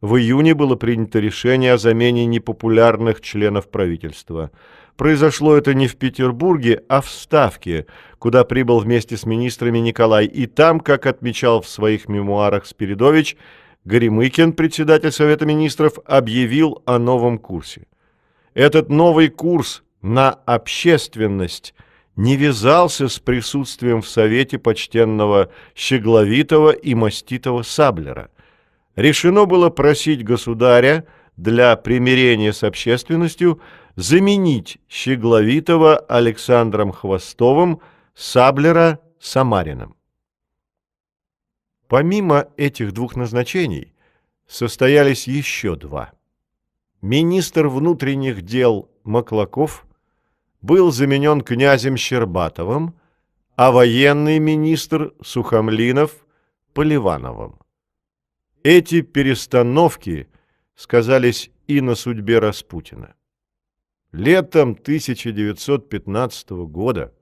В 0.00 0.16
июне 0.16 0.54
было 0.54 0.76
принято 0.76 1.18
решение 1.20 1.74
о 1.74 1.78
замене 1.78 2.26
непопулярных 2.26 3.20
членов 3.20 3.70
правительства– 3.70 4.50
Произошло 5.00 5.56
это 5.56 5.72
не 5.72 5.88
в 5.88 5.96
Петербурге, 5.96 6.84
а 6.90 7.00
в 7.00 7.08
Ставке, 7.08 7.86
куда 8.18 8.44
прибыл 8.44 8.80
вместе 8.80 9.16
с 9.16 9.24
министрами 9.24 9.78
Николай. 9.78 10.26
И 10.26 10.44
там, 10.46 10.78
как 10.78 11.06
отмечал 11.06 11.62
в 11.62 11.68
своих 11.70 12.06
мемуарах 12.06 12.66
Спиридович, 12.66 13.38
Горемыкин, 13.86 14.52
председатель 14.52 15.10
Совета 15.10 15.46
министров, 15.46 15.94
объявил 16.04 16.82
о 16.84 16.98
новом 16.98 17.38
курсе. 17.38 17.86
Этот 18.52 18.90
новый 18.90 19.30
курс 19.30 19.84
на 20.02 20.32
общественность 20.32 21.74
не 22.20 22.36
вязался 22.36 23.08
с 23.08 23.18
присутствием 23.18 24.02
в 24.02 24.08
Совете 24.08 24.58
почтенного 24.58 25.50
Щегловитого 25.74 26.70
и 26.70 26.94
маститого 26.94 27.62
Саблера. 27.62 28.30
Решено 28.94 29.46
было 29.46 29.70
просить 29.70 30.22
государя 30.22 31.06
для 31.38 31.74
примирения 31.76 32.52
с 32.52 32.62
общественностью– 32.62 33.60
заменить 33.96 34.78
Щегловитова 34.88 35.98
Александром 35.98 36.92
Хвостовым, 36.92 37.80
Саблера 38.14 39.00
Самарином. 39.18 39.96
Помимо 41.88 42.48
этих 42.56 42.92
двух 42.92 43.16
назначений 43.16 43.94
состоялись 44.46 45.26
еще 45.26 45.74
два. 45.74 46.12
Министр 47.00 47.68
внутренних 47.68 48.42
дел 48.42 48.90
Маклаков 49.04 49.86
был 50.62 50.90
заменен 50.90 51.40
князем 51.40 51.96
Щербатовым, 51.96 52.94
а 53.56 53.70
военный 53.72 54.38
министр 54.38 55.12
Сухомлинов– 55.22 56.26
Поливановым. 56.72 57.58
Эти 58.62 59.00
перестановки 59.00 60.28
сказались 60.76 61.50
и 61.66 61.80
на 61.80 61.94
судьбе 61.96 62.38
Распутина. 62.38 63.14
Летом 64.12 64.70
1915 64.70 66.50
года 66.50 67.12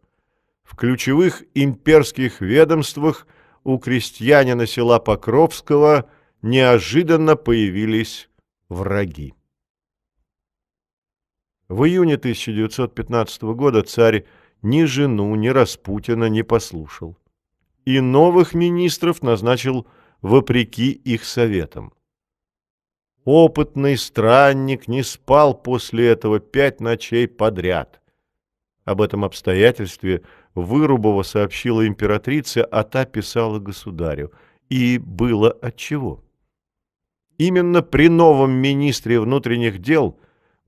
в 0.63 0.77
ключевых 0.77 1.45
имперских 1.55 2.41
ведомствах 2.41 3.27
у 3.65 3.79
крестьянина 3.79 4.67
села 4.67 4.99
Покровского 4.99 6.11
неожиданно 6.43 7.37
появились 7.37 8.29
враги. 8.69 9.35
В 11.69 11.85
июне 11.85 12.15
1915 12.15 13.43
года 13.43 13.83
царь 13.83 14.25
ни 14.63 14.85
жену, 14.85 15.35
ни 15.35 15.49
Распутина 15.49 16.29
не 16.29 16.43
послушал. 16.43 17.17
И 17.85 18.01
новых 18.01 18.55
министров 18.55 19.23
назначил 19.23 19.87
вопреки 20.23 20.91
их 20.91 21.25
советам. 21.25 21.93
Опытный 23.25 23.99
странник 23.99 24.89
не 24.89 25.03
спал 25.03 25.55
после 25.55 26.09
этого 26.09 26.41
пять 26.41 26.81
ночей 26.81 27.29
подряд. 27.29 28.01
Об 28.85 29.03
этом 29.03 29.23
обстоятельстве 29.23 30.23
Вырубова 30.55 31.23
сообщила 31.23 31.87
императрице, 31.87 32.59
а 32.59 32.85
та 32.85 33.05
писала 33.05 33.59
государю. 33.59 34.33
И 34.71 34.97
было 34.97 35.51
отчего. 35.51 36.25
Именно 37.37 37.83
при 37.83 38.09
новом 38.09 38.53
министре 38.53 39.21
внутренних 39.21 39.79
дел 39.79 40.19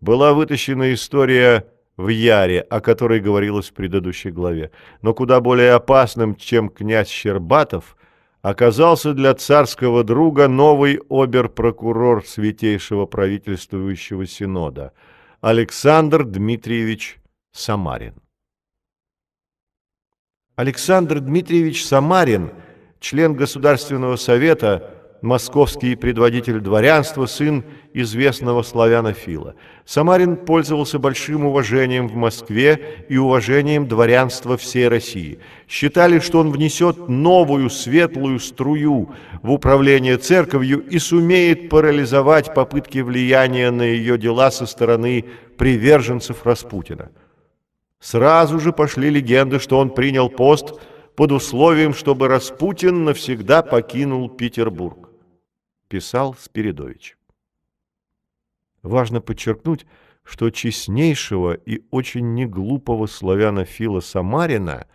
была 0.01 0.33
вытащена 0.33 0.95
история 0.95 1.67
в 1.97 2.09
Яре, 2.09 2.61
о 2.63 2.81
которой 2.81 3.21
говорилось 3.21 3.71
в 3.71 3.75
предыдущей 3.75 4.31
главе. 4.31 4.71
Но 5.03 5.15
куда 5.15 5.41
более 5.41 5.73
опасным, 5.73 6.35
чем 6.35 6.69
князь 6.69 7.09
Щербатов, 7.09 7.97
оказался 8.43 9.13
для 9.13 9.35
царского 9.35 10.03
друга 10.03 10.49
новый 10.49 11.01
обер-прокурор 11.11 12.25
Святейшего 12.27 13.07
правительствующего 13.07 14.27
синода 14.27 14.93
Александр 15.41 16.25
Дмитриевич 16.25 17.19
Самарин. 17.53 18.15
Александр 20.57 21.21
Дмитриевич 21.21 21.85
Самарин, 21.85 22.51
член 22.99 23.35
Государственного 23.35 24.17
совета, 24.17 25.00
московский 25.23 25.97
предводитель 25.97 26.61
дворянства, 26.61 27.27
сын 27.27 27.65
известного 27.93 28.63
славянофила. 28.63 29.55
Самарин 29.85 30.37
пользовался 30.37 30.99
большим 30.99 31.45
уважением 31.45 32.09
в 32.09 32.15
Москве 32.15 33.05
и 33.09 33.17
уважением 33.17 33.87
дворянства 33.87 34.57
всей 34.57 34.89
России. 34.89 35.39
Считали, 35.69 36.21
что 36.21 36.41
он 36.41 36.51
внесет 36.51 37.09
новую 37.09 37.71
светлую 37.71 38.39
струю 38.39 39.11
в 39.43 39.51
управление 39.51 40.17
церковью 40.17 40.81
и 40.81 40.99
сумеет 40.99 41.69
парализовать 41.69 42.55
попытки 42.55 42.99
влияния 42.99 43.71
на 43.71 43.83
ее 43.83 44.17
дела 44.17 44.51
со 44.51 44.67
стороны 44.67 45.27
приверженцев 45.59 46.47
Распутина. 46.47 47.11
Сразу 48.01 48.61
же 48.61 48.73
пошли 48.73 49.11
легенды, 49.11 49.59
что 49.59 49.79
он 49.79 49.91
принял 49.91 50.31
пост 50.31 50.81
под 51.17 51.33
условием, 51.33 51.93
чтобы 51.93 52.29
Распутин 52.29 53.05
навсегда 53.05 53.61
покинул 53.63 54.31
Петербург 54.31 55.10
писал 55.91 56.35
Спиридович. 56.39 57.19
Важно 58.83 59.21
подчеркнуть, 59.21 59.85
что 60.23 60.49
честнейшего 60.51 61.53
и 61.53 61.83
очень 61.91 62.35
неглупого 62.35 63.07
славянофила 63.07 64.01
Самарина 64.01 64.87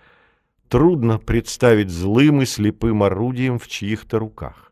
трудно 0.70 1.20
представить 1.20 1.90
злым 1.90 2.42
и 2.42 2.46
слепым 2.46 3.04
орудием 3.04 3.60
в 3.60 3.68
чьих-то 3.68 4.18
руках. 4.20 4.72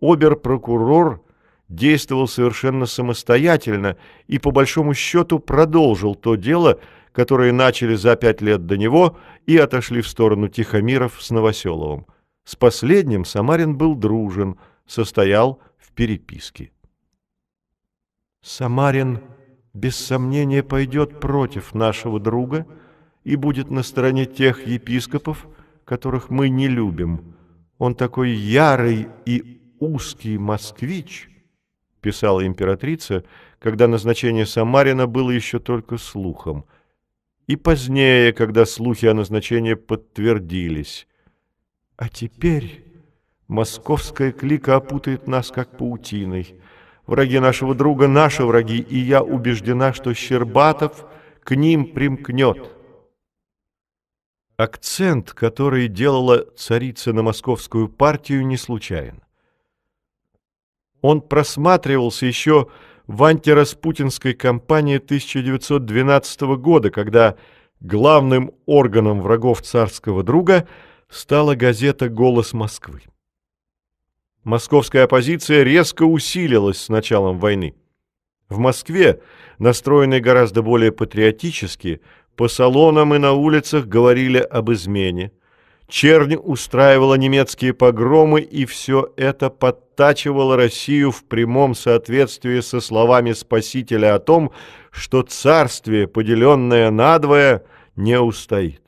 Обер-прокурор 0.00 1.22
действовал 1.68 2.28
совершенно 2.28 2.86
самостоятельно 2.86 3.96
и, 4.28 4.38
по 4.38 4.52
большому 4.52 4.94
счету, 4.94 5.40
продолжил 5.40 6.14
то 6.14 6.36
дело, 6.36 6.78
которое 7.12 7.52
начали 7.52 7.96
за 7.96 8.14
пять 8.14 8.40
лет 8.40 8.66
до 8.66 8.76
него 8.76 9.18
и 9.46 9.56
отошли 9.56 10.00
в 10.02 10.08
сторону 10.08 10.48
Тихомиров 10.48 11.20
с 11.20 11.30
Новоселовым. 11.30 12.06
С 12.44 12.54
последним 12.54 13.24
Самарин 13.24 13.76
был 13.76 13.96
дружен– 13.96 14.56
состоял 14.90 15.62
в 15.78 15.92
переписке. 15.92 16.72
Самарин 18.42 19.20
без 19.72 19.94
сомнения 19.94 20.64
пойдет 20.64 21.20
против 21.20 21.74
нашего 21.74 22.18
друга 22.18 22.66
и 23.22 23.36
будет 23.36 23.70
на 23.70 23.84
стороне 23.84 24.26
тех 24.26 24.66
епископов, 24.66 25.46
которых 25.84 26.28
мы 26.28 26.48
не 26.48 26.66
любим. 26.66 27.36
Он 27.78 27.94
такой 27.94 28.30
ярый 28.30 29.08
и 29.26 29.62
узкий 29.78 30.38
москвич, 30.38 31.30
писала 32.00 32.44
императрица, 32.44 33.24
когда 33.60 33.86
назначение 33.86 34.44
Самарина 34.44 35.06
было 35.06 35.30
еще 35.30 35.60
только 35.60 35.98
слухом, 35.98 36.64
и 37.46 37.54
позднее, 37.54 38.32
когда 38.32 38.66
слухи 38.66 39.06
о 39.06 39.14
назначении 39.14 39.74
подтвердились. 39.74 41.06
А 41.96 42.08
теперь 42.08 42.89
московская 43.50 44.30
клика 44.30 44.76
опутает 44.76 45.26
нас, 45.26 45.50
как 45.50 45.76
паутиной. 45.76 46.54
Враги 47.06 47.40
нашего 47.40 47.74
друга– 47.74 48.06
наши 48.08 48.44
враги, 48.44 48.78
и 48.78 48.96
я 48.96 49.22
убеждена, 49.22 49.92
что 49.92 50.14
Щербатов 50.14 51.04
к 51.42 51.56
ним 51.56 51.92
примкнет. 51.92 52.70
Акцент, 54.56 55.32
который 55.32 55.88
делала 55.88 56.46
царица 56.56 57.12
на 57.12 57.22
московскую 57.22 57.88
партию, 57.88 58.46
не 58.46 58.56
случайен. 58.56 59.20
Он 61.02 61.20
просматривался 61.20 62.26
еще 62.26 62.68
в 63.08 63.24
антираспутинской 63.24 64.34
кампании 64.34 64.98
1912 64.98 66.40
года, 66.58 66.90
когда 66.90 67.36
главным 67.80 68.52
органом 68.66 69.20
врагов 69.20 69.62
царского 69.62 70.22
друга 70.22 70.68
стала 71.08 71.56
газета 71.56 72.08
«Голос 72.08 72.52
Москвы». 72.52 73.02
Московская 74.44 75.02
оппозиция 75.04 75.62
резко 75.64 76.04
усилилась 76.04 76.78
с 76.78 76.88
началом 76.88 77.38
войны. 77.38 77.74
В 78.48 78.58
Москве, 78.58 79.20
настроенной 79.58 80.20
гораздо 80.20 80.62
более 80.62 80.92
патриотически, 80.92 82.00
по 82.36 82.48
салонам 82.48 83.14
и 83.14 83.18
на 83.18 83.32
улицах 83.32 83.86
говорили 83.86 84.38
об 84.38 84.72
измене. 84.72 85.32
Чернь 85.88 86.36
устраивала 86.36 87.16
немецкие 87.16 87.74
погромы, 87.74 88.40
и 88.40 88.64
все 88.64 89.12
это 89.16 89.50
подтачивало 89.50 90.56
Россию 90.56 91.10
в 91.10 91.24
прямом 91.24 91.74
соответствии 91.74 92.60
со 92.60 92.80
словами 92.80 93.32
Спасителя 93.32 94.14
о 94.14 94.20
том, 94.20 94.52
что 94.90 95.22
царствие, 95.22 96.08
поделенное 96.08 96.90
надвое, 96.90 97.64
не 97.96 98.18
устоит. 98.18 98.80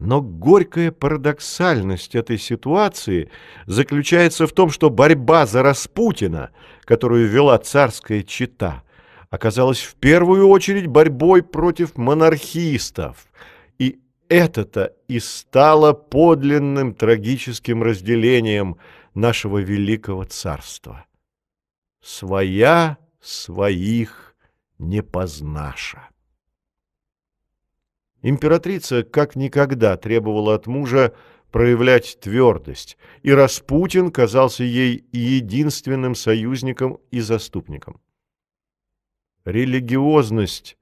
Но 0.00 0.22
горькая 0.22 0.92
парадоксальность 0.92 2.14
этой 2.14 2.38
ситуации 2.38 3.30
заключается 3.66 4.46
в 4.46 4.52
том, 4.52 4.70
что 4.70 4.88
борьба 4.88 5.44
за 5.44 5.62
Распутина, 5.62 6.50
которую 6.84 7.28
вела 7.28 7.58
царская 7.58 8.22
чита, 8.22 8.82
оказалась 9.28 9.80
в 9.80 9.94
первую 9.96 10.48
очередь 10.48 10.86
борьбой 10.86 11.42
против 11.42 11.98
монархистов. 11.98 13.26
И 13.78 14.00
это-то 14.30 14.94
и 15.06 15.20
стало 15.20 15.92
подлинным 15.92 16.94
трагическим 16.94 17.82
разделением 17.82 18.78
нашего 19.12 19.58
великого 19.58 20.24
царства. 20.24 21.04
Своя 22.02 22.96
своих 23.20 24.34
не 24.78 25.02
познаша. 25.02 26.09
Императрица 28.22 29.02
как 29.02 29.34
никогда 29.34 29.96
требовала 29.96 30.54
от 30.54 30.66
мужа 30.66 31.14
проявлять 31.50 32.18
твердость, 32.20 32.98
и 33.22 33.32
Распутин 33.32 34.10
казался 34.10 34.62
ей 34.62 35.04
единственным 35.10 36.14
союзником 36.14 36.98
и 37.10 37.20
заступником. 37.20 38.00
Религиозность 39.44 40.76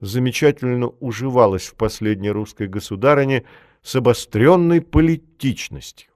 замечательно 0.00 0.88
уживалась 1.00 1.66
в 1.66 1.74
последней 1.74 2.30
русской 2.30 2.68
государыне 2.68 3.44
с 3.82 3.96
обостренной 3.96 4.80
политичностью. 4.80 6.12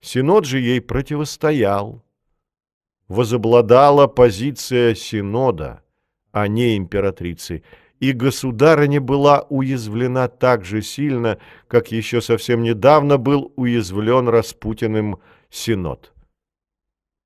Синод 0.00 0.44
же 0.44 0.60
ей 0.60 0.80
противостоял. 0.80 2.04
Возобладала 3.08 4.06
позиция 4.06 4.94
Синода, 4.94 5.82
а 6.30 6.46
не 6.46 6.76
императрицы– 6.76 7.64
и 8.00 8.12
государыня 8.12 9.00
была 9.00 9.46
уязвлена 9.48 10.28
так 10.28 10.64
же 10.64 10.82
сильно, 10.82 11.38
как 11.66 11.90
еще 11.90 12.20
совсем 12.20 12.62
недавно 12.62 13.18
был 13.18 13.52
уязвлен 13.56 14.28
Распутиным 14.28 15.18
Синод. 15.50 16.12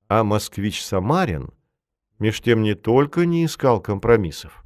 А 0.07 0.23
москвич-самарин 0.23 1.51
меж 2.19 2.41
тем 2.41 2.63
не 2.63 2.75
только 2.75 3.25
не 3.25 3.45
искал 3.45 3.81
компромиссов, 3.81 4.63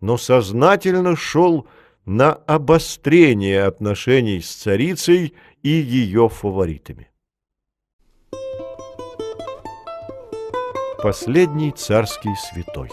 но 0.00 0.16
сознательно 0.16 1.16
шел 1.16 1.66
на 2.04 2.32
обострение 2.32 3.64
отношений 3.64 4.40
с 4.40 4.50
царицей 4.54 5.34
и 5.62 5.68
ее 5.68 6.28
фаворитами. 6.28 7.08
Последний 11.02 11.70
царский 11.72 12.34
святой 12.34 12.90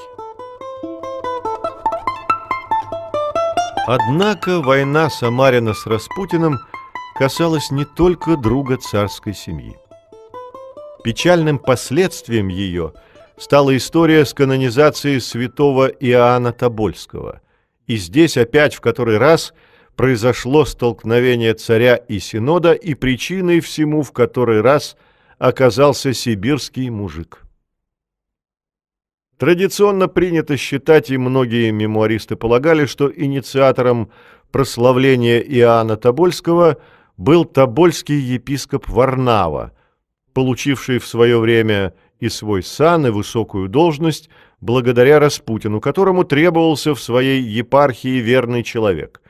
Однако 3.90 4.62
война 4.62 5.10
Самарина 5.10 5.74
с 5.74 5.86
Распутиным 5.86 6.60
касалась 7.18 7.72
не 7.72 7.86
только 7.86 8.36
друга 8.36 8.76
царской 8.76 9.34
семьи. 9.34 9.78
Печальным 11.06 11.58
последствием 11.58 12.50
ее 12.50 12.92
стала 13.38 13.78
история 13.78 14.26
с 14.26 14.34
канонизацией 14.34 15.22
святого 15.22 15.88
Иоанна 15.88 16.52
Тобольского. 16.52 17.40
И 17.86 17.96
здесь 17.96 18.36
опять 18.36 18.76
в 18.76 18.82
который 18.82 19.18
раз 19.18 19.54
произошло 19.96 20.66
столкновение 20.66 21.54
царя 21.54 21.96
и 21.96 22.20
синода, 22.20 22.74
и 22.74 22.94
причиной 22.94 23.62
всему 23.62 24.04
в 24.04 24.12
который 24.12 24.60
раз 24.60 24.98
оказался 25.40 26.14
сибирский 26.14 26.90
мужик. 26.90 27.47
Традиционно 29.38 30.08
принято 30.08 30.58
считать, 30.58 31.12
и 31.12 31.18
многие 31.18 31.70
мемуаристы 31.72 32.36
полагали, 32.36 32.86
что 32.86 33.12
инициатором 33.16 34.10
прославления 34.52 35.40
Иоанна 35.40 35.96
Тобольского 35.96 36.78
был 37.18 37.46
тобольский 37.46 38.18
епископ 38.18 38.90
Варнава, 38.90 39.74
получивший 40.34 40.98
в 40.98 41.06
свое 41.06 41.40
время 41.40 41.94
и 42.20 42.30
свой 42.30 42.64
сан, 42.64 43.06
и 43.06 43.12
высокую 43.12 43.70
должность 43.70 44.30
благодаря 44.60 45.20
Распутину, 45.20 45.82
которому 45.82 46.24
требовался 46.24 46.96
в 46.96 47.00
своей 47.00 47.42
епархии 47.42 48.20
верный 48.20 48.64
человек. 48.64 49.22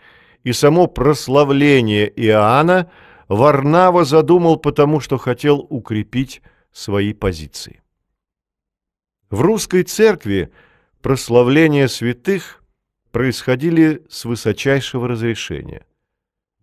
И 0.46 0.54
само 0.54 0.88
прославление 0.88 2.10
Иоанна 2.16 2.90
Варнава 3.28 4.06
задумал 4.06 4.56
потому, 4.56 5.02
что 5.02 5.18
хотел 5.18 5.68
укрепить 5.70 6.42
свои 6.72 7.12
позиции. 7.12 7.82
В 9.30 9.42
русской 9.42 9.84
церкви 9.84 10.52
прославления 11.02 11.88
святых 11.88 12.64
происходили 13.12 14.06
с 14.10 14.24
высочайшего 14.24 15.10
разрешения. 15.10 15.86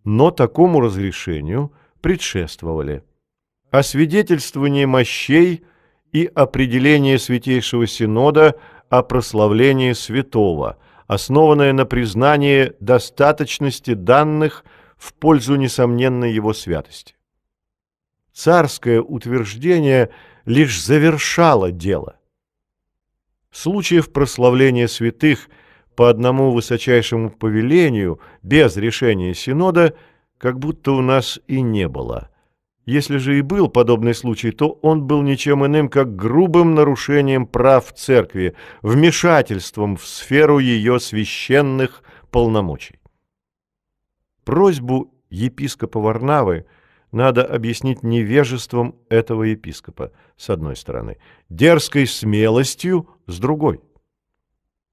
Но 0.05 0.31
такому 0.31 0.81
разрешению 0.81 1.73
предшествовали 2.01 3.03
освидетельствование 3.71 4.87
мощей 4.87 5.65
и 6.13 6.25
определение 6.27 7.19
Святейшего 7.19 7.87
Синода 7.87 8.59
о 8.89 9.03
прославлении 9.03 9.93
святого, 9.93 10.79
основанное 11.07 11.73
на 11.73 11.85
признании 11.85 12.73
достаточности 12.81 13.95
данных 13.95 14.65
в 14.97 15.13
пользу 15.15 15.57
несомненной 15.57 16.33
его 16.33 16.55
святости. 16.55 17.17
Царское 18.33 19.01
утверждение 19.03 20.11
лишь 20.47 20.83
завершало 20.83 21.71
дело– 21.71 22.17
Случаев 23.55 24.13
прославления 24.13 24.89
святых 24.89 25.49
по 25.95 26.11
одному 26.11 26.51
высочайшему 26.51 27.31
повелению, 27.31 28.19
без 28.43 28.77
решения 28.77 29.33
Синода, 29.33 29.95
как 30.39 30.59
будто 30.59 30.91
у 30.91 31.01
нас 31.01 31.39
и 31.47 31.61
не 31.61 31.87
было. 31.89 32.31
Если 32.85 33.17
же 33.17 33.39
и 33.39 33.43
был 33.43 33.69
подобный 33.69 34.13
случай, 34.13 34.51
то 34.51 34.71
он 34.83 35.05
был 35.05 35.23
ничем 35.23 35.65
иным, 35.65 35.89
как 35.89 36.17
грубым 36.17 36.75
нарушением 36.75 37.47
прав 37.47 37.93
церкви, 37.93 38.57
вмешательством 38.83 39.97
в 39.97 40.05
сферу 40.05 40.59
ее 40.59 40.99
священных 40.99 42.03
полномочий. 42.33 42.99
Просьбу 44.43 45.15
епископа 45.31 46.01
Варнавы– 46.01 46.67
надо 47.15 47.45
объяснить 47.45 48.03
невежеством 48.03 48.97
этого 49.09 49.45
епископа, 49.45 50.11
с 50.37 50.51
одной 50.51 50.75
стороны, 50.75 51.19
дерзкой 51.49 52.09
смелостью, 52.09 53.09
с 53.27 53.39
другой. 53.39 53.81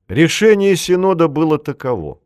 Решение 0.07 0.75
Синода 0.75 1.27
было 1.27 1.57
таково. 1.57 2.19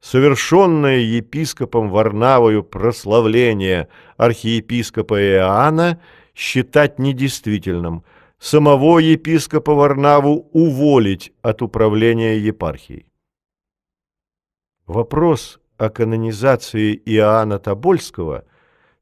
Совершенное 0.00 0.98
епископом 0.98 1.90
Варнавою 1.90 2.62
прославление 2.62 3.88
архиепископа 4.16 5.20
Иоанна 5.20 6.00
считать 6.34 6.98
недействительным, 6.98 8.04
самого 8.38 9.00
епископа 9.00 9.74
Варнаву 9.74 10.48
уволить 10.52 11.32
от 11.42 11.62
управления 11.62 12.38
епархией. 12.38 13.06
Вопрос 14.86 15.60
о 15.76 15.90
канонизации 15.90 16.94
Иоанна 17.04 17.58
Тобольского 17.58 18.44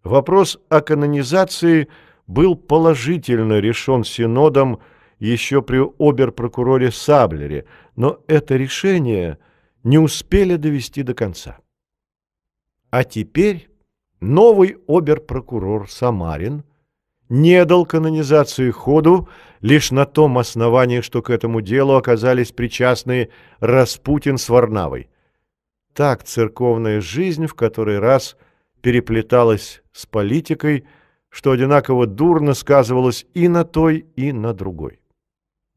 Вопрос 0.03 0.59
о 0.69 0.81
канонизации 0.81 1.87
был 2.27 2.57
положительно 2.57 3.61
решен 3.61 4.03
синодом 4.05 4.81
еще 5.19 5.63
при 5.63 5.81
оберпрокуроре 5.99 6.93
Саблере, 6.93 7.65
но 7.97 8.21
это 8.27 8.57
решение 8.57 9.39
не 9.83 9.99
успели 9.99 10.57
довести 10.57 11.03
до 11.03 11.15
конца. 11.15 11.59
А 12.91 13.05
теперь 13.05 13.68
новый 14.21 14.79
оберпрокурор 14.87 15.91
Самарин 15.91 16.65
не 17.29 17.65
дал 17.65 17.85
канонизации 17.85 18.71
ходу 18.71 19.29
лишь 19.61 19.91
на 19.91 20.07
том 20.07 20.39
основании, 20.39 21.01
что 21.01 21.23
к 21.23 21.31
этому 21.31 21.61
делу 21.61 21.95
оказались 21.95 22.53
причастны 22.53 23.31
Распутин 23.61 24.39
с 24.39 24.49
Варнавой. 24.49 25.09
Так 25.93 26.23
церковная 26.23 27.01
жизнь 27.01 27.47
в 27.47 27.55
который 27.55 27.99
раз 27.99 28.37
переплеталась 28.81 29.83
с 29.93 30.07
политикой, 30.07 30.87
что 31.29 31.51
одинаково 31.51 32.07
дурно 32.07 32.55
сказывалось 32.55 33.27
и 33.35 33.49
на 33.49 33.65
той, 33.65 34.07
и 34.17 34.33
на 34.33 34.55
другой. 34.55 35.01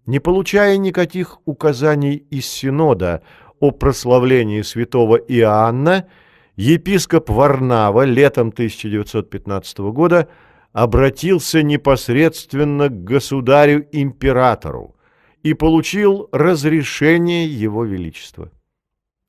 Не 0.05 0.19
получая 0.19 0.77
никаких 0.77 1.39
указаний 1.45 2.15
из 2.15 2.45
Синода 2.47 3.21
о 3.59 3.71
прославлении 3.71 4.61
святого 4.61 5.17
Иоанна, 5.17 6.07
епископ 6.55 7.29
Варнава 7.29 8.05
летом 8.05 8.49
1915 8.49 9.79
года 9.91 10.29
обратился 10.73 11.63
непосредственно 11.63 12.89
к 12.89 13.03
государю-императору 13.03 14.95
и 15.43 15.53
получил 15.53 16.29
разрешение 16.31 17.47
его 17.47 17.83
величества. 17.83 18.51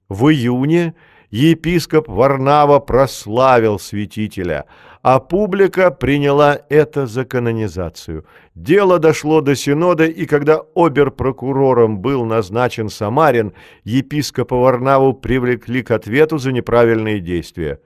В 0.09 0.28
июне 0.28 0.94
епископ 1.31 2.09
Варнава 2.09 2.78
прославил 2.78 3.78
святителя, 3.78 4.66
а 5.03 5.19
публика 5.19 5.91
приняла 5.91 6.61
это 6.69 7.07
за 7.07 7.24
канонизацию. 7.24 8.24
Дело 8.55 9.01
дошло 9.01 9.41
до 9.41 9.57
синода, 9.57 10.07
и 10.07 10.27
когда 10.27 10.61
оберпрокурором 10.77 11.99
был 11.99 12.24
назначен 12.24 12.89
Самарин, 12.89 13.53
епископа 13.83 14.57
Варнаву 14.57 15.12
привлекли 15.12 15.83
к 15.83 15.91
ответу 15.91 16.39
за 16.39 16.53
неправильные 16.53 17.19
действия. 17.19 17.81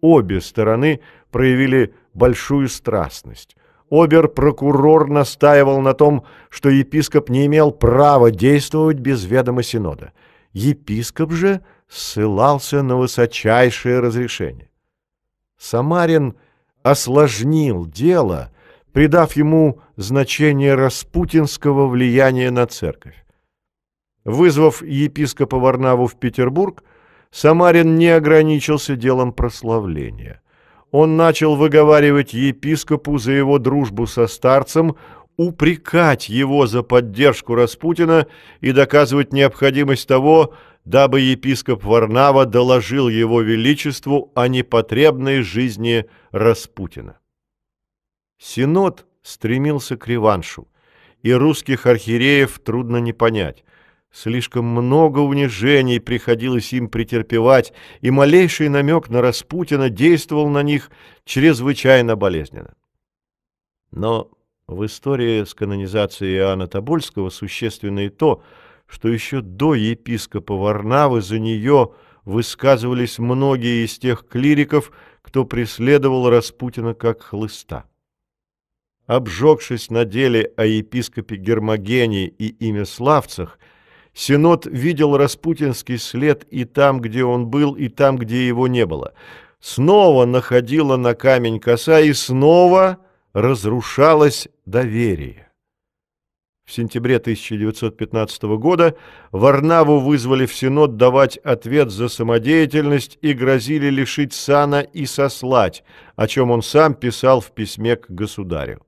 Обе 0.00 0.40
стороны 0.40 1.00
проявили 1.30 1.94
большую 2.14 2.68
страстность. 2.68 3.54
Обер-прокурор 3.90 5.08
настаивал 5.08 5.80
на 5.80 5.92
том, 5.92 6.24
что 6.48 6.70
епископ 6.70 7.28
не 7.28 7.46
имел 7.46 7.72
права 7.72 8.30
действовать 8.30 8.98
без 8.98 9.24
ведома 9.24 9.62
синода. 9.62 10.12
Епископ 10.52 11.32
же 11.32 11.60
ссылался 11.88 12.82
на 12.82 12.96
высочайшее 12.96 14.00
разрешение. 14.00 14.67
Самарин 15.58 16.36
осложнил 16.82 17.86
дело, 17.86 18.50
придав 18.92 19.36
ему 19.36 19.80
значение 19.96 20.74
распутинского 20.74 21.88
влияния 21.88 22.50
на 22.50 22.66
церковь. 22.66 23.24
Вызвав 24.24 24.82
епископа 24.82 25.58
Варнаву 25.58 26.06
в 26.06 26.16
Петербург, 26.18 26.82
Самарин 27.30 27.96
не 27.96 28.08
ограничился 28.08 28.96
делом 28.96 29.32
прославления. 29.32 30.40
Он 30.90 31.16
начал 31.16 31.56
выговаривать 31.56 32.32
епископу 32.32 33.18
за 33.18 33.32
его 33.32 33.58
дружбу 33.58 34.06
со 34.06 34.26
старцем, 34.26 34.96
упрекать 35.36 36.28
его 36.28 36.66
за 36.66 36.82
поддержку 36.82 37.54
Распутина 37.54 38.26
и 38.60 38.72
доказывать 38.72 39.32
необходимость 39.32 40.08
того, 40.08 40.54
дабы 40.88 41.20
епископ 41.20 41.84
Варнава 41.84 42.46
доложил 42.46 43.10
его 43.10 43.42
величеству 43.42 44.32
о 44.34 44.48
непотребной 44.48 45.42
жизни 45.42 46.06
Распутина. 46.30 47.18
Синод 48.38 49.06
стремился 49.20 49.98
к 49.98 50.08
реваншу, 50.08 50.66
и 51.22 51.30
русских 51.30 51.84
архиереев 51.84 52.58
трудно 52.60 52.96
не 52.96 53.12
понять. 53.12 53.64
Слишком 54.10 54.64
много 54.64 55.18
унижений 55.18 56.00
приходилось 56.00 56.72
им 56.72 56.88
претерпевать, 56.88 57.74
и 58.00 58.10
малейший 58.10 58.70
намек 58.70 59.10
на 59.10 59.20
Распутина 59.20 59.90
действовал 59.90 60.48
на 60.48 60.62
них 60.62 60.90
чрезвычайно 61.26 62.16
болезненно. 62.16 62.74
Но 63.90 64.30
в 64.66 64.86
истории 64.86 65.44
с 65.44 65.52
канонизацией 65.52 66.38
Иоанна 66.38 66.66
Тобольского 66.66 67.28
существенно 67.28 68.06
и 68.06 68.08
то, 68.08 68.36
что 68.36 68.67
еще 69.08 69.42
до 69.42 69.74
епископа 69.74 70.54
Варнавы 70.54 71.20
за 71.20 71.38
нее 71.38 71.92
высказывались 72.24 73.18
многие 73.18 73.84
из 73.84 73.98
тех 73.98 74.26
клириков, 74.26 74.90
кто 75.22 75.44
преследовал 75.44 76.30
Распутина 76.30 76.94
как 76.94 77.22
хлыста. 77.22 77.84
Обжегшись 79.06 79.90
на 79.90 80.04
деле 80.04 80.52
о 80.56 80.64
епископе 80.66 81.36
Гермогении 81.36 82.26
и 82.26 82.84
Славцах, 82.84 83.58
Синод 84.12 84.66
видел 84.66 85.16
распутинский 85.16 85.96
след 85.96 86.44
и 86.50 86.64
там, 86.64 87.00
где 87.00 87.24
он 87.24 87.46
был, 87.46 87.74
и 87.74 87.88
там, 87.88 88.16
где 88.18 88.46
его 88.46 88.66
не 88.66 88.84
было. 88.84 89.14
Снова 89.60 90.24
находила 90.24 90.96
на 90.96 91.14
камень 91.14 91.60
коса, 91.60 92.00
и 92.00 92.12
снова 92.12 92.98
разрушалось 93.32 94.48
доверие. 94.66 95.47
В 96.68 96.72
сентябре 96.74 97.16
1915 97.16 98.42
года 98.58 98.94
Варнаву 99.32 100.00
вызвали 100.00 100.44
в 100.44 100.54
Синод 100.54 100.98
давать 100.98 101.38
ответ 101.38 101.90
за 101.90 102.08
самодеятельность 102.08 103.16
и 103.22 103.32
грозили 103.32 103.88
лишить 103.88 104.34
сана 104.34 104.82
и 104.82 105.06
сослать, 105.06 105.82
о 106.14 106.28
чем 106.28 106.50
он 106.50 106.60
сам 106.60 106.92
писал 106.92 107.40
в 107.40 107.52
письме 107.52 107.96
к 107.96 108.10
государю. 108.10 108.82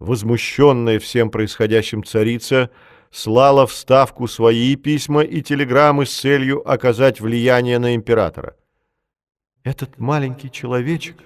Возмущенная 0.00 0.98
всем 0.98 1.30
происходящим 1.30 2.02
царица– 2.02 2.70
слала 3.12 3.68
в 3.68 3.72
Ставку 3.72 4.26
свои 4.26 4.74
письма 4.74 5.22
и 5.22 5.42
телеграммы 5.42 6.06
с 6.06 6.12
целью 6.12 6.68
оказать 6.68 7.20
влияние 7.20 7.78
на 7.78 7.94
императора. 7.94 8.56
Этот 9.62 10.00
маленький 10.00 10.50
человечек 10.50 11.18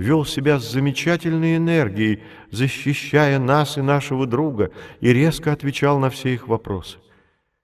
вел 0.00 0.24
себя 0.24 0.58
с 0.58 0.70
замечательной 0.70 1.56
энергией, 1.56 2.22
защищая 2.50 3.38
нас 3.38 3.76
и 3.76 3.82
нашего 3.82 4.26
друга, 4.26 4.72
и 5.00 5.12
резко 5.12 5.52
отвечал 5.52 5.98
на 5.98 6.08
все 6.08 6.32
их 6.32 6.48
вопросы. 6.48 6.98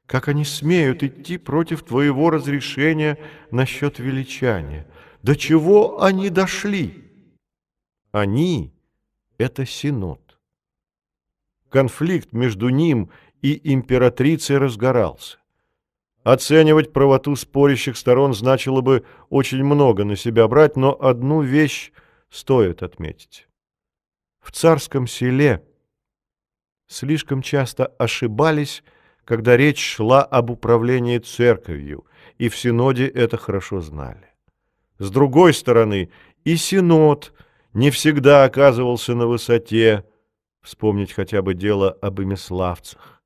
Как 0.06 0.28
они 0.28 0.44
смеют 0.44 1.02
идти 1.02 1.38
против 1.38 1.82
твоего 1.82 2.30
разрешения 2.30 3.18
насчет 3.50 3.98
величания? 3.98 4.86
До 5.22 5.34
чего 5.34 6.02
они 6.02 6.28
дошли? 6.28 7.04
Они— 8.12 8.72
это 9.38 9.64
Синод. 9.64 10.38
Конфликт 11.70 12.32
между 12.32 12.68
ним 12.68 13.10
и 13.40 13.72
императрицей 13.72 14.58
разгорался. 14.58 15.38
Оценивать 16.22 16.92
правоту 16.92 17.34
спорящих 17.34 17.96
сторон 17.96 18.34
значило 18.34 18.82
бы 18.82 19.04
очень 19.30 19.64
много 19.64 20.04
на 20.04 20.16
себя 20.16 20.46
брать, 20.48 20.76
но 20.76 20.96
одну 21.00 21.40
вещь 21.40 21.92
стоит 22.36 22.82
отметить. 22.82 23.48
В 24.40 24.52
царском 24.52 25.06
селе 25.06 25.66
слишком 26.86 27.42
часто 27.42 27.86
ошибались, 27.86 28.84
когда 29.24 29.56
речь 29.56 29.82
шла 29.82 30.22
об 30.22 30.50
управлении 30.50 31.18
церковью, 31.18 32.06
и 32.38 32.48
в 32.48 32.56
Синоде 32.56 33.08
это 33.08 33.38
хорошо 33.38 33.80
знали. 33.80 34.34
С 34.98 35.10
другой 35.10 35.54
стороны, 35.54 36.10
и 36.44 36.56
Синод 36.56 37.32
не 37.72 37.90
всегда 37.90 38.44
оказывался 38.44 39.14
на 39.14 39.26
высоте, 39.26 40.04
вспомнить 40.60 41.12
хотя 41.12 41.42
бы 41.42 41.54
дело 41.54 41.90
об 41.90 42.20
имиславцах. 42.20 43.22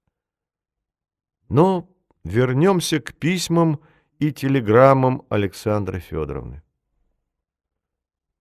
Но 1.48 1.88
вернемся 2.22 3.00
к 3.00 3.14
письмам 3.14 3.80
и 4.20 4.32
телеграммам 4.32 5.26
Александры 5.28 5.98
Федоровны. 5.98 6.62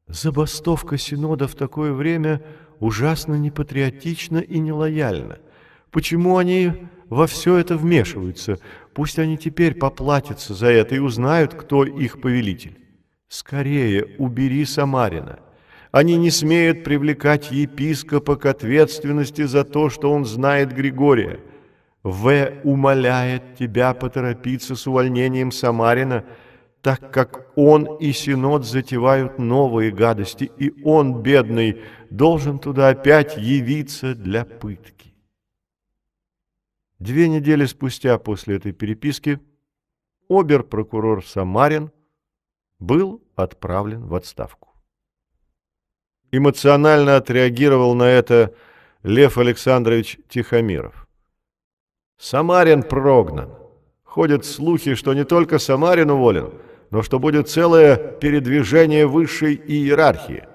Забастовка 0.09 0.97
Синода 0.97 1.47
в 1.47 1.53
такое 1.53 1.93
время 1.93 2.41
ужасно 2.79 3.35
непатриотична 3.35 4.39
и 4.39 4.57
нелояльна. 4.57 5.37
Почему 5.91 6.37
они 6.37 6.87
во 7.09 7.27
все 7.27 7.57
это 7.57 7.77
вмешиваются? 7.77 8.57
Пусть 8.95 9.19
они 9.19 9.37
теперь 9.37 9.75
поплатятся 9.75 10.55
за 10.55 10.67
это 10.67 10.95
и 10.95 10.99
узнают, 10.99 11.53
кто 11.53 11.83
их 11.83 12.21
повелитель. 12.21 12.79
Скорее 13.27 14.15
убери 14.17 14.65
Самарина. 14.65 15.39
Они 15.91 16.17
не 16.17 16.31
смеют 16.31 16.83
привлекать 16.83 17.51
епископа 17.51 18.35
к 18.35 18.47
ответственности 18.47 19.43
за 19.43 19.63
то, 19.63 19.89
что 19.91 20.11
он 20.11 20.25
знает 20.25 20.73
Григория. 20.73 21.39
В. 22.01 22.53
умоляет 22.63 23.55
тебя 23.59 23.93
поторопиться 23.93 24.75
с 24.75 24.87
увольнением 24.87 25.51
Самарина, 25.51 26.23
так 26.81 27.11
как 27.11 27.51
он 27.57 27.97
и 27.97 28.11
Синод 28.13 28.65
затевают 28.65 29.37
новые 29.37 29.91
гадости, 29.91 30.49
и 30.57 30.81
он, 30.83 31.21
бедный, 31.21 31.81
должен 32.09 32.59
туда 32.59 32.89
опять 32.89 33.37
явиться 33.37 34.15
для 34.15 34.45
пытки. 34.45 35.13
Две 36.99 37.29
недели 37.29 37.65
спустя 37.65 38.17
после 38.17 38.57
этой 38.57 38.71
переписки 38.71 39.39
обер-прокурор 40.29 41.25
Самарин 41.25 41.91
был 42.79 43.21
отправлен 43.35 44.05
в 44.05 44.15
отставку. 44.15 44.69
Эмоционально 46.31 47.15
отреагировал 47.15 47.95
на 47.95 48.03
это 48.03 48.53
Лев 49.03 49.37
Александрович 49.37 50.19
Тихомиров. 50.29 51.07
Самарин 52.17 52.83
прогнан. 52.83 53.49
Ходят 54.03 54.45
слухи, 54.45 54.95
что 54.95 55.13
не 55.13 55.23
только 55.23 55.57
Самарин 55.59 56.09
уволен, 56.09 56.51
но 56.91 57.03
что 57.03 57.19
будет 57.19 57.49
целое 57.49 57.95
передвижение 57.95 59.05
высшей 59.07 59.55
иерархии. 59.55 60.45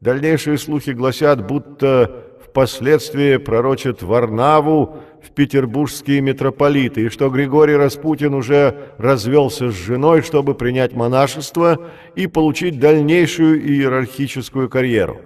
Дальнейшие 0.00 0.56
слухи 0.56 0.90
гласят, 0.90 1.46
будто 1.46 2.24
впоследствии 2.42 3.36
пророчат 3.36 4.02
Варнаву 4.02 4.98
в 5.22 5.30
петербургские 5.32 6.20
митрополиты, 6.20 7.02
и 7.02 7.08
что 7.08 7.28
Григорий 7.28 7.76
Распутин 7.76 8.34
уже 8.34 8.92
развелся 8.98 9.70
с 9.70 9.74
женой, 9.74 10.22
чтобы 10.22 10.54
принять 10.54 10.94
монашество 10.94 11.90
и 12.14 12.26
получить 12.26 12.80
дальнейшую 12.80 13.62
иерархическую 13.62 14.68
карьеру. 14.68 15.20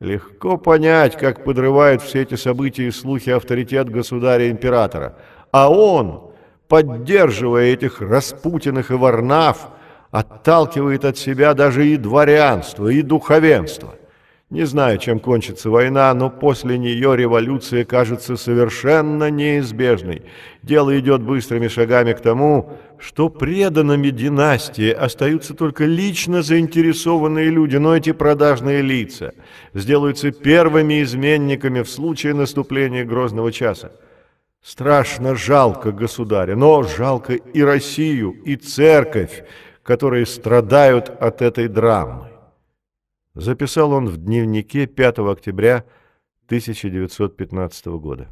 Легко 0.00 0.56
понять, 0.56 1.18
как 1.18 1.44
подрывают 1.44 2.00
все 2.00 2.22
эти 2.22 2.34
события 2.34 2.86
и 2.86 2.90
слухи 2.90 3.28
авторитет 3.28 3.90
государя-императора. 3.90 5.18
А 5.52 5.70
он, 5.70 6.30
поддерживая 6.68 7.66
этих 7.66 8.00
Распутиных 8.00 8.90
и 8.90 8.94
Варнав, 8.94 9.68
отталкивает 10.10 11.04
от 11.04 11.16
себя 11.18 11.54
даже 11.54 11.86
и 11.86 11.96
дворянство, 11.96 12.88
и 12.88 13.02
духовенство. 13.02 13.94
Не 14.50 14.64
знаю, 14.64 14.98
чем 14.98 15.20
кончится 15.20 15.70
война, 15.70 16.12
но 16.12 16.28
после 16.28 16.76
нее 16.76 17.16
революция 17.16 17.84
кажется 17.84 18.36
совершенно 18.36 19.30
неизбежной. 19.30 20.22
Дело 20.64 20.98
идет 20.98 21.22
быстрыми 21.22 21.68
шагами 21.68 22.14
к 22.14 22.20
тому, 22.20 22.76
что 22.98 23.28
преданными 23.28 24.10
династии 24.10 24.90
остаются 24.90 25.54
только 25.54 25.84
лично 25.84 26.42
заинтересованные 26.42 27.48
люди, 27.48 27.76
но 27.76 27.96
эти 27.96 28.10
продажные 28.10 28.82
лица 28.82 29.34
сделаются 29.72 30.32
первыми 30.32 31.00
изменниками 31.04 31.82
в 31.82 31.88
случае 31.88 32.34
наступления 32.34 33.04
грозного 33.04 33.52
часа. 33.52 33.92
Страшно 34.60 35.36
жалко 35.36 35.92
государя, 35.92 36.56
но 36.56 36.82
жалко 36.82 37.34
и 37.34 37.62
Россию, 37.62 38.32
и 38.44 38.56
церковь, 38.56 39.44
которые 39.90 40.24
страдают 40.24 41.08
от 41.08 41.42
этой 41.42 41.66
драмы. 41.66 42.28
Записал 43.34 43.90
он 43.90 44.06
в 44.06 44.18
дневнике 44.18 44.86
5 44.86 45.18
октября 45.18 45.84
1915 46.46 47.86
года. 47.98 48.28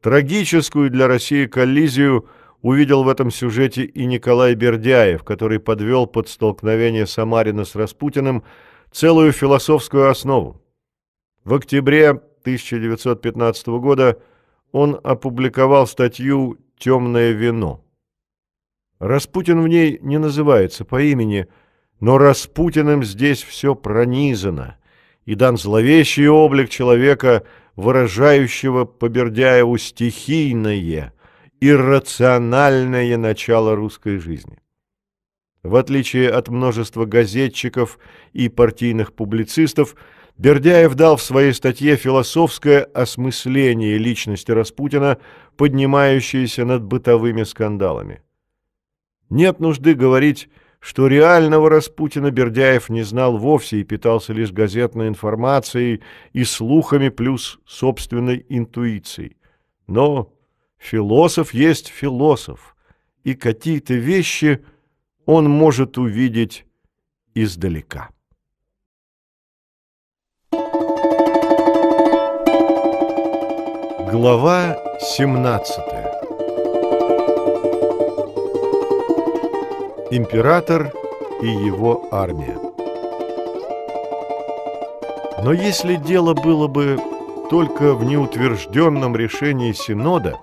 Трагическую 0.00 0.90
для 0.90 1.06
России 1.06 1.46
коллизию 1.46 2.28
увидел 2.62 3.04
в 3.04 3.08
этом 3.08 3.30
сюжете 3.30 3.84
и 3.84 4.06
Николай 4.06 4.56
Бердяев, 4.56 5.22
который 5.22 5.60
подвел 5.60 6.08
под 6.08 6.28
столкновение 6.28 7.06
Самарина 7.06 7.64
с 7.64 7.76
Распутиным 7.76 8.42
целую 8.90 9.30
философскую 9.30 10.10
основу. 10.10 10.60
В 11.44 11.54
октябре 11.54 12.08
1915 12.08 13.68
года 13.68 14.20
он 14.72 14.98
опубликовал 15.04 15.86
статью 15.86 16.58
«Темное 16.76 17.30
вино». 17.30 17.84
Распутин 19.00 19.60
в 19.60 19.66
ней 19.66 19.98
не 20.00 20.18
называется 20.18 20.84
по 20.84 21.02
имени– 21.02 21.48
но 22.00 22.16
Распутиным 22.16 23.04
здесь 23.04 23.42
все 23.42 23.74
пронизано, 23.74 24.78
и 25.26 25.34
дан 25.34 25.58
зловещий 25.58 26.26
облик 26.28 26.70
человека, 26.70 27.44
выражающего 27.76 28.86
по 28.86 29.08
стихийное, 29.78 31.12
иррациональное 31.60 33.16
начало 33.18 33.76
русской 33.76 34.18
жизни. 34.18 34.58
В 35.62 35.76
отличие 35.76 36.30
от 36.30 36.48
множества 36.48 37.04
газетчиков 37.04 37.98
и 38.32 38.48
партийных 38.48 39.12
публицистов, 39.12 39.94
Бердяев 40.38 40.94
дал 40.94 41.18
в 41.18 41.22
своей 41.22 41.52
статье 41.52 41.96
философское 41.96 42.80
осмысление 42.94 43.98
личности 43.98 44.50
Распутина, 44.52 45.18
поднимающееся 45.58 46.64
над 46.64 46.82
бытовыми 46.82 47.42
скандалами. 47.42 48.22
Нет 49.30 49.60
нужды 49.60 49.94
говорить 49.94 50.48
что 50.80 51.06
реального 51.06 51.68
Распутина 51.68 52.30
Бердяев 52.30 52.88
не 52.88 53.02
знал 53.02 53.36
вовсе 53.36 53.80
и 53.80 53.84
питался 53.84 54.32
лишь 54.32 54.50
газетной 54.50 55.08
информацией 55.08 56.00
и 56.32 56.42
слухами 56.44 57.10
плюс 57.10 57.60
собственной 57.66 58.44
интуицией. 58.48 59.36
Но 59.86 60.32
философ 60.78 61.52
есть 61.52 61.88
философ, 61.88 62.74
и 63.24 63.34
какие-то 63.34 63.94
вещи 63.94 64.64
он 65.26 65.50
может 65.50 65.98
увидеть 65.98 66.64
издалека. 67.34 68.08
Глава 74.10 74.98
17 74.98 76.29
Император 80.12 80.92
и 81.40 81.46
его 81.46 82.08
армия. 82.10 82.58
Но 85.44 85.52
если 85.52 85.94
дело 85.94 86.34
было 86.34 86.66
бы 86.66 86.98
только 87.48 87.94
в 87.94 88.02
неутвержденном 88.04 89.14
решении 89.14 89.72
Синода, 89.72 90.40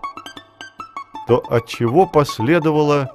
то 1.27 1.39
от 1.49 1.67
чего 1.67 2.07
последовала 2.07 3.13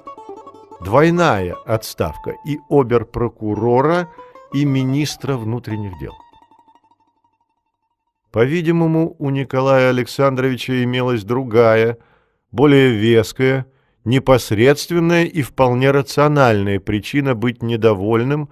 двойная 0.81 1.55
отставка 1.65 2.35
и 2.45 2.59
оберпрокурора, 2.69 4.09
и 4.53 4.65
министра 4.65 5.37
внутренних 5.37 5.97
дел. 5.97 6.13
По-видимому, 8.31 9.15
у 9.17 9.31
Николая 9.31 9.89
Александровича 9.89 10.83
имелась 10.83 11.23
другая, 11.23 11.97
более 12.51 12.91
веская, 12.91 13.65
непосредственная 14.05 15.25
и 15.25 15.41
вполне 15.41 15.91
рациональная 15.91 16.79
причина 16.79 17.35
быть 17.35 17.61
недовольным, 17.61 18.49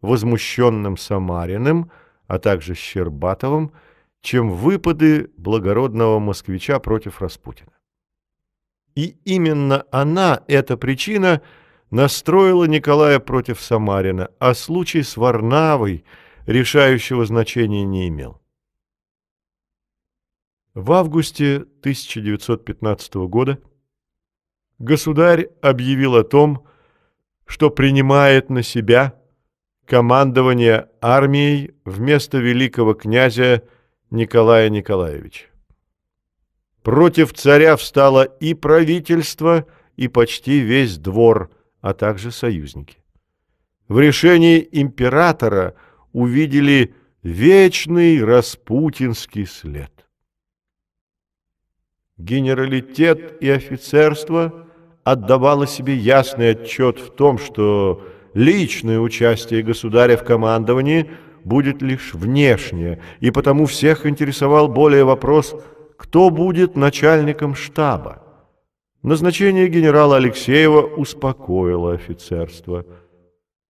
возмущенным 0.00 0.96
Самариным, 0.96 1.90
а 2.26 2.38
также 2.38 2.74
Щербатовым, 2.74 3.72
чем 4.20 4.50
выпады 4.50 5.30
благородного 5.36 6.18
москвича 6.18 6.78
против 6.78 7.20
Распутина. 7.20 7.72
И 8.94 9.16
именно 9.24 9.84
она, 9.90 10.42
эта 10.46 10.76
причина, 10.76 11.42
настроила 11.90 12.64
Николая 12.64 13.20
против 13.20 13.60
Самарина, 13.60 14.30
а 14.38 14.54
случай 14.54 15.02
с 15.02 15.16
Варнавой 15.16 16.04
решающего 16.46 17.24
значения 17.26 17.84
не 17.84 18.08
имел. 18.08 18.40
В 20.74 20.92
августе 20.92 21.56
1915 21.56 23.14
года 23.28 23.58
государь 24.82 25.48
объявил 25.62 26.16
о 26.16 26.24
том, 26.24 26.66
что 27.46 27.70
принимает 27.70 28.50
на 28.50 28.62
себя 28.62 29.14
командование 29.86 30.88
армией 31.00 31.74
вместо 31.84 32.38
великого 32.38 32.94
князя 32.94 33.62
Николая 34.10 34.68
Николаевича. 34.68 35.46
Против 36.82 37.32
царя 37.32 37.76
встало 37.76 38.24
и 38.24 38.54
правительство, 38.54 39.66
и 39.96 40.08
почти 40.08 40.60
весь 40.60 40.98
двор, 40.98 41.50
а 41.80 41.94
также 41.94 42.32
союзники. 42.32 42.98
В 43.86 44.00
решении 44.00 44.66
императора 44.72 45.74
увидели 46.12 46.94
вечный 47.22 48.24
распутинский 48.24 49.46
след. 49.46 49.92
Генералитет 52.16 53.40
и 53.40 53.48
офицерство– 53.48 54.66
отдавала 55.04 55.66
себе 55.66 55.94
ясный 55.94 56.50
отчет 56.50 56.98
в 56.98 57.10
том, 57.10 57.38
что 57.38 58.02
личное 58.34 59.00
участие 59.00 59.62
государя 59.62 60.16
в 60.16 60.24
командовании 60.24 61.10
будет 61.44 61.82
лишь 61.82 62.14
внешнее, 62.14 63.00
и 63.20 63.30
потому 63.30 63.66
всех 63.66 64.06
интересовал 64.06 64.68
более 64.68 65.04
вопрос, 65.04 65.54
кто 65.96 66.30
будет 66.30 66.76
начальником 66.76 67.54
штаба. 67.54 68.22
Назначение 69.02 69.68
генерала 69.68 70.16
Алексеева 70.16 70.82
успокоило 70.82 71.92
офицерство. 71.92 72.86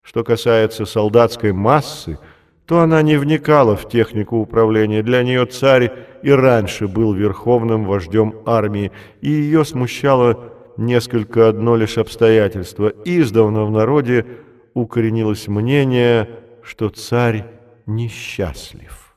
Что 0.02 0.24
касается 0.24 0.84
солдатской 0.84 1.52
массы, 1.52 2.18
то 2.66 2.80
она 2.80 3.00
не 3.02 3.16
вникала 3.16 3.76
в 3.76 3.88
технику 3.88 4.36
управления. 4.36 5.02
Для 5.02 5.22
нее 5.22 5.46
царь 5.46 5.92
и 6.22 6.30
раньше 6.30 6.86
был 6.86 7.14
верховным 7.14 7.84
вождем 7.84 8.34
армии, 8.44 8.92
и 9.20 9.30
ее 9.30 9.64
смущало 9.64 10.51
несколько 10.76 11.48
одно 11.48 11.76
лишь 11.76 11.98
обстоятельство. 11.98 12.88
Издавна 13.04 13.64
в 13.64 13.70
народе 13.70 14.26
укоренилось 14.74 15.48
мнение, 15.48 16.28
что 16.62 16.88
царь 16.88 17.46
несчастлив. 17.86 19.16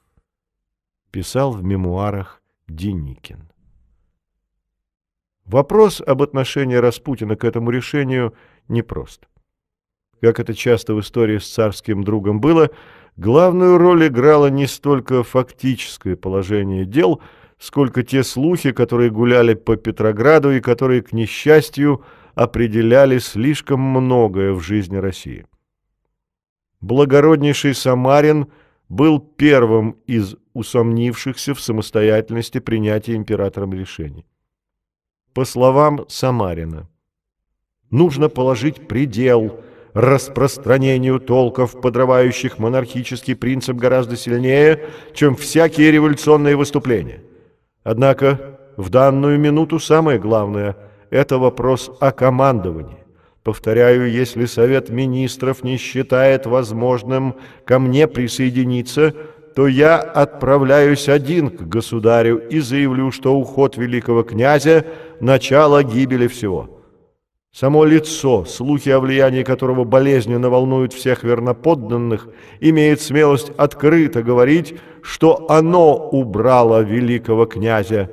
Писал 1.12 1.52
в 1.52 1.64
мемуарах 1.64 2.42
Деникин. 2.68 3.50
Вопрос 5.46 6.02
об 6.02 6.24
отношении 6.24 6.76
Распутина 6.76 7.36
к 7.36 7.44
этому 7.44 7.70
решению 7.70 8.34
непрост. 8.68 9.28
Как 10.20 10.40
это 10.40 10.56
часто 10.56 10.96
в 10.96 11.00
истории 11.02 11.38
с 11.38 11.48
царским 11.48 12.04
другом 12.04 12.42
было, 12.42 12.72
главную 13.16 13.78
роль 13.78 14.08
играло 14.08 14.48
не 14.48 14.66
столько 14.66 15.24
фактическое 15.24 16.16
положение 16.16 16.86
дел, 16.86 17.22
сколько 17.58 18.04
те 18.04 18.24
слухи, 18.24 18.72
которые 18.72 19.10
гуляли 19.10 19.54
по 19.54 19.76
Петрограду 19.76 20.52
и 20.52 20.62
которые, 20.62 21.02
к 21.02 21.14
несчастью, 21.14 22.04
определяли 22.34 23.18
слишком 23.18 23.80
многое 23.80 24.54
в 24.54 24.62
жизни 24.62 24.98
России. 24.98 25.46
Благороднейший 26.82 27.74
Самарин 27.74 28.48
был 28.90 29.20
первым 29.20 29.98
из 30.06 30.36
усомнившихся 30.54 31.54
в 31.54 31.62
самостоятельности 31.62 32.60
принятия 32.60 33.16
императором 33.16 33.74
решений. 33.74 34.26
По 35.34 35.46
словам 35.46 36.06
Самарина, 36.08 36.88
нужно 37.90 38.30
положить 38.30 38.88
предел 38.88 39.60
распространению 39.94 41.20
толков, 41.20 41.80
подрывающих 41.82 42.60
монархический 42.60 43.36
принцип 43.36 43.78
гораздо 43.78 44.18
сильнее, 44.18 44.90
чем 45.14 45.36
всякие 45.36 45.92
революционные 45.92 46.58
выступления. 46.58 47.22
Однако 47.86 48.60
в 48.76 48.90
данную 48.90 49.40
минуту 49.40 49.80
самое 49.80 50.20
главное– 50.20 50.76
это 51.12 51.38
вопрос 51.38 51.90
о 52.02 52.12
командовании. 52.12 52.98
Повторяю, 53.44 54.12
если 54.12 54.46
Совет 54.46 54.90
Министров 54.90 55.64
не 55.64 55.78
считает 55.78 56.46
возможным 56.48 57.36
ко 57.64 57.80
мне 57.80 58.08
присоединиться– 58.08 59.14
то 59.56 59.68
я 59.68 60.00
отправляюсь 60.00 61.08
один 61.08 61.50
к 61.50 61.62
государю 61.62 62.46
и 62.50 62.60
заявлю, 62.60 63.10
что 63.12 63.34
уход 63.34 63.78
великого 63.78 64.24
князя– 64.24 64.86
начало 65.22 65.82
гибели 65.82 66.28
всего. 66.28 66.76
Само 67.54 67.86
лицо, 67.86 68.44
слухи 68.44 68.90
о 68.90 69.00
влиянии 69.00 69.44
которого 69.44 69.86
болезненно 69.86 70.50
волнуют 70.50 70.92
всех 70.92 71.24
верноподданных, 71.24 72.28
имеет 72.60 73.00
смелость 73.00 73.54
открыто 73.56 74.24
говорить, 74.24 74.76
что 75.06 75.50
оно 75.50 76.10
убрало 76.10 76.82
великого 76.82 77.46
князя. 77.46 78.10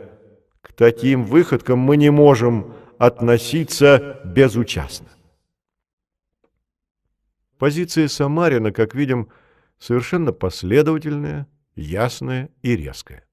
К 0.60 0.72
таким 0.72 1.24
выходкам 1.24 1.78
мы 1.78 1.96
не 1.96 2.10
можем 2.10 2.74
относиться 2.98 4.20
безучастно. 4.24 5.08
Позиция 7.58 8.08
Самарина, 8.08 8.72
как 8.72 8.94
видим,– 8.94 9.28
совершенно 9.82 10.32
последовательная, 10.32 11.48
ясная 11.74 12.50
и 12.62 12.76
резкая. 12.76 13.24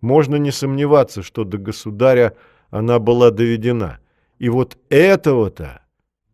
Можно 0.00 0.36
не 0.36 0.50
сомневаться, 0.50 1.22
что 1.22 1.44
до 1.44 1.56
государя 1.56 2.36
она 2.70 2.98
была 2.98 3.30
доведена, 3.30 4.00
и 4.38 4.48
вот 4.48 4.76
этого-то 4.88 5.82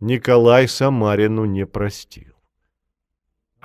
Николай 0.00 0.66
Самарину 0.66 1.44
не 1.44 1.66
простил. 1.66 2.35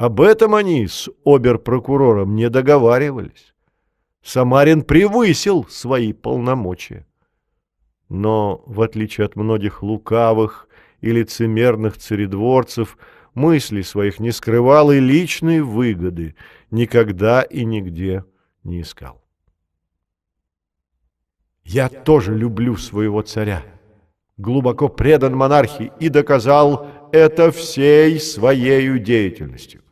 Об 0.02 0.20
этом 0.20 0.56
они 0.56 0.88
с 0.88 1.10
обер-прокурором 1.26 2.36
не 2.36 2.50
договаривались. 2.50 3.54
Самарин 4.24 4.82
превысил 4.82 5.68
свои 5.70 6.12
полномочия. 6.12 7.06
Но, 8.10 8.64
в 8.66 8.82
отличие 8.82 9.26
от 9.26 9.36
многих 9.36 9.84
лукавых 9.84 10.68
и 11.02 11.12
лицемерных 11.12 12.00
царедворцев, 12.00 12.98
мыслей 13.36 13.84
своих 13.84 14.20
не 14.20 14.32
скрывал 14.32 14.90
и 14.90 15.00
личной 15.00 15.62
выгоды 15.62 16.36
никогда 16.72 17.44
и 17.44 17.64
нигде 17.64 18.26
не 18.64 18.82
искал. 18.82 19.24
Я 21.64 21.90
тоже 21.90 22.36
люблю 22.36 22.76
своего 22.76 23.22
царя, 23.22 23.62
глубоко 24.38 24.90
предан 24.90 25.36
монархии 25.36 25.92
и 26.00 26.10
доказал 26.10 26.88
это 27.12 27.52
всей 27.52 28.20
своей 28.20 28.98
деятельностью. 28.98 29.84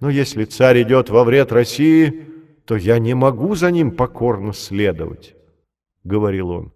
Но 0.00 0.10
если 0.10 0.44
царь 0.44 0.82
идет 0.82 1.08
во 1.08 1.24
вред 1.24 1.52
России, 1.52 2.26
то 2.64 2.76
я 2.76 2.98
не 2.98 3.14
могу 3.14 3.54
за 3.54 3.70
ним 3.70 3.92
покорно 3.92 4.52
следовать,— 4.52 5.34
говорил 6.04 6.50
он. 6.50 6.72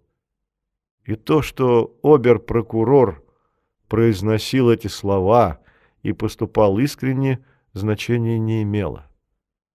И 1.05 1.15
то, 1.15 1.41
что 1.41 1.97
обер-прокурор 2.03 3.23
произносил 3.87 4.69
эти 4.69 4.87
слова— 4.87 5.59
и 6.03 6.13
поступал 6.13 6.77
искренне, 6.79 7.43
значения 7.73 8.39
не 8.39 8.63
имело. 8.63 9.07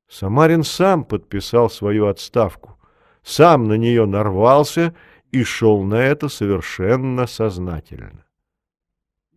Самарин 0.09 0.63
сам 0.63 1.05
подписал 1.05 1.71
свою 1.71 2.07
отставку, 2.07 2.79
сам 3.23 3.65
на 3.65 3.75
нее 3.75 4.07
нарвался 4.07 4.95
и 5.33 5.43
шел 5.43 5.83
на 5.83 5.97
это 5.97 6.29
совершенно 6.29 7.27
сознательно. 7.27 8.25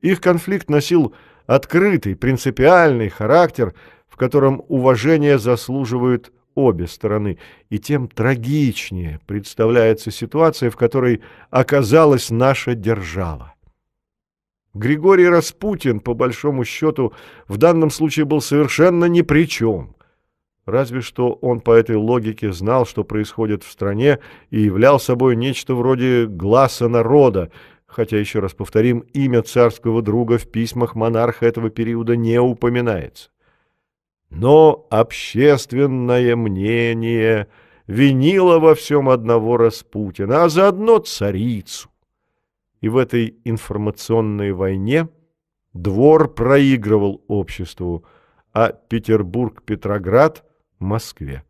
Их 0.01 0.21
конфликт 0.21 0.69
носил 0.69 1.15
открытый, 1.45 2.15
принципиальный 2.15 3.09
характер, 3.09 3.73
котором 4.19 4.63
уважение 4.67 5.39
заслуживают 5.39 6.31
обе 6.53 6.87
стороны, 6.87 7.39
и 7.69 7.79
тем 7.79 8.07
трагичнее 8.07 9.19
представляется 9.25 10.11
ситуация, 10.11 10.69
в 10.69 10.75
которой 10.75 11.21
оказалась 11.49 12.29
наша 12.29 12.75
держава. 12.75 13.55
Григорий 14.73 15.27
Распутин, 15.27 15.99
по 15.99 16.13
большому 16.13 16.63
счету, 16.65 17.13
в 17.47 17.57
данном 17.57 17.89
случае 17.89 18.25
был 18.25 18.41
совершенно 18.41 19.05
ни 19.05 19.21
при 19.21 19.47
чем. 19.47 19.95
Разве 20.65 21.01
что 21.01 21.33
он 21.41 21.61
по 21.61 21.71
этой 21.71 21.95
логике 21.95 22.51
знал, 22.51 22.85
что 22.85 23.03
происходит 23.03 23.63
в 23.63 23.71
стране, 23.71 24.19
и 24.51 24.59
являл 24.59 24.99
собой 24.99 25.35
нечто 25.35 25.73
вроде 25.73 26.27
глаза 26.27 26.87
народа, 26.87 27.51
хотя, 27.87 28.17
еще 28.17 28.39
раз 28.39 28.53
повторим, 28.53 28.99
имя 29.13 29.41
царского 29.41 30.03
друга 30.03 30.37
в 30.37 30.47
письмах 30.51 30.93
монарха 30.93 31.47
этого 31.47 31.69
периода 31.71 32.15
не 32.15 32.39
упоминается. 32.39 33.29
Но 34.29 34.87
общественное 34.89 36.35
мнение 36.35 37.47
винило 37.87 38.59
во 38.59 38.75
всем 38.75 39.09
одного 39.09 39.57
Распутина, 39.57 40.43
а 40.43 40.49
заодно 40.49 40.99
царицу. 40.99 41.89
И 42.81 42.89
в 42.89 42.97
этой 42.97 43.37
информационной 43.43 44.51
войне 44.53 45.09
двор 45.73 46.33
проигрывал 46.33 47.23
обществу, 47.27 48.05
а 48.53 48.71
Петербург-Петроград– 48.71 50.45
Москве. 50.79 51.43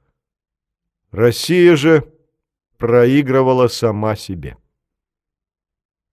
Россия 1.11 1.75
же 1.75 2.11
проигрывала 2.77 3.67
сама 3.67 4.15
себе. 4.15 4.57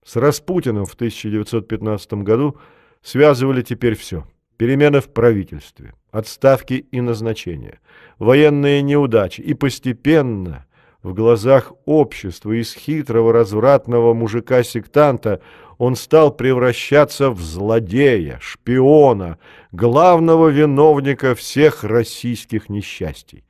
С 0.04 0.16
Распутиным 0.16 0.84
в 0.84 0.94
1915 0.94 2.12
году 2.14 2.58
связывали 3.02 3.62
теперь 3.62 3.96
все. 3.96 4.26
Перемены 4.56 5.00
в 5.00 5.12
правительстве, 5.12 5.94
отставки 6.16 6.86
и 6.90 7.00
назначения, 7.00 7.80
военные 8.18 8.82
неудачи. 8.82 9.40
И 9.40 9.54
постепенно 9.54 10.66
в 11.02 11.12
глазах 11.12 11.72
общества 11.84 12.52
из 12.52 12.72
хитрого 12.74 13.32
развратного 13.32 14.14
мужика-сектанта 14.14 15.40
он 15.78 15.94
стал 15.94 16.34
превращаться 16.34 17.30
в 17.30 17.40
злодея, 17.40 18.38
шпиона, 18.40 19.38
главного 19.72 20.48
виновника 20.48 21.34
всех 21.34 21.84
российских 21.84 22.70
несчастий. 22.70 23.44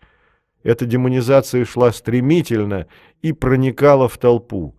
Эта 0.64 0.84
демонизация 0.84 1.64
шла 1.64 1.92
стремительно 1.92 2.88
и 3.22 3.32
проникала 3.32 4.08
в 4.08 4.18
толпу. 4.18 4.74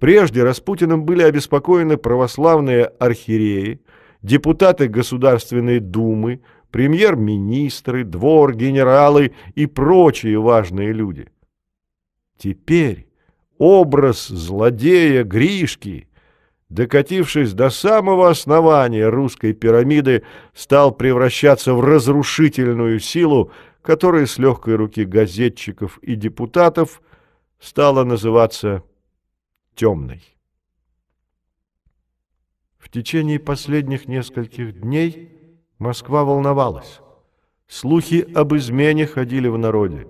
Прежде 0.00 0.42
Распутиным 0.42 1.04
были 1.04 1.22
обеспокоены 1.22 1.96
православные 1.96 2.86
архиереи, 2.98 3.80
депутаты 4.22 4.88
Государственной 4.88 5.78
Думы, 5.78 6.40
премьер-министры, 6.76 8.04
двор, 8.04 8.54
генералы 8.54 9.32
и 9.54 9.64
прочие 9.64 10.38
важные 10.38 10.92
люди– 10.92 11.28
Теперь 12.38 13.08
образ 13.58 14.28
злодея 14.28 15.24
Гришки, 15.24 16.08
докатившись 16.68 17.52
до 17.54 17.70
самого 17.70 18.28
основания 18.28 19.08
русской 19.08 19.52
пирамиды, 19.52 20.22
стал 20.52 20.92
превращаться 20.92 21.72
в 21.72 21.80
разрушительную 21.80 23.00
силу, 23.00 23.50
которая 23.82 24.26
с 24.26 24.38
легкой 24.38 24.74
руки 24.74 25.04
газетчиков 25.04 25.98
и 26.02 26.14
депутатов 26.14 27.00
стала 27.58 28.04
называться 28.04 28.82
темной. 29.74 30.22
В 32.78 32.90
течение 32.90 33.40
последних 33.40 34.08
нескольких 34.08 34.78
дней 34.80 35.35
Москва 35.78 36.24
волновалась. 36.24 37.00
Слухи 37.68 38.26
об 38.34 38.54
измене 38.54 39.06
ходили 39.06 39.48
в 39.48 39.58
народе. 39.58 40.06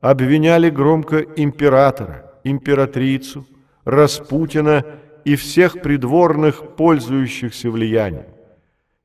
Обвиняли 0.00 0.70
громко 0.70 1.18
императора, 1.36 2.32
императрицу, 2.44 3.46
Распутина 3.84 4.84
и 5.24 5.36
всех 5.36 5.80
придворных, 5.80 6.74
пользующихся 6.74 7.70
влиянием. 7.70 8.26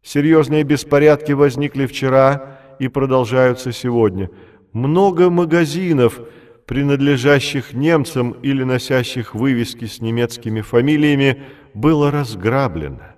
Серьезные 0.02 0.64
беспорядки 0.64 1.34
возникли 1.34 1.86
вчера 1.86 2.58
и 2.80 2.88
продолжаются 2.88 3.72
сегодня. 3.72 4.32
Много 4.74 5.30
магазинов, 5.30 6.20
принадлежащих 6.66 7.74
немцам 7.74 8.32
или 8.32 8.64
носящих 8.64 9.36
вывески 9.36 9.86
с 9.86 10.02
немецкими 10.02 10.62
фамилиями, 10.62 11.44
было 11.76 12.10
разграблено. 12.10 13.16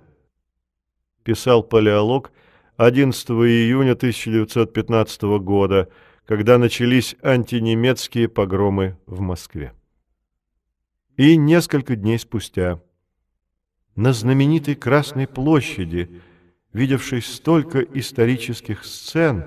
Писал 1.22 1.62
палеолог 1.62 2.30
11 2.76 3.30
июня 3.30 3.92
1915 3.92 5.22
года, 5.40 5.88
когда 6.26 6.58
начались 6.58 7.14
антинемецкие 7.22 8.28
погромы 8.28 8.98
в 9.06 9.20
Москве. 9.20 9.72
И 11.16 11.36
несколько 11.36 11.94
дней 11.94 12.18
спустя 12.18 12.80
на 13.94 14.12
знаменитой 14.12 14.74
Красной 14.74 15.28
площади, 15.28 16.20
видевшей 16.72 17.22
столько 17.22 17.78
исторических 17.80 18.84
сцен, 18.84 19.44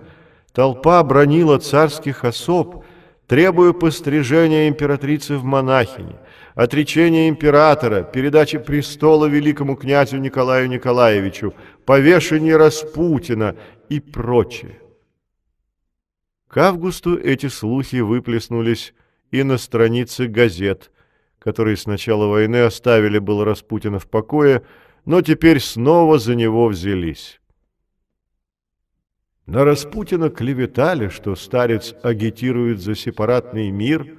толпа 0.54 1.04
бронила 1.04 1.60
царских 1.60 2.24
особ, 2.24 2.86
требуя 3.28 3.74
пострижения 3.74 4.70
императрицы 4.70 5.36
в 5.36 5.44
монахини, 5.44 6.16
отречения 6.58 7.30
императора, 7.30 8.04
передачи 8.04 8.58
престола 8.58 9.28
великому 9.28 9.78
князю 9.78 10.18
Николаю 10.18 10.68
Николаевичу, 10.68 11.54
повешения 11.86 12.58
Распутина 12.58 13.56
и 13.88 14.02
прочее. 14.02 14.82
К 16.50 16.58
августу 16.58 17.18
эти 17.18 17.48
слухи 17.48 17.98
выплеснулись 18.02 18.94
и 19.32 19.44
на 19.44 19.58
странице 19.58 20.28
газет– 20.28 20.92
которые 21.48 21.78
с 21.78 21.86
начала 21.86 22.28
войны 22.28 22.58
оставили 22.64 23.20
было 23.20 23.46
Распутина 23.46 24.00
в 24.00 24.08
покое, 24.08 24.64
но 25.06 25.22
теперь 25.22 25.62
снова 25.62 26.20
за 26.20 26.36
него 26.36 26.68
взялись. 26.68 27.40
На 29.46 29.64
Распутина 29.64 30.30
клеветали, 30.30 31.08
что 31.08 31.38
старец 31.38 31.96
агитирует 32.04 32.82
за 32.82 32.96
сепаратный 32.96 33.72
мир, 33.72 34.18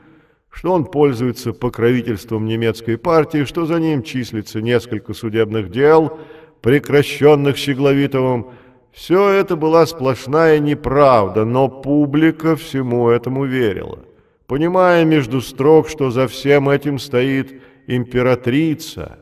что 0.58 0.72
он 0.72 0.84
пользуется 0.84 1.52
покровительством 1.52 2.46
немецкой 2.46 2.98
партии, 2.98 3.44
что 3.44 3.64
за 3.64 3.78
ним 3.78 4.02
числится 4.02 4.60
несколько 4.60 5.14
судебных 5.14 5.70
дел, 5.70 6.18
прекращенных 6.60 7.56
Щегловитовым. 7.56 8.48
Все 8.92 9.30
это 9.30 9.54
была 9.54 9.86
сплошная 9.86 10.58
неправда, 10.58 11.44
но 11.44 11.68
публика 11.68 12.56
всему 12.56 13.08
этому 13.08 13.44
верила 13.44 14.00
понимая 14.48 15.04
между 15.04 15.40
строк, 15.40 15.88
что 15.88 16.10
за 16.10 16.26
всем 16.26 16.68
этим 16.68 16.98
стоит 16.98 17.62
императрица. 17.86 19.18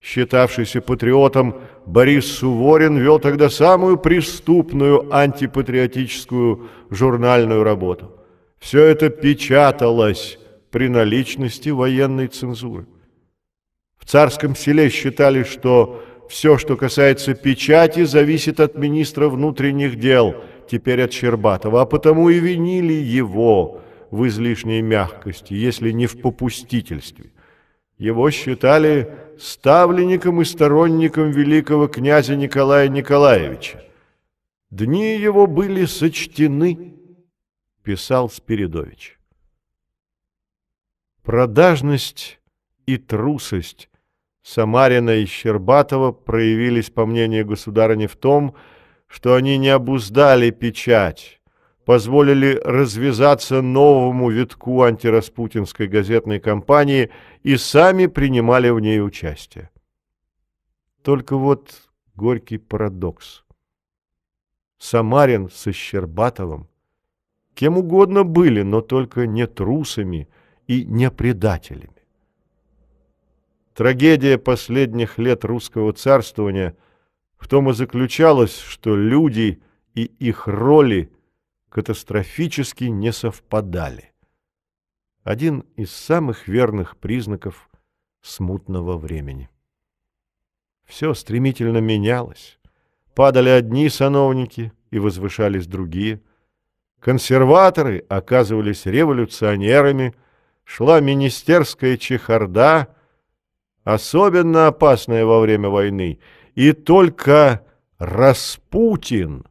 Считавшийся 0.00 0.80
патриотом 0.80 1.56
Борис 1.86 2.30
Суворин 2.30 2.98
вел 2.98 3.18
тогда 3.18 3.50
самую 3.50 3.96
преступную 3.96 5.12
антипатриотическую 5.12 6.68
журнальную 6.90 7.64
работу. 7.64 8.12
Все 8.58 8.84
это 8.84 9.10
печаталось 9.10 10.38
при 10.70 10.88
наличности 10.88 11.68
военной 11.68 12.28
цензуры. 12.28 12.86
В 13.98 14.04
царском 14.04 14.54
селе 14.54 14.88
считали, 14.88 15.42
что 15.42 16.02
все, 16.28 16.58
что 16.58 16.76
касается 16.76 17.34
печати, 17.34 18.04
зависит 18.04 18.60
от 18.60 18.76
министра 18.76 19.28
внутренних 19.28 19.98
дел, 19.98 20.34
теперь 20.70 21.02
от 21.02 21.12
Щербатова, 21.12 21.82
а 21.82 21.86
потому 21.86 22.30
и 22.30 22.38
винили 22.38 22.92
его– 22.92 23.80
в 24.10 24.26
излишней 24.26 24.82
мягкости, 24.82 25.54
если 25.54 25.90
не 25.90 26.06
в 26.06 26.20
попустительстве. 26.20 27.32
Его 27.98 28.30
считали 28.30 29.10
ставленником 29.38 30.42
и 30.42 30.44
сторонником 30.44 31.30
великого 31.30 31.88
князя 31.88 32.36
Николая 32.36 32.88
Николаевича. 32.88 33.82
Дни 34.70 35.16
его 35.16 35.46
были 35.46 35.86
сочтены, 35.86 36.94
писал 37.86 38.28
Спиридович. 38.28 39.16
Продажность 41.22 42.40
и 42.84 42.96
трусость 42.96 43.88
Самарина 44.42 45.10
и 45.10 45.24
Щербатова 45.24 46.10
проявились, 46.10 46.90
по 46.90 47.06
мнению 47.06 47.46
государыни, 47.46 48.08
в 48.08 48.16
том, 48.16 48.56
что 49.06 49.36
они 49.36 49.56
не 49.56 49.68
обуздали 49.68 50.50
печать, 50.50 51.40
позволили 51.84 52.60
развязаться 52.64 53.62
новому 53.62 54.30
витку 54.30 54.82
антираспутинской 54.82 55.86
газетной 55.86 56.40
кампании 56.40 57.12
и 57.44 57.56
сами 57.56 58.06
принимали 58.06 58.68
в 58.70 58.80
ней 58.80 59.00
участие. 59.00 59.70
Только 61.02 61.36
вот 61.36 61.70
горький 62.16 62.58
парадокс. 62.58 63.44
Самарин 64.76 65.48
со 65.50 65.72
Щербатовым 65.72 66.68
кем 67.56 67.78
угодно 67.78 68.22
были, 68.22 68.62
но 68.62 68.80
только 68.80 69.26
не 69.26 69.46
трусами 69.48 70.28
и 70.68 70.84
не 70.84 71.10
предателями. 71.10 71.90
Трагедия 73.74 74.38
последних 74.38 75.18
лет 75.18 75.44
русского 75.44 75.92
царствования 75.92 76.76
в 77.36 77.48
том 77.48 77.70
и 77.70 77.72
заключалась, 77.74 78.56
что 78.56 78.96
люди 78.96 79.60
и 79.94 80.04
их 80.04 80.46
роли– 80.46 81.10
катастрофически 81.76 82.84
не 82.84 83.12
совпадали. 83.12 84.14
Один 85.24 85.60
из 85.76 85.92
самых 85.92 86.48
верных 86.48 86.96
признаков 86.96 87.68
смутного 88.22 88.96
времени. 88.96 89.50
Все 90.86 91.12
стремительно 91.12 91.76
менялось. 91.78 92.58
Падали 93.14 93.50
одни 93.50 93.90
сановники 93.90 94.72
и 94.90 94.98
возвышались 94.98 95.66
другие. 95.66 96.22
Консерваторы 97.00 98.04
оказывались 98.08 98.86
революционерами, 98.86 100.14
шла 100.64 101.00
министерская 101.00 101.96
чехарда, 101.96 102.88
особенно 103.84 104.66
опасная 104.66 105.24
во 105.24 105.40
время 105.40 105.68
войны, 105.68 106.18
и 106.54 106.72
только 106.72 107.64
Распутин 107.98 109.46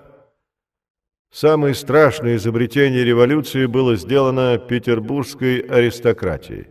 самое 1.31 1.75
страшное 1.75 2.37
изобретение 2.37 3.03
революции 3.03 3.65
было 3.65 3.95
сделано 3.95 4.57
петербургской 4.57 5.59
аристократией. 5.59 6.67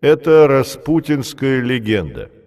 Это 0.00 0.46
распутинская 0.46 1.60
легенда– 1.60 2.30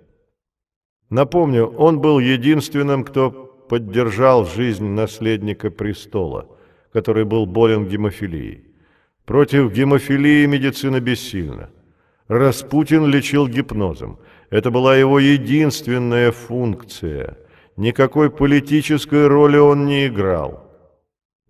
Напомню, 1.10 1.68
он 1.68 2.02
был 2.02 2.20
единственным, 2.20 3.04
кто 3.04 3.32
поддержал 3.70 4.46
жизнь 4.46 4.86
наследника 4.86 5.70
престола, 5.70 6.48
который 6.92 7.26
был 7.26 7.46
болен 7.46 7.88
гемофилией. 7.88 8.66
Против 9.26 9.72
гемофилии 9.72 10.46
медицина 10.46 11.00
бессильна. 11.00 11.70
Распутин 12.28 13.06
лечил 13.06 13.48
гипнозом. 13.48 14.20
Это 14.49 14.72
была 14.72 14.95
его 14.95 15.19
единственная 15.19 16.31
функция. 16.31 17.38
Никакой 17.77 18.30
политической 18.30 19.27
роли 19.27 19.57
он 19.57 19.85
не 19.85 20.07
играл. 20.07 20.72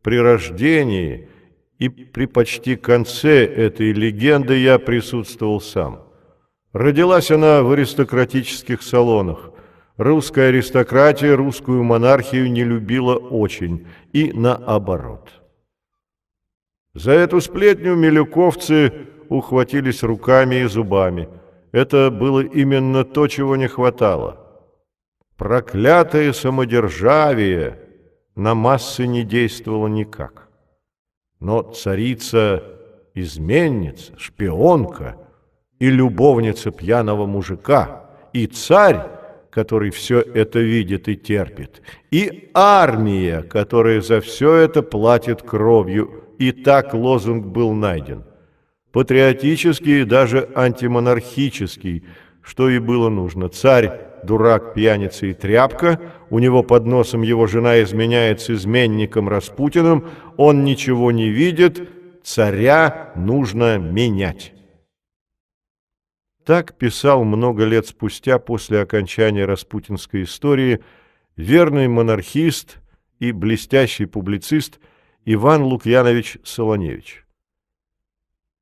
При 0.01 0.19
рождении 0.19 1.29
и 1.77 1.89
при 1.89 2.25
почти 2.25 2.75
конце 2.75 3.45
этой 3.45 3.91
легенды 3.91 4.57
я 4.57 4.79
присутствовал 4.79 5.61
сам. 5.61 6.03
Родилась 6.73 7.31
она 7.31 7.63
в 7.63 7.71
аристократических 7.71 8.81
салонах. 8.81 9.51
Русская 9.97 10.49
аристократия 10.49 11.33
русскую 11.35 11.83
монархию 11.83 12.51
не 12.51 12.63
любила 12.63 13.15
очень, 13.15 13.87
и 14.11 14.33
наоборот. 14.33 15.29
За 16.93 17.11
эту 17.11 17.39
сплетню 17.39 17.95
милюковцы 17.95 18.91
ухватились 19.29 20.03
руками 20.03 20.55
и 20.55 20.65
зубами. 20.65 21.29
Это 21.75 22.09
было 22.09 22.39
именно 22.39 23.03
то, 23.03 23.27
чего 23.27 23.57
не 23.57 23.67
хватало. 23.67 24.37
Проклятое 25.35 26.31
самодержавие 26.31 27.77
на 28.33 28.55
массы 28.55 29.05
не 29.05 29.23
действовало 29.23 29.87
никак. 29.87 30.47
Но 31.41 31.63
царица 31.63 32.63
изменница, 33.13 34.17
шпионка 34.17 35.17
и 35.77 35.89
любовница 35.89 36.71
пьяного 36.71 37.25
мужика, 37.25 38.09
и 38.31 38.47
царь, 38.47 39.01
который 39.49 39.89
все 39.89 40.21
это 40.21 40.59
видит 40.59 41.09
и 41.09 41.17
терпит, 41.17 41.81
и 42.09 42.51
армия, 42.53 43.41
которая 43.41 43.99
за 43.99 44.21
все 44.21 44.53
это 44.53 44.81
платит 44.81 45.41
кровью, 45.41 46.23
и 46.39 46.53
так 46.53 46.93
лозунг 46.93 47.47
был 47.47 47.73
найден. 47.73 48.23
Патриотический 48.95 50.03
и 50.03 50.05
даже 50.05 50.49
антимонархический, 50.55 52.05
что 52.41 52.69
и 52.69 52.79
было 52.79 53.09
нужно. 53.09 53.49
Царь 53.49 53.91
дурак, 54.23 54.73
пьяница 54.73 55.25
и 55.25 55.33
тряпка, 55.33 55.99
у 56.29 56.39
него 56.39 56.63
под 56.63 56.85
носом 56.85 57.21
его 57.21 57.45
жена 57.45 57.83
изменяет 57.83 58.39
с 58.39 58.49
изменником 58.51 59.27
Распутиным, 59.27 60.07
он 60.37 60.63
ничего 60.63 61.11
не 61.11 61.27
видит, 61.27 61.89
царя 62.23 63.11
нужно 63.17 63.77
менять. 63.77 64.53
Так 66.45 66.77
писал 66.77 67.25
много 67.25 67.65
лет 67.65 67.87
спустя 67.87 68.39
после 68.39 68.79
окончания 68.79 69.43
распутинской 69.43 70.23
истории 70.23 70.79
верный 71.35 71.89
монархист 71.89 72.77
и 73.19 73.33
блестящий 73.33 74.05
публицист 74.05 74.79
Иван 75.25 75.63
Лукьянович 75.63 76.37
Солоневич. 76.45 77.24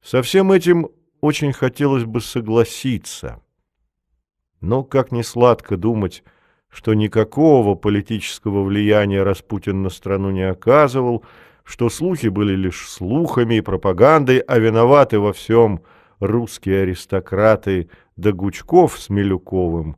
Со 0.04 0.22
всем 0.22 0.52
этим 0.52 0.90
очень 1.22 1.54
хотелось 1.54 2.04
бы 2.04 2.22
согласиться– 2.22 3.40
но 4.64 4.82
как 4.86 5.12
не 5.12 5.24
сладко 5.24 5.76
думать, 5.76 6.24
что 6.70 6.94
никакого 6.94 7.76
политического 7.76 8.64
влияния 8.64 9.22
Распутин 9.22 9.84
на 9.84 9.90
страну 9.90 10.32
не 10.32 10.50
оказывал, 10.50 11.26
что 11.66 11.90
слухи 11.90 12.28
были 12.28 12.56
лишь 12.56 12.88
слухами 12.88 13.56
и 13.56 13.62
пропагандой, 13.62 14.40
а 14.40 14.60
виноваты 14.60 15.20
во 15.20 15.34
всем 15.34 15.84
русские 16.22 16.84
аристократы 16.84 17.90
да 18.16 18.32
Гучков 18.32 18.98
с 18.98 19.10
Милюковым. 19.10 19.98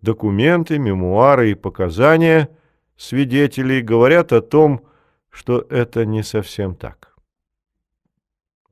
Документы, 0.00 0.78
мемуары 0.78 1.50
и 1.50 1.54
показания 1.54 2.48
свидетелей 2.96 3.82
говорят 3.82 4.32
о 4.32 4.40
том, 4.40 4.86
что 5.28 5.58
это 5.68 6.06
не 6.06 6.22
совсем 6.22 6.74
так. 6.74 7.13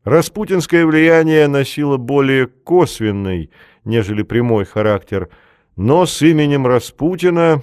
Распутинское 0.04 0.84
влияние 0.84 1.46
носило 1.46 1.96
более 1.96 2.48
косвенный, 2.48 3.50
нежели 3.84 4.22
прямой 4.22 4.64
характер, 4.64 5.28
но 5.76 6.06
с 6.06 6.20
именем 6.22 6.66
Распутина 6.66 7.62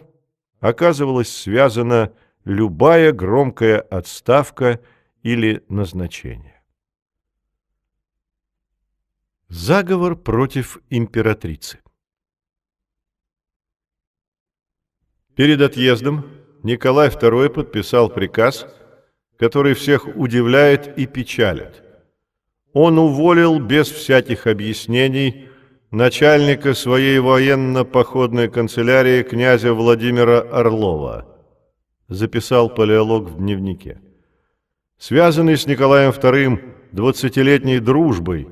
оказывалась 0.62 1.30
связана 1.36 2.14
любая 2.46 3.12
громкая 3.12 3.82
отставка 3.82 4.80
или 5.22 5.64
назначение. 5.68 6.64
Заговор 9.50 10.16
против 10.16 10.78
императрицы 10.90 11.80
Перед 15.36 15.62
отъездом 15.62 16.26
Николай 16.64 17.10
II 17.10 17.50
подписал 17.50 18.10
приказ, 18.10 18.68
который 19.38 19.74
всех 19.74 20.06
удивляет 20.16 20.98
и 20.98 21.06
печалит. 21.06 21.89
Он 22.74 23.00
уволил 23.00 23.60
без 23.60 23.90
всяких 23.90 24.46
объяснений 24.46 25.48
начальника 25.92 26.74
своей 26.74 27.20
военно-походной 27.20 28.50
канцелярии 28.50 29.24
князя 29.24 29.74
Владимира 29.74 30.40
Орлова, 30.40 31.26
записал 32.08 32.70
палеолог 32.70 33.30
в 33.30 33.38
дневнике. 33.38 34.00
Связанный 35.00 35.58
с 35.58 35.66
Николаем 35.66 36.12
II 36.12 36.60
двадцатилетней 36.92 37.80
дружбой, 37.80 38.50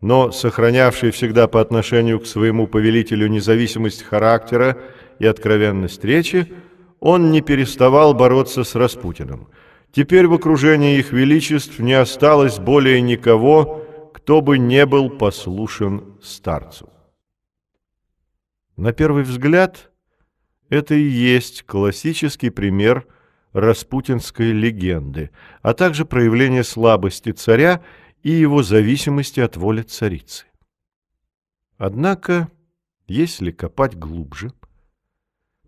но 0.00 0.30
сохранявший 0.30 1.10
всегда 1.10 1.48
по 1.48 1.60
отношению 1.60 2.20
к 2.20 2.26
своему 2.26 2.68
повелителю 2.68 3.26
независимость 3.28 4.04
характера 4.04 4.78
и 5.18 5.26
откровенность 5.26 6.04
речи, 6.04 6.52
он 7.00 7.32
не 7.32 7.40
переставал 7.40 8.14
бороться 8.14 8.62
с 8.62 8.74
Распутиным. 8.76 9.48
Теперь 9.92 10.26
в 10.26 10.34
окружении 10.34 10.98
их 10.98 11.12
величеств 11.12 11.78
не 11.78 11.94
осталось 11.94 12.58
более 12.58 13.00
никого, 13.00 13.82
кто 14.14 14.40
бы 14.40 14.58
не 14.58 14.84
был 14.86 15.10
послушен 15.10 16.18
старцу. 16.22 16.90
На 18.76 18.92
первый 18.92 19.22
взгляд, 19.22 19.90
это 20.68 20.94
и 20.94 21.02
есть 21.02 21.62
классический 21.62 22.50
пример 22.50 23.06
распутинской 23.52 24.52
легенды, 24.52 25.30
а 25.62 25.72
также 25.72 26.04
проявление 26.04 26.62
слабости 26.62 27.32
царя 27.32 27.82
и 28.22 28.30
его 28.30 28.62
зависимости 28.62 29.40
от 29.40 29.56
воли 29.56 29.82
царицы. 29.82 30.46
Однако, 31.78 32.50
если 33.06 33.50
копать 33.50 33.96
глубже, 33.96 34.52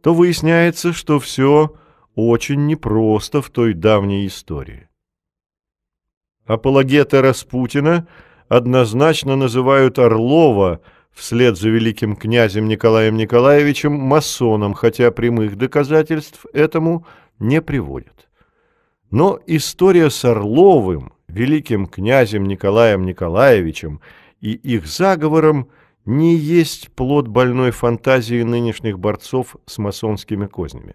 то 0.03 0.13
выясняется, 0.13 0.93
что 0.93 1.19
все 1.19 1.77
очень 2.27 2.67
непросто 2.67 3.43
в 3.43 3.51
той 3.51 3.75
давней 3.75 4.27
истории. 4.27 4.89
Апологеты 6.47 7.21
Распутина– 7.21 8.07
однозначно 8.49 9.37
называют 9.37 9.99
Орлова 9.99 10.81
вслед 11.13 11.57
за 11.57 11.69
великим 11.69 12.17
князем 12.17 12.69
Николаем 12.69 13.17
Николаевичем 13.17 13.93
масоном, 13.93 14.75
хотя 14.75 15.11
прямых 15.11 15.57
доказательств 15.57 16.47
этому 16.53 17.07
не 17.39 17.61
приводят. 17.61 18.29
Но 19.11 19.39
история 19.47 20.11
с 20.11 20.25
Орловым, 20.25 21.13
великим 21.29 21.87
князем 21.87 22.45
Николаем 22.45 23.05
Николаевичем 23.05 24.01
и 24.41 24.53
их 24.53 24.87
заговором 24.87 25.69
не 26.05 26.37
есть 26.37 26.91
плод 26.93 27.29
больной 27.29 27.71
фантазии 27.71 28.43
нынешних 28.43 28.99
борцов 28.99 29.57
с 29.67 29.79
масонскими 29.79 30.47
кознями. 30.47 30.95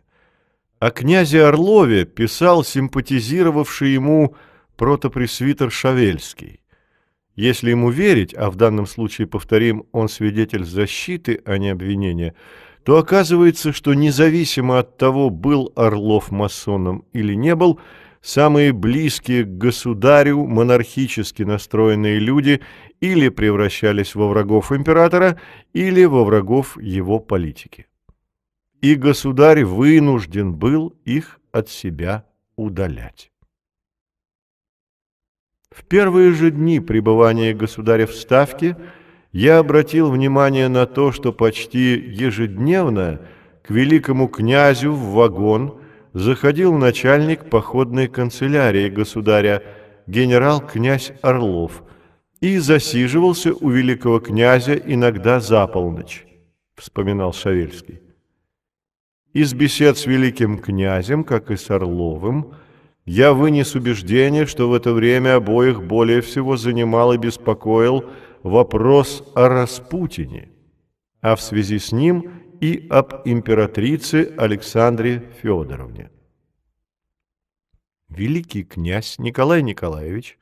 О 0.84 0.92
князе 0.92 1.46
Орлове 1.46 2.04
писал 2.04 2.62
симпатизировавший 2.66 3.94
ему 3.94 4.36
протопресвитер 4.76 5.72
Шавельский. 5.72 6.60
Если 7.38 7.70
ему 7.70 7.90
верить, 7.90 8.34
а 8.34 8.52
в 8.52 8.58
данном 8.58 8.86
случае, 8.86 9.28
повторим, 9.28 9.86
он 9.94 10.10
свидетель 10.10 10.66
защиты, 10.66 11.42
а 11.46 11.58
не 11.58 11.70
обвинения, 11.70 12.36
то 12.84 12.98
оказывается, 12.98 13.72
что 13.72 13.94
независимо 13.94 14.80
от 14.80 14.98
того, 14.98 15.30
был 15.30 15.72
Орлов 15.78 16.32
масоном 16.32 17.06
или 17.14 17.34
не 17.34 17.56
был, 17.56 17.80
самые 18.22 18.74
близкие 18.74 19.46
к 19.46 19.58
государю 19.58 20.46
монархически 20.46 21.44
настроенные 21.44 22.20
люди 22.20 22.60
или 23.00 23.30
превращались 23.30 24.16
во 24.16 24.28
врагов 24.28 24.74
императора, 24.74 25.40
или 25.72 26.04
во 26.04 26.26
врагов 26.26 26.78
его 26.78 27.20
политики. 27.20 27.86
И 28.84 28.96
государь 28.96 29.64
вынужден 29.64 30.54
был 30.54 30.94
их 31.06 31.40
от 31.54 31.70
себя 31.70 32.26
удалять. 32.58 33.32
В 35.72 35.86
первые 35.86 36.34
же 36.34 36.52
дни 36.52 36.82
пребывания 36.82 37.54
государя 37.54 38.06
в 38.06 38.14
Ставке 38.14 38.76
я 39.32 39.60
обратил 39.60 40.12
внимание 40.12 40.68
на 40.68 40.86
то, 40.86 41.14
что 41.14 41.32
почти 41.32 41.94
ежедневно 41.94 43.22
к 43.66 43.70
великому 43.70 44.28
князю 44.28 44.92
в 44.92 45.14
вагон 45.14 45.80
заходил 46.12 46.74
начальник 46.74 47.50
походной 47.50 48.10
канцелярии 48.10 48.90
государя, 48.90 49.64
генерал-князь 50.08 51.14
Орлов, 51.22 51.84
и 52.42 52.58
засиживался 52.58 53.54
у 53.54 53.70
великого 53.70 54.20
князя 54.20 54.74
иногда 54.74 55.40
за 55.40 55.66
полночь, 55.68 56.26
вспоминал 56.76 57.32
Шавельский. 57.32 58.02
Из 59.34 59.56
бесед 59.56 59.98
с 59.98 60.06
великим 60.06 60.60
князем, 60.60 61.24
как 61.24 61.50
и 61.50 61.58
с 61.58 61.72
Орловым, 61.72 62.54
я 63.06 63.34
вынес 63.34 63.74
убеждение, 63.74 64.46
что 64.46 64.70
в 64.70 64.74
это 64.76 64.94
время 64.94 65.36
обоих 65.36 65.84
более 65.84 66.22
всего 66.22 66.56
занимал 66.56 67.14
и 67.14 67.18
беспокоил 67.18 68.06
вопрос 68.44 69.24
о 69.34 69.50
Распутине, 69.50 70.50
а 71.22 71.36
в 71.36 71.42
связи 71.42 71.80
с 71.80 71.92
ним 71.92 72.44
и 72.62 72.88
об 72.92 73.24
императрице 73.26 74.34
Александре 74.38 75.24
Федоровне. 75.42 76.12
Великий 78.10 78.64
князь 78.64 79.18
Николай 79.18 79.64
Николаевич 79.64 80.38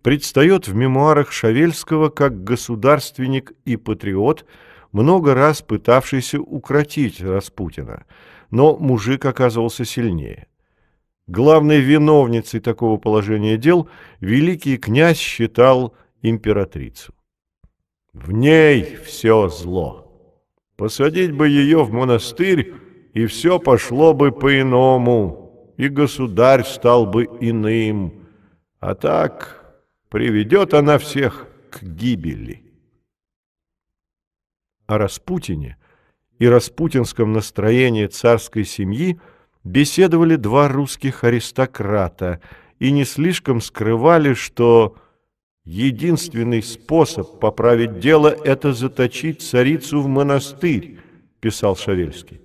предстает 0.00 0.66
в 0.66 0.74
мемуарах 0.74 1.30
Шавельского 1.30 2.08
как 2.08 2.42
государственник 2.42 3.52
и 3.66 3.76
патриот, 3.76 4.46
много 4.94 5.34
раз 5.34 5.60
пытавшийся 5.60 6.40
укротить 6.40 7.20
Распутина, 7.20 8.04
но 8.50 8.76
мужик 8.76 9.24
оказывался 9.24 9.84
сильнее. 9.84 10.46
Главной 11.26 11.80
виновницей 11.80 12.60
такого 12.60 12.96
положения 12.96 13.56
дел 13.56 13.88
великий 14.20 14.78
князь 14.78 15.18
считал 15.18 15.94
императрицу. 16.22 17.12
В 18.12 18.30
ней 18.30 18.96
все 19.04 19.48
зло. 19.48 20.12
Посадить 20.76 21.32
бы 21.32 21.48
ее 21.48 21.82
в 21.82 21.92
монастырь, 21.92 22.72
и 23.14 23.26
все 23.26 23.58
пошло 23.58 24.14
бы 24.14 24.30
по-иному, 24.30 25.72
и 25.76 25.88
государь 25.88 26.64
стал 26.64 27.06
бы 27.06 27.24
иным. 27.40 28.28
А 28.78 28.94
так 28.94 29.74
приведет 30.08 30.72
она 30.72 30.98
всех 30.98 31.48
к 31.70 31.82
гибели. 31.82 32.63
О 34.94 34.98
Распутине 34.98 35.76
и 36.38 36.46
распутинском 36.46 37.32
настроении 37.32 38.06
царской 38.06 38.64
семьи 38.64 39.18
беседовали 39.64 40.36
два 40.36 40.68
русских 40.68 41.24
аристократа 41.24 42.40
и 42.78 42.92
не 42.92 43.04
слишком 43.04 43.60
скрывали, 43.60 44.34
что 44.34 44.96
единственный 45.64 46.62
способ 46.62 47.40
поправить 47.40 47.98
дело– 47.98 48.28
это 48.44 48.72
заточить 48.72 49.42
царицу 49.42 50.00
в 50.00 50.06
монастырь, 50.06 51.00
писал 51.40 51.74
Шавельский. 51.74 52.40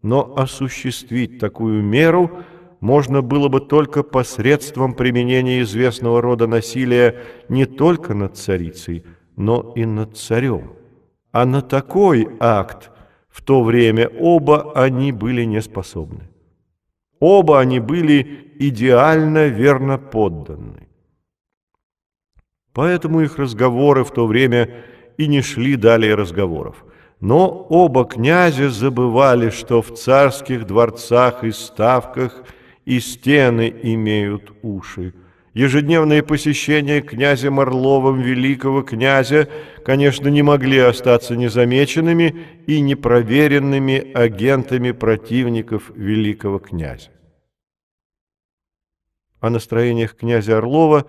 Но 0.00 0.38
осуществить 0.38 1.38
такую 1.38 1.82
меру 1.82 2.44
можно 2.80 3.20
было 3.20 3.48
бы 3.48 3.60
только 3.60 4.02
посредством 4.02 4.94
применения 4.94 5.60
известного 5.60 6.22
рода 6.22 6.46
насилия 6.46 7.22
не 7.50 7.66
только 7.66 8.14
над 8.14 8.38
царицей, 8.38 9.04
но 9.36 9.74
и 9.76 9.84
над 9.84 10.16
царем. 10.16 10.83
А 11.34 11.46
на 11.46 11.62
такой 11.62 12.28
акт 12.38 12.92
в 13.28 13.42
то 13.42 13.64
время 13.64 14.08
оба 14.20 14.72
они 14.76 15.10
были 15.10 15.42
не 15.42 15.60
способны. 15.60 16.28
Оба 17.18 17.58
они 17.58 17.80
были 17.80 18.52
идеально 18.60 19.48
верно 19.48 19.98
подданы. 19.98 20.86
Поэтому 22.72 23.20
их 23.20 23.36
разговоры 23.36 24.04
в 24.04 24.12
то 24.12 24.28
время 24.28 24.84
и 25.16 25.26
не 25.26 25.42
шли 25.42 25.74
далее 25.74 26.14
разговоров. 26.14 26.84
Но 27.18 27.66
оба 27.68 28.04
князя 28.04 28.70
забывали, 28.70 29.50
что 29.50 29.82
в 29.82 29.92
царских 29.94 30.68
дворцах 30.68 31.42
и 31.42 31.50
ставках 31.50 32.44
и 32.84 33.00
стены 33.00 33.74
имеют 33.82 34.52
уши. 34.62 35.14
Ежедневные 35.54 36.24
посещения 36.24 37.00
князем 37.00 37.60
Орловым 37.60 38.20
великого 38.20 38.82
князя, 38.82 39.48
конечно, 39.84 40.26
не 40.26 40.42
могли 40.42 40.78
остаться 40.78 41.36
незамеченными 41.36 42.64
и 42.66 42.80
непроверенными 42.80 44.12
агентами 44.14 44.90
противников 44.90 45.92
великого 45.94 46.58
князя. 46.58 47.10
О 49.38 49.48
настроениях 49.48 50.16
князя 50.16 50.58
Орлова 50.58 51.06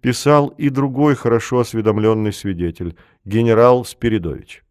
писал 0.00 0.48
и 0.48 0.70
другой 0.70 1.14
хорошо 1.14 1.60
осведомленный 1.60 2.32
свидетель, 2.32 2.96
генерал 3.24 3.84
Спиридович. 3.84 4.64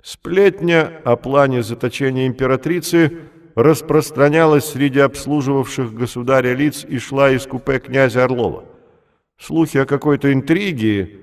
Сплетня 0.00 1.00
о 1.04 1.16
плане 1.16 1.64
заточения 1.64 2.28
императрицы 2.28 3.18
распространялась 3.56 4.66
среди 4.66 5.00
обслуживавших 5.00 5.94
государя 5.94 6.54
лиц 6.54 6.84
и 6.88 6.98
шла 6.98 7.30
из 7.30 7.46
купе 7.46 7.80
князя 7.80 8.24
Орлова. 8.24 8.64
Слухи 9.38 9.78
о 9.78 9.86
какой-то 9.86 10.32
интриге, 10.32 11.20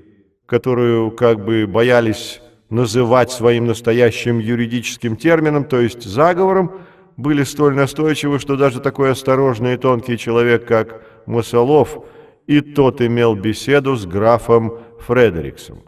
которую 0.48 1.12
как 1.12 1.46
бы 1.46 1.68
боялись 1.68 2.42
называть 2.70 3.32
своим 3.32 3.68
настоящим 3.68 4.40
юридическим 4.40 5.16
термином, 5.16 5.64
то 5.64 5.80
есть 5.80 6.04
заговором, 6.04 6.72
были 7.18 7.44
столь 7.44 7.76
настойчивы, 7.76 8.40
что 8.40 8.56
даже 8.56 8.80
такой 8.80 9.12
осторожный 9.12 9.76
и 9.76 9.78
тонкий 9.78 10.18
человек, 10.18 10.66
как 10.66 11.04
Масолов, 11.28 12.04
и 12.48 12.62
тот 12.62 13.00
имел 13.02 13.36
беседу 13.36 13.96
с 13.96 14.08
графом 14.08 14.80
Фредериксом. 15.00 15.84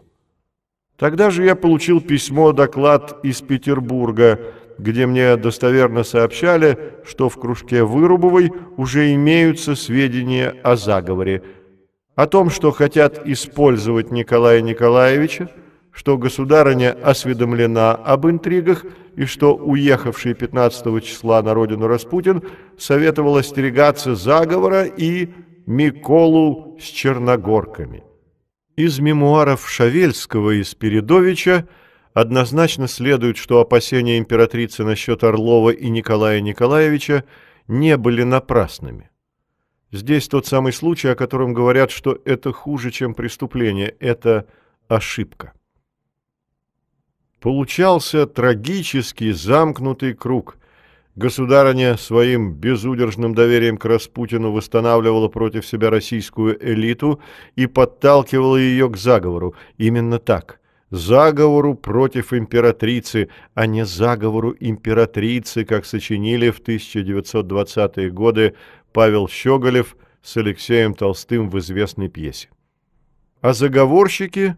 Тогда 0.96 1.30
же 1.30 1.44
я 1.44 1.56
получил 1.56 2.00
письмо-доклад 2.00 3.18
из 3.24 3.42
Петербурга, 3.42 4.40
где 4.78 5.06
мне 5.06 5.36
достоверно 5.36 6.04
сообщали, 6.04 6.78
что 7.04 7.28
в 7.28 7.38
кружке 7.38 7.82
Вырубовой 7.84 8.52
уже 8.76 9.14
имеются 9.14 9.74
сведения 9.74 10.54
о 10.62 10.76
заговоре, 10.76 11.42
о 12.14 12.26
том, 12.26 12.50
что 12.50 12.70
хотят 12.70 13.26
использовать 13.26 14.10
Николая 14.10 14.60
Николаевича, 14.60 15.50
что 15.92 16.18
государыня 16.18 16.92
осведомлена 17.02 17.92
об 17.92 18.26
интригах 18.26 18.84
и 19.16 19.24
что 19.24 19.54
уехавший 19.54 20.34
15 20.34 21.02
числа 21.02 21.42
на 21.42 21.54
родину 21.54 21.86
Распутин 21.86 22.42
советовал 22.78 23.36
остерегаться 23.36 24.14
заговора 24.14 24.84
и 24.84 25.30
Миколу 25.66 26.78
с 26.80 26.84
черногорками. 26.84 28.04
Из 28.76 29.00
мемуаров 29.00 29.68
Шавельского 29.68 30.50
и 30.50 30.62
Спиридовича 30.62 31.66
однозначно 32.16 32.88
следует, 32.88 33.36
что 33.36 33.60
опасения 33.60 34.16
императрицы 34.16 34.84
насчет 34.84 35.22
Орлова 35.22 35.68
и 35.68 35.90
Николая 35.90 36.40
Николаевича 36.40 37.24
не 37.68 37.98
были 37.98 38.22
напрасными. 38.22 39.10
Здесь 39.92 40.26
тот 40.26 40.46
самый 40.46 40.72
случай, 40.72 41.08
о 41.08 41.14
котором 41.14 41.52
говорят, 41.52 41.90
что 41.90 42.18
это 42.24 42.54
хуже, 42.54 42.90
чем 42.90 43.12
преступление, 43.12 43.94
это 44.00 44.46
ошибка. 44.88 45.52
Получался 47.38 48.26
трагический 48.26 49.32
замкнутый 49.32 50.14
круг. 50.14 50.56
Государыня 51.16 51.98
своим 51.98 52.54
безудержным 52.54 53.34
доверием 53.34 53.76
к 53.76 53.84
Распутину 53.84 54.52
восстанавливала 54.52 55.28
против 55.28 55.66
себя 55.66 55.90
российскую 55.90 56.56
элиту 56.66 57.20
и 57.56 57.66
подталкивала 57.66 58.56
ее 58.56 58.88
к 58.88 58.96
заговору. 58.96 59.54
Именно 59.76 60.18
так– 60.18 60.60
заговору 60.90 61.74
против 61.74 62.32
императрицы, 62.32 63.28
а 63.54 63.66
не 63.66 63.84
заговору 63.84 64.54
императрицы, 64.58 65.64
как 65.64 65.84
сочинили 65.84 66.50
в 66.50 66.60
1920-е 66.60 68.10
годы 68.10 68.54
Павел 68.92 69.28
Щеголев 69.28 69.96
с 70.22 70.36
Алексеем 70.36 70.94
Толстым 70.94 71.50
в 71.50 71.58
известной 71.58 72.08
пьесе. 72.08 72.48
А 73.40 73.52
заговорщики 73.52 74.56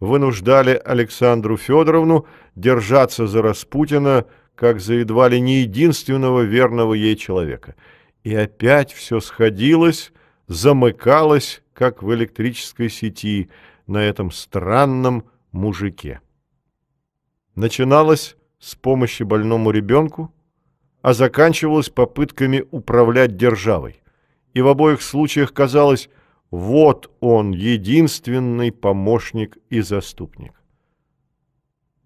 вынуждали 0.00 0.80
Александру 0.84 1.56
Федоровну 1.56 2.26
держаться 2.56 3.26
за 3.26 3.42
Распутина, 3.42 4.26
как 4.54 4.80
за 4.80 4.94
едва 4.94 5.28
ли 5.28 5.40
не 5.40 5.60
единственного 5.60 6.42
верного 6.42 6.94
ей 6.94 7.16
человека. 7.16 7.74
И 8.24 8.34
опять 8.34 8.92
все 8.92 9.20
сходилось, 9.20 10.12
замыкалось, 10.48 11.62
как 11.72 12.02
в 12.02 12.12
электрической 12.14 12.88
сети, 12.90 13.48
на 13.86 13.98
этом 13.98 14.30
странном, 14.30 15.24
мужике. 15.52 16.20
Начиналось 17.54 18.36
с 18.58 18.74
помощи 18.74 19.22
больному 19.22 19.70
ребенку, 19.70 20.32
а 21.02 21.14
заканчивалось 21.14 21.90
попытками 21.90 22.64
управлять 22.70 23.36
державой. 23.36 24.02
И 24.54 24.60
в 24.60 24.68
обоих 24.68 25.02
случаях 25.02 25.52
казалось, 25.52 26.08
вот 26.50 27.10
он, 27.20 27.52
единственный 27.52 28.72
помощник 28.72 29.58
и 29.70 29.80
заступник. 29.80 30.52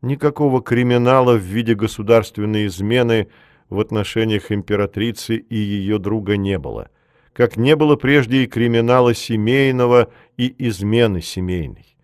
Никакого 0.02 0.62
криминала 0.62 1.34
в 1.34 1.42
виде 1.42 1.74
государственной 1.74 2.66
измены 2.66 3.28
в 3.68 3.80
отношениях 3.80 4.52
императрицы 4.52 5.36
и 5.36 5.56
ее 5.56 5.98
друга 5.98 6.36
не 6.36 6.58
было, 6.58 6.90
как 7.32 7.56
не 7.56 7.74
было 7.74 7.96
прежде 7.96 8.44
и 8.44 8.46
криминала 8.46 9.14
семейного 9.14 10.12
и 10.36 10.54
измены 10.68 11.20
семейной. 11.22 11.95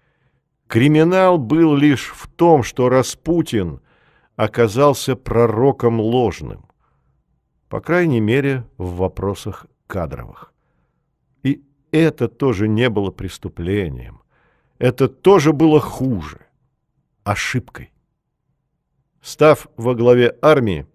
Криминал 0.72 1.36
был 1.36 1.76
лишь 1.76 2.14
в 2.14 2.28
том, 2.28 2.62
что 2.62 2.88
Распутин 2.88 3.82
оказался 4.36 5.16
пророком 5.16 6.00
ложным, 6.00 6.64
по 7.68 7.82
крайней 7.82 8.20
мере, 8.20 8.64
в 8.78 8.96
вопросах 8.96 9.66
кадровых. 9.86 10.54
И 11.42 11.62
это 11.90 12.26
тоже 12.26 12.68
не 12.68 12.88
было 12.88 13.10
преступлением. 13.10 14.22
Это 14.78 15.08
тоже 15.08 15.52
было 15.52 15.78
хуже, 15.78 16.38
ошибкой. 17.22 17.92
Став 19.20 19.68
во 19.76 19.94
главе 19.94 20.34
армии, 20.40 20.86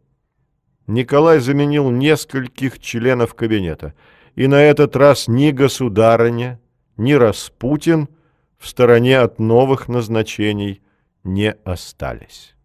Николай 0.88 1.38
заменил 1.38 1.91
нескольких 1.91 2.80
членов 2.80 3.35
кабинета, 3.35 3.93
и 4.33 4.47
на 4.47 4.59
этот 4.59 4.95
раз 4.95 5.27
ни 5.27 5.51
государыня, 5.51 6.59
ни 6.97 7.14
Распутин– 7.14 8.09
в 8.58 8.68
стороне 8.68 9.19
от 9.19 9.40
новых 9.40 9.88
назначений 9.88 10.82
не 11.24 11.52
остались. 11.64 12.56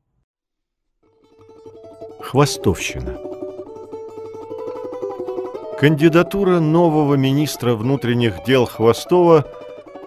Хвостовщина 2.20 3.18
Кандидатура 5.78 6.60
нового 6.60 7.14
министра 7.14 7.74
внутренних 7.74 8.44
дел 8.44 8.66
Хвостова 8.66 9.46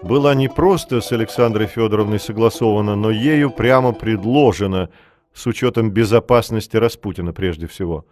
была 0.02 0.34
не 0.34 0.48
просто 0.48 1.02
с 1.02 1.12
Александрой 1.12 1.66
Федоровной 1.66 2.18
согласована, 2.18 2.96
но 2.96 3.10
ею 3.10 3.50
прямо 3.50 3.92
предложена 3.92 4.88
с 5.34 5.46
учетом 5.46 5.90
безопасности 5.90 6.78
Распутина 6.78 7.34
прежде 7.34 7.66
всего. 7.66 8.06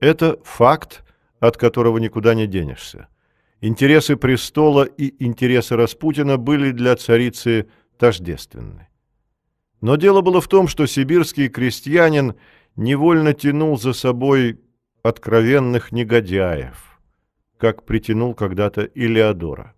Это 0.00 0.38
факт, 0.42 1.04
от 1.38 1.56
которого 1.56 1.98
никуда 1.98 2.34
не 2.34 2.48
денешься. 2.48 3.06
Интересы 3.66 4.16
престола 4.16 4.84
и 4.84 5.24
интересы 5.24 5.74
Распутина 5.74 6.36
были 6.36 6.70
для 6.70 6.96
царицы 6.96 7.66
тождественны. 7.96 8.88
Но 9.80 9.96
дело 9.96 10.20
было 10.20 10.42
в 10.42 10.48
том, 10.48 10.68
что 10.68 10.84
сибирский 10.84 11.48
крестьянин 11.48 12.34
невольно 12.76 13.32
тянул 13.32 13.78
за 13.78 13.94
собой 13.94 14.60
откровенных 15.02 15.92
негодяев, 15.92 17.00
как 17.56 17.86
притянул 17.86 18.34
когда-то 18.34 18.82
Илеодора. 18.82 19.74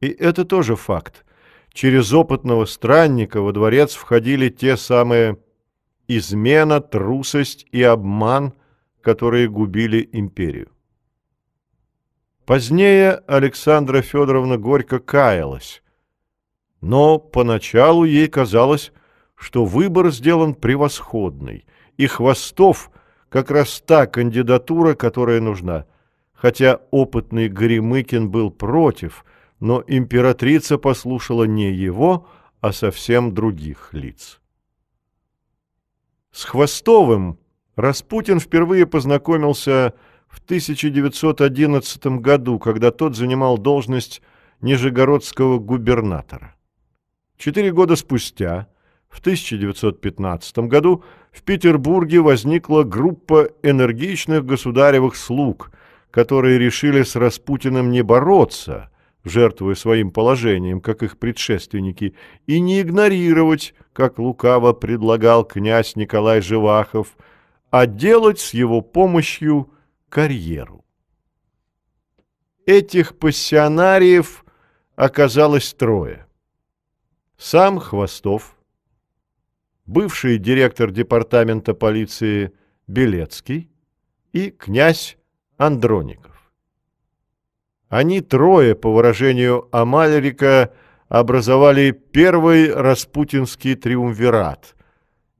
И 0.00 0.06
это 0.06 0.46
тоже 0.46 0.74
факт. 0.74 1.26
Через 1.74 2.14
опытного 2.14 2.64
странника 2.64 3.42
во 3.42 3.52
дворец 3.52 3.92
входили 3.92 4.48
те 4.48 4.78
самые 4.78 5.36
измена, 6.08 6.80
трусость 6.80 7.66
и 7.72 7.82
обман, 7.82 8.54
которые 9.02 9.50
губили 9.50 10.08
империю. 10.14 10.70
Позднее 12.50 13.22
Александра 13.28 14.02
Федоровна 14.02 14.58
горько 14.58 14.98
каялась, 14.98 15.84
но 16.80 17.16
поначалу 17.16 18.02
ей 18.02 18.26
казалось, 18.26 18.90
что 19.36 19.64
выбор 19.64 20.10
сделан 20.10 20.56
превосходный, 20.56 21.64
и 21.96 22.08
Хвостов 22.08 22.90
как 23.28 23.52
раз 23.52 23.80
та 23.86 24.06
кандидатура, 24.06 24.94
которая 24.96 25.40
нужна. 25.40 25.86
Хотя 26.32 26.80
опытный 26.90 27.48
Горемыкин 27.48 28.28
был 28.28 28.50
против, 28.50 29.24
но 29.60 29.84
императрица 29.86 30.76
послушала 30.76 31.44
не 31.44 31.70
его, 31.70 32.26
а 32.60 32.72
совсем 32.72 33.32
других 33.32 33.94
лиц. 33.94 34.40
С 36.32 36.46
Хвостовым 36.46 37.38
Распутин 37.76 38.40
впервые 38.40 38.86
познакомился 38.86 39.94
в 40.30 40.38
1911 40.38 42.06
году, 42.20 42.58
когда 42.58 42.90
тот 42.90 43.16
занимал 43.16 43.58
должность 43.58 44.22
нижегородского 44.60 45.58
губернатора. 45.58 46.54
Четыре 47.36 47.72
года 47.72 47.96
спустя, 47.96 48.68
в 49.08 49.18
1915 49.18 50.58
году, 50.58 51.04
в 51.32 51.42
Петербурге 51.42 52.20
возникла 52.20 52.84
группа 52.84 53.48
энергичных 53.62 54.44
государевых 54.46 55.16
слуг, 55.16 55.72
которые 56.10 56.58
решили 56.58 57.02
с 57.02 57.16
Распутиным 57.16 57.90
не 57.90 58.02
бороться, 58.02 58.90
жертвуя 59.24 59.74
своим 59.74 60.10
положением, 60.10 60.80
как 60.80 61.02
их 61.02 61.18
предшественники, 61.18 62.14
и 62.46 62.60
не 62.60 62.82
игнорировать, 62.82 63.74
как 63.92 64.18
лукаво 64.18 64.72
предлагал 64.72 65.44
князь 65.44 65.96
Николай 65.96 66.40
Живахов, 66.40 67.16
а 67.70 67.86
делать 67.86 68.38
с 68.38 68.54
его 68.54 68.80
помощью 68.80 69.70
карьеру. 70.10 70.84
Этих 72.66 73.18
пассионариев 73.18 74.44
оказалось 74.96 75.72
трое. 75.72 76.26
Сам 77.38 77.78
Хвостов, 77.78 78.58
бывший 79.86 80.36
директор 80.36 80.90
департамента 80.90 81.72
полиции 81.72 82.52
Белецкий 82.86 83.70
и 84.32 84.50
князь 84.50 85.16
Андроников. 85.56 86.52
Они 87.88 88.20
трое, 88.20 88.74
по 88.74 88.92
выражению 88.92 89.68
Амальрика, 89.72 90.72
образовали 91.08 91.90
первый 91.90 92.72
распутинский 92.72 93.74
триумвират 93.74 94.76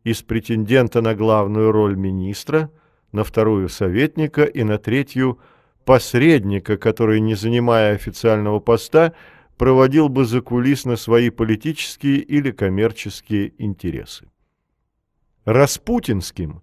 из 0.03 0.23
претендента 0.23 1.01
на 1.01 1.15
главную 1.15 1.71
роль 1.71 1.97
министра, 1.97 2.71
на 3.13 3.25
вторую 3.25 3.69
советника 3.69 4.45
и 4.45 4.63
на 4.63 4.79
третью 4.79 5.39
посредника, 5.85 6.77
который, 6.77 7.21
не 7.21 7.35
занимая 7.35 7.95
официального 7.95 8.61
поста, 8.61 9.15
проводил 9.57 10.09
бы 10.09 10.25
закулисно 10.25 10.97
свои 10.97 11.31
политические 11.31 12.19
или 12.19 12.51
коммерческие 12.51 13.53
интересы. 13.59 14.27
Распутинским 15.45 16.63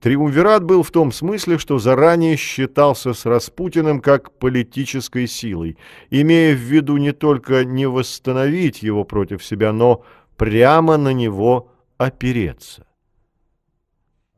триумвират 0.00 0.64
был 0.64 0.82
в 0.82 0.90
том 0.90 1.12
смысле, 1.12 1.58
что 1.58 1.78
заранее 1.78 2.36
считался 2.36 3.12
с 3.14 3.26
Распутиным 3.26 4.00
как 4.00 4.32
политической 4.38 5.26
силой, 5.26 5.76
имея 6.10 6.54
в 6.54 6.58
виду 6.60 6.96
не 6.98 7.12
только 7.12 7.64
не 7.64 7.86
восстановить 7.86 8.82
его 8.82 9.04
против 9.04 9.44
себя, 9.44 9.72
но 9.72 10.04
прямо 10.36 10.96
на 10.96 11.12
него 11.12 11.70
опереться. 11.96 12.86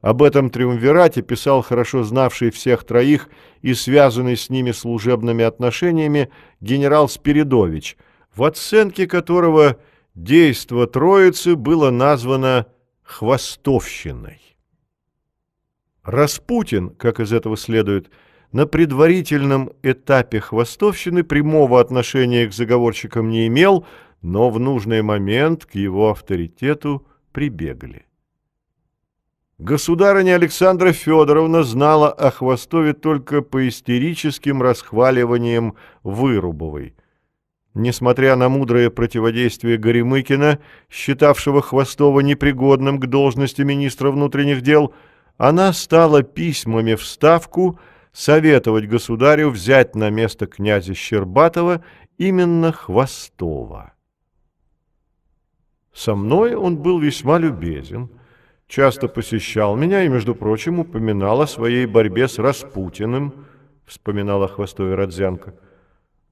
Об 0.06 0.22
этом 0.22 0.50
триумвирате 0.50 1.20
писал 1.20 1.62
хорошо 1.62 2.04
знавший 2.04 2.52
всех 2.52 2.84
троих 2.84 3.28
и 3.60 3.74
связанный 3.74 4.36
с 4.36 4.50
ними 4.50 4.70
служебными 4.70 5.44
отношениями 5.44 6.30
генерал 6.60 7.08
Спиридович, 7.08 7.96
в 8.32 8.44
оценке 8.44 9.08
которого 9.08 9.78
действо 10.14 10.86
Троицы 10.86 11.56
было 11.56 11.90
названо 11.90 12.66
«хвостовщиной». 13.02 14.40
Распутин, 16.04 16.90
как 16.90 17.18
из 17.18 17.32
этого 17.32 17.56
следует, 17.56 18.08
на 18.52 18.68
предварительном 18.68 19.72
этапе 19.82 20.38
хвостовщины 20.38 21.24
прямого 21.24 21.80
отношения 21.80 22.46
к 22.46 22.52
заговорщикам 22.52 23.28
не 23.28 23.48
имел, 23.48 23.84
но 24.22 24.50
в 24.50 24.60
нужный 24.60 25.02
момент 25.02 25.66
к 25.66 25.74
его 25.74 26.10
авторитету 26.10 27.04
прибегли. 27.32 28.05
Государыня 29.58 30.34
Александра 30.34 30.92
Федоровна 30.92 31.62
знала 31.62 32.12
о 32.12 32.30
Хвостове 32.30 32.92
только 32.92 33.40
по 33.40 33.66
истерическим 33.66 34.60
расхваливаниям 34.60 35.76
Вырубовой. 36.02 36.94
Несмотря 37.72 38.36
на 38.36 38.50
мудрое 38.50 38.90
противодействие 38.90 39.78
Горемыкина, 39.78 40.58
считавшего 40.90 41.62
Хвостова 41.62 42.20
непригодным 42.20 43.00
к 43.00 43.06
должности 43.06 43.62
министра 43.62 44.10
внутренних 44.10 44.60
дел, 44.60 44.92
она 45.38 45.72
стала 45.72 46.22
письмами 46.22 46.94
в 46.94 47.04
Ставку 47.04 47.78
советовать 48.12 48.86
государю 48.86 49.48
взять 49.48 49.94
на 49.94 50.10
место 50.10 50.46
князя 50.46 50.92
Щербатова 50.92 51.82
именно 52.18 52.72
Хвостова. 52.72 53.94
Со 55.94 56.14
мной 56.14 56.54
он 56.54 56.76
был 56.76 56.98
весьма 56.98 57.38
любезен– 57.38 58.10
часто 58.68 59.08
посещал 59.08 59.76
меня 59.76 60.04
и, 60.04 60.08
между 60.08 60.34
прочим, 60.34 60.80
упоминал 60.80 61.40
о 61.40 61.46
своей 61.46 61.86
борьбе 61.86 62.28
с 62.28 62.38
Распутиным, 62.38 63.46
вспоминала 63.86 64.48
Хвостове 64.48 64.94
Родзянко. 64.94 65.54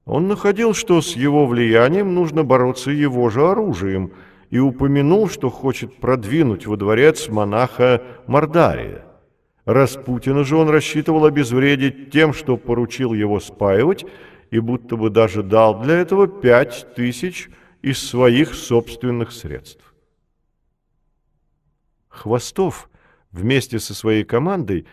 Он 0.05 0.27
находил, 0.27 0.73
что 0.73 1.01
с 1.01 1.15
его 1.15 1.47
влиянием 1.47 2.13
нужно 2.13 2.43
бороться 2.43 2.91
его 2.91 3.29
же 3.29 3.47
оружием, 3.47 4.11
и 4.51 4.59
упомянул, 4.59 5.27
что 5.27 5.49
хочет 5.49 5.97
продвинуть 5.97 6.67
во 6.67 6.77
дворец 6.77 7.27
монаха 7.29 8.03
Мордария. 8.27 9.03
Распутина 9.65 10.43
же 10.43 10.55
он 10.55 10.69
рассчитывал 10.69 11.25
обезвредить 11.25 12.11
тем, 12.11 12.33
что 12.33 12.55
поручил 12.55 13.13
его 13.13 13.39
спаивать, 13.39 14.05
и 14.51 14.59
будто 14.59 14.95
бы 14.95 15.09
даже 15.09 15.41
дал 15.41 15.81
для 15.81 15.95
этого 15.95 16.27
пять 16.27 16.85
тысяч 16.95 17.49
из 17.81 17.97
своих 17.97 18.53
собственных 18.53 19.31
средств. 19.31 19.94
Хвостов 22.15 22.89
вместе 23.31 23.79
со 23.79 23.93
своей 23.93 24.23
командой 24.23 24.85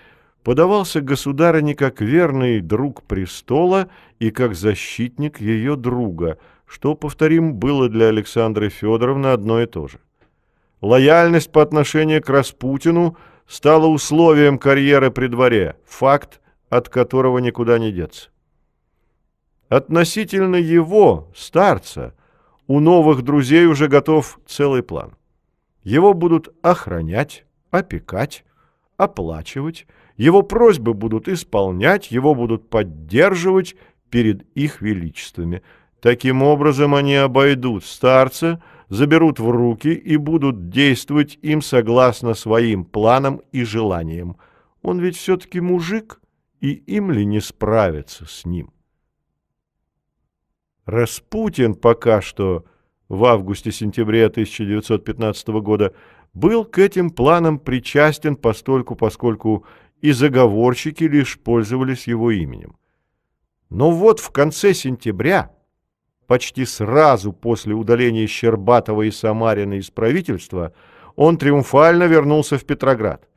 подавался 0.42 1.01
государыне 1.01 1.75
как 1.75 2.01
верный 2.01 2.60
друг 2.60 3.02
престола 3.05 3.89
и 4.18 4.31
как 4.31 4.55
защитник 4.55 5.41
ее 5.41 5.76
друга, 5.76 6.39
что, 6.67 6.94
повторим, 6.94 7.55
было 7.55 7.89
для 7.89 8.09
Александры 8.09 8.68
Федоровны 8.68 9.28
одно 9.28 9.60
и 9.60 9.67
то 9.67 9.86
же. 9.86 10.01
Лояльность 10.81 11.52
по 11.52 11.62
отношению 11.62 12.23
к 12.23 12.28
Распутину 12.28 13.17
стала 13.47 13.86
условием 13.86 14.59
карьеры 14.59 15.10
при 15.10 15.28
дворе, 15.28 15.76
факт, 15.86 16.41
от 16.68 16.89
которого 16.89 17.39
никуда 17.39 17.78
не 17.78 17.92
деться. 17.92 18.31
Относительно 19.68 20.57
его, 20.57 21.31
старца, 21.36 22.15
у 22.67 22.81
новых 22.81 23.23
друзей 23.23 23.67
уже 23.67 23.89
готов 23.89 24.41
целый 24.47 24.83
план. 24.83 25.12
Его 25.83 26.15
будут 26.15 26.55
охранять, 26.62 27.44
опекать, 27.70 28.44
оплачивать, 28.97 29.86
его 30.17 30.43
просьбы 30.43 30.94
будут 30.94 31.28
исполнять, 31.28 32.11
его 32.11 32.35
будут 32.35 32.69
поддерживать 32.69 33.75
перед 34.11 34.43
их 34.57 34.81
величествами. 34.81 35.62
Таким 36.01 36.43
образом 36.43 36.94
они 36.94 37.17
обойдут 37.17 37.85
старца, 37.85 38.62
заберут 38.89 39.41
в 39.41 39.49
руки 39.51 39.93
и 39.93 40.17
будут 40.17 40.69
действовать 40.69 41.39
им 41.43 41.62
согласно 41.62 42.35
своим 42.35 42.85
планам 42.85 43.41
и 43.51 43.65
желаниям. 43.65 44.36
Он 44.83 45.01
ведь 45.01 45.17
все-таки 45.17 45.61
мужик, 45.61 46.20
и 46.61 46.73
им 46.73 47.11
ли 47.11 47.25
не 47.25 47.41
справиться 47.41 48.27
с 48.27 48.44
ним? 48.44 48.73
Распутин 50.85 51.75
пока 51.75 52.20
что 52.20 52.65
в 53.12 53.26
августе-сентябре 53.26 54.24
1915 54.24 55.49
года 55.60 55.92
был 56.32 56.65
к 56.65 56.78
этим 56.78 57.10
планам 57.10 57.58
причастен 57.58 58.36
постольку, 58.36 58.97
поскольку 58.97 59.66
и 60.00 60.12
заговорщики 60.12 61.05
лишь 61.05 61.39
пользовались 61.39 62.07
его 62.07 62.31
именем. 62.31 62.78
Но 63.68 63.91
вот 63.91 64.18
в 64.18 64.31
конце 64.31 64.73
сентября, 64.73 65.50
почти 66.26 66.65
сразу 66.65 67.34
после 67.34 67.74
удаления 67.74 68.26
Щербатова 68.26 69.02
и 69.02 69.10
Самарина 69.10 69.74
из 69.74 69.91
правительства, 69.91 70.73
он 71.15 71.36
триумфально 71.36 72.05
вернулся 72.05 72.57
в 72.57 72.65
Петроград. 72.65 73.28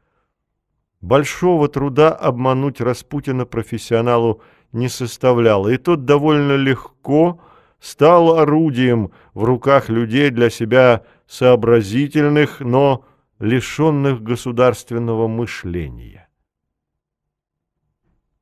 Большого 1.02 1.68
труда 1.68 2.14
обмануть 2.14 2.80
Распутина 2.80 3.46
профессионалу 3.46 4.42
не 4.72 4.88
составляло, 4.88 5.68
и 5.68 5.76
тот 5.76 6.06
довольно 6.06 6.56
легко 6.56 7.42
стал 7.86 8.40
орудием 8.40 9.12
в 9.36 9.44
руках 9.44 9.90
людей 9.90 10.32
для 10.32 10.50
себя 10.50 11.04
сообразительных, 11.28 12.60
но 12.60 13.06
лишенных 13.38 14.24
государственного 14.24 15.28
мышления. 15.28 16.28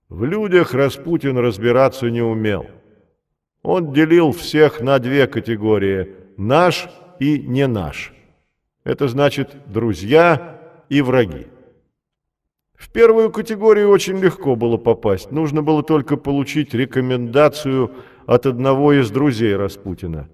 В 0.07 0.23
людях 0.23 0.73
Распутин 0.73 1.38
разбираться 1.38 2.09
не 2.09 2.22
умел. 2.22 2.67
Он 3.63 3.91
делил 3.91 4.31
всех 4.31 4.80
на 4.80 4.97
две 4.99 5.27
категории– 5.27 6.15
наш 6.38 6.88
и 7.19 7.38
не 7.38 7.67
наш. 7.67 8.13
Это 8.85 9.09
значит 9.09 9.57
друзья 9.67 10.61
и 10.88 11.01
враги. 11.01 11.47
В 12.75 12.89
первую 12.89 13.30
категорию 13.30 13.89
очень 13.89 14.19
легко 14.19 14.55
было 14.55 14.77
попасть. 14.77 15.31
Нужно 15.31 15.61
было 15.61 15.83
только 15.83 16.15
получить 16.15 16.73
рекомендацию 16.73 17.91
от 18.26 18.45
одного 18.45 18.93
из 18.93 19.11
друзей 19.11 19.56
Распутина. 19.56 20.30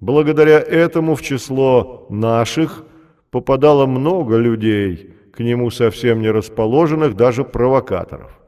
Благодаря 0.00 0.58
этому 0.58 1.14
в 1.14 1.22
число 1.22 2.06
наших 2.08 2.84
попадало 3.30 3.86
много 3.86 4.36
людей, 4.36 5.14
к 5.32 5.40
нему 5.40 5.70
совсем 5.70 6.20
не 6.20 6.30
расположенных, 6.30 7.14
даже 7.14 7.44
провокаторов. 7.44 8.40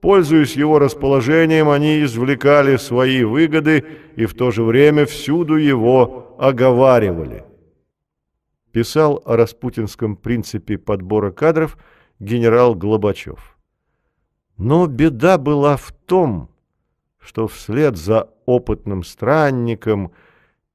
Пользуясь 0.00 0.56
его 0.56 0.78
расположением, 0.78 1.68
они 1.68 2.02
извлекали 2.02 2.76
свои 2.76 3.24
выгоды 3.24 3.84
и 4.16 4.26
в 4.26 4.34
то 4.34 4.50
же 4.50 4.62
время 4.62 5.06
всюду 5.06 5.56
его 5.56 6.36
оговаривали. 6.38 7.44
Писал 8.72 9.20
о 9.24 9.36
распутинском 9.36 10.16
принципе 10.16 10.78
подбора 10.78 11.30
кадров– 11.32 11.76
генерал 12.20 12.74
Глобачев. 12.74 13.56
Но 14.56 14.86
беда 14.86 15.38
была 15.38 15.76
в 15.76 15.92
том, 16.06 16.50
что 17.28 17.46
вслед 17.46 17.98
за 17.98 18.30
опытным 18.46 19.04
странником 19.04 20.12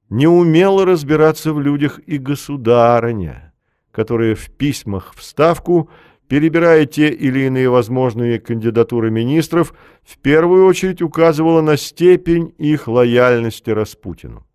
не 0.08 0.28
умела 0.28 0.86
разбираться 0.86 1.52
в 1.52 1.60
людях 1.60 1.98
и 2.06 2.16
государыня, 2.16 3.52
которая 3.90 4.36
в 4.36 4.50
письмах 4.50 5.14
в 5.16 5.24
Ставку, 5.24 5.90
перебирая 6.28 6.86
те 6.86 7.08
или 7.08 7.40
иные 7.40 7.68
возможные 7.68 8.38
кандидатуры 8.38 9.10
министров, 9.10 9.74
в 10.04 10.16
первую 10.18 10.66
очередь 10.66 11.02
указывала 11.02 11.60
на 11.60 11.76
степень 11.76 12.54
их 12.56 12.86
лояльности 12.86 13.70
Распутину. 13.70 14.46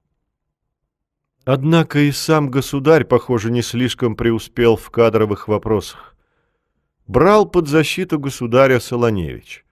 Однако 1.44 2.00
и 2.00 2.14
сам 2.14 2.50
государь, 2.50 3.04
похоже, 3.04 3.52
не 3.52 3.62
слишком 3.62 4.16
преуспел 4.16 4.78
в 4.78 4.90
кадровых 4.90 5.50
вопросах 5.50 6.16
брал 7.08 7.46
под 7.50 7.68
защиту 7.68 8.20
государя 8.20 8.80
Солоневич. 8.80 9.66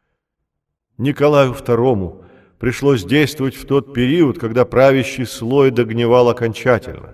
Николаю 0.97 1.53
II 1.53 2.23
пришлось 2.57 3.03
действовать 3.03 3.55
в 3.55 3.65
тот 3.65 3.93
период, 3.93 4.39
когда 4.39 4.65
правящий 4.65 5.25
слой 5.25 5.69
догнивал 5.69 6.29
окончательно. 6.29 7.13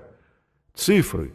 Цифры, 0.73 1.33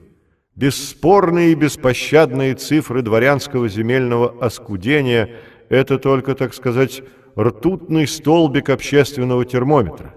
бесспорные 0.54 1.52
и 1.52 1.54
беспощадные 1.54 2.54
цифры 2.54 3.02
дворянского 3.02 3.68
земельного 3.68 4.34
оскудения– 4.40 5.30
это 5.68 5.98
только, 5.98 6.34
так 6.34 6.54
сказать, 6.54 7.02
ртутный 7.38 8.08
столбик 8.08 8.70
общественного 8.70 9.44
термометра. 9.44 10.14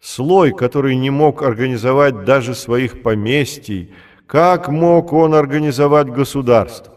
Слой, 0.00 0.52
который 0.52 0.96
не 0.96 1.10
мог 1.10 1.42
организовать 1.42 2.24
даже 2.24 2.54
своих 2.54 3.02
поместий, 3.02 3.94
как 4.26 4.68
мог 4.68 5.12
он 5.12 5.34
организовать 5.34 6.08
государство? 6.08 6.95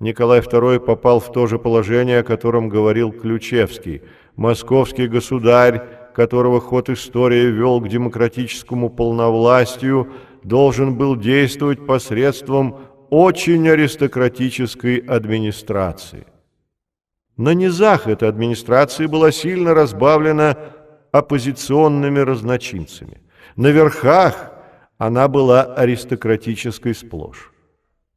Николай 0.00 0.40
II 0.40 0.80
попал 0.80 1.20
в 1.20 1.30
то 1.30 1.46
же 1.46 1.58
положение, 1.58 2.20
о 2.20 2.24
котором 2.24 2.70
говорил 2.70 3.12
Ключевский. 3.12 4.02
Московский 4.34 5.06
государь, 5.06 5.82
которого 6.14 6.58
ход 6.60 6.88
истории 6.88 7.46
вел 7.46 7.82
к 7.82 7.88
демократическому 7.88 8.88
полновластию, 8.88 10.10
должен 10.42 10.96
был 10.96 11.16
действовать 11.16 11.86
посредством 11.86 12.78
очень 13.10 13.68
аристократической 13.68 14.96
администрации. 14.96 16.26
На 17.36 17.52
низах 17.52 18.06
эта 18.06 18.26
администрация 18.26 19.06
была 19.06 19.30
сильно 19.30 19.74
разбавлена 19.74 20.56
оппозиционными 21.12 22.20
разночинцами. 22.20 23.20
На 23.56 23.66
верхах 23.66 24.52
она 24.96 25.28
была 25.28 25.62
аристократической 25.74 26.94
сплошь. 26.94 27.52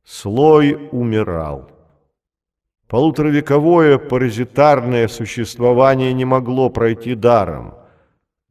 Слой 0.06 0.90
умирал. 0.92 1.73
Полуторавековое 2.94 3.98
паразитарное 3.98 5.08
существование 5.08 6.14
не 6.14 6.26
могло 6.26 6.70
пройти 6.70 7.16
даром. 7.16 7.74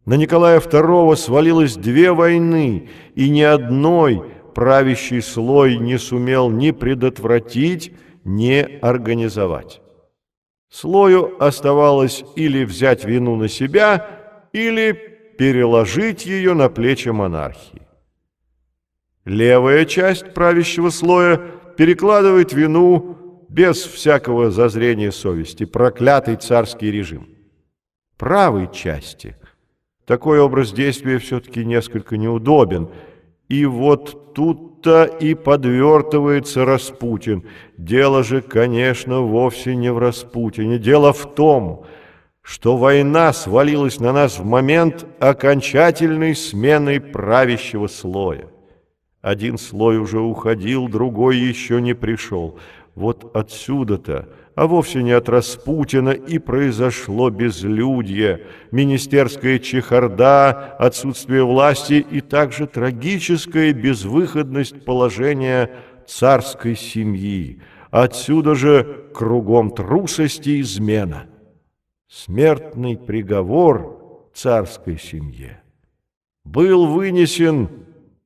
На 0.05 0.15
Николая 0.15 0.59
II 0.59 1.15
свалилось 1.15 1.77
две 1.77 2.11
войны, 2.11 2.89
и 3.15 3.31
ни 3.31 3.43
одной 3.43 4.25
правящий 4.53 5.23
слой 5.23 5.77
не 5.77 5.97
сумел 5.97 6.51
ни 6.51 6.73
предотвратить, 6.73 7.95
ни 8.25 8.81
организовать. 8.81 9.81
Слою 10.69 11.37
оставалось 11.39 12.25
или 12.35 12.65
взять 12.65 13.05
вину 13.05 13.37
на 13.37 13.47
себя, 13.47 14.09
или 14.53 14.91
переложить 15.39 16.27
ее 16.27 16.55
на 16.55 16.69
плечи 16.69 17.11
монархии. 17.11 17.87
Левая 19.25 19.85
часть 19.85 20.35
правящего 20.35 20.91
слоя 20.91 21.41
перекладывает 21.77 22.53
вину 22.53 23.22
без 23.53 23.83
всякого 23.83 24.51
зазрения 24.51 25.11
совести, 25.11 25.65
проклятый 25.65 26.37
царский 26.37 26.91
режим. 26.91 27.29
Правой 28.17 28.71
части 28.73 29.37
такой 30.07 30.41
образ 30.41 30.73
действия 30.73 31.19
все-таки 31.19 31.65
несколько 31.65 32.17
неудобен, 32.17 32.89
и 33.49 33.67
вот 33.67 34.35
тут-то 34.35 35.05
и 35.05 35.35
подвертывается 35.35 36.65
Распутин. 36.65 37.45
Дело 37.77 38.25
же, 38.25 38.41
конечно, 38.41 39.21
вовсе 39.21 39.77
не 39.77 39.93
в 39.93 39.99
Распутине. 39.99 40.79
Дело 40.79 41.13
в 41.13 41.35
том, 41.35 41.85
что 42.41 42.79
война 42.79 43.35
свалилась 43.35 44.01
на 44.01 44.13
нас 44.13 44.39
в 44.39 44.45
момент 44.47 45.07
окончательной 45.21 46.35
смены 46.35 47.01
правящего 47.01 47.87
слоя. 47.87 48.47
Один 49.21 49.57
слой 49.57 49.99
уже 49.99 50.19
уходил, 50.19 50.89
другой 50.89 51.37
еще 51.37 51.81
не 51.81 51.95
пришел. 51.95 52.59
Вот 52.95 53.35
отсюда-то, 53.35 54.29
а 54.55 54.67
вовсе 54.67 55.03
не 55.03 55.13
от 55.13 55.29
Распутина, 55.29 56.11
и 56.11 56.39
произошло 56.39 57.31
безлюдье, 57.31 58.47
министерская 58.71 59.59
чехарда, 59.59 60.77
отсутствие 60.79 61.45
власти 61.45 62.05
и 62.11 62.21
также 62.21 62.67
трагическая 62.67 63.73
безвыходность 63.73 64.85
положения 64.85 65.71
царской 66.07 66.77
семьи. 66.77 67.63
Отсюда 67.91 68.55
же 68.55 69.07
кругом 69.15 69.71
трусости 69.71 70.51
и 70.51 70.61
измена. 70.61 71.27
Смертный 72.09 72.99
приговор 72.99 74.29
царской 74.35 74.99
семье 74.99 75.63
был 76.45 76.87
вынесен 76.87 77.69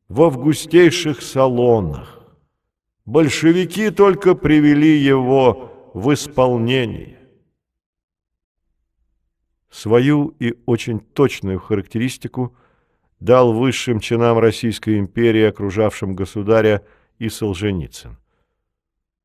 в 0.09 0.23
августейших 0.23 1.23
салонах. 1.23 2.16
Большевики 3.07 3.91
только 3.91 4.35
привели 4.35 4.99
его 4.99 5.91
в 5.95 6.13
исполнение. 6.13 7.21
Свою 9.71 10.35
и 10.41 10.55
очень 10.67 10.99
точную 10.99 11.61
характеристику 11.61 12.57
дал 13.21 13.53
высшим 13.53 14.01
чинам 14.01 14.39
Российской 14.39 14.99
империи, 14.99 15.45
окружавшим 15.45 16.17
государя, 16.17 16.85
и 17.19 17.31
Солженицын. 17.31 18.19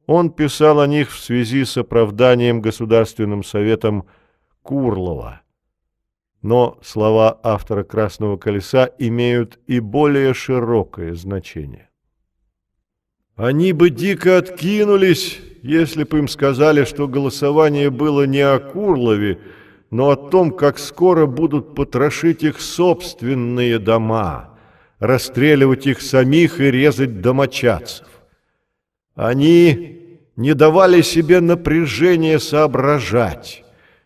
Он 0.06 0.32
писал 0.32 0.80
о 0.80 0.88
них 0.88 1.12
в 1.12 1.20
связи 1.20 1.66
с 1.66 1.76
оправданием 1.76 2.62
Государственным 2.62 3.44
Советом 3.44 4.06
Курлова. 4.62 5.42
Но 6.42 6.80
слова 6.82 7.38
автора 7.44 7.84
«Красного 7.84 8.38
колеса» 8.38 8.90
имеют 8.98 9.60
и 9.68 9.82
более 9.82 10.34
широкое 10.34 11.16
значение. 11.16 11.91
Они 13.36 13.74
бы 13.74 13.90
дико 13.90 14.38
откинулись, 14.38 15.40
если 15.64 16.04
бы 16.04 16.20
им 16.20 16.28
сказали, 16.28 16.84
что 16.86 17.08
голосование 17.08 17.90
было 17.90 18.26
не 18.26 18.42
о 18.42 18.60
Курлове, 18.60 19.40
но 19.90 20.12
о 20.12 20.16
том, 20.16 20.52
как 20.52 20.80
скоро 20.80 21.26
будут 21.26 21.76
потрошить 21.76 22.44
их 22.44 22.62
собственные 22.62 23.80
дома, 23.80 24.58
расстреливать 25.00 25.88
их 25.88 26.02
самих 26.02 26.60
и 26.60 26.72
резать 26.72 27.22
домочадцев. 27.22 28.08
Они 29.16 30.20
не 30.36 30.54
давали 30.54 31.02
себе 31.02 31.40
напряжения 31.42 32.40
соображать 32.40 33.64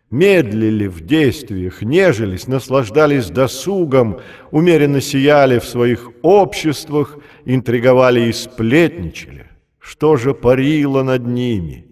медлили 0.09 0.87
в 0.87 1.01
действиях, 1.01 1.81
нежились, 1.81 2.47
наслаждались 2.47 3.29
досугом, 3.29 4.19
умеренно 4.51 5.01
сияли 5.01 5.59
в 5.59 5.65
своих 5.65 6.11
обществах, 6.21 7.17
интриговали 7.45 8.29
и 8.29 8.33
сплетничали. 8.33 9.49
Что 9.79 10.17
же 10.17 10.33
парило 10.33 11.03
над 11.03 11.25
ними? 11.27 11.85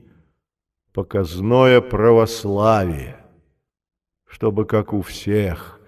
Показное 0.94 1.82
православие, 1.82 3.18
чтобы, 4.28 4.66
как 4.66 4.94
у 4.94 5.02
всех, 5.02 5.80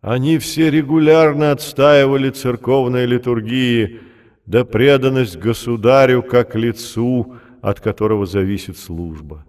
Они 0.00 0.38
все 0.38 0.68
регулярно 0.68 1.52
отстаивали 1.52 2.30
церковные 2.30 3.06
литургии, 3.06 4.00
да 4.46 4.64
преданность 4.64 5.36
государю 5.36 6.24
как 6.24 6.56
лицу, 6.56 7.36
от 7.60 7.78
которого 7.78 8.26
зависит 8.26 8.76
служба. 8.76 9.46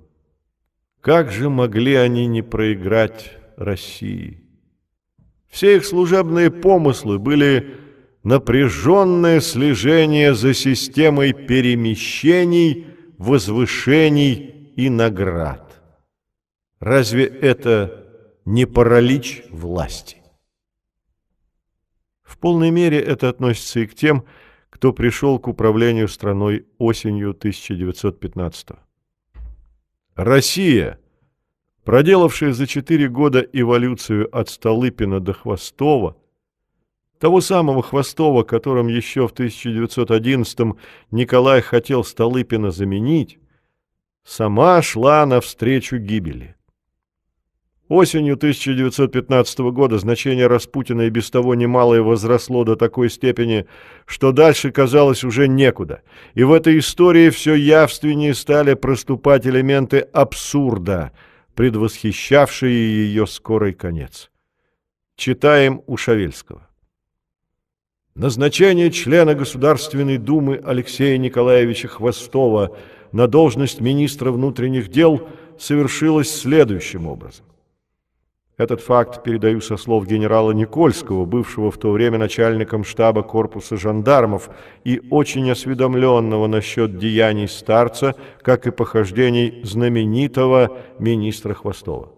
Как 1.04 1.34
же 1.34 1.50
могли 1.50 1.96
они 1.96 2.28
не 2.28 2.42
проиграть 2.42 3.34
России? 3.58 4.42
Все 5.50 5.76
их 5.76 5.86
служебные 5.86 6.50
помыслы 6.50 7.20
были 7.20 7.76
напряженное 8.24 9.42
слежение 9.42 10.34
за 10.34 10.54
системой 10.54 11.34
перемещений, 11.34 12.88
возвышений 13.18 14.72
и 14.78 14.90
наград. 14.90 15.82
Разве 16.80 17.26
это 17.26 18.08
не 18.46 18.66
паралич 18.66 19.44
власти? 19.50 20.22
В 22.22 22.38
полной 22.38 22.72
мере 22.72 23.02
это 23.02 23.28
относится 23.28 23.82
и 23.82 23.88
к 23.88 23.94
тем, 23.94 24.24
кто 24.70 24.94
пришел 24.94 25.38
к 25.38 25.50
управлению 25.50 26.08
страной 26.08 26.66
осенью 26.78 27.34
1915 27.34 28.70
-го. 28.70 28.78
Россия, 30.16 31.00
проделавшая 31.84 32.54
за 32.54 32.68
четыре 32.68 33.10
года 33.10 33.40
эволюцию 33.40 34.30
от 34.36 34.48
Столыпина 34.50 35.20
до 35.20 35.34
Хвостова, 35.34 36.16
того 37.20 37.42
самого 37.42 37.82
Хвостова, 37.82 38.44
которым 38.44 38.90
еще 38.90 39.28
в 39.28 39.34
1911-м 39.34 40.78
Николай 41.10 41.62
хотел 41.62 42.04
Столыпина 42.04 42.70
заменить, 42.70 43.40
сама 44.24 44.84
шла 44.84 45.26
навстречу 45.26 45.98
гибели. 45.98 46.53
Осенью 47.94 48.34
1915 48.34 49.60
года 49.72 50.00
значение 50.00 50.48
Распутина 50.48 51.02
и 51.02 51.12
без 51.12 51.30
того 51.30 51.54
немалое 51.54 52.02
возросло 52.02 52.64
до 52.64 52.76
такой 52.76 53.08
степени, 53.08 53.68
что 54.08 54.32
дальше 54.32 54.72
казалось 54.72 55.24
уже 55.24 55.48
некуда. 55.48 56.02
И 56.34 56.42
в 56.42 56.54
этой 56.54 56.80
истории 56.80 57.30
все 57.30 57.54
явственнее 57.54 58.34
стали 58.34 58.74
проступать 58.74 59.46
элементы 59.46 60.00
абсурда, 60.00 61.12
предвосхищавшие 61.54 62.74
ее 62.74 63.28
скорый 63.28 63.74
конец. 63.74 64.32
Читаем 65.16 65.84
у 65.86 65.96
Шавельского. 65.96 66.68
Назначение 68.16 68.90
члена 68.90 69.36
Государственной 69.36 70.18
Думы 70.18 70.60
Алексея 70.66 71.20
Николаевича 71.20 71.90
Хвостова 71.90 72.72
на 73.12 73.28
должность 73.28 73.82
министра 73.82 74.32
внутренних 74.32 74.90
дел 74.90 75.30
совершилось 75.60 76.36
следующим 76.36 77.06
образом. 77.06 77.46
Этот 78.56 78.82
факт 78.82 79.24
передаю 79.24 79.62
со 79.62 79.78
слов 79.78 80.06
генерала 80.06 80.52
Никольского, 80.52 81.26
бывшего 81.26 81.72
в 81.72 81.78
то 81.78 81.92
время 81.92 82.20
начальником 82.20 82.84
штаба 82.84 83.24
корпуса 83.24 83.78
жандармов 83.78 84.50
и 84.84 85.02
очень 85.10 85.50
осведомленного 85.50 86.46
насчет 86.46 87.00
деяний 87.00 87.48
старца, 87.48 88.16
как 88.44 88.68
и 88.68 88.72
похождений 88.72 89.62
знаменитого 89.64 90.78
министра 91.00 91.56
Хвостова. 91.56 92.10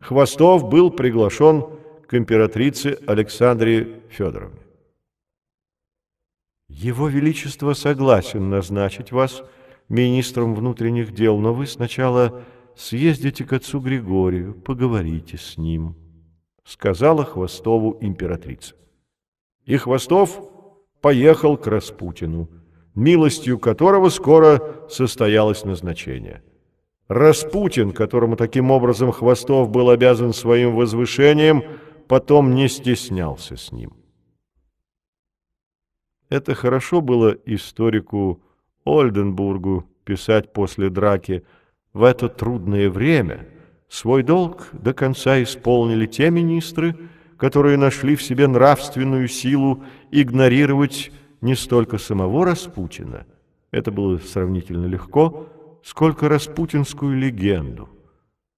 Хвостов 0.00 0.68
был 0.68 0.90
приглашен 0.90 1.64
к 2.06 2.14
императрице 2.14 2.98
Александре 3.06 4.02
Федоровне. 4.10 4.60
Его 6.68 7.08
Величество 7.08 7.72
согласен 7.72 8.50
назначить 8.50 9.10
вас 9.10 9.42
министром 9.88 10.54
внутренних 10.54 11.12
дел, 11.12 11.38
но 11.38 11.54
вы 11.54 11.66
сначала 11.66 12.42
съездите 12.76 13.44
к 13.44 13.52
отцу 13.52 13.80
Григорию, 13.80 14.54
поговорите 14.54 15.36
с 15.36 15.58
ним, 15.58 15.96
сказала 16.64 17.24
Хвостову 17.24 17.98
императрица. 18.00 18.74
И 19.64 19.76
Хвостов 19.76 20.40
поехал 21.00 21.56
к 21.56 21.66
Распутину, 21.66 22.48
милостью 22.94 23.58
которого 23.58 24.08
скоро 24.08 24.86
состоялось 24.88 25.64
назначение. 25.64 26.42
Распутин, 27.08 27.92
которому 27.92 28.36
таким 28.36 28.70
образом 28.70 29.10
Хвостов 29.10 29.70
был 29.70 29.90
обязан 29.90 30.32
своим 30.32 30.74
возвышением, 30.76 31.64
потом 32.06 32.54
не 32.54 32.68
стеснялся 32.68 33.56
с 33.56 33.72
ним. 33.72 33.94
Это 36.28 36.54
хорошо 36.54 37.00
было 37.00 37.36
историку 37.44 38.40
Ольденбургу 38.84 39.84
писать 40.04 40.52
после 40.52 40.88
драки. 40.88 41.44
В 41.92 42.04
это 42.04 42.28
трудное 42.28 42.88
время 42.88 43.48
свой 43.88 44.22
долг 44.22 44.68
до 44.72 44.94
конца 44.94 45.42
исполнили 45.42 46.06
те 46.06 46.30
министры, 46.30 46.96
которые 47.36 47.76
нашли 47.76 48.14
в 48.16 48.22
себе 48.22 48.46
нравственную 48.46 49.26
силу 49.26 49.82
игнорировать 50.10 51.10
не 51.40 51.54
столько 51.54 51.98
самого 51.98 52.44
Распутина, 52.44 53.26
это 53.70 53.90
было 53.90 54.18
сравнительно 54.18 54.86
легко, 54.86 55.48
сколько 55.82 56.28
распутинскую 56.28 57.16
легенду. 57.16 57.88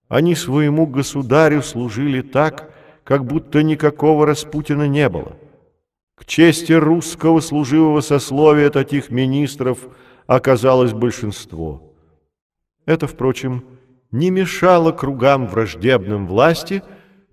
Они 0.08 0.34
своему 0.34 0.86
государю 0.86 1.62
служили 1.62 2.22
так, 2.22 2.74
как 3.04 3.24
будто 3.24 3.62
никакого 3.62 4.26
Распутина 4.26 4.86
не 4.88 5.08
было. 5.08 5.36
К 6.16 6.24
чести 6.24 6.72
русского 6.72 7.40
служивого 7.40 8.00
сословия 8.00 8.70
таких 8.70 9.10
министров 9.10 9.78
оказалось 10.26 10.92
большинство. 10.92 11.91
Это, 12.84 13.06
впрочем, 13.06 13.64
не 14.10 14.30
мешало 14.30 14.92
кругам 14.92 15.46
враждебным 15.46 16.26
власти 16.26 16.82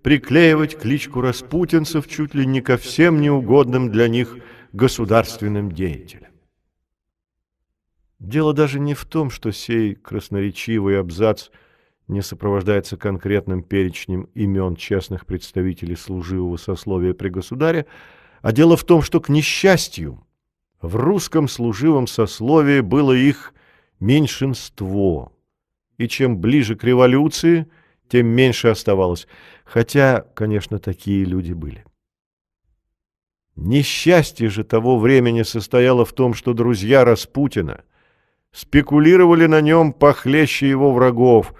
приклеивать 0.01 0.77
кличку 0.77 1.21
распутинцев 1.21 2.07
чуть 2.07 2.33
ли 2.33 2.45
не 2.45 2.61
ко 2.61 2.77
всем 2.77 3.19
неугодным 3.19 3.91
для 3.91 4.07
них 4.07 4.37
государственным 4.71 5.71
деятелям. 5.71 6.31
Дело 8.19 8.53
даже 8.53 8.79
не 8.79 8.93
в 8.93 9.05
том, 9.05 9.29
что 9.29 9.51
сей 9.51 9.95
красноречивый 9.95 10.99
абзац 10.99 11.49
не 12.07 12.21
сопровождается 12.21 12.97
конкретным 12.97 13.63
перечнем 13.63 14.29
имен 14.33 14.75
честных 14.75 15.25
представителей 15.25 15.95
служивого 15.95 16.57
сословия 16.57 17.13
при 17.13 17.29
государе, 17.29 17.85
а 18.41 18.51
дело 18.51 18.75
в 18.77 18.83
том, 18.83 19.01
что, 19.01 19.19
к 19.19 19.29
несчастью, 19.29 20.25
в 20.81 20.95
русском 20.95 21.47
служивом 21.47 22.07
сословии 22.07 22.81
было 22.81 23.13
их 23.13 23.53
меньшинство, 23.99 25.33
и 25.99 26.07
чем 26.07 26.39
ближе 26.39 26.75
к 26.75 26.83
революции, 26.83 27.67
тем 28.07 28.25
меньше 28.25 28.69
оставалось, 28.69 29.27
хотя, 29.63 30.21
конечно, 30.33 30.79
такие 30.79 31.23
люди 31.23 31.53
были. 31.53 31.85
Несчастье 33.55 34.49
же 34.49 34.63
того 34.63 34.97
времени 34.97 35.43
состояло 35.43 36.05
в 36.05 36.13
том, 36.13 36.33
что 36.33 36.53
друзья 36.53 37.05
Распутина 37.05 37.83
спекулировали 38.51 39.45
на 39.45 39.61
нем 39.61 39.93
похлеще 39.93 40.67
его 40.67 40.91
врагов, 40.91 41.53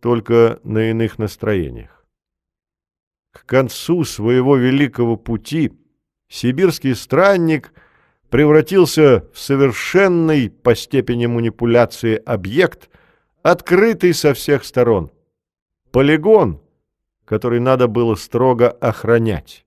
только 0.00 0.58
на 0.64 0.90
иных 0.90 1.18
настроениях. 1.18 2.04
К 3.30 3.46
концу 3.46 4.02
своего 4.02 4.56
великого 4.56 5.16
пути– 5.16 5.72
сибирский 6.34 6.94
странник 6.94 7.72
превратился 8.28 9.24
в 9.32 9.38
совершенный 9.38 10.50
по 10.50 10.74
степени 10.74 11.26
манипуляции 11.26 12.16
объект, 12.16 12.90
открытый 13.44 14.12
со 14.12 14.34
всех 14.34 14.64
сторон. 14.64 15.12
Полигон, 15.92 16.60
который 17.24 17.60
надо 17.60 17.86
было 17.86 18.16
строго 18.16 18.68
охранять. 18.68 19.64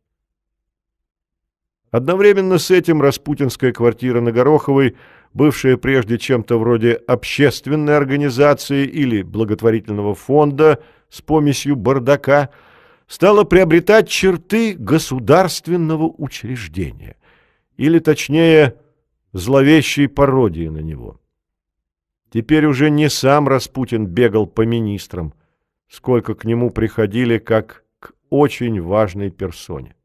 Одновременно 1.91 2.57
с 2.57 2.69
этим 2.69 3.01
распутинская 3.01 3.71
квартира 3.71 4.19
на 4.19 4.33
Гороховой, 4.33 4.97
бывшая 5.33 5.77
прежде 5.77 6.17
чем-то 6.17 6.59
вроде 6.59 6.95
общественной 6.95 7.95
организации 7.95 8.85
или 8.85 9.21
благотворительного 9.21 10.13
фонда 10.13 10.83
с 11.09 11.21
помесью 11.21 11.77
бардака– 11.77 12.49
стала 13.07 13.45
приобретать 13.45 14.09
черты 14.09 14.75
государственного 14.77 16.03
учреждения, 16.03 17.15
или, 17.77 17.99
точнее, 17.99 18.75
зловещей 19.33 20.07
пародии 20.07 20.67
на 20.67 20.79
него. 20.79 21.19
Теперь 22.31 22.65
уже 22.65 22.89
не 22.89 23.09
сам 23.09 23.47
Распутин 23.47 24.05
бегал 24.05 24.47
по 24.47 24.65
министрам, 24.65 25.33
сколько 25.87 26.35
к 26.35 26.45
нему 26.45 26.71
приходили 26.71 27.37
как 27.37 27.83
к 27.99 28.11
очень 28.29 28.81
важной 28.81 29.31
персоне. 29.31 29.95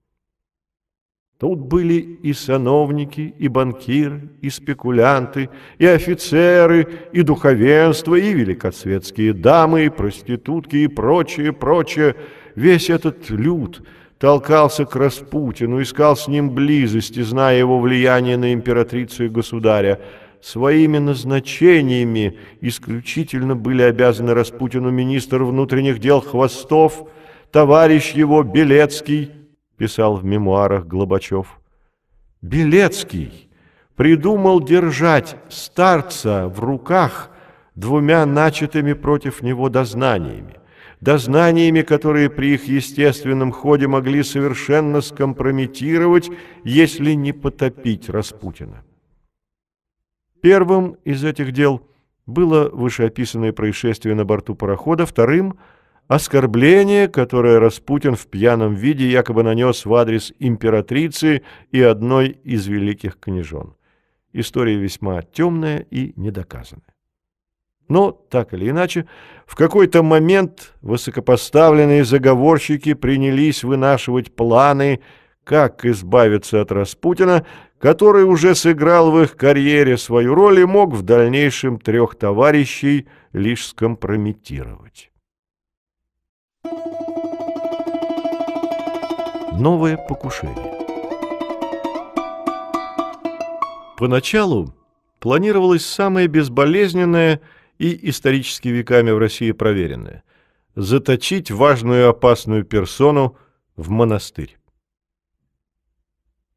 Тут 1.38 1.58
были 1.58 1.94
и 1.94 2.32
сановники, 2.32 3.34
и 3.36 3.48
банкиры, 3.48 4.30
и 4.40 4.48
спекулянты, 4.48 5.50
и 5.78 5.86
офицеры, 5.86 6.86
и 7.12 7.22
духовенство, 7.22 8.14
и 8.14 8.32
великосветские 8.32 9.32
дамы, 9.32 9.86
и 9.86 9.88
проститутки, 9.88 10.76
и 10.76 10.88
прочее, 10.88 11.52
прочее– 11.52 12.14
весь 12.54 12.90
этот 12.90 13.30
люд 13.30 13.82
толкался 14.18 14.84
к 14.84 14.94
Распутину, 14.94 15.82
искал 15.82 16.16
с 16.16 16.28
ним 16.28 16.50
близости, 16.50 17.20
зная 17.22 17.58
его 17.58 17.80
влияние 17.80 18.36
на 18.36 18.52
императрицу 18.52 19.24
и 19.24 19.28
государя. 19.28 20.00
Своими 20.42 20.98
назначениями 20.98 22.36
исключительно 22.60 23.54
были 23.54 23.82
обязаны 23.82 24.34
Распутину 24.34 24.90
министр 24.90 25.44
внутренних 25.44 26.00
дел 26.00 26.20
Хвостов, 26.20 27.08
товарищ 27.52 28.10
его 28.10 28.42
Белецкий, 28.42 29.30
писал 29.76 30.16
в 30.16 30.24
мемуарах 30.24 30.88
Глобачев. 30.88 31.60
Белецкий 32.42 33.50
придумал 33.94 34.60
держать 34.60 35.36
старца 35.48 36.48
в 36.48 36.58
руках 36.58 37.30
двумя 37.76 38.26
начатыми 38.26 38.94
против 38.94 39.42
него 39.42 39.68
дознаниями, 39.68 40.56
дознаниями, 41.00 41.82
которые 41.82 42.28
при 42.30 42.54
их 42.54 42.64
естественном 42.64 43.52
ходе 43.52 43.86
могли 43.86 44.24
совершенно 44.24 45.02
скомпрометировать, 45.02 46.30
если 46.64 47.12
не 47.12 47.32
потопить 47.32 48.08
Распутина. 48.08 48.82
Первым 50.42 50.98
из 51.04 51.24
этих 51.24 51.52
дел 51.52 51.88
было 52.26 52.68
вышеописанное 52.68 53.52
происшествие 53.52 54.14
на 54.14 54.26
борту 54.26 54.54
парохода, 54.54 55.06
вторым– 55.06 55.58
оскорбление, 56.08 57.08
которое 57.08 57.58
Распутин 57.58 58.16
в 58.16 58.26
пьяном 58.26 58.74
виде 58.74 59.08
якобы 59.08 59.42
нанес 59.42 59.84
в 59.84 59.94
адрес 59.94 60.32
императрицы 60.38 61.42
и 61.70 61.80
одной 61.80 62.28
из 62.44 62.66
великих 62.66 63.18
княжон. 63.18 63.76
История 64.32 64.76
весьма 64.76 65.22
темная 65.22 65.78
и 65.90 66.12
недоказанная. 66.16 66.94
Но, 67.88 68.10
так 68.10 68.52
или 68.52 68.70
иначе, 68.70 69.06
в 69.46 69.54
какой-то 69.54 70.02
момент 70.02 70.74
высокопоставленные 70.80 72.04
заговорщики 72.04 72.94
принялись 72.94 73.64
вынашивать 73.64 74.34
планы, 74.34 75.00
как 75.44 75.84
избавиться 75.84 76.60
от 76.60 76.72
Распутина, 76.72 77.44
который 77.82 78.22
уже 78.22 78.54
сыграл 78.54 79.10
в 79.10 79.20
их 79.20 79.36
карьере 79.36 79.98
свою 79.98 80.36
роль 80.36 80.60
и 80.60 80.64
мог 80.64 80.94
в 80.94 81.02
дальнейшем 81.02 81.80
трех 81.80 82.14
товарищей 82.14 83.08
лишь 83.32 83.66
скомпрометировать. 83.66 85.10
Новое 89.58 89.96
покушение. 89.96 90.78
Поначалу 93.98 94.72
планировалось 95.18 95.84
самое 95.84 96.28
безболезненное 96.28 97.40
и 97.78 98.08
исторически 98.08 98.68
веками 98.68 99.10
в 99.10 99.18
России 99.18 99.50
проверенное– 99.50 100.22
заточить 100.76 101.50
важную 101.50 102.08
опасную 102.08 102.64
персону 102.64 103.36
в 103.74 103.90
монастырь. 103.90 104.56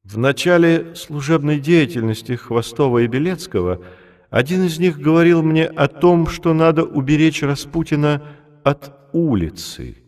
В 0.06 0.18
начале 0.18 0.96
служебной 0.96 1.60
деятельности 1.60 2.36
Хвостова 2.36 3.02
и 3.02 3.08
Белецкого 3.08 3.82
один 4.30 4.64
из 4.64 4.80
них 4.80 5.00
говорил 5.00 5.44
мне 5.44 5.66
о 5.66 5.88
том, 5.88 6.28
что 6.28 6.54
надо 6.54 6.84
уберечь 6.84 7.44
Распутина 7.44 8.22
от 8.64 8.94
улицы– 9.12 9.98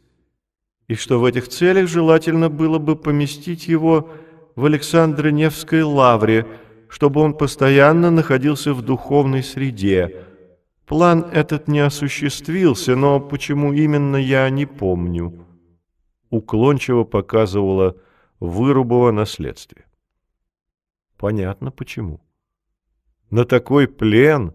и 0.88 0.96
что 0.96 1.20
в 1.20 1.26
этих 1.26 1.50
целях 1.50 1.90
желательно 1.90 2.50
было 2.50 2.80
бы 2.80 2.96
поместить 2.96 3.68
его 3.68 4.10
в 4.56 4.66
Александро-Невской 4.66 5.84
лавре, 5.84 6.48
чтобы 6.88 7.22
он 7.22 7.34
постоянно 7.34 8.10
находился 8.10 8.74
в 8.74 8.82
духовной 8.82 9.44
среде. 9.44 10.24
План 10.86 11.26
этот 11.34 11.68
не 11.68 11.80
осуществился, 11.80 12.96
но 12.96 13.20
почему 13.20 13.74
именно 13.74 14.16
я 14.16 14.50
не 14.50 14.66
помню. 14.66 15.46
Уклончиво 16.30 17.04
показывала 17.04 17.98
Вырубова 18.40 19.12
наследствие. 19.12 19.86
Понятно 21.18 21.72
почему. 21.72 22.22
На 23.30 23.46
такой 23.46 23.88
плен 23.88 24.54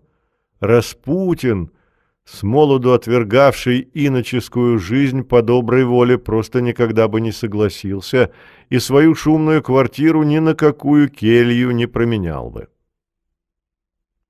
Распутин– 0.61 1.71
с 2.25 2.43
молоду 2.43 2.93
отвергавший 2.93 3.89
иноческую 3.95 4.79
жизнь 4.79 5.25
по 5.25 5.43
доброй 5.43 5.85
воле, 5.85 6.19
просто 6.19 6.61
никогда 6.61 7.09
бы 7.09 7.21
не 7.21 7.33
согласился 7.33 8.33
и 8.69 8.79
свою 8.79 9.15
шумную 9.15 9.63
квартиру 9.63 10.23
ни 10.23 10.39
на 10.39 10.55
какую 10.55 11.09
келью 11.09 11.73
не 11.73 11.87
променял 11.87 12.51
бы. 12.51 12.69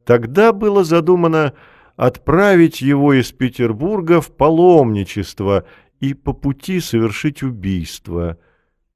Тогда 0.04 0.52
было 0.52 0.84
задумано 0.84 1.52
отправить 1.96 2.80
его 2.80 3.12
из 3.12 3.30
Петербурга 3.30 4.20
в 4.20 4.34
паломничество 4.34 5.64
и 6.00 6.14
по 6.14 6.32
пути 6.32 6.80
совершить 6.80 7.42
убийство. 7.42 8.38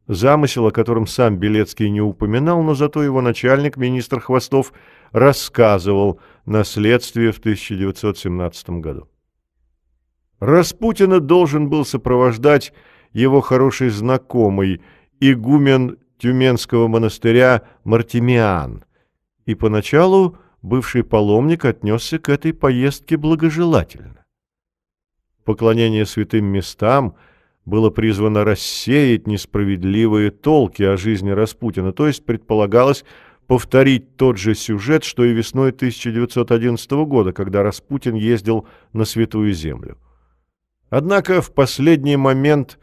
Замысел, 0.09 0.67
о 0.67 0.71
котором 0.71 1.07
сам 1.07 1.37
Белецкий 1.37 1.91
не 1.91 2.01
упоминал, 2.01 2.63
но 2.63 2.75
зато 2.75 3.03
его 3.03 3.21
начальник, 3.21 3.77
министр 3.77 4.21
Хвостов, 4.21 4.73
рассказывал– 5.13 6.21
на 6.47 6.63
следствие 6.65 7.33
в 7.33 7.39
1917 7.39 8.71
году. 8.81 9.09
Распутина 10.39 11.21
должен 11.21 11.69
был 11.69 11.85
сопровождать 11.85 12.73
его 13.13 13.41
хороший 13.41 13.91
знакомый, 13.91 14.81
игумен 15.21 15.99
Тюменского 16.19 16.89
монастыря 16.89 17.63
Мартимиан, 17.85 18.85
и 19.45 19.55
поначалу 19.55 20.39
бывший 20.63 21.05
паломник 21.05 21.65
отнесся 21.65 22.19
к 22.19 22.29
этой 22.29 22.55
поездке 22.55 23.17
благожелательно. 23.17 24.25
Поклонение 25.45 26.07
святым 26.07 26.47
местам 26.47 27.17
было 27.67 27.91
призвано 27.91 28.45
рассеять 28.45 29.27
несправедливые 29.27 30.31
толки 30.31 30.85
о 30.85 30.97
жизни 30.97 31.31
Распутина, 31.31 31.93
то 31.93 32.07
есть 32.07 32.25
предполагалось, 32.25 33.05
повторить 33.49 34.17
тот 34.17 34.39
же 34.39 34.55
сюжет, 34.55 35.05
что 35.05 35.25
и 35.25 35.33
весной 35.33 35.71
1911 35.71 36.91
года, 37.07 37.33
когда 37.33 37.63
Распутин 37.63 38.15
ездил 38.15 38.67
на 38.93 39.05
Святую 39.05 39.53
Землю. 39.53 39.99
Однако 40.89 41.43
в 41.43 41.53
последний 41.53 42.17
момент 42.17 42.79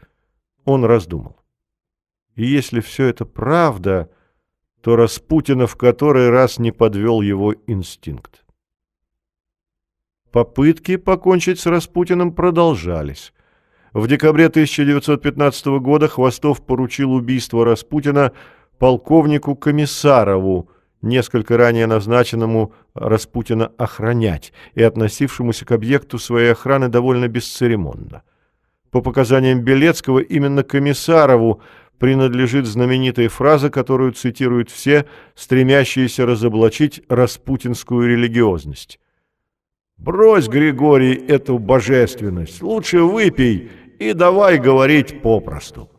он 0.64 0.84
раздумал. 0.84 1.40
И 2.34 2.46
если 2.46 2.80
все 2.80 3.06
это 3.06 3.24
правда, 3.24 4.10
то 4.82 4.96
Распутина 4.96 5.66
в 5.66 5.76
который 5.76 6.28
раз 6.28 6.58
не 6.58 6.72
подвел 6.72 7.22
его 7.22 7.54
инстинкт. 7.66 8.44
Попытки 10.30 10.96
покончить 10.96 11.60
с 11.60 11.66
Распутиным 11.66 12.34
продолжались. 12.34 13.32
В 13.94 14.08
декабре 14.08 14.46
1915 14.46 15.66
года 15.78 16.08
Хвостов 16.08 16.66
поручил 16.66 17.12
убийство 17.12 17.64
Распутина 17.64 18.32
полковнику 18.80 19.54
Комиссарову, 19.54 20.68
несколько 21.00 21.56
ранее 21.56 21.86
назначенному 21.86 22.72
Распутина 22.94 23.70
охранять 23.78 24.52
и 24.74 24.82
относившемуся 24.82 25.64
к 25.64 25.70
объекту 25.70 26.18
своей 26.18 26.50
охраны 26.50 26.88
довольно 26.88 27.28
бесцеремонно. 27.28 28.22
По 28.90 29.00
показаниям 29.00 29.60
Белецкого, 29.60 30.18
именно 30.18 30.64
Комиссарову 30.64 31.62
принадлежит 32.00 32.66
знаменитая 32.66 33.28
фраза, 33.28 33.70
которую 33.70 34.10
цитируют 34.10 34.70
все, 34.70 35.06
стремящиеся 35.36 36.26
разоблачить 36.26 37.00
распутинскую 37.08 38.08
религиозность. 38.08 38.98
«Брось, 39.96 40.48
Григорий, 40.48 41.14
эту 41.14 41.60
божественность, 41.60 42.60
лучше 42.60 43.00
выпей 43.02 43.70
и 43.98 44.12
давай 44.12 44.58
говорить 44.58 45.22
попросту». 45.22 45.90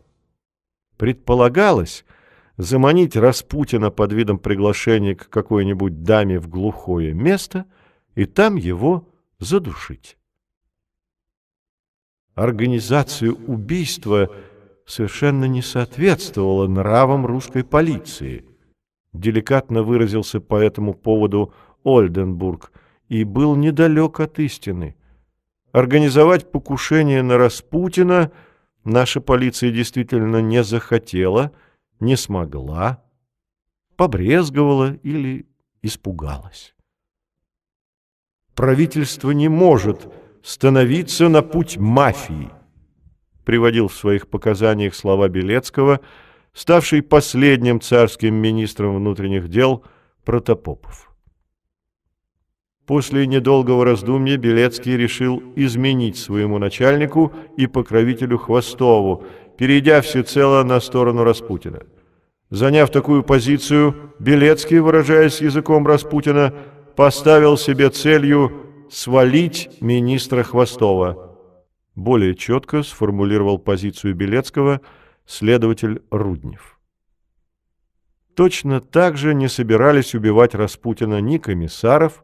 Предполагалось, 0.98 2.06
заманить 2.58 3.16
Распутина 3.16 3.92
под 3.92 4.14
видом 4.14 4.40
приглашения 4.40 5.16
к 5.16 5.30
какой-нибудь 5.30 6.04
даме 6.04 6.40
в 6.40 6.48
глухое 6.48 7.14
место 7.14 7.66
и 8.16 8.26
там 8.26 8.56
его 8.56 9.08
задушить. 9.40 10.18
Организация 12.34 13.32
убийства 13.32 14.30
совершенно 14.86 15.46
не 15.46 15.62
соответствовала 15.62 16.68
нравам 16.68 17.26
русской 17.26 17.64
полиции. 17.64 18.46
Деликатно 19.14 19.84
выразился 19.84 20.42
по 20.42 20.56
этому 20.56 20.94
поводу 20.94 21.54
Ольденбург 21.84 22.72
и 23.08 23.24
был 23.24 23.56
недалек 23.56 24.20
от 24.20 24.40
истины. 24.40 24.96
Организовать 25.76 26.52
покушение 26.52 27.22
на 27.22 27.38
Распутина 27.38 28.32
наша 28.86 29.20
полиция 29.20 29.72
действительно 29.72 30.42
не 30.42 30.64
захотела– 30.64 31.52
не 32.00 32.16
смогла, 32.16 33.04
побрезговала 33.96 34.94
или 35.04 35.48
испугалась. 35.82 36.76
Правительство 38.54 39.32
не 39.32 39.50
может 39.50 40.08
становиться 40.44 41.28
на 41.28 41.42
путь 41.42 41.78
мафии, 41.78 42.50
приводил 43.44 43.88
в 43.88 43.96
своих 43.96 44.30
показаниях 44.30 44.96
слова 44.96 45.28
Белецкого, 45.28 46.00
ставший 46.54 47.02
последним 47.02 47.82
царским 47.82 48.36
министром 48.36 48.96
внутренних 48.96 49.50
дел 49.50 49.84
Протопопов. 50.24 51.15
После 52.86 53.26
недолгого 53.26 53.84
раздумья 53.84 54.38
Белецкий 54.38 54.96
решил 54.96 55.42
изменить 55.56 56.18
своему 56.18 56.60
начальнику 56.60 57.34
и 57.58 57.66
покровителю 57.66 58.38
Хвостову, 58.38 59.24
перейдя 59.58 60.02
всецело 60.02 60.64
на 60.64 60.80
сторону 60.80 61.24
Распутина. 61.24 61.82
Заняв 62.52 62.92
такую 62.92 63.24
позицию, 63.24 64.14
Белецкий, 64.20 64.78
выражаясь 64.78 65.42
языком 65.42 65.88
Распутина, 65.88 66.54
поставил 66.96 67.58
себе 67.58 67.90
целью 67.90 68.52
свалить 68.92 69.70
министра 69.82 70.44
Хвостова. 70.44 71.32
Более 71.96 72.36
четко 72.36 72.84
сформулировал 72.84 73.58
позицию 73.58 74.14
Белецкого 74.14 74.82
следователь 75.26 76.04
Руднев. 76.12 76.78
Точно 78.36 78.80
так 78.80 79.18
же 79.18 79.34
не 79.34 79.48
собирались 79.48 80.14
убивать 80.14 80.54
Распутина 80.54 81.20
ни 81.20 81.40
комиссаров, 81.40 82.24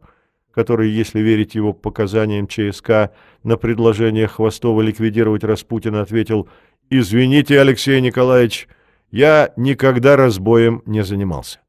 который, 0.53 0.89
если 0.89 1.19
верить 1.19 1.55
его 1.55 1.73
показаниям 1.73 2.47
ЧСК, 2.47 3.11
на 3.43 3.57
предложение 3.57 4.27
Хвостова 4.27 4.81
ликвидировать 4.81 5.43
Распутина 5.43 6.01
ответил 6.01 6.49
«Извините, 6.89 7.59
Алексей 7.59 8.01
Николаевич, 8.01 8.67
я 9.11 9.53
никогда 9.55 10.17
разбоем 10.17 10.83
не 10.85 11.03
занимался». 11.03 11.59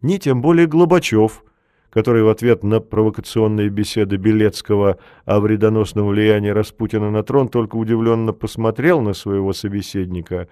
Ни 0.00 0.16
тем 0.16 0.40
более 0.40 0.66
Глобачев, 0.66 1.44
который 1.90 2.22
в 2.22 2.28
ответ 2.28 2.62
на 2.62 2.80
провокационные 2.80 3.68
беседы 3.68 4.16
Белецкого 4.16 4.98
о 5.24 5.40
вредоносном 5.40 6.08
влиянии 6.08 6.50
Распутина 6.50 7.10
на 7.10 7.22
трон 7.22 7.48
только 7.48 7.76
удивленно 7.76 8.32
посмотрел 8.32 9.00
на 9.00 9.14
своего 9.14 9.52
собеседника, 9.52 10.48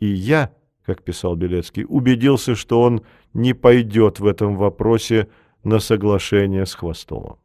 и 0.00 0.06
я, 0.06 0.52
как 0.84 1.02
писал 1.02 1.36
Белецкий, 1.36 1.86
убедился, 1.88 2.54
что 2.54 2.82
он 2.82 3.02
не 3.32 3.54
пойдет 3.54 4.20
в 4.20 4.26
этом 4.26 4.56
вопросе 4.56 5.28
на 5.64 5.78
соглашение 5.80 6.66
с 6.66 6.74
Хвостовым. 6.74 7.36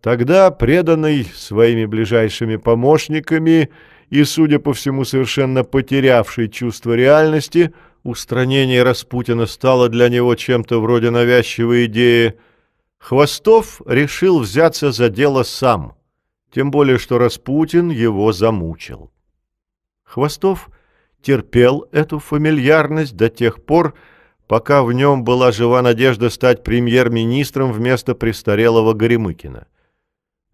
Тогда, 0.00 0.50
преданный 0.50 1.24
своими 1.24 1.84
ближайшими 1.84 2.56
помощниками 2.56 3.70
и, 4.08 4.24
судя 4.24 4.58
по 4.58 4.72
всему, 4.72 5.04
совершенно 5.04 5.62
потерявший 5.62 6.48
чувство 6.48 6.94
реальности, 6.94 7.74
устранение 8.02 8.82
Распутина 8.82 9.46
стало 9.46 9.88
для 9.88 10.08
него 10.08 10.34
чем-то 10.34 10.80
вроде 10.80 11.10
навязчивой 11.10 11.86
идеи, 11.86 12.38
Хвостов 12.98 13.80
решил 13.86 14.40
взяться 14.40 14.92
за 14.92 15.08
дело 15.08 15.42
сам, 15.42 15.96
тем 16.50 16.70
более 16.70 16.98
что 16.98 17.18
Распутин 17.18 17.90
его 17.90 18.32
замучил. 18.32 19.10
Хвостов 20.02 20.70
терпел 21.22 21.86
эту 21.92 22.18
фамильярность 22.18 23.16
до 23.16 23.28
тех 23.28 23.64
пор, 23.64 23.94
пока 24.50 24.82
в 24.82 24.92
нем 24.92 25.22
была 25.22 25.52
жива 25.52 25.80
надежда 25.80 26.28
стать 26.28 26.64
премьер-министром 26.64 27.70
вместо 27.72 28.16
престарелого 28.16 28.94
Горемыкина. 28.94 29.68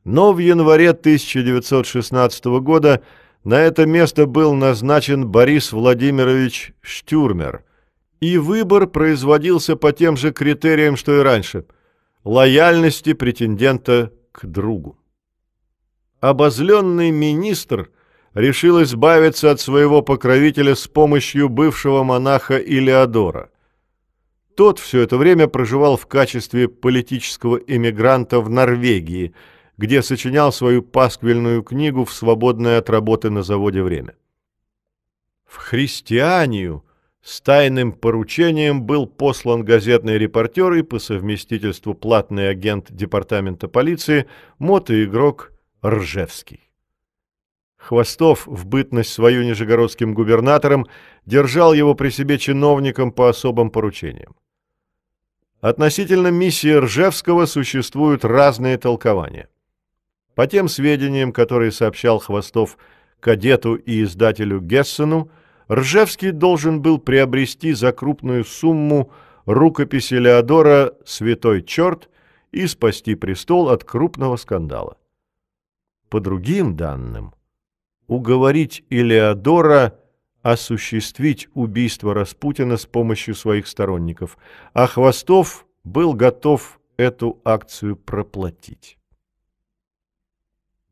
Но 0.05 0.35
в 0.35 0.39
январе 0.39 0.91
1916 0.91 2.45
года 2.61 3.03
на 3.43 3.59
это 3.59 3.87
место 3.87 4.27
был 4.27 4.53
назначен 4.53 5.27
Борис 5.27 5.73
Владимирович 5.73 6.75
Штюрмер, 6.83 7.65
и 8.21 8.37
выбор 8.37 8.87
производился 8.87 9.77
по 9.77 9.93
тем 9.93 10.19
же 10.19 10.31
критериям, 10.31 10.99
что 10.99 11.17
и 11.17 11.23
раньше– 11.23 11.65
лояльности 12.25 13.15
претендента 13.15 14.13
к 14.31 14.45
другу. 14.45 14.99
Обозленный 16.21 17.13
министр 17.13 17.91
решил 18.35 18.83
избавиться 18.83 19.51
от 19.51 19.59
своего 19.59 20.03
покровителя 20.03 20.75
с 20.75 20.87
помощью 20.87 21.49
бывшего 21.49 22.03
монаха 22.03 22.59
Илеодора. 22.59 23.49
Тот 24.57 24.79
все 24.79 25.03
это 25.03 25.17
время 25.17 25.47
проживал 25.47 25.97
в 25.97 26.07
качестве 26.07 26.69
политического 26.69 27.57
эмигранта 27.57 28.41
в 28.41 28.51
Норвегии– 28.51 29.35
где 29.77 30.03
сочинял 30.03 30.53
свою 30.53 30.83
пасквильную 30.83 31.63
книгу 31.63 32.05
в 32.05 32.13
свободное 32.13 32.79
от 32.79 32.91
работы 32.91 33.31
на 33.31 33.43
заводе 33.43 33.83
время. 33.83 34.15
В 35.45 35.57
христианию 35.57 36.85
с 37.23 37.41
тайным 37.41 37.93
поручением 37.93 38.83
был 38.83 39.07
послан 39.07 39.65
газетный 39.65 40.19
репортер 40.19 40.73
и 40.75 40.83
по 40.83 40.99
совместительству 40.99 41.95
платный 41.95 42.49
агент 42.49 42.91
департамента 42.91 43.69
полиции 43.69 44.27
мотоигрок 44.59 45.53
Ржевский. 45.85 46.61
Хвостов 47.77 48.47
в 48.47 48.67
бытность 48.67 49.13
свою 49.13 49.45
нижегородским 49.45 50.15
губернатором 50.15 50.87
держал 51.25 51.73
его 51.73 51.95
при 51.95 52.11
себе 52.11 52.39
чиновником 52.39 53.13
по 53.13 53.29
особым 53.29 53.71
поручениям. 53.71 54.35
Относительно 55.61 56.29
миссии 56.29 56.73
Ржевского 56.73 57.47
существуют 57.47 58.25
разные 58.25 58.79
толкования. 58.79 59.49
По 60.35 60.47
тем 60.47 60.69
сведениям, 60.69 61.33
которые 61.33 61.73
сообщал 61.73 62.19
Хвостов 62.19 62.77
кадету 63.21 63.75
и 63.75 64.03
издателю 64.03 64.61
Гессену, 64.61 65.31
Ржевский 65.71 66.31
должен 66.31 66.83
был 66.83 66.99
приобрести 66.99 67.73
за 67.73 67.93
крупную 67.93 68.45
сумму 68.45 69.11
рукопись 69.47 70.11
Леодора 70.11 70.93
«Святой 71.05 71.63
черт» 71.63 72.11
и 72.53 72.67
спасти 72.67 73.15
престол 73.15 73.71
от 73.71 73.83
крупного 73.83 74.37
скандала. 74.37 74.97
По 76.11 76.21
другим 76.21 76.77
данным, 76.77 77.35
уговорить 78.07 78.85
Илеодора 78.91 79.99
осуществить 80.53 81.49
убийство 81.55 82.15
Распутина 82.15 82.77
с 82.77 82.87
помощью 82.87 83.35
своих 83.35 83.67
сторонников, 83.67 84.39
а 84.75 84.87
Хвостов 84.87 85.67
был 85.83 86.15
готов 86.15 86.79
эту 86.97 87.41
акцию 87.45 87.97
проплатить. 87.97 88.97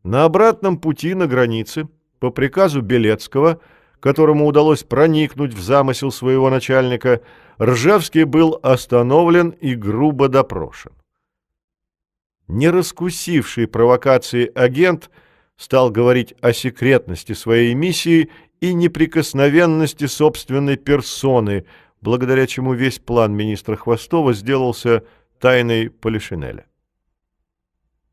На 0.02 0.24
обратном 0.24 0.78
пути 0.78 1.14
на 1.14 1.28
границе, 1.28 1.88
по 2.18 2.30
приказу 2.30 2.82
Белецкого, 2.82 3.60
которому 4.00 4.46
удалось 4.46 4.82
проникнуть 4.82 5.54
в 5.54 5.62
замысел 5.62 6.10
своего 6.10 6.50
начальника, 6.50 7.20
Ржевский 7.62 8.24
был 8.24 8.58
остановлен 8.60 9.50
и 9.50 9.76
грубо 9.76 10.28
допрошен. 10.28 10.92
Не 12.48 12.70
раскусивший 12.70 13.68
провокации 13.68 14.50
агент 14.52 15.10
стал 15.56 15.90
говорить 15.90 16.34
о 16.40 16.52
секретности 16.52 17.32
своей 17.32 17.74
миссии 17.74 18.30
и 18.64 18.72
неприкосновенности 18.72 20.06
собственной 20.06 20.76
персоны, 20.76 21.66
благодаря 22.00 22.46
чему 22.46 22.72
весь 22.72 22.98
план 22.98 23.34
министра 23.34 23.76
Хвостова 23.76 24.32
сделался 24.32 25.04
тайной 25.38 25.90
Полишинеля. 25.90 26.64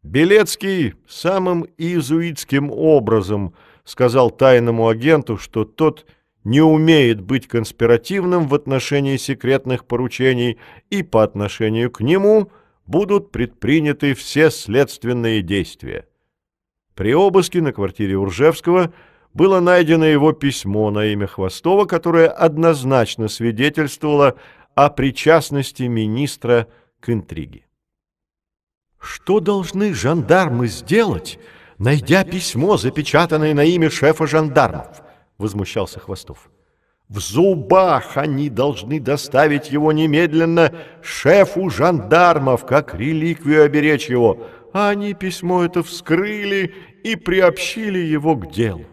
Белецкий 0.04 0.96
самым 1.08 1.66
иезуитским 1.78 2.70
образом 2.70 3.54
сказал 3.86 4.30
тайному 4.30 4.90
агенту, 4.90 5.38
что 5.38 5.64
тот 5.64 6.06
не 6.44 6.60
умеет 6.60 7.22
быть 7.22 7.48
конспиративным 7.48 8.48
в 8.48 8.54
отношении 8.54 9.16
секретных 9.16 9.86
поручений, 9.86 10.58
и 10.90 11.02
по 11.02 11.24
отношению 11.24 11.92
к 11.92 12.02
нему 12.02 12.52
будут 12.86 13.32
предприняты 13.32 14.16
все 14.16 14.52
следственные 14.52 15.44
действия. 15.44 16.10
При 16.94 17.14
обыске 17.14 17.62
на 17.62 17.72
квартире 17.72 18.18
Уржевского 18.18 18.92
было 19.34 19.60
найдено 19.60 20.06
его 20.06 20.34
письмо 20.34 20.92
на 20.92 21.06
имя 21.06 21.28
Хвостова, 21.28 21.86
которое 21.86 22.28
однозначно 22.28 23.28
свидетельствовало 23.28 24.36
о 24.76 24.90
причастности 24.90 25.84
министра 25.84 26.68
к 27.00 27.10
интриге. 27.10 27.66
Что 29.00 29.40
должны 29.40 29.94
жандармы 29.94 30.68
сделать, 30.68 31.40
найдя 31.78 32.24
письмо, 32.24 32.78
запечатанное 32.78 33.54
на 33.54 33.64
имя 33.64 33.90
шефа 33.90 34.28
жандармов? 34.28 35.02
Возмущался 35.38 36.00
Хвостов. 36.00 36.52
В 37.10 37.20
зубах 37.20 38.16
они 38.16 38.50
должны 38.50 39.00
доставить 39.00 39.72
его 39.72 39.92
немедленно 39.92 40.74
шефу 41.02 41.70
жандармов, 41.70 42.66
как 42.66 42.96
реликвию 42.96 43.66
оберечь 43.66 44.08
его. 44.08 44.48
А 44.72 44.90
они 44.90 45.14
письмо 45.14 45.66
это 45.66 45.84
вскрыли 45.84 46.74
и 47.04 47.18
приобщили 47.18 48.00
его 48.00 48.38
к 48.38 48.50
делу. 48.52 48.86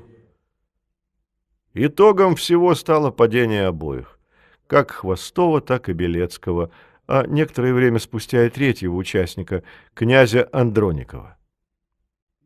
Итогом 1.86 2.36
всего 2.36 2.74
стало 2.74 3.10
падение 3.10 3.66
обоих, 3.66 4.18
как 4.66 4.90
Хвостова, 4.90 5.60
так 5.60 5.88
и 5.88 5.92
Белецкого– 5.92 6.70
а 7.08 7.26
некоторое 7.26 7.72
время 7.72 7.98
спустя 7.98 8.44
и 8.44 8.50
третьего 8.50 8.94
участника, 8.94 9.64
князя 9.94 10.46
Андроникова. 10.52 11.38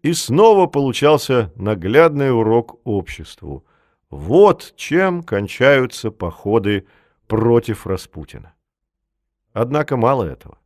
И 0.02 0.12
снова 0.14 0.66
получался 0.66 1.52
наглядный 1.56 2.32
урок 2.32 2.80
обществу. 2.84 3.66
Вот 4.08 4.74
чем 4.76 5.22
кончаются 5.22 6.12
походы 6.12 6.86
против 7.26 7.86
Распутина. 7.86 8.54
Однако 9.52 9.96
мало 9.96 10.24
этого. 10.24 10.58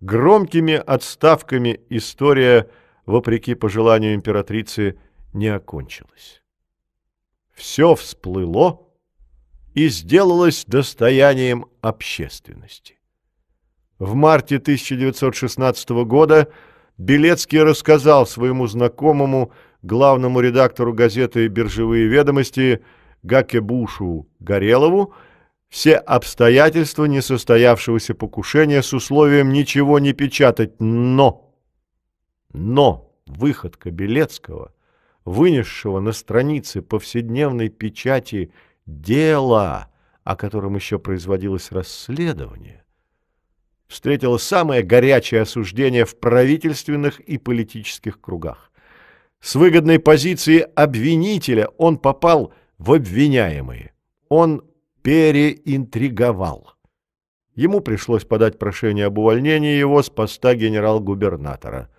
Громкими 0.00 0.74
отставками 0.74 1.80
история, 1.90 2.68
вопреки 3.06 3.54
пожеланию 3.54 4.14
императрицы, 4.14 4.98
не 5.32 5.48
окончилась. 5.48 6.43
Все 7.54 7.94
всплыло 7.94 8.82
и 9.74 9.88
сделалось 9.88 10.64
достоянием 10.66 11.66
общественности. 11.80 12.98
В 13.98 14.14
марте 14.14 14.56
1916 14.56 15.90
года 16.04 16.48
Белецкий 16.98 17.62
рассказал 17.62 18.26
своему 18.26 18.66
знакомому, 18.66 19.52
главному 19.82 20.40
редактору 20.40 20.92
газеты 20.92 21.46
«Биржевые 21.48 22.06
ведомости» 22.06 22.84
Гакебушу 23.22 24.28
Горелову, 24.38 25.14
все 25.68 25.96
обстоятельства 25.96 27.06
несостоявшегося 27.06 28.14
покушения 28.14 28.82
с 28.82 28.92
условием 28.92 29.50
ничего 29.50 29.98
не 29.98 30.12
печатать, 30.12 30.78
но... 30.78 31.54
Но 32.52 33.10
выходка 33.26 33.90
Белецкого 33.90 34.73
вынесшего 35.24 36.00
на 36.00 36.12
странице 36.12 36.82
повседневной 36.82 37.68
печати 37.68 38.52
дело, 38.86 39.88
о 40.22 40.36
котором 40.36 40.74
еще 40.74 40.98
производилось 40.98 41.72
расследование, 41.72 42.84
встретило 43.86 44.38
самое 44.38 44.82
горячее 44.82 45.42
осуждение 45.42 46.04
в 46.04 46.18
правительственных 46.18 47.20
и 47.20 47.38
политических 47.38 48.20
кругах. 48.20 48.70
С 49.40 49.54
выгодной 49.56 49.98
позиции 49.98 50.66
обвинителя 50.74 51.68
он 51.76 51.98
попал 51.98 52.54
в 52.78 52.92
обвиняемые. 52.92 53.92
Он 54.28 54.64
переинтриговал. 55.02 56.72
Ему 57.54 57.80
пришлось 57.80 58.24
подать 58.24 58.58
прошение 58.58 59.06
об 59.06 59.18
увольнении 59.18 59.76
его 59.76 60.02
с 60.02 60.08
поста 60.08 60.54
генерал-губернатора. 60.54 61.90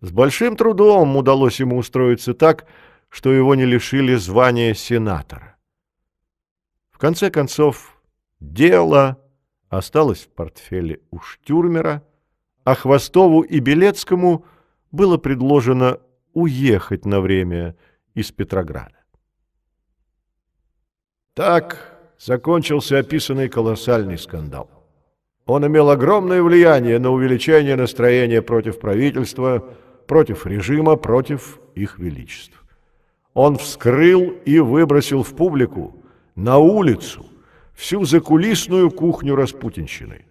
С 0.00 0.12
большим 0.12 0.56
трудом 0.56 1.16
удалось 1.16 1.58
ему 1.58 1.76
устроиться 1.76 2.34
так, 2.34 2.66
что 3.08 3.32
его 3.32 3.54
не 3.54 3.64
лишили 3.64 4.14
звания 4.14 4.74
сенатора. 4.74 5.56
В 6.90 6.98
конце 6.98 7.30
концов, 7.30 8.00
дело 8.38 9.18
осталось 9.68 10.20
в 10.20 10.28
портфеле 10.28 11.00
у 11.10 11.18
Штюрмера, 11.20 12.04
а 12.64 12.74
Хвостову 12.74 13.42
и 13.42 13.60
Белецкому 13.60 14.44
было 14.92 15.16
предложено 15.16 15.98
уехать 16.32 17.04
на 17.04 17.20
время 17.20 17.76
из 18.14 18.30
Петрограда. 18.30 18.98
Так 21.34 21.98
закончился 22.18 22.98
описанный 22.98 23.48
колоссальный 23.48 24.18
скандал. 24.18 24.70
Он 25.46 25.66
имел 25.66 25.88
огромное 25.88 26.42
влияние 26.42 26.98
на 26.98 27.10
увеличение 27.10 27.76
настроения 27.76 28.42
против 28.42 28.78
правительства, 28.80 29.72
против 30.08 30.46
режима, 30.46 30.96
против 30.96 31.60
их 31.76 32.00
величеств. 32.00 32.64
Он 33.34 33.56
вскрыл 33.56 34.34
и 34.44 34.58
выбросил 34.58 35.22
в 35.22 35.36
публику, 35.36 35.94
на 36.34 36.58
улицу, 36.58 37.24
всю 37.74 38.04
закулисную 38.04 38.90
кухню 38.90 39.36
распутинщины. 39.36 40.24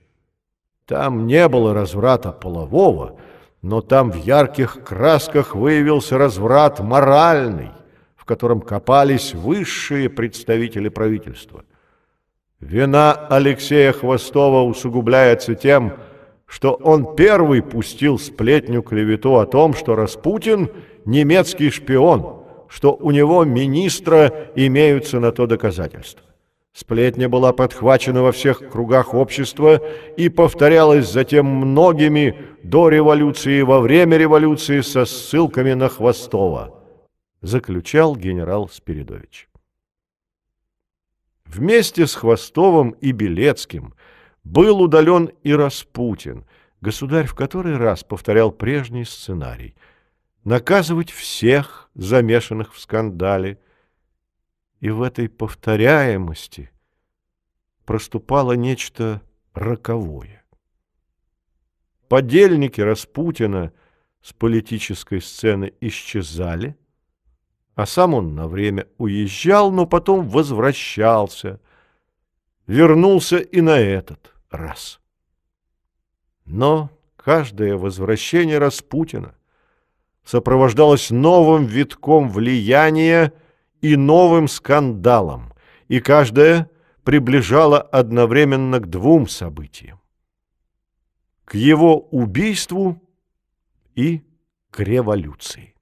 Там 0.86 1.28
не 1.28 1.48
было 1.48 1.74
разврата 1.74 2.34
полового, 2.34 3.18
но 3.62 3.82
там 3.82 4.12
в 4.12 4.16
ярких 4.16 4.84
красках 4.84 5.56
выявился 5.56 6.18
разврат 6.18 6.80
моральный, 6.80 7.72
в 8.16 8.26
котором 8.26 8.60
копались 8.60 9.34
высшие 9.34 10.10
представители 10.10 10.90
правительства– 10.90 11.64
Вина 12.60 13.14
Алексея 13.14 13.92
Хвостова 13.92 14.64
усугубляется 14.64 15.54
тем, 15.54 15.94
что 16.48 16.74
он 16.74 17.16
первый 17.16 17.62
пустил 17.62 18.18
сплетню 18.18 18.82
клевету 18.82 19.38
о 19.38 19.46
том, 19.46 19.74
что 19.74 19.96
Распутин– 19.96 20.70
немецкий 21.06 21.70
шпион, 21.70 22.44
что 22.68 22.96
у 22.96 23.12
него 23.12 23.44
министра 23.44 24.52
имеются 24.56 25.20
на 25.20 25.32
то 25.32 25.46
доказательства. 25.46 26.24
Сплетня 26.74 27.28
была 27.28 27.54
подхвачена 27.54 28.22
во 28.22 28.32
всех 28.32 28.70
кругах 28.70 29.14
общества 29.14 29.82
и 30.16 30.30
повторялась 30.30 31.12
затем 31.12 31.46
многими 31.48 32.38
до 32.62 32.90
революции 32.90 33.60
и 33.60 33.64
во 33.64 33.80
время 33.80 34.18
революции 34.18 34.82
со 34.82 35.06
ссылками 35.06 35.74
на 35.74 35.90
Хвостова, 35.90 36.76
заключал 37.42 38.16
генерал 38.16 38.70
Спиридович. 38.70 39.50
Вместе 41.46 42.06
с 42.06 42.14
Хвостовым 42.14 42.92
и 42.92 43.12
Белецким 43.12 43.96
был 44.52 44.82
удален 44.82 45.32
и 45.44 45.54
Распутин, 45.54 46.46
государь 46.82 47.28
в 47.28 47.36
который 47.36 47.78
раз 47.78 48.04
повторял 48.04 48.52
прежний 48.52 49.06
сценарий– 49.06 49.76
наказывать 50.44 51.12
всех 51.12 51.90
замешанных 51.94 52.74
в 52.74 52.80
скандале. 52.80 53.60
И 54.80 54.90
в 54.90 55.02
этой 55.02 55.28
повторяемости 55.28 56.72
проступало 57.84 58.54
нечто 58.54 59.22
роковое. 59.54 60.46
Подельники 62.08 62.80
Распутина 62.80 63.74
с 64.22 64.32
политической 64.34 65.20
сцены 65.20 65.74
исчезали– 65.82 66.78
а 67.78 67.86
сам 67.86 68.16
он 68.16 68.34
на 68.34 68.48
время 68.48 68.88
уезжал, 68.98 69.72
но 69.72 69.86
потом 69.86 70.28
возвращался. 70.28 71.62
Вернулся 72.66 73.38
и 73.38 73.62
на 73.62 73.78
этот 73.78 74.34
раз. 74.50 75.00
Но 76.46 76.90
каждое 77.16 77.76
возвращение 77.76 78.58
Распутина 78.58 79.36
сопровождалось 80.24 81.10
новым 81.10 81.66
витком 81.66 82.30
влияния 82.30 83.34
и 83.82 83.96
новым 83.96 84.48
скандалом, 84.48 85.54
и 85.88 86.00
каждое 86.00 86.70
приближало 87.04 87.82
одновременно 87.82 88.80
к 88.80 88.90
двум 88.90 89.28
событиям. 89.28 90.00
К 91.46 91.56
его 91.56 92.00
убийству 92.00 93.02
и 93.96 94.24
к 94.70 94.80
революции. 94.80 95.78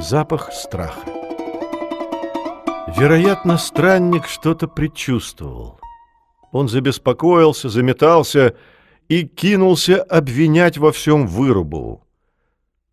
запах 0.00 0.52
страха. 0.52 1.17
Вероятно, 2.96 3.58
странник 3.58 4.26
что-то 4.26 4.66
предчувствовал. 4.66 5.78
Он 6.52 6.68
забеспокоился, 6.68 7.68
заметался 7.68 8.56
и 9.08 9.24
кинулся 9.26 10.02
обвинять 10.02 10.78
во 10.78 10.90
всем 10.90 11.26
Вырубову. 11.26 12.06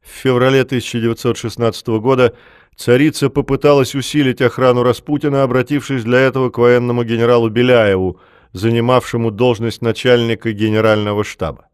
В 0.02 0.10
феврале 0.10 0.62
1916 0.62 1.88
года 1.88 2.36
царица 2.76 3.30
попыталась 3.30 3.96
усилить 3.96 4.42
охрану 4.42 4.84
Распутина, 4.84 5.44
обратившись 5.44 6.04
для 6.04 6.20
этого 6.20 6.50
к 6.50 6.58
военному 6.58 7.04
генералу 7.04 7.50
Беляеву, 7.50 8.20
занимавшему 8.52 9.32
должность 9.32 9.82
начальника 9.82 10.52
генерального 10.52 11.24
штаба. 11.24 11.70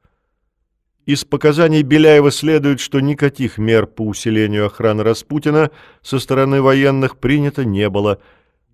Из 1.05 1.25
показаний 1.25 1.81
Беляева 1.81 2.29
следует, 2.31 2.79
что 2.79 2.99
никаких 2.99 3.57
мер 3.57 3.87
по 3.87 4.05
усилению 4.05 4.67
охраны 4.67 5.03
Распутина 5.03 5.71
со 6.01 6.19
стороны 6.19 6.61
военных 6.61 7.17
принято 7.17 7.65
не 7.65 7.89
было. 7.89 8.19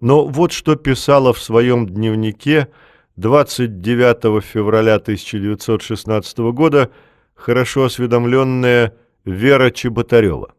Но 0.01 0.25
вот 0.25 0.51
что 0.51 0.75
писала 0.75 1.33
в 1.33 1.39
своем 1.39 1.87
дневнике 1.87 2.67
29 3.15 4.43
февраля 4.43 4.95
1916 4.95 6.37
года 6.51 6.91
хорошо 7.33 7.85
осведомленная 7.85 8.93
Вера 9.23 9.71
Чеботарева. 9.71 10.53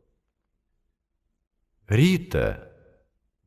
Рита, 1.87 2.73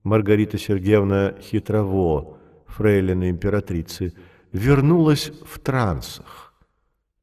Маргарита 0.04 0.58
Сергеевна 0.58 1.34
Хитрово, 1.42 2.38
фрейлина 2.68 3.30
императрицы, 3.30 4.14
вернулась 4.52 5.32
в 5.46 5.60
трансах. 5.60 6.51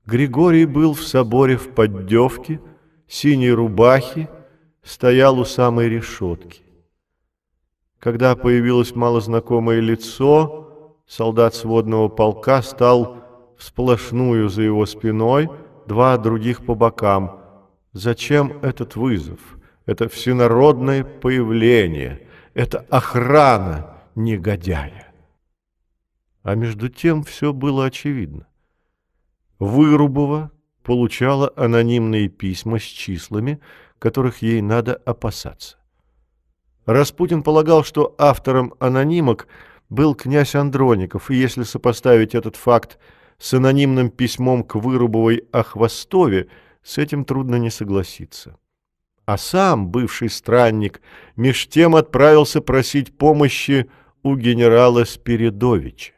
Григорий 0.08 0.64
был 0.64 0.94
в 0.94 1.02
соборе 1.02 1.58
в 1.58 1.74
поддевке, 1.74 2.62
синей 3.06 3.52
рубахе, 3.52 4.30
стоял 4.82 5.38
у 5.38 5.44
самой 5.44 5.90
решетки. 5.90 6.62
Когда 7.98 8.34
появилось 8.34 8.94
малознакомое 8.94 9.80
лицо, 9.80 10.96
солдат 11.06 11.54
сводного 11.54 12.08
полка 12.08 12.62
стал 12.62 13.18
всплошную 13.58 14.48
за 14.48 14.62
его 14.62 14.86
спиной, 14.86 15.50
два 15.86 16.16
других 16.16 16.64
по 16.64 16.74
бокам. 16.74 17.42
Зачем 17.92 18.60
этот 18.62 18.96
вызов? 18.96 19.58
Это 19.84 20.08
всенародное 20.08 21.04
появление, 21.04 22.26
это 22.54 22.78
охрана 22.88 23.98
негодяя. 24.14 25.12
А 26.42 26.54
между 26.54 26.88
тем 26.88 27.24
все 27.24 27.52
было 27.52 27.84
очевидно. 27.84 28.47
Вырубова 29.58 30.52
получала 30.82 31.52
анонимные 31.56 32.28
письма 32.28 32.78
с 32.78 32.82
числами, 32.82 33.60
которых 33.98 34.42
ей 34.42 34.62
надо 34.62 34.94
опасаться. 34.94 35.76
Распутин 36.86 37.42
полагал, 37.42 37.84
что 37.84 38.14
автором 38.18 38.74
анонимок 38.78 39.48
был 39.90 40.14
князь 40.14 40.54
Андроников, 40.54 41.30
и 41.30 41.34
если 41.34 41.64
сопоставить 41.64 42.34
этот 42.34 42.56
факт 42.56 42.98
с 43.38 43.52
анонимным 43.54 44.10
письмом 44.10 44.62
к 44.62 44.76
Вырубовой 44.76 45.44
о 45.52 45.62
Хвостове, 45.62 46.48
с 46.82 46.96
этим 46.96 47.24
трудно 47.24 47.56
не 47.56 47.70
согласиться. 47.70 48.56
А 49.26 49.36
сам 49.36 49.88
бывший 49.88 50.30
странник 50.30 51.02
меж 51.36 51.68
тем 51.68 51.96
отправился 51.96 52.62
просить 52.62 53.18
помощи 53.18 53.90
у 54.22 54.36
генерала 54.36 55.04
Спиридовича. 55.04 56.14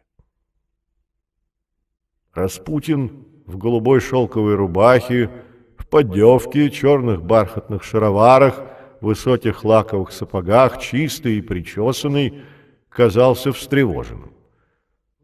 Распутин 2.33 3.30
в 3.51 3.59
голубой 3.59 4.01
шелковой 4.01 4.55
рубахе, 4.55 5.29
в 5.77 5.87
поддевке, 5.87 6.71
черных 6.71 7.23
бархатных 7.23 7.83
шароварах, 7.83 8.63
высоких 9.01 9.65
лаковых 9.65 10.13
сапогах, 10.13 10.81
чистый 10.81 11.39
и 11.39 11.43
причесанный, 11.43 12.43
казался 12.89 13.53
встревоженным. 13.53 14.33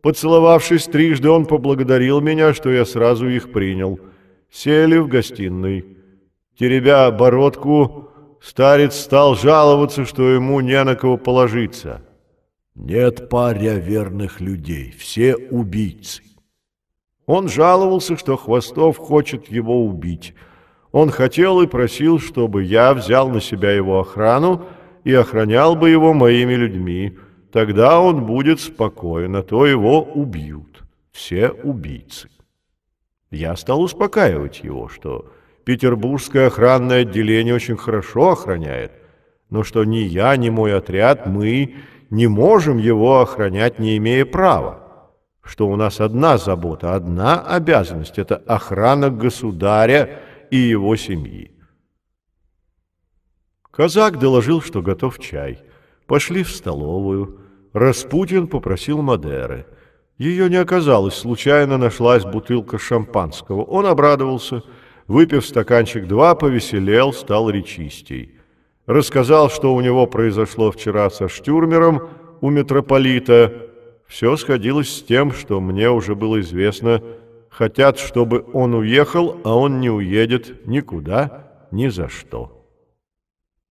Поцеловавшись 0.03 0.85
трижды, 0.85 1.29
он 1.31 1.47
поблагодарил 1.47 2.21
меня, 2.21 2.55
что 2.55 2.71
я 2.71 2.85
сразу 2.85 3.29
их 3.29 3.53
принял. 3.53 3.99
Сели 4.51 4.99
в 4.99 5.09
гостиной. 5.09 5.85
теребя 6.59 7.11
бородку, 7.11 8.11
старец 8.41 8.95
стал 8.95 9.35
жаловаться, 9.35 10.05
что 10.05 10.31
ему 10.31 10.61
не 10.61 10.83
на 10.85 10.95
кого 10.95 11.17
положиться. 11.17 12.03
«Нет 12.75 13.31
паря 13.31 13.79
верных 13.79 14.41
людей, 14.41 14.95
все 14.97 15.35
убийцы». 15.35 16.26
Он 17.27 17.49
жаловался, 17.49 18.17
что 18.17 18.37
Хвостов 18.37 18.99
хочет 18.99 19.49
его 19.49 19.85
убить. 19.85 20.35
Он 20.93 21.11
хотел 21.11 21.61
и 21.61 21.67
просил, 21.67 22.21
чтобы 22.21 22.63
я 22.63 22.95
взял 22.95 23.29
на 23.29 23.41
себя 23.41 23.73
его 23.73 24.01
охрану 24.01 24.65
и 25.05 25.13
охранял 25.13 25.75
бы 25.75 25.91
его 25.91 26.15
моими 26.15 26.55
людьми. 26.55 27.19
Тогда 27.53 28.01
он 28.01 28.25
будет 28.25 28.61
спокоен, 28.61 29.35
а 29.35 29.43
то 29.43 29.67
его 29.67 30.03
убьют. 30.03 30.85
Все 31.11 31.51
убийцы. 31.51 32.29
Я 33.31 33.57
стал 33.57 33.83
успокаивать 33.83 34.63
его, 34.63 34.89
что 34.89 35.33
петербургское 35.65 36.47
охранное 36.47 37.03
отделение 37.03 37.55
очень 37.55 37.77
хорошо 37.77 38.31
охраняет, 38.31 38.93
но 39.51 39.65
что 39.65 39.85
ни 39.85 39.99
я, 39.99 40.37
ни 40.37 40.49
мой 40.49 40.77
отряд, 40.77 41.27
мы 41.27 41.75
не 42.11 42.29
можем 42.29 42.79
его 42.79 43.21
охранять, 43.21 43.81
не 43.81 43.97
имея 43.97 44.25
права 44.25 44.86
что 45.47 45.69
у 45.69 45.77
нас 45.77 46.01
одна 46.01 46.39
забота, 46.39 46.95
одна 46.95 47.41
обязанность– 47.41 48.19
это 48.19 48.37
охрана 48.37 49.11
государя 49.11 50.21
и 50.51 50.57
его 50.57 50.97
семьи. 50.97 51.53
Казак 53.71 54.19
доложил, 54.19 54.61
что 54.61 54.83
готов 54.83 55.19
чай. 55.19 55.61
Пошли 56.07 56.43
в 56.43 56.51
столовую. 56.51 57.41
Распутин 57.73 58.49
попросил 58.49 59.03
Мадеры. 59.03 59.67
Ее 60.19 60.49
не 60.49 60.57
оказалось, 60.57 61.15
случайно 61.15 61.77
нашлась 61.77 62.25
бутылка 62.25 62.79
шампанского. 62.79 63.63
Он 63.63 63.85
обрадовался, 63.87 64.63
выпив 65.07 65.45
стаканчик 65.45 66.07
два, 66.07 66.35
повеселел, 66.35 67.13
стал 67.13 67.51
речистей. 67.51 68.39
Рассказал, 68.87 69.51
что 69.51 69.75
у 69.75 69.81
него 69.81 70.07
произошло 70.07 70.73
вчера 70.73 71.11
со 71.11 71.29
Штюрмером 71.29 72.09
у 72.41 72.51
митрополита, 72.51 73.53
все 74.07 74.37
сходилось 74.37 74.89
с 74.89 75.03
тем, 75.03 75.33
что 75.33 75.61
мне 75.61 75.91
уже 75.91 76.15
было 76.15 76.41
известно. 76.41 77.03
Хотят, 77.51 77.99
чтобы 77.99 78.47
он 78.53 78.75
уехал, 78.75 79.41
а 79.45 79.57
он 79.57 79.81
не 79.81 79.91
уедет 79.91 80.67
никуда, 80.67 81.53
ни 81.71 81.89
за 81.89 82.09
что. 82.09 82.53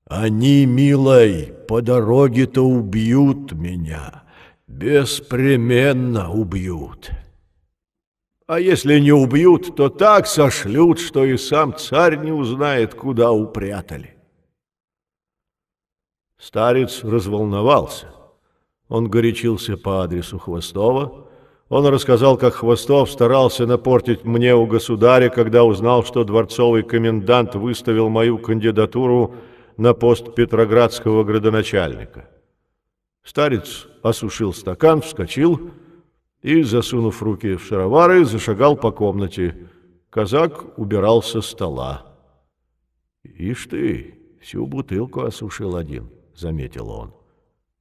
Они, 0.08 0.66
милой, 0.66 1.54
по 1.68 1.82
дороге-то 1.82 2.62
убьют 2.62 3.54
меня. 3.54 4.24
Беспременно 4.68 6.32
убьют. 6.32 7.12
А 8.48 8.60
если 8.60 9.00
не 9.00 9.12
убьют, 9.12 9.76
то 9.76 9.90
так 9.90 10.28
сошлют, 10.28 11.00
что 11.00 11.26
и 11.26 11.38
сам 11.38 11.76
царь 11.76 12.18
не 12.18 12.32
узнает, 12.32 12.94
куда 12.94 13.32
упрятали. 13.32 14.16
Старец 16.38 17.04
разволновался. 17.04 18.15
Он 18.88 19.10
горячился 19.10 19.78
по 19.78 20.04
адресу 20.04 20.38
Хвостова. 20.38 21.26
Он 21.70 21.86
рассказал, 21.88 22.38
как 22.38 22.56
Хвостов 22.56 23.10
старался 23.10 23.66
напортить 23.66 24.24
мне 24.24 24.56
у 24.56 24.68
государя, 24.68 25.30
когда 25.30 25.64
узнал, 25.64 26.04
что 26.04 26.24
дворцовый 26.24 26.84
комендант 26.84 27.56
выставил 27.56 28.10
мою 28.10 28.38
кандидатуру 28.38 29.36
на 29.78 29.94
пост 29.94 30.36
петроградского 30.36 31.24
градоначальника. 31.24 32.30
Старец 33.24 33.88
осушил 34.04 34.54
стакан, 34.54 35.02
вскочил 35.02 35.72
и, 36.44 36.62
засунув 36.62 37.24
руки 37.24 37.56
в 37.56 37.64
шаровары, 37.64 38.24
зашагал 38.24 38.78
по 38.78 38.92
комнате. 38.92 39.68
Казак 40.12 40.78
убирал 40.78 41.24
со 41.24 41.42
стола. 41.42 42.06
«Ишь 43.24 43.66
ты, 43.66 44.20
всю 44.40 44.68
бутылку 44.68 45.22
осушил 45.22 45.76
один»,— 45.76 46.12
заметил 46.36 46.90
он. 46.92 47.25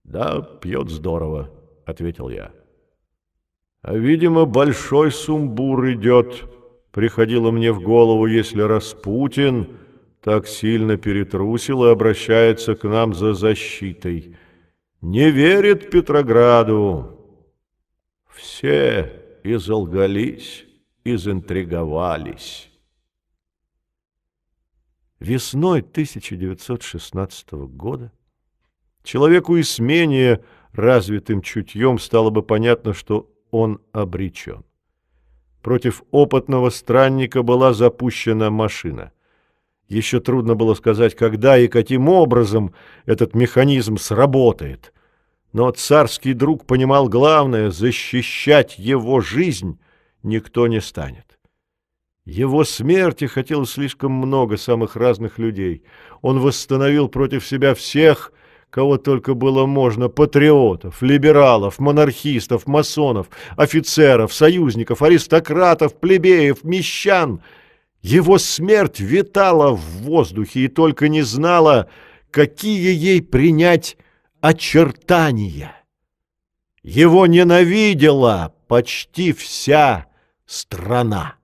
«Да, 0.04 0.40
пьет 0.40 0.90
здорово»,— 0.90 1.50
ответил 1.86 2.28
я. 2.28 2.52
«А, 3.82 3.96
видимо, 3.96 4.44
большой 4.44 5.10
сумбур 5.10 5.90
идет»,— 5.92 6.44
приходило 6.92 7.50
мне 7.50 7.72
в 7.72 7.80
голову, 7.80 8.26
если 8.26 8.62
Распутин 8.62 9.68
так 10.20 10.46
сильно 10.46 10.96
перетрусил 10.96 11.84
и 11.84 11.90
обращается 11.90 12.74
к 12.74 12.84
нам 12.84 13.12
за 13.12 13.34
защитой. 13.34 14.36
Не 15.02 15.30
верит 15.30 15.90
Петрограду. 15.90 17.20
Все 18.26 19.22
изолгались, 19.44 20.64
изинтриговались. 21.04 22.70
Весной 25.20 25.80
1916 25.80 27.52
года 27.52 28.10
Человеку 29.04 29.56
и 29.56 29.62
с 29.62 29.78
менее 29.78 30.42
развитым 30.72 31.42
чутьем 31.42 31.98
стало 31.98 32.30
бы 32.30 32.42
понятно, 32.42 32.94
что 32.94 33.30
он 33.50 33.80
обречен. 33.92 34.64
Против 35.62 36.02
опытного 36.10 36.70
странника 36.70 37.42
была 37.42 37.74
запущена 37.74 38.50
машина. 38.50 39.12
Еще 39.88 40.20
трудно 40.20 40.54
было 40.54 40.72
сказать, 40.74 41.14
когда 41.14 41.58
и 41.58 41.68
каким 41.68 42.08
образом 42.08 42.74
этот 43.04 43.34
механизм 43.34 43.98
сработает. 43.98 44.94
Но 45.52 45.70
царский 45.70 46.32
друг 46.32 46.66
понимал 46.66 47.08
главное— 47.08 47.70
защищать 47.70 48.78
его 48.78 49.20
жизнь 49.20 49.78
никто 50.22 50.66
не 50.66 50.80
станет. 50.80 51.38
Его 52.24 52.64
смерти 52.64 53.26
хотелось 53.26 53.72
слишком 53.72 54.12
много 54.12 54.56
самых 54.56 54.96
разных 54.96 55.38
людей. 55.38 55.84
Он 56.22 56.40
восстановил 56.40 57.08
против 57.08 57.46
себя 57.46 57.74
всех— 57.74 58.32
кого 58.74 58.98
только 58.98 59.34
было 59.34 59.66
можно, 59.66 60.08
патриотов, 60.08 61.00
либералов, 61.00 61.78
монархистов, 61.78 62.66
масонов, 62.66 63.28
офицеров, 63.56 64.34
союзников, 64.34 65.00
аристократов, 65.00 65.94
плебеев, 65.94 66.64
мещан. 66.64 67.40
Его 68.02 68.36
смерть 68.36 68.98
витала 68.98 69.70
в 69.70 70.02
воздухе 70.02 70.64
и 70.64 70.68
только 70.68 71.06
не 71.06 71.22
знала, 71.22 71.88
какие 72.32 72.92
ей 72.92 73.22
принять 73.22 73.96
очертания. 74.40 75.76
Его 76.82 77.28
ненавидела 77.28 78.56
почти 78.66 79.32
вся 79.32 80.06
страна. 80.46 81.36